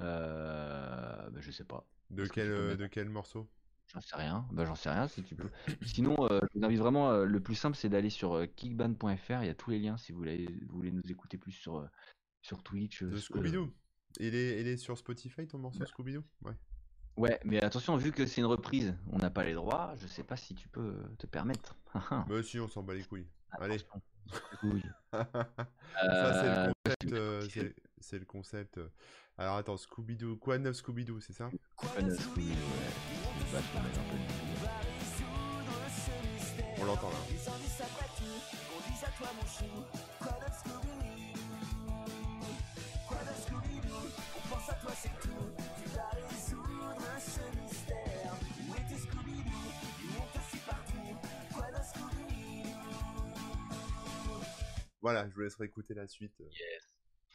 Euh... 0.00 1.30
Je 1.40 1.50
sais 1.50 1.64
pas. 1.64 1.86
De 2.10 2.26
que 2.26 2.32
quel, 2.34 2.76
de 2.78 2.86
quel 2.86 3.10
morceau? 3.10 3.50
J'en 3.92 4.00
sais 4.00 4.16
rien. 4.16 4.46
Bah, 4.52 4.64
j'en 4.64 4.74
sais 4.74 4.90
rien 4.90 5.06
si 5.08 5.22
tu 5.22 5.36
peux. 5.36 5.50
Sinon, 5.82 6.16
euh, 6.30 6.40
je 6.52 6.58
vous 6.58 6.64
invite 6.64 6.78
vraiment. 6.80 7.10
euh, 7.10 7.24
le 7.24 7.40
plus 7.40 7.54
simple, 7.54 7.76
c'est 7.76 7.88
d'aller 7.88 8.10
sur 8.10 8.34
euh, 8.34 8.46
kickban.fr. 8.46 9.42
Il 9.42 9.46
y 9.46 9.50
a 9.50 9.54
tous 9.54 9.70
les 9.70 9.78
liens 9.78 9.96
si 9.96 10.12
vous 10.12 10.18
voulez, 10.18 10.46
vous 10.68 10.76
voulez 10.76 10.90
nous 10.90 11.02
écouter 11.10 11.38
plus 11.38 11.52
sur, 11.52 11.76
euh, 11.78 11.86
sur 12.42 12.62
Twitch. 12.62 13.02
euh, 13.02 13.10
De 13.10 13.18
Scooby-Doo 13.18 13.72
il, 14.20 14.34
est, 14.34 14.60
il 14.60 14.68
est 14.68 14.76
sur 14.76 14.96
Spotify 14.96 15.46
ton 15.46 15.58
morceau 15.58 15.84
Scooby-Doo? 15.84 16.22
Ouais. 16.44 16.54
Ouais, 17.16 17.38
mais 17.44 17.62
attention, 17.62 17.96
vu 17.96 18.10
que 18.10 18.26
c'est 18.26 18.40
une 18.40 18.46
reprise, 18.46 18.96
on 19.12 19.18
n'a 19.18 19.30
pas 19.30 19.44
les 19.44 19.54
droits. 19.54 19.94
Je 19.98 20.06
sais 20.08 20.24
pas 20.24 20.36
si 20.36 20.54
tu 20.56 20.68
peux 20.68 20.80
euh, 20.80 21.14
te 21.18 21.26
permettre. 21.26 21.76
Bah 22.28 22.42
si, 22.42 22.58
on 22.58 22.66
s'en 22.68 22.82
bat 22.82 22.94
les 22.94 23.04
couilles. 23.04 23.28
Allez. 23.52 23.74
Attention. 23.76 24.02
Ça, 25.12 26.32
c'est 26.32 26.48
Euh, 26.48 26.66
le 26.66 26.72
concept. 26.84 27.12
euh, 27.12 27.40
c'est- 27.48 27.74
c'est 27.98 28.18
le 28.18 28.24
concept. 28.24 28.80
Alors 29.38 29.56
attends, 29.56 29.76
Scooby-Doo. 29.76 30.36
Quoi 30.38 30.58
de 30.58 30.64
neuf 30.64 30.76
Scooby-Doo, 30.76 31.20
c'est 31.20 31.32
ça? 31.32 31.50
Pas 31.94 32.02
de 32.02 32.10
Scooby, 32.14 32.48
ouais. 32.48 33.13
Je 33.54 33.60
sais 33.60 33.62
pas, 33.62 33.78
faut 33.78 33.84
mettre 33.86 34.00
un 34.00 34.04
peu 34.10 34.16
de- 34.18 34.24
On 36.80 36.84
l'entend 36.84 37.08
là. 37.10 37.16
Voilà, 55.00 55.28
je 55.28 55.34
vous 55.34 55.40
laisserai 55.42 55.66
écouter 55.66 55.94
la 55.94 56.06
suite. 56.06 56.32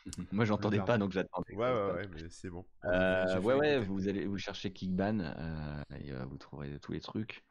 Moi, 0.31 0.45
j'entendais 0.45 0.79
pas, 0.81 0.97
donc 0.97 1.11
j'attendais. 1.11 1.53
Ouais, 1.53 1.71
ouais, 1.71 1.91
ouais, 1.93 2.07
mais 2.13 2.29
c'est 2.29 2.49
bon. 2.49 2.65
Euh, 2.85 3.39
ouais, 3.41 3.53
ouais, 3.55 3.79
vous 3.79 4.07
allez 4.07 4.25
vous 4.25 4.37
cherchez 4.37 4.71
Kickban 4.71 5.19
euh, 5.19 5.83
et 5.99 6.11
euh, 6.11 6.25
vous 6.25 6.37
trouverez 6.37 6.79
tous 6.79 6.91
les 6.93 7.01
trucs. 7.01 7.43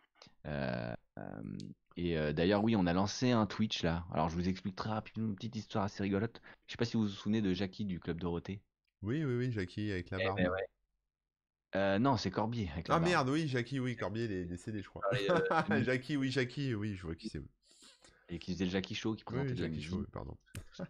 Et 1.97 2.33
d'ailleurs, 2.33 2.63
oui, 2.65 2.77
on 2.77 2.87
a 2.87 2.93
lancé 2.93 3.33
un 3.33 3.47
Twitch 3.47 3.83
là. 3.83 4.05
Alors, 4.13 4.29
je 4.29 4.35
vous 4.37 4.49
explique 4.49 4.77
très 4.77 4.91
rapidement 4.91 5.29
une 5.29 5.35
petite 5.35 5.57
histoire 5.57 5.85
assez 5.85 6.03
rigolote. 6.03 6.41
Je 6.67 6.73
sais 6.73 6.77
pas 6.77 6.85
si 6.85 6.97
vous 6.97 7.03
vous 7.05 7.09
souvenez 7.09 7.43
de 7.43 7.53
Jackie 7.53 7.85
du 7.85 8.01
Club 8.01 8.19
Dorothée. 8.21 8.61
Oui, 9.03 9.25
oui, 9.25 9.35
oui, 9.37 9.53
Jackie 9.53 9.91
avec 9.93 10.11
la 10.11 10.19
Eh 10.21 10.25
barbe. 10.25 10.39
ben 10.39 10.51
ouais. 10.51 11.99
Non, 11.99 12.17
c'est 12.17 12.31
Corbier 12.31 12.71
avec 12.73 12.89
la 12.89 12.95
Ah 12.95 12.99
barbe. 12.99 13.11
merde, 13.11 13.29
oui, 13.29 13.47
Jackie, 13.47 13.79
oui, 13.79 13.95
Corbier, 13.97 14.25
il 14.25 14.33
est 14.33 14.45
décédé, 14.45 14.83
je 14.83 14.89
crois. 14.89 15.03
Et, 15.21 15.31
euh, 15.31 15.39
Jackie, 15.85 16.17
oui, 16.17 16.31
Jackie, 16.31 16.75
oui, 16.75 16.95
je 16.97 17.03
vois 17.03 17.15
qui 17.15 17.29
c'est. 17.29 17.43
Et 18.31 18.39
qui 18.39 18.53
faisait 18.53 18.65
le 18.67 18.71
Jackie 18.71 18.95
Show, 18.95 19.15
qui 19.15 19.25
présentait 19.25 19.51
oui, 19.53 19.57
Jackie 19.57 19.89
oui, 19.93 20.05
pardon. 20.13 20.37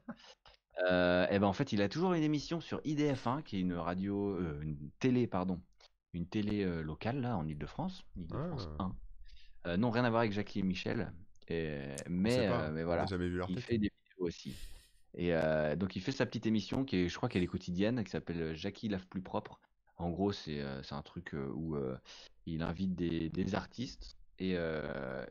Euh, 0.86 1.26
et 1.28 1.38
ben 1.38 1.46
en 1.46 1.52
fait, 1.52 1.72
il 1.72 1.82
a 1.82 1.88
toujours 1.88 2.14
une 2.14 2.22
émission 2.22 2.60
sur 2.60 2.80
IDF1, 2.84 3.42
qui 3.42 3.56
est 3.56 3.60
une 3.60 3.74
radio, 3.74 4.34
euh, 4.36 4.60
une 4.62 4.76
télé, 5.00 5.26
pardon, 5.26 5.60
une 6.12 6.26
télé 6.26 6.62
euh, 6.64 6.82
locale 6.82 7.20
là 7.20 7.36
en 7.36 7.46
Ile-de-France, 7.46 8.04
Ile-de-France 8.16 8.68
Ah. 8.78 8.84
1. 8.84 8.96
Euh, 9.66 9.76
non, 9.76 9.90
rien 9.90 10.04
à 10.04 10.10
voir 10.10 10.20
avec 10.20 10.32
Jackie 10.32 10.60
et 10.60 10.62
Michel, 10.62 11.12
et- 11.48 11.80
mais, 12.08 12.48
mais 12.72 12.84
voilà, 12.84 13.04
vu 13.06 13.30
leur 13.36 13.50
il 13.50 13.60
fait 13.60 13.78
des 13.78 13.90
vidéos 13.90 14.26
aussi. 14.26 14.54
Et 15.14 15.32
donc 15.76 15.96
il 15.96 16.02
fait 16.02 16.12
sa 16.12 16.26
petite 16.26 16.46
émission 16.46 16.84
qui 16.84 16.96
est, 16.96 17.08
je 17.08 17.16
crois 17.16 17.28
qu'elle 17.28 17.42
est 17.42 17.46
quotidienne, 17.48 18.04
qui 18.04 18.10
s'appelle 18.10 18.54
Jackie 18.56 18.88
lave 18.88 19.06
plus 19.08 19.22
propre. 19.22 19.58
En 19.96 20.10
gros, 20.10 20.30
c'est 20.32 20.62
un 20.62 21.02
truc 21.02 21.34
où 21.34 21.76
il 22.46 22.62
invite 22.62 22.94
des, 22.94 23.28
des 23.28 23.54
artistes 23.56 24.16
et, 24.38 24.52
et 24.52 24.58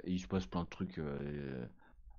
il 0.04 0.20
se 0.20 0.28
passe 0.28 0.46
plein 0.46 0.64
de 0.64 0.70
trucs 0.70 1.00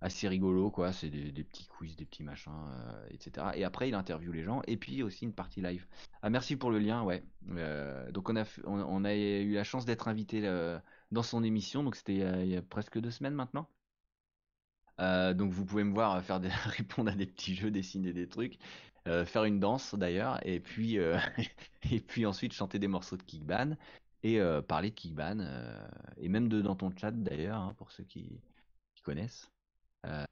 assez 0.01 0.29
rigolos, 0.29 0.70
quoi. 0.70 0.93
C'est 0.93 1.11
des, 1.11 1.45
petits 1.45 1.66
quiz, 1.66 1.97
des 1.97 2.05
petits 2.05 2.23
machins, 2.23 2.53
euh, 2.53 3.07
etc. 3.11 3.49
Et 3.55 3.65
après, 3.65 3.89
il 3.89 3.95
interviewe 3.95 4.33
les 4.33 4.43
gens 4.43 4.62
et 4.66 4.77
puis 4.77 5.03
aussi 5.03 5.25
une 5.25 5.33
partie 5.33 5.61
live. 5.61 5.87
Ah, 6.23 6.31
merci 6.31 6.57
pour 6.57 6.70
le 6.70 6.79
lien, 6.79 7.03
ouais. 7.03 7.23
Euh, 7.51 8.11
donc 8.12 8.29
on 8.31 8.37
a, 8.37 8.45
on, 8.65 9.05
a 9.05 9.15
eu 9.15 9.55
la 9.55 9.65
chance 9.65 9.85
d'être 9.85 10.09
invité 10.09 10.47
euh, 10.47 10.79
dans 11.11 11.23
son 11.23 11.43
émission. 11.43 11.83
Donc 11.83 11.97
c'était 11.97 12.16
il, 12.45 12.49
y 12.49 12.57
a 12.57 12.62
presque 12.62 12.99
deux 12.99 13.11
semaines 13.11 13.35
maintenant. 13.35 13.69
donc 14.99 15.53
vous 15.53 15.65
pouvez 15.65 15.85
me 15.85 15.93
voir 15.93 16.23
faire 16.23 16.41
répondre 16.77 17.11
à 17.11 17.15
des 17.15 17.27
petits 17.27 17.55
jeux, 17.55 17.70
dessiner 17.70 18.12
des 18.12 18.29
trucs, 18.29 18.59
faire 19.05 19.45
une 19.45 19.61
danse 19.61 19.95
d'ailleurs, 19.95 20.39
et 20.47 20.61
puis 20.61 22.27
ensuite 22.27 22.53
chanter 22.53 22.79
des 22.79 22.89
morceaux 22.89 23.16
de 23.16 23.23
Kickban 23.23 23.77
et 24.23 24.41
parler 24.66 24.91
de 24.91 24.95
Kickban 24.95 25.39
et 26.19 26.29
même 26.29 26.49
de 26.49 26.61
dans 26.61 26.77
ton 26.77 26.91
chat 26.97 27.12
d'ailleurs 27.12 27.61
hein, 27.61 27.75
pour 27.79 27.91
ceux 27.93 28.05
qui 28.05 28.41
connaissent. 29.03 29.51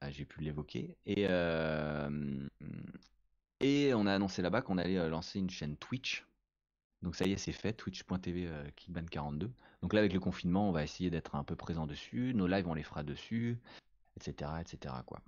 J'ai 0.08 0.24
pu 0.24 0.40
l'évoquer 0.40 0.96
et 1.06 1.26
et 3.60 3.94
on 3.94 4.06
a 4.06 4.12
annoncé 4.12 4.42
là-bas 4.42 4.62
qu'on 4.62 4.78
allait 4.78 4.98
euh, 4.98 5.08
lancer 5.08 5.38
une 5.38 5.50
chaîne 5.50 5.76
Twitch. 5.76 6.26
Donc 7.02 7.16
ça 7.16 7.26
y 7.26 7.32
est, 7.32 7.36
c'est 7.36 7.52
fait, 7.52 7.72
twitch.tv 7.72 8.46
euh, 8.46 8.64
Kickban42. 8.76 9.50
Donc 9.82 9.92
là, 9.92 10.00
avec 10.00 10.12
le 10.12 10.20
confinement, 10.20 10.68
on 10.68 10.72
va 10.72 10.82
essayer 10.82 11.10
d'être 11.10 11.34
un 11.34 11.44
peu 11.44 11.56
présent 11.56 11.86
dessus. 11.86 12.32
Nos 12.34 12.46
lives, 12.46 12.66
on 12.68 12.74
les 12.74 12.82
fera 12.82 13.02
dessus, 13.02 13.58
etc. 14.16 14.50
etc. 14.60 14.94
Quoi. 15.06 15.20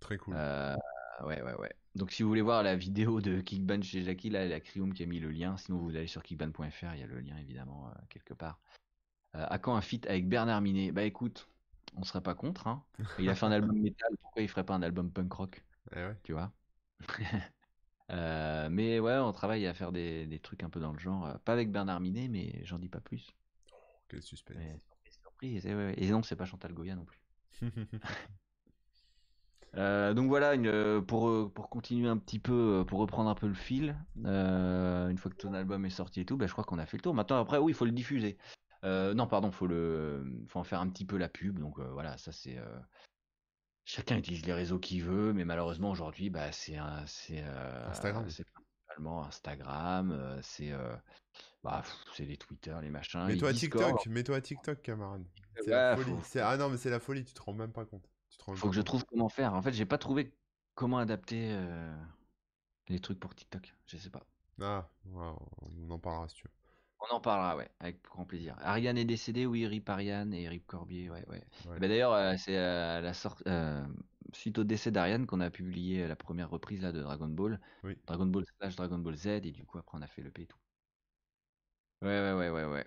Très 0.00 0.18
cool. 0.18 0.34
Euh, 0.36 0.76
ouais, 1.24 1.40
ouais, 1.42 1.54
ouais. 1.54 1.72
Donc 1.94 2.10
si 2.12 2.22
vous 2.22 2.28
voulez 2.28 2.42
voir 2.42 2.62
la 2.62 2.76
vidéo 2.76 3.20
de 3.20 3.40
Kickban 3.40 3.82
chez 3.82 4.02
Jackie, 4.02 4.30
là, 4.30 4.44
il 4.44 4.50
y 4.50 4.54
a 4.54 4.60
Krium 4.60 4.92
qui 4.92 5.02
a 5.02 5.06
mis 5.06 5.20
le 5.20 5.30
lien. 5.30 5.56
Sinon, 5.56 5.78
vous 5.78 5.96
allez 5.96 6.06
sur 6.06 6.22
kickban.fr, 6.22 6.94
il 6.94 7.00
y 7.00 7.02
a 7.02 7.06
le 7.06 7.20
lien 7.20 7.36
évidemment 7.38 7.92
quelque 8.08 8.34
part. 8.34 8.60
à 9.32 9.58
quand 9.58 9.74
un 9.74 9.80
feat 9.80 10.06
avec 10.06 10.28
Bernard 10.28 10.60
Minet? 10.60 10.92
Bah 10.92 11.02
écoute, 11.02 11.48
on 11.96 12.04
serait 12.04 12.22
pas 12.22 12.34
contre. 12.34 12.66
Hein. 12.66 12.82
Il 13.18 13.28
a 13.28 13.34
fait 13.34 13.46
un 13.46 13.52
album 13.52 13.76
métal, 13.80 14.10
pourquoi 14.20 14.42
il 14.42 14.48
ferait 14.48 14.64
pas 14.64 14.74
un 14.74 14.82
album 14.82 15.10
punk 15.10 15.32
rock 15.32 15.64
eh 15.92 15.96
ouais. 15.96 16.16
Tu 16.22 16.32
vois? 16.32 16.52
Euh, 18.12 18.68
mais 18.70 18.98
ouais, 18.98 19.16
on 19.18 19.32
travaille 19.32 19.66
à 19.66 19.74
faire 19.74 19.92
des, 19.92 20.26
des, 20.26 20.40
trucs 20.40 20.64
un 20.64 20.68
peu 20.68 20.80
dans 20.80 20.92
le 20.92 20.98
genre. 20.98 21.26
Euh, 21.26 21.34
pas 21.44 21.52
avec 21.52 21.70
Bernard 21.70 22.00
Minet, 22.00 22.26
mais 22.26 22.60
j'en 22.64 22.80
dis 22.80 22.88
pas 22.88 23.00
plus. 23.00 23.24
Oh, 23.72 23.76
quel 24.08 24.20
suspense. 24.20 24.82
surprise. 25.22 25.64
Et, 25.64 26.10
non, 26.10 26.22
c'est 26.22 26.36
pas 26.36 26.44
Chantal 26.44 26.72
Goya 26.72 26.96
non 26.96 27.04
plus. 27.04 27.20
euh, 29.76 30.12
donc 30.12 30.26
voilà, 30.26 30.54
une, 30.54 31.04
pour, 31.06 31.52
pour 31.52 31.68
continuer 31.68 32.08
un 32.08 32.16
petit 32.16 32.40
peu, 32.40 32.84
pour 32.84 32.98
reprendre 32.98 33.30
un 33.30 33.36
peu 33.36 33.46
le 33.46 33.54
fil, 33.54 33.96
euh, 34.24 35.08
une 35.08 35.18
fois 35.18 35.30
que 35.30 35.36
ton 35.36 35.54
album 35.54 35.86
est 35.86 35.90
sorti 35.90 36.22
et 36.22 36.24
tout, 36.24 36.36
bah, 36.36 36.48
je 36.48 36.52
crois 36.52 36.64
qu'on 36.64 36.78
a 36.78 36.86
fait 36.86 36.96
le 36.96 37.02
tour. 37.02 37.14
Maintenant, 37.14 37.40
après, 37.40 37.58
oui, 37.58 37.70
il 37.70 37.76
faut 37.76 37.84
le 37.84 37.92
diffuser. 37.92 38.38
Non, 38.82 39.26
pardon, 39.26 39.50
faut 39.50 39.66
le, 39.66 40.24
faut 40.46 40.58
en 40.58 40.64
faire 40.64 40.80
un 40.80 40.88
petit 40.88 41.04
peu 41.04 41.16
la 41.16 41.28
pub. 41.28 41.58
Donc 41.58 41.78
voilà, 41.78 42.16
ça 42.18 42.32
c'est 42.32 42.58
chacun 43.90 44.16
utilise 44.16 44.46
les 44.46 44.52
réseaux 44.52 44.78
qu'il 44.78 45.02
veut, 45.02 45.32
mais 45.32 45.44
malheureusement 45.44 45.90
aujourd'hui, 45.90 46.30
bah, 46.30 46.52
c'est 46.52 46.78
c'est 47.06 47.42
euh, 47.44 47.88
Instagram. 47.88 48.28
C'est 48.28 48.44
principalement 48.44 49.24
Instagram, 49.24 50.12
euh, 50.12 50.40
c'est 50.42 50.72
euh, 50.72 50.94
bah, 51.62 51.82
c'est 52.14 52.24
les 52.24 52.36
Twitter, 52.36 52.76
les 52.82 52.90
machins. 52.90 53.24
Mets-toi 53.26 53.48
à 53.48 53.52
TikTok, 53.52 54.06
mets-toi 54.06 54.36
à 54.36 54.40
TikTok, 54.40 54.82
camarade. 54.82 55.24
C'est 55.56 55.70
la 55.70 55.96
folie. 55.96 56.14
Ah 56.40 56.56
non, 56.56 56.70
mais 56.70 56.76
c'est 56.76 56.90
la 56.90 57.00
folie, 57.00 57.24
tu 57.24 57.34
te 57.34 57.42
rends 57.42 57.52
même 57.52 57.72
pas 57.72 57.84
compte. 57.84 58.08
Tu 58.30 58.38
te 58.38 58.54
faut 58.54 58.68
que 58.68 58.76
je 58.76 58.82
trouve 58.82 59.04
comment 59.04 59.28
faire. 59.28 59.54
En 59.54 59.62
fait, 59.62 59.72
j'ai 59.72 59.86
pas 59.86 59.98
trouvé 59.98 60.32
comment 60.74 60.98
adapter 60.98 61.58
les 62.88 63.00
trucs 63.00 63.18
pour 63.18 63.34
TikTok. 63.34 63.74
Je 63.86 63.96
sais 63.96 64.10
pas. 64.10 64.24
Ah, 64.60 64.88
on 65.16 65.90
en 65.90 65.98
parlera 65.98 66.28
si 66.28 66.36
tu 66.36 66.44
veux. 66.44 66.59
On 67.00 67.14
en 67.14 67.20
parlera, 67.20 67.56
ouais, 67.56 67.70
avec 67.80 68.02
grand 68.02 68.26
plaisir. 68.26 68.56
Ariane 68.60 68.98
est 68.98 69.04
décédé, 69.04 69.46
oui, 69.46 69.66
Rip 69.66 69.88
Ariane 69.88 70.34
et 70.34 70.48
Rip 70.48 70.66
Corbier, 70.66 71.10
ouais, 71.10 71.24
ouais. 71.28 71.42
Bah, 71.64 71.88
d'ailleurs, 71.88 72.12
euh, 72.12 72.36
c'est 72.36 72.56
euh, 72.58 73.00
la 73.00 73.14
sorte, 73.14 73.42
euh, 73.46 73.86
suite 74.34 74.58
au 74.58 74.64
décès 74.64 74.90
d'Ariane 74.90 75.26
qu'on 75.26 75.40
a 75.40 75.50
publié 75.50 76.06
la 76.06 76.16
première 76.16 76.50
reprise 76.50 76.82
là, 76.82 76.92
de 76.92 77.00
Dragon 77.02 77.28
Ball. 77.28 77.60
Dragon 78.06 78.26
Ball 78.26 78.44
slash 78.58 78.76
Dragon 78.76 78.98
Ball 78.98 79.16
Z, 79.16 79.26
et 79.26 79.52
du 79.52 79.64
coup, 79.64 79.78
après, 79.78 79.96
on 79.98 80.02
a 80.02 80.06
fait 80.06 80.22
le 80.22 80.30
P 80.30 80.42
et 80.42 80.46
tout. 80.46 80.58
Ouais, 82.02 82.08
ouais, 82.08 82.32
ouais, 82.34 82.50
ouais, 82.50 82.64
ouais. 82.66 82.86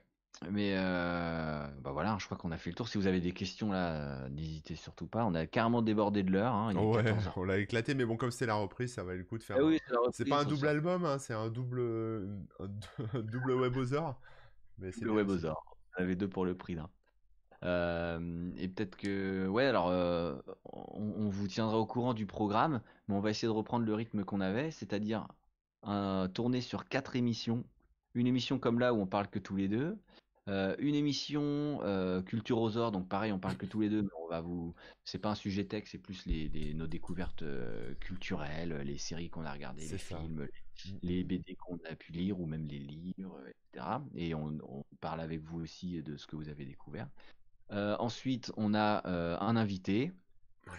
Mais 0.51 0.75
bah 0.75 1.91
voilà, 1.91 2.17
je 2.19 2.25
crois 2.25 2.37
qu'on 2.37 2.51
a 2.51 2.57
fait 2.57 2.69
le 2.69 2.75
tour. 2.75 2.87
Si 2.87 2.97
vous 2.97 3.07
avez 3.07 3.21
des 3.21 3.31
questions 3.31 3.71
là, 3.71 4.27
n'hésitez 4.29 4.75
surtout 4.75 5.07
pas. 5.07 5.25
On 5.25 5.35
a 5.35 5.45
carrément 5.45 5.81
débordé 5.81 6.23
de 6.23 6.31
l'heure. 6.31 6.53
Hein, 6.53 6.75
ouais, 6.75 7.15
on 7.35 7.43
l'a 7.43 7.57
éclaté, 7.57 7.93
mais 7.93 8.05
bon, 8.05 8.17
comme 8.17 8.31
c'est 8.31 8.45
la 8.45 8.55
reprise, 8.55 8.93
ça 8.93 9.03
va 9.03 9.15
le 9.15 9.23
coup 9.23 9.37
de 9.37 9.43
faire. 9.43 9.57
Eh 9.59 9.79
c'est 10.11 10.27
pas 10.27 10.41
un 10.41 10.45
double 10.45 10.67
album, 10.67 11.05
hein, 11.05 11.17
c'est 11.17 11.33
un 11.33 11.49
double, 11.49 11.81
un 12.59 12.67
double 13.21 13.53
webosaur. 13.53 14.19
Mais 14.79 14.91
c'est 14.91 15.05
le 15.05 15.11
webosaur. 15.11 15.63
On 15.97 16.01
avait 16.01 16.15
deux 16.15 16.27
pour 16.27 16.45
le 16.45 16.55
prix 16.55 16.75
là. 16.75 16.89
et 18.57 18.67
peut-être 18.67 18.97
que, 18.97 19.47
ouais, 19.47 19.65
alors 19.65 19.87
on, 20.65 21.13
on, 21.17 21.29
vous 21.29 21.47
tiendra 21.47 21.77
au 21.77 21.85
courant 21.85 22.13
du 22.13 22.25
programme, 22.25 22.81
mais 23.07 23.15
on 23.15 23.21
va 23.21 23.29
essayer 23.29 23.47
de 23.47 23.53
reprendre 23.53 23.85
le 23.85 23.93
rythme 23.93 24.23
qu'on 24.23 24.41
avait, 24.41 24.71
c'est-à-dire 24.71 25.27
tourner 26.33 26.61
sur 26.61 26.85
quatre 26.85 27.15
émissions. 27.15 27.63
Une 28.15 28.27
émission 28.27 28.59
comme 28.59 28.79
là 28.79 28.93
où 28.93 29.01
on 29.01 29.07
parle 29.07 29.27
que 29.27 29.39
tous 29.39 29.55
les 29.55 29.67
deux, 29.67 29.97
euh, 30.49 30.75
une 30.79 30.95
émission 30.95 31.79
euh, 31.83 32.21
Culture 32.21 32.59
aux 32.59 32.75
Ors, 32.75 32.91
donc 32.91 33.07
pareil, 33.07 33.31
on 33.31 33.39
parle 33.39 33.55
que 33.55 33.65
tous 33.65 33.79
les 33.79 33.89
deux, 33.89 34.01
mais 34.01 34.09
on 34.21 34.27
va 34.27 34.41
vous. 34.41 34.75
C'est 35.05 35.19
pas 35.19 35.29
un 35.29 35.35
sujet 35.35 35.65
tech, 35.65 35.85
c'est 35.87 35.99
plus 35.99 36.25
les, 36.25 36.73
nos 36.73 36.87
découvertes 36.87 37.43
euh, 37.43 37.93
culturelles, 37.95 38.81
les 38.85 38.97
séries 38.97 39.29
qu'on 39.29 39.45
a 39.45 39.53
regardées, 39.53 39.87
les 39.87 39.97
films, 39.97 40.47
les, 41.01 41.23
BD 41.23 41.55
qu'on 41.55 41.79
a 41.89 41.95
pu 41.95 42.11
lire 42.11 42.41
ou 42.41 42.45
même 42.45 42.65
les 42.65 42.79
livres, 42.79 43.39
etc. 43.47 43.85
Et 44.15 44.35
on, 44.35 44.59
parle 44.99 45.21
avec 45.21 45.41
vous 45.41 45.61
aussi 45.61 46.01
de 46.01 46.17
ce 46.17 46.27
que 46.27 46.35
vous 46.35 46.49
avez 46.49 46.65
découvert. 46.65 47.07
ensuite, 47.69 48.51
on 48.57 48.73
a 48.73 49.07
un 49.39 49.55
invité. 49.55 50.11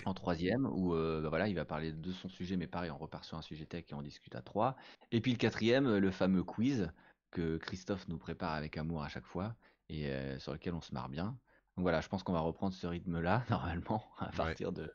En 0.06 0.14
troisième, 0.14 0.64
où 0.64 0.94
bah 0.94 1.28
voilà, 1.28 1.46
il 1.46 1.54
va 1.54 1.66
parler 1.66 1.92
de 1.92 2.12
son 2.12 2.30
sujet, 2.30 2.56
mais 2.56 2.66
pareil, 2.66 2.90
on 2.90 2.96
repart 2.96 3.22
sur 3.22 3.36
un 3.36 3.42
sujet 3.42 3.66
tech 3.66 3.84
et 3.90 3.94
on 3.94 4.00
discute 4.00 4.34
à 4.34 4.40
trois. 4.40 4.76
Et 5.12 5.20
puis 5.20 5.32
le 5.32 5.36
quatrième, 5.36 5.98
le 5.98 6.10
fameux 6.10 6.42
quiz, 6.42 6.90
que 7.34 7.58
Christophe 7.58 8.08
nous 8.08 8.16
prépare 8.16 8.52
avec 8.52 8.78
amour 8.78 9.02
à 9.02 9.08
chaque 9.08 9.26
fois 9.26 9.54
et 9.90 10.08
euh, 10.08 10.38
sur 10.38 10.52
lequel 10.52 10.72
on 10.72 10.80
se 10.80 10.94
marre 10.94 11.10
bien. 11.10 11.36
Donc 11.76 11.82
voilà, 11.82 12.00
je 12.00 12.08
pense 12.08 12.22
qu'on 12.22 12.32
va 12.32 12.40
reprendre 12.40 12.72
ce 12.72 12.86
rythme-là 12.86 13.44
normalement 13.50 14.02
à 14.18 14.28
partir 14.28 14.72
de, 14.72 14.90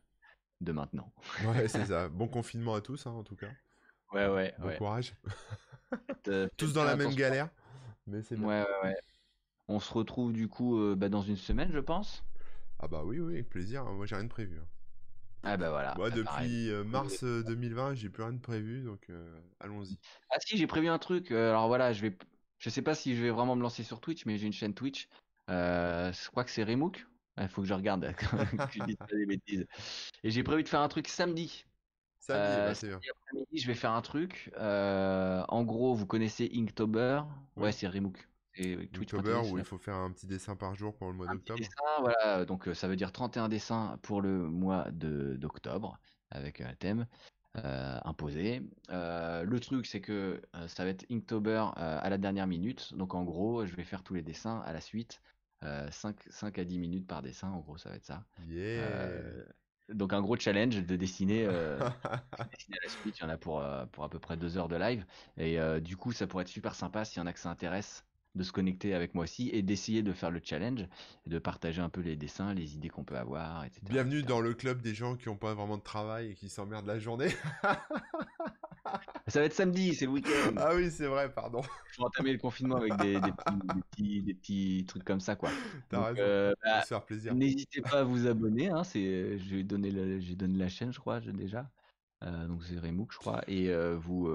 de 0.61 0.71
maintenant. 0.71 1.13
Ouais, 1.45 1.67
c'est 1.67 1.85
ça. 1.85 2.07
Bon 2.07 2.27
confinement 2.27 2.73
à 2.73 2.81
tous, 2.81 3.05
hein, 3.05 3.11
en 3.11 3.23
tout 3.23 3.35
cas. 3.35 3.51
Ouais, 4.13 4.27
ouais. 4.27 4.55
Bon 4.57 4.75
courage. 4.77 5.13
Euh, 6.27 6.47
tous 6.55 6.71
dans 6.71 6.83
la 6.83 6.95
même 6.95 7.15
galère, 7.15 7.49
mais 8.05 8.21
c'est 8.21 8.37
Ouais, 8.37 8.61
ouais, 8.61 8.67
ouais. 8.83 8.95
On 9.67 9.79
se 9.79 9.91
retrouve 9.91 10.33
du 10.33 10.47
coup 10.47 10.77
euh, 10.77 10.95
bah, 10.95 11.09
dans 11.09 11.23
une 11.23 11.35
semaine, 11.35 11.71
je 11.71 11.79
pense. 11.79 12.23
Ah 12.77 12.87
bah 12.87 13.01
oui, 13.03 13.19
oui, 13.19 13.33
avec 13.33 13.49
plaisir. 13.49 13.85
Moi, 13.85 14.05
j'ai 14.05 14.13
rien 14.13 14.25
de 14.25 14.29
prévu. 14.29 14.59
Ah 15.43 15.57
bah 15.57 15.69
voilà. 15.69 15.93
Moi, 15.95 16.09
bah, 16.09 16.15
depuis 16.15 16.71
mars 16.85 17.23
2020, 17.23 17.95
j'ai 17.95 18.09
plus 18.09 18.23
rien 18.23 18.33
de 18.33 18.39
prévu, 18.39 18.81
donc 18.81 19.09
allons-y. 19.59 19.97
Ah 20.29 20.37
si, 20.39 20.57
j'ai 20.57 20.67
prévu 20.67 20.87
un 20.89 20.99
truc. 20.99 21.31
alors 21.31 21.67
voilà, 21.67 21.93
je 21.93 22.01
vais, 22.01 22.17
je 22.57 22.69
sais 22.69 22.81
pas 22.81 22.95
si 22.95 23.15
je 23.15 23.21
vais 23.21 23.29
vraiment 23.29 23.55
me 23.55 23.61
lancer 23.61 23.83
sur 23.83 24.01
Twitch, 24.01 24.25
mais 24.25 24.37
j'ai 24.37 24.47
une 24.47 24.53
chaîne 24.53 24.73
Twitch. 24.73 25.07
je 25.47 26.29
crois 26.29 26.43
que 26.43 26.51
c'est 26.51 26.63
Remook. 26.63 27.05
Il 27.41 27.47
faut 27.47 27.61
que 27.61 27.67
je 27.67 27.73
regarde. 27.73 28.13
je 28.73 28.83
dis 28.83 28.95
pas 28.95 29.05
des 29.05 29.25
bêtises. 29.25 29.65
Et 30.23 30.31
j'ai 30.31 30.43
prévu 30.43 30.63
de 30.63 30.67
faire 30.67 30.81
un 30.81 30.89
truc 30.89 31.07
samedi. 31.07 31.65
Samedi, 32.19 32.57
bah, 32.57 32.75
c'est 32.75 32.87
bien. 32.87 32.99
je 33.53 33.67
vais 33.67 33.75
faire 33.75 33.91
un 33.91 34.01
truc. 34.01 34.51
en 34.57 35.63
gros, 35.63 35.93
vous 35.95 36.05
connaissez 36.05 36.51
Inktober? 36.53 37.21
Ouais, 37.55 37.71
c'est 37.71 37.87
Remook. 37.87 38.27
October 38.59 39.41
où 39.51 39.57
il 39.57 39.63
faut 39.63 39.77
faire 39.77 39.95
un 39.95 40.11
petit 40.11 40.27
dessin 40.27 40.55
par 40.55 40.75
jour 40.75 40.95
pour 40.95 41.07
le 41.07 41.13
mois 41.13 41.27
d'octobre. 41.27 41.59
Voilà, 42.01 42.45
donc 42.45 42.67
euh, 42.67 42.73
ça 42.73 42.87
veut 42.87 42.95
dire 42.95 43.11
31 43.11 43.49
dessins 43.49 43.97
pour 44.01 44.21
le 44.21 44.49
mois 44.49 44.89
d'octobre 44.91 45.99
avec 46.31 46.61
un 46.61 46.73
thème 46.75 47.07
euh, 47.57 47.99
imposé. 48.03 48.61
Euh, 48.89 49.43
le 49.43 49.59
truc 49.59 49.85
c'est 49.85 50.01
que 50.01 50.41
ça 50.67 50.83
va 50.83 50.89
être 50.89 51.05
Inktober 51.11 51.65
à 51.75 52.09
la 52.09 52.17
dernière 52.17 52.47
minute, 52.47 52.93
donc 52.93 53.13
en 53.13 53.23
gros 53.23 53.65
je 53.65 53.75
vais 53.75 53.83
faire 53.83 54.03
tous 54.03 54.13
les 54.13 54.21
dessins 54.21 54.61
à 54.65 54.73
la 54.73 54.81
suite. 54.81 55.21
5, 55.61 56.15
5 56.29 56.57
à 56.57 56.63
10 56.63 56.79
minutes 56.79 57.07
par 57.07 57.21
dessin, 57.21 57.49
en 57.49 57.59
gros 57.59 57.77
ça 57.77 57.89
va 57.89 57.95
être 57.95 58.05
ça. 58.05 58.23
donc 59.89 60.13
un 60.13 60.21
gros 60.21 60.37
challenge 60.37 60.75
de 60.85 60.95
dessiner, 60.95 61.45
à 61.47 61.95
la 62.39 62.89
suite, 62.89 63.17
il 63.19 63.23
y 63.23 63.25
en 63.25 63.29
a 63.29 63.37
pour, 63.37 63.61
pour 63.91 64.03
à 64.05 64.09
peu 64.09 64.19
près 64.19 64.37
2 64.37 64.57
heures 64.57 64.69
de 64.69 64.77
live. 64.77 65.05
Et 65.37 65.57
du 65.81 65.97
coup 65.97 66.13
ça 66.13 66.27
pourrait 66.27 66.43
être 66.43 66.49
super 66.49 66.75
sympa 66.75 67.03
s'il 67.03 67.19
y 67.19 67.23
en 67.23 67.27
a 67.27 67.33
que 67.33 67.39
ça 67.39 67.49
intéresse 67.49 68.05
de 68.35 68.43
se 68.43 68.51
connecter 68.51 68.93
avec 68.93 69.15
moi 69.15 69.23
aussi 69.23 69.49
et 69.49 69.61
d'essayer 69.61 70.03
de 70.03 70.13
faire 70.13 70.31
le 70.31 70.39
challenge 70.43 70.81
et 71.25 71.29
de 71.29 71.39
partager 71.39 71.81
un 71.81 71.89
peu 71.89 72.01
les 72.01 72.15
dessins, 72.15 72.53
les 72.53 72.75
idées 72.75 72.89
qu'on 72.89 73.03
peut 73.03 73.17
avoir, 73.17 73.65
etc. 73.65 73.81
Bienvenue 73.89 74.23
dans 74.23 74.39
le 74.39 74.53
club 74.53 74.81
des 74.81 74.93
gens 74.93 75.15
qui 75.15 75.29
n'ont 75.29 75.37
pas 75.37 75.53
vraiment 75.53 75.77
de 75.77 75.83
travail 75.83 76.31
et 76.31 76.35
qui 76.35 76.49
s'emmerdent 76.49 76.87
la 76.87 76.99
journée. 76.99 77.29
Ça 79.27 79.39
va 79.39 79.45
être 79.45 79.53
samedi, 79.53 79.93
c'est 79.93 80.05
le 80.05 80.11
week-end. 80.11 80.55
Ah 80.57 80.71
oui, 80.75 80.89
c'est 80.89 81.05
vrai, 81.05 81.31
pardon. 81.31 81.61
Je 81.91 81.97
vais 81.97 82.05
entamer 82.05 82.31
le 82.31 82.39
confinement 82.39 82.77
avec 82.77 82.95
des, 82.97 83.19
petits, 83.19 84.23
des, 84.23 84.33
petits, 84.33 84.85
trucs 84.87 85.03
comme 85.03 85.19
ça, 85.19 85.35
quoi. 85.35 85.49
T'as 85.89 86.05
raison. 86.05 86.21
Euh, 86.21 86.53
bah, 86.63 86.81
faire 86.81 87.05
plaisir. 87.05 87.35
N'hésitez 87.35 87.81
pas 87.81 87.99
à 87.99 88.03
vous 88.03 88.25
abonner. 88.25 88.69
Hein, 88.69 88.83
c'est, 88.83 89.37
j'ai 89.37 89.63
donné, 89.63 90.19
j'ai 90.19 90.35
donné 90.35 90.57
la 90.57 90.69
chaîne, 90.69 90.91
je 90.91 90.99
crois, 90.99 91.19
déjà. 91.19 91.69
Euh, 92.23 92.47
donc 92.47 92.63
c'est 92.63 92.79
Remook, 92.79 93.13
je 93.13 93.17
crois, 93.17 93.41
et 93.47 93.69
euh, 93.69 93.95
vous 93.97 94.25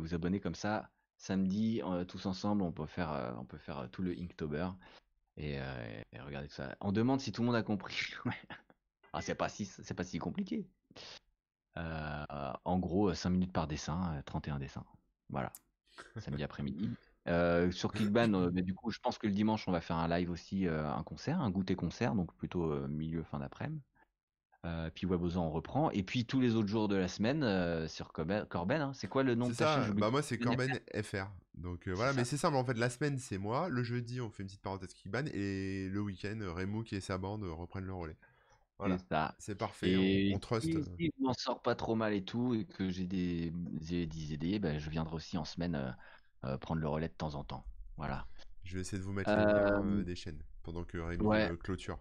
vous 0.00 0.14
abonnez 0.14 0.40
comme 0.40 0.54
ça 0.54 0.88
samedi, 1.20 1.80
euh, 1.84 2.04
tous 2.04 2.26
ensemble, 2.26 2.62
on 2.62 2.72
peut 2.72 2.86
faire, 2.86 3.12
euh, 3.12 3.32
euh, 3.68 3.86
tout 3.88 4.02
le 4.02 4.12
Inktober. 4.12 4.68
Et, 5.36 5.54
et, 5.54 6.20
regardez 6.20 6.48
ça. 6.48 6.76
On 6.80 6.92
demande 6.92 7.20
si 7.20 7.32
tout 7.32 7.40
le 7.40 7.46
monde 7.46 7.56
a 7.56 7.62
compris. 7.62 7.96
ah, 9.12 9.22
c'est 9.22 9.34
pas 9.34 9.48
si, 9.48 10.18
compliqué. 10.18 10.66
en 11.76 12.78
gros, 12.78 13.14
5 13.14 13.30
minutes 13.30 13.52
par 13.52 13.66
dessin, 13.66 14.20
31 14.26 14.58
dessins. 14.58 14.84
Voilà. 15.30 15.52
Samedi 16.18 16.42
après-midi. 16.42 16.90
Euh, 17.28 17.70
sur 17.70 17.92
Clickban, 17.92 18.32
euh, 18.34 18.50
mais 18.52 18.62
du 18.62 18.74
coup, 18.74 18.90
je 18.90 18.98
pense 18.98 19.18
que 19.18 19.26
le 19.26 19.32
dimanche, 19.32 19.68
on 19.68 19.72
va 19.72 19.80
faire 19.80 19.96
un 19.96 20.08
live 20.08 20.30
aussi, 20.30 20.66
euh, 20.66 20.90
un 20.90 21.02
concert, 21.02 21.40
un 21.40 21.50
goûter 21.50 21.76
concert, 21.76 22.14
donc 22.14 22.34
plutôt 22.34 22.72
euh, 22.72 22.88
milieu 22.88 23.22
fin 23.22 23.38
d'après-midi. 23.38 23.82
Euh, 24.66 24.90
puis 24.94 25.06
Weboza, 25.06 25.40
on 25.40 25.50
reprend. 25.50 25.90
Et 25.90 26.02
puis 26.02 26.26
tous 26.26 26.40
les 26.40 26.54
autres 26.54 26.68
jours 26.68 26.88
de 26.88 26.96
la 26.96 27.08
semaine 27.08 27.42
euh, 27.42 27.88
sur 27.88 28.12
Corben. 28.12 28.44
Corben, 28.46 28.80
hein. 28.80 28.92
c'est 28.94 29.08
quoi 29.08 29.22
le 29.22 29.34
nom 29.34 29.48
de 29.48 29.54
ta 29.54 29.86
chaîne? 29.86 29.94
Bah 29.94 30.10
moi 30.10 30.22
c'est 30.22 30.38
Corben 30.38 30.78
FR. 31.02 31.28
Donc 31.54 31.88
euh, 31.88 31.92
voilà, 31.92 32.12
mais 32.12 32.24
c'est 32.24 32.36
simple 32.36 32.56
en 32.56 32.64
fait, 32.64 32.76
la 32.76 32.90
semaine 32.90 33.18
c'est 33.18 33.38
moi, 33.38 33.68
le 33.68 33.82
jeudi 33.82 34.20
on 34.20 34.30
fait 34.30 34.42
une 34.42 34.48
petite 34.48 34.62
parenthèse 34.62 34.92
Kickban 34.92 35.24
et 35.32 35.88
le 35.88 36.00
week-end 36.00 36.38
Remook 36.42 36.92
et 36.92 37.00
sa 37.00 37.18
bande 37.18 37.44
reprennent 37.44 37.86
le 37.86 37.94
relais. 37.94 38.16
Voilà, 38.78 38.96
C'est 39.38 39.56
parfait, 39.56 39.94
on, 39.94 40.00
Et 40.00 40.32
on 40.34 40.38
trust. 40.38 40.64
si, 40.64 40.72
si 40.72 41.12
je 41.14 41.22
m'en 41.22 41.34
sors 41.34 41.60
pas 41.60 41.74
trop 41.74 41.94
mal 41.94 42.14
et 42.14 42.24
tout, 42.24 42.54
et 42.54 42.64
que 42.64 42.88
j'ai 42.88 43.04
des, 43.04 43.52
des, 43.52 44.32
idées, 44.32 44.58
ben, 44.58 44.78
je 44.78 44.88
viendrai 44.88 45.16
aussi 45.16 45.36
en 45.36 45.44
semaine 45.44 45.94
prendre 46.62 46.80
le 46.80 46.88
relais 46.88 47.08
de 47.08 47.12
temps 47.12 47.34
en 47.34 47.44
temps. 47.44 47.66
Voilà. 47.98 48.26
Je 48.64 48.76
vais 48.76 48.80
essayer 48.80 48.96
de 48.96 49.04
vous 49.04 49.12
mettre 49.12 49.28
les 49.28 49.36
liens 49.36 50.02
des 50.02 50.16
chaînes 50.16 50.42
pendant 50.62 50.84
que 50.84 50.98
ouais. 50.98 51.50
euh, 51.50 51.56
clôture. 51.56 51.98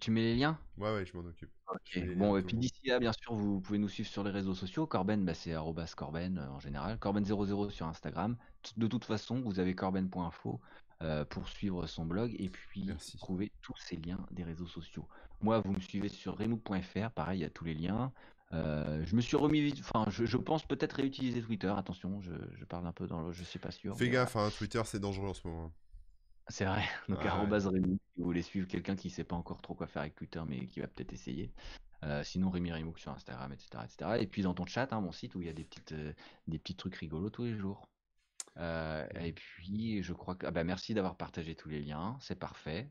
Tu 0.00 0.10
mets 0.10 0.22
les 0.22 0.36
liens? 0.36 0.58
Ouais, 0.78 0.92
ouais, 0.92 1.06
je 1.06 1.16
m'en 1.16 1.24
occupe. 1.26 1.50
Ok. 1.68 1.98
Bon, 2.16 2.36
et 2.36 2.42
puis 2.42 2.56
d'ici 2.56 2.80
là, 2.84 2.98
bien 2.98 3.12
sûr, 3.12 3.34
vous 3.34 3.60
pouvez 3.60 3.78
nous 3.78 3.88
suivre 3.88 4.08
sur 4.08 4.22
les 4.22 4.30
réseaux 4.30 4.54
sociaux. 4.54 4.86
Corben, 4.86 5.24
bah, 5.24 5.34
c'est 5.34 5.54
Corben 5.96 6.38
euh, 6.38 6.48
en 6.50 6.60
général. 6.60 6.98
Corben00 6.98 7.70
sur 7.70 7.86
Instagram. 7.86 8.36
T- 8.62 8.72
De 8.76 8.86
toute 8.86 9.04
façon, 9.04 9.40
vous 9.40 9.58
avez 9.58 9.74
corben.info 9.74 10.60
euh, 11.02 11.24
pour 11.24 11.48
suivre 11.48 11.86
son 11.86 12.06
blog 12.06 12.34
et 12.38 12.48
puis 12.48 12.84
Merci. 12.84 13.16
trouver 13.18 13.52
tous 13.62 13.76
ces 13.76 13.96
liens 13.96 14.24
des 14.30 14.44
réseaux 14.44 14.66
sociaux. 14.66 15.08
Moi, 15.40 15.60
vous 15.60 15.72
me 15.72 15.80
suivez 15.80 16.08
sur 16.08 16.36
remook.fr. 16.38 17.10
Pareil, 17.10 17.40
il 17.40 17.42
y 17.42 17.44
a 17.44 17.50
tous 17.50 17.64
les 17.64 17.74
liens. 17.74 18.12
Euh, 18.52 19.04
je 19.04 19.16
me 19.16 19.20
suis 19.20 19.36
remis 19.36 19.60
vite. 19.60 19.80
Enfin, 19.80 20.08
je, 20.10 20.24
je 20.24 20.36
pense 20.36 20.64
peut-être 20.66 20.94
réutiliser 20.94 21.42
Twitter. 21.42 21.72
Attention, 21.76 22.20
je, 22.20 22.32
je 22.54 22.64
parle 22.64 22.86
un 22.86 22.92
peu 22.92 23.06
dans 23.06 23.20
le. 23.22 23.32
Je 23.32 23.42
suis 23.44 23.58
pas 23.58 23.70
sûr. 23.72 23.96
Fais 23.96 24.04
mais 24.04 24.10
gaffe, 24.10 24.36
hein, 24.36 24.50
Twitter 24.50 24.82
c'est 24.84 25.00
dangereux 25.00 25.28
en 25.28 25.34
ce 25.34 25.46
moment. 25.46 25.72
C'est 26.48 26.64
vrai. 26.64 26.82
Donc, 27.08 27.18
Ouais, 27.18 27.24
ouais. 27.24 27.30
arobase 27.30 27.66
Remook, 27.66 28.00
si 28.14 28.20
vous 28.20 28.24
voulez 28.24 28.42
suivre 28.42 28.68
quelqu'un 28.68 28.96
qui 28.96 29.10
sait 29.10 29.24
pas 29.24 29.36
encore 29.36 29.60
trop 29.62 29.74
quoi 29.74 29.86
faire 29.86 30.02
avec 30.02 30.14
Twitter, 30.14 30.40
mais 30.46 30.66
qui 30.66 30.80
va 30.80 30.86
peut-être 30.88 31.12
essayer. 31.12 31.52
Euh, 32.04 32.22
sinon, 32.24 32.50
Rémi 32.50 32.72
Remook 32.72 32.98
sur 32.98 33.12
Instagram, 33.12 33.52
etc., 33.52 33.84
etc. 33.84 34.22
Et 34.22 34.26
puis 34.26 34.42
dans 34.42 34.54
ton 34.54 34.66
chat, 34.66 34.92
hein, 34.92 35.00
mon 35.00 35.12
site 35.12 35.34
où 35.34 35.40
il 35.42 35.46
y 35.46 35.50
a 35.50 35.52
des 35.54 35.64
petites, 35.64 35.92
euh, 35.92 36.12
des 36.46 36.58
petits 36.58 36.76
trucs 36.76 36.96
rigolos 36.96 37.30
tous 37.30 37.44
les 37.44 37.56
jours. 37.56 37.88
Euh, 38.58 39.06
et 39.20 39.32
puis, 39.32 40.02
je 40.02 40.12
crois 40.12 40.36
que. 40.36 40.46
Ah 40.46 40.50
bah, 40.50 40.64
merci 40.64 40.94
d'avoir 40.94 41.16
partagé 41.16 41.54
tous 41.56 41.68
les 41.68 41.80
liens. 41.82 42.18
C'est 42.20 42.38
parfait. 42.38 42.90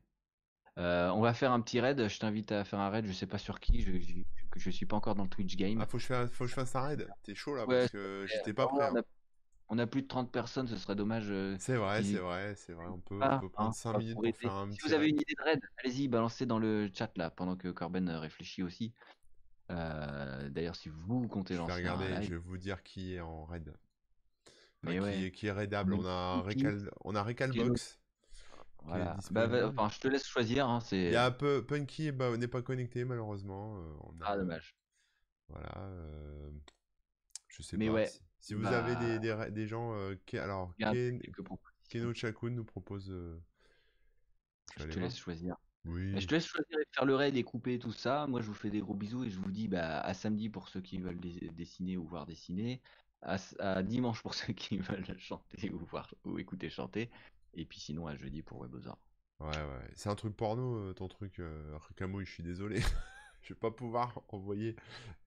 Euh, 0.77 1.09
on 1.11 1.21
va 1.21 1.33
faire 1.33 1.51
un 1.51 1.61
petit 1.61 1.79
raid. 1.79 2.07
Je 2.07 2.19
t'invite 2.19 2.51
à 2.51 2.63
faire 2.65 2.79
un 2.79 2.89
raid. 2.89 3.05
Je 3.05 3.13
sais 3.13 3.27
pas 3.27 3.37
sur 3.37 3.59
qui. 3.59 3.81
Je, 3.81 3.99
je, 3.99 4.23
je 4.55 4.69
suis 4.71 4.85
pas 4.85 4.97
encore 4.97 5.15
dans 5.15 5.23
le 5.23 5.29
Twitch 5.29 5.55
game. 5.55 5.81
Ah, 5.81 5.85
faut 5.87 5.97
que 5.97 6.03
je 6.03 6.07
fasse, 6.07 6.31
faut 6.31 6.45
que 6.45 6.49
je 6.49 6.55
fasse 6.55 6.75
un 6.75 6.81
raid. 6.81 7.07
T'es 7.23 7.35
chaud 7.35 7.55
là 7.55 7.65
Ouais, 7.65 7.79
parce 7.81 7.91
que 7.91 8.25
j'étais 8.27 8.53
pas 8.53 8.67
on 8.71 8.75
prêt. 8.75 8.85
hein. 8.87 8.95
a, 8.97 9.01
on 9.69 9.77
a 9.79 9.87
plus 9.87 10.01
de 10.03 10.07
30 10.07 10.31
personnes. 10.31 10.67
Ce 10.67 10.77
serait 10.77 10.95
dommage. 10.95 11.27
euh, 11.29 11.57
C'est 11.57 11.75
vrai, 11.75 12.03
c'est 12.03 12.19
vrai, 12.19 12.55
c'est 12.55 12.73
vrai. 12.73 12.85
On 12.87 12.99
peut, 12.99 13.23
on 13.25 13.33
peut 13.33 13.49
hein, 13.49 13.49
prendre 13.49 13.73
5 13.73 13.93
pas 13.93 13.99
minutes 13.99 14.13
pour 14.13 14.23
pour 14.23 14.27
aider. 14.27 14.37
faire 14.41 14.53
un 14.53 14.67
Si 14.69 14.79
vous 14.83 14.93
avez 14.93 15.09
une 15.09 15.15
idée 15.21 15.35
de 15.37 15.43
raid, 15.43 15.61
allez-y, 15.83 16.07
balancez 16.07 16.45
dans 16.45 16.59
le 16.59 16.89
chat 16.93 17.11
là, 17.17 17.29
pendant 17.31 17.55
que 17.55 17.69
Corben 17.69 18.09
euh, 18.09 18.19
réfléchit 18.19 18.63
aussi. 18.63 18.93
Euh, 19.71 20.49
D'ailleurs, 20.49 20.75
si 20.75 20.89
vous 20.89 21.27
comptez 21.27 21.55
Je 21.55 21.59
vais 21.59 21.61
lancer 21.63 21.87
un 21.87 21.95
regarder, 21.97 22.21
je 22.21 22.29
vais 22.31 22.37
vous 22.37 22.57
dire 22.57 22.83
qui 22.83 23.15
est 23.15 23.19
en 23.21 23.45
raid. 23.45 23.73
Enfin, 24.83 24.93
mais 24.93 24.99
qui, 24.99 25.25
est- 25.25 25.31
qui 25.31 25.47
est 25.47 25.51
raidable. 25.51 25.93
On 25.93 26.05
a 26.05 26.41
Recal, 26.41 26.89
on 27.03 27.15
a 27.15 27.23
Recalbox 27.23 27.99
voilà. 28.83 29.17
Bah, 29.31 29.47
disponible. 29.47 29.65
enfin, 29.77 29.89
je 29.89 29.99
te 29.99 30.07
laisse 30.07 30.25
choisir. 30.27 30.69
Hein, 30.69 30.79
Il 31.07 31.13
y 31.13 31.15
a 31.15 31.25
un 31.25 31.31
peu 31.31 31.65
Punky 31.65 32.11
bah, 32.11 32.35
n'est 32.37 32.47
pas 32.47 32.61
connecté 32.61 33.05
malheureusement. 33.05 33.77
euh, 33.79 33.93
on 34.01 34.13
ah 34.21 34.35
dommage. 34.37 34.75
voilà. 35.49 35.89
je 37.47 37.63
sais 37.63 37.77
Mais 37.77 37.85
pas. 37.87 37.93
ouais, 37.93 38.05
Si, 38.05 38.21
si 38.45 38.53
vous 38.53 38.65
avez 38.67 38.95
des, 38.95 39.15
bah, 39.15 39.19
des, 39.19 39.33
ra- 39.33 39.49
des 39.49 39.67
gens, 39.67 39.95
euh, 39.95 40.15
qui, 40.27 40.37
alors 40.37 40.71
regarde 40.77 40.95
Ken-. 40.95 41.21
Keno 41.89 42.13
Chakun 42.13 42.51
nous 42.51 42.63
propose. 42.63 43.09
euh, 43.09 43.41
je 44.77 44.85
te 44.85 44.99
laisse 44.99 45.17
choisir. 45.17 45.55
Bah, 45.55 45.91
Oui. 45.93 46.21
Je 46.21 46.27
te 46.27 46.35
laisse 46.35 46.45
choisir 46.45 46.77
et 46.77 46.85
faire 46.91 47.05
le 47.05 47.15
raid 47.15 47.35
et 47.35 47.43
couper 47.43 47.79
tout 47.79 47.91
ça. 47.91 48.27
Moi, 48.27 48.41
je 48.41 48.47
vous 48.47 48.53
fais 48.53 48.69
des 48.69 48.81
gros 48.81 48.93
bisous 48.93 49.23
et 49.23 49.31
je 49.31 49.39
vous 49.39 49.49
dis 49.49 49.67
bah, 49.67 49.99
à 50.01 50.13
samedi 50.13 50.49
pour 50.49 50.69
ceux 50.69 50.81
qui 50.81 50.99
veulent 50.99 51.19
dessiner 51.19 51.97
ou 51.97 52.05
voir 52.05 52.27
dessiner, 52.27 52.81
à, 53.23 53.81
dimanche 53.81 54.21
pour 54.21 54.33
ceux 54.35 54.53
qui 54.53 54.77
veulent 54.77 55.05
chanter 55.17 55.71
ou 55.71 55.79
voir 55.79 56.13
ou 56.23 56.37
écouter 56.37 56.69
chanter, 56.69 57.09
et 57.55 57.65
puis 57.65 57.79
sinon 57.79 58.05
à 58.05 58.15
jeudi 58.15 58.43
pour 58.43 58.61
Webosar. 58.61 58.99
Ouais, 59.39 59.47
ouais. 59.47 59.91
C'est 59.95 60.09
un 60.09 60.15
truc 60.15 60.35
porno, 60.37 60.75
euh, 60.75 60.93
ton 60.93 61.07
truc, 61.07 61.39
euh, 61.39 61.77
Rukamouille, 61.87 62.25
je 62.25 62.31
suis 62.31 62.43
désolé. 62.43 62.79
Je 63.45 63.53
vais 63.53 63.59
pas 63.59 63.71
pouvoir 63.71 64.21
envoyer 64.29 64.75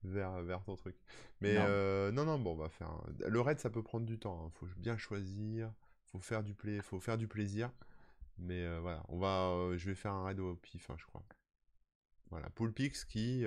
vers, 0.04 0.42
vers 0.42 0.62
ton 0.64 0.76
truc. 0.76 0.96
Mais 1.40 1.54
Non. 1.54 1.64
euh, 1.66 2.10
non, 2.12 2.24
non, 2.26 2.38
bon, 2.38 2.52
on 2.52 2.56
va 2.56 2.68
faire. 2.68 2.88
un- 2.90 3.04
Le 3.28 3.40
raid, 3.40 3.58
ça 3.60 3.70
peut 3.70 3.82
prendre 3.82 4.06
du 4.06 4.18
temps. 4.18 4.44
hein. 4.46 4.50
Faut 4.54 4.66
bien 4.76 4.96
choisir. 4.98 5.72
Faut 6.12 6.20
faire 6.20 6.42
du 6.42 6.54
play, 6.54 6.80
faut 6.82 7.00
faire 7.00 7.18
du 7.18 7.28
plaisir. 7.28 7.70
Mais 8.38 8.62
euh, 8.64 8.80
voilà, 8.80 9.02
on 9.08 9.18
va. 9.18 9.50
euh, 9.50 9.78
je 9.78 9.86
vais 9.88 9.94
faire 9.94 10.12
un 10.12 10.24
raid 10.24 10.38
au 10.40 10.54
pif, 10.56 10.90
hein, 10.90 10.96
je 10.98 11.04
crois. 11.06 11.22
Voilà, 12.30 12.50
Poolpix 12.50 13.04
qui 13.06 13.44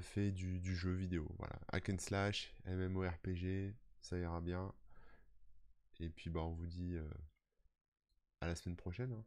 fait 0.00 0.30
du, 0.32 0.58
du 0.60 0.74
jeu 0.76 0.92
vidéo. 0.92 1.28
Voilà, 1.38 1.58
hack 1.68 1.90
and 1.90 1.98
slash, 1.98 2.54
MMORPG, 2.66 3.74
ça 4.00 4.16
ira 4.16 4.40
bien. 4.40 4.72
Et 6.00 6.08
puis 6.08 6.30
bah 6.30 6.40
on 6.40 6.52
vous 6.52 6.66
dit 6.66 6.96
à 8.40 8.46
la 8.46 8.54
semaine 8.54 8.76
prochaine. 8.76 9.12
hein. 9.12 9.24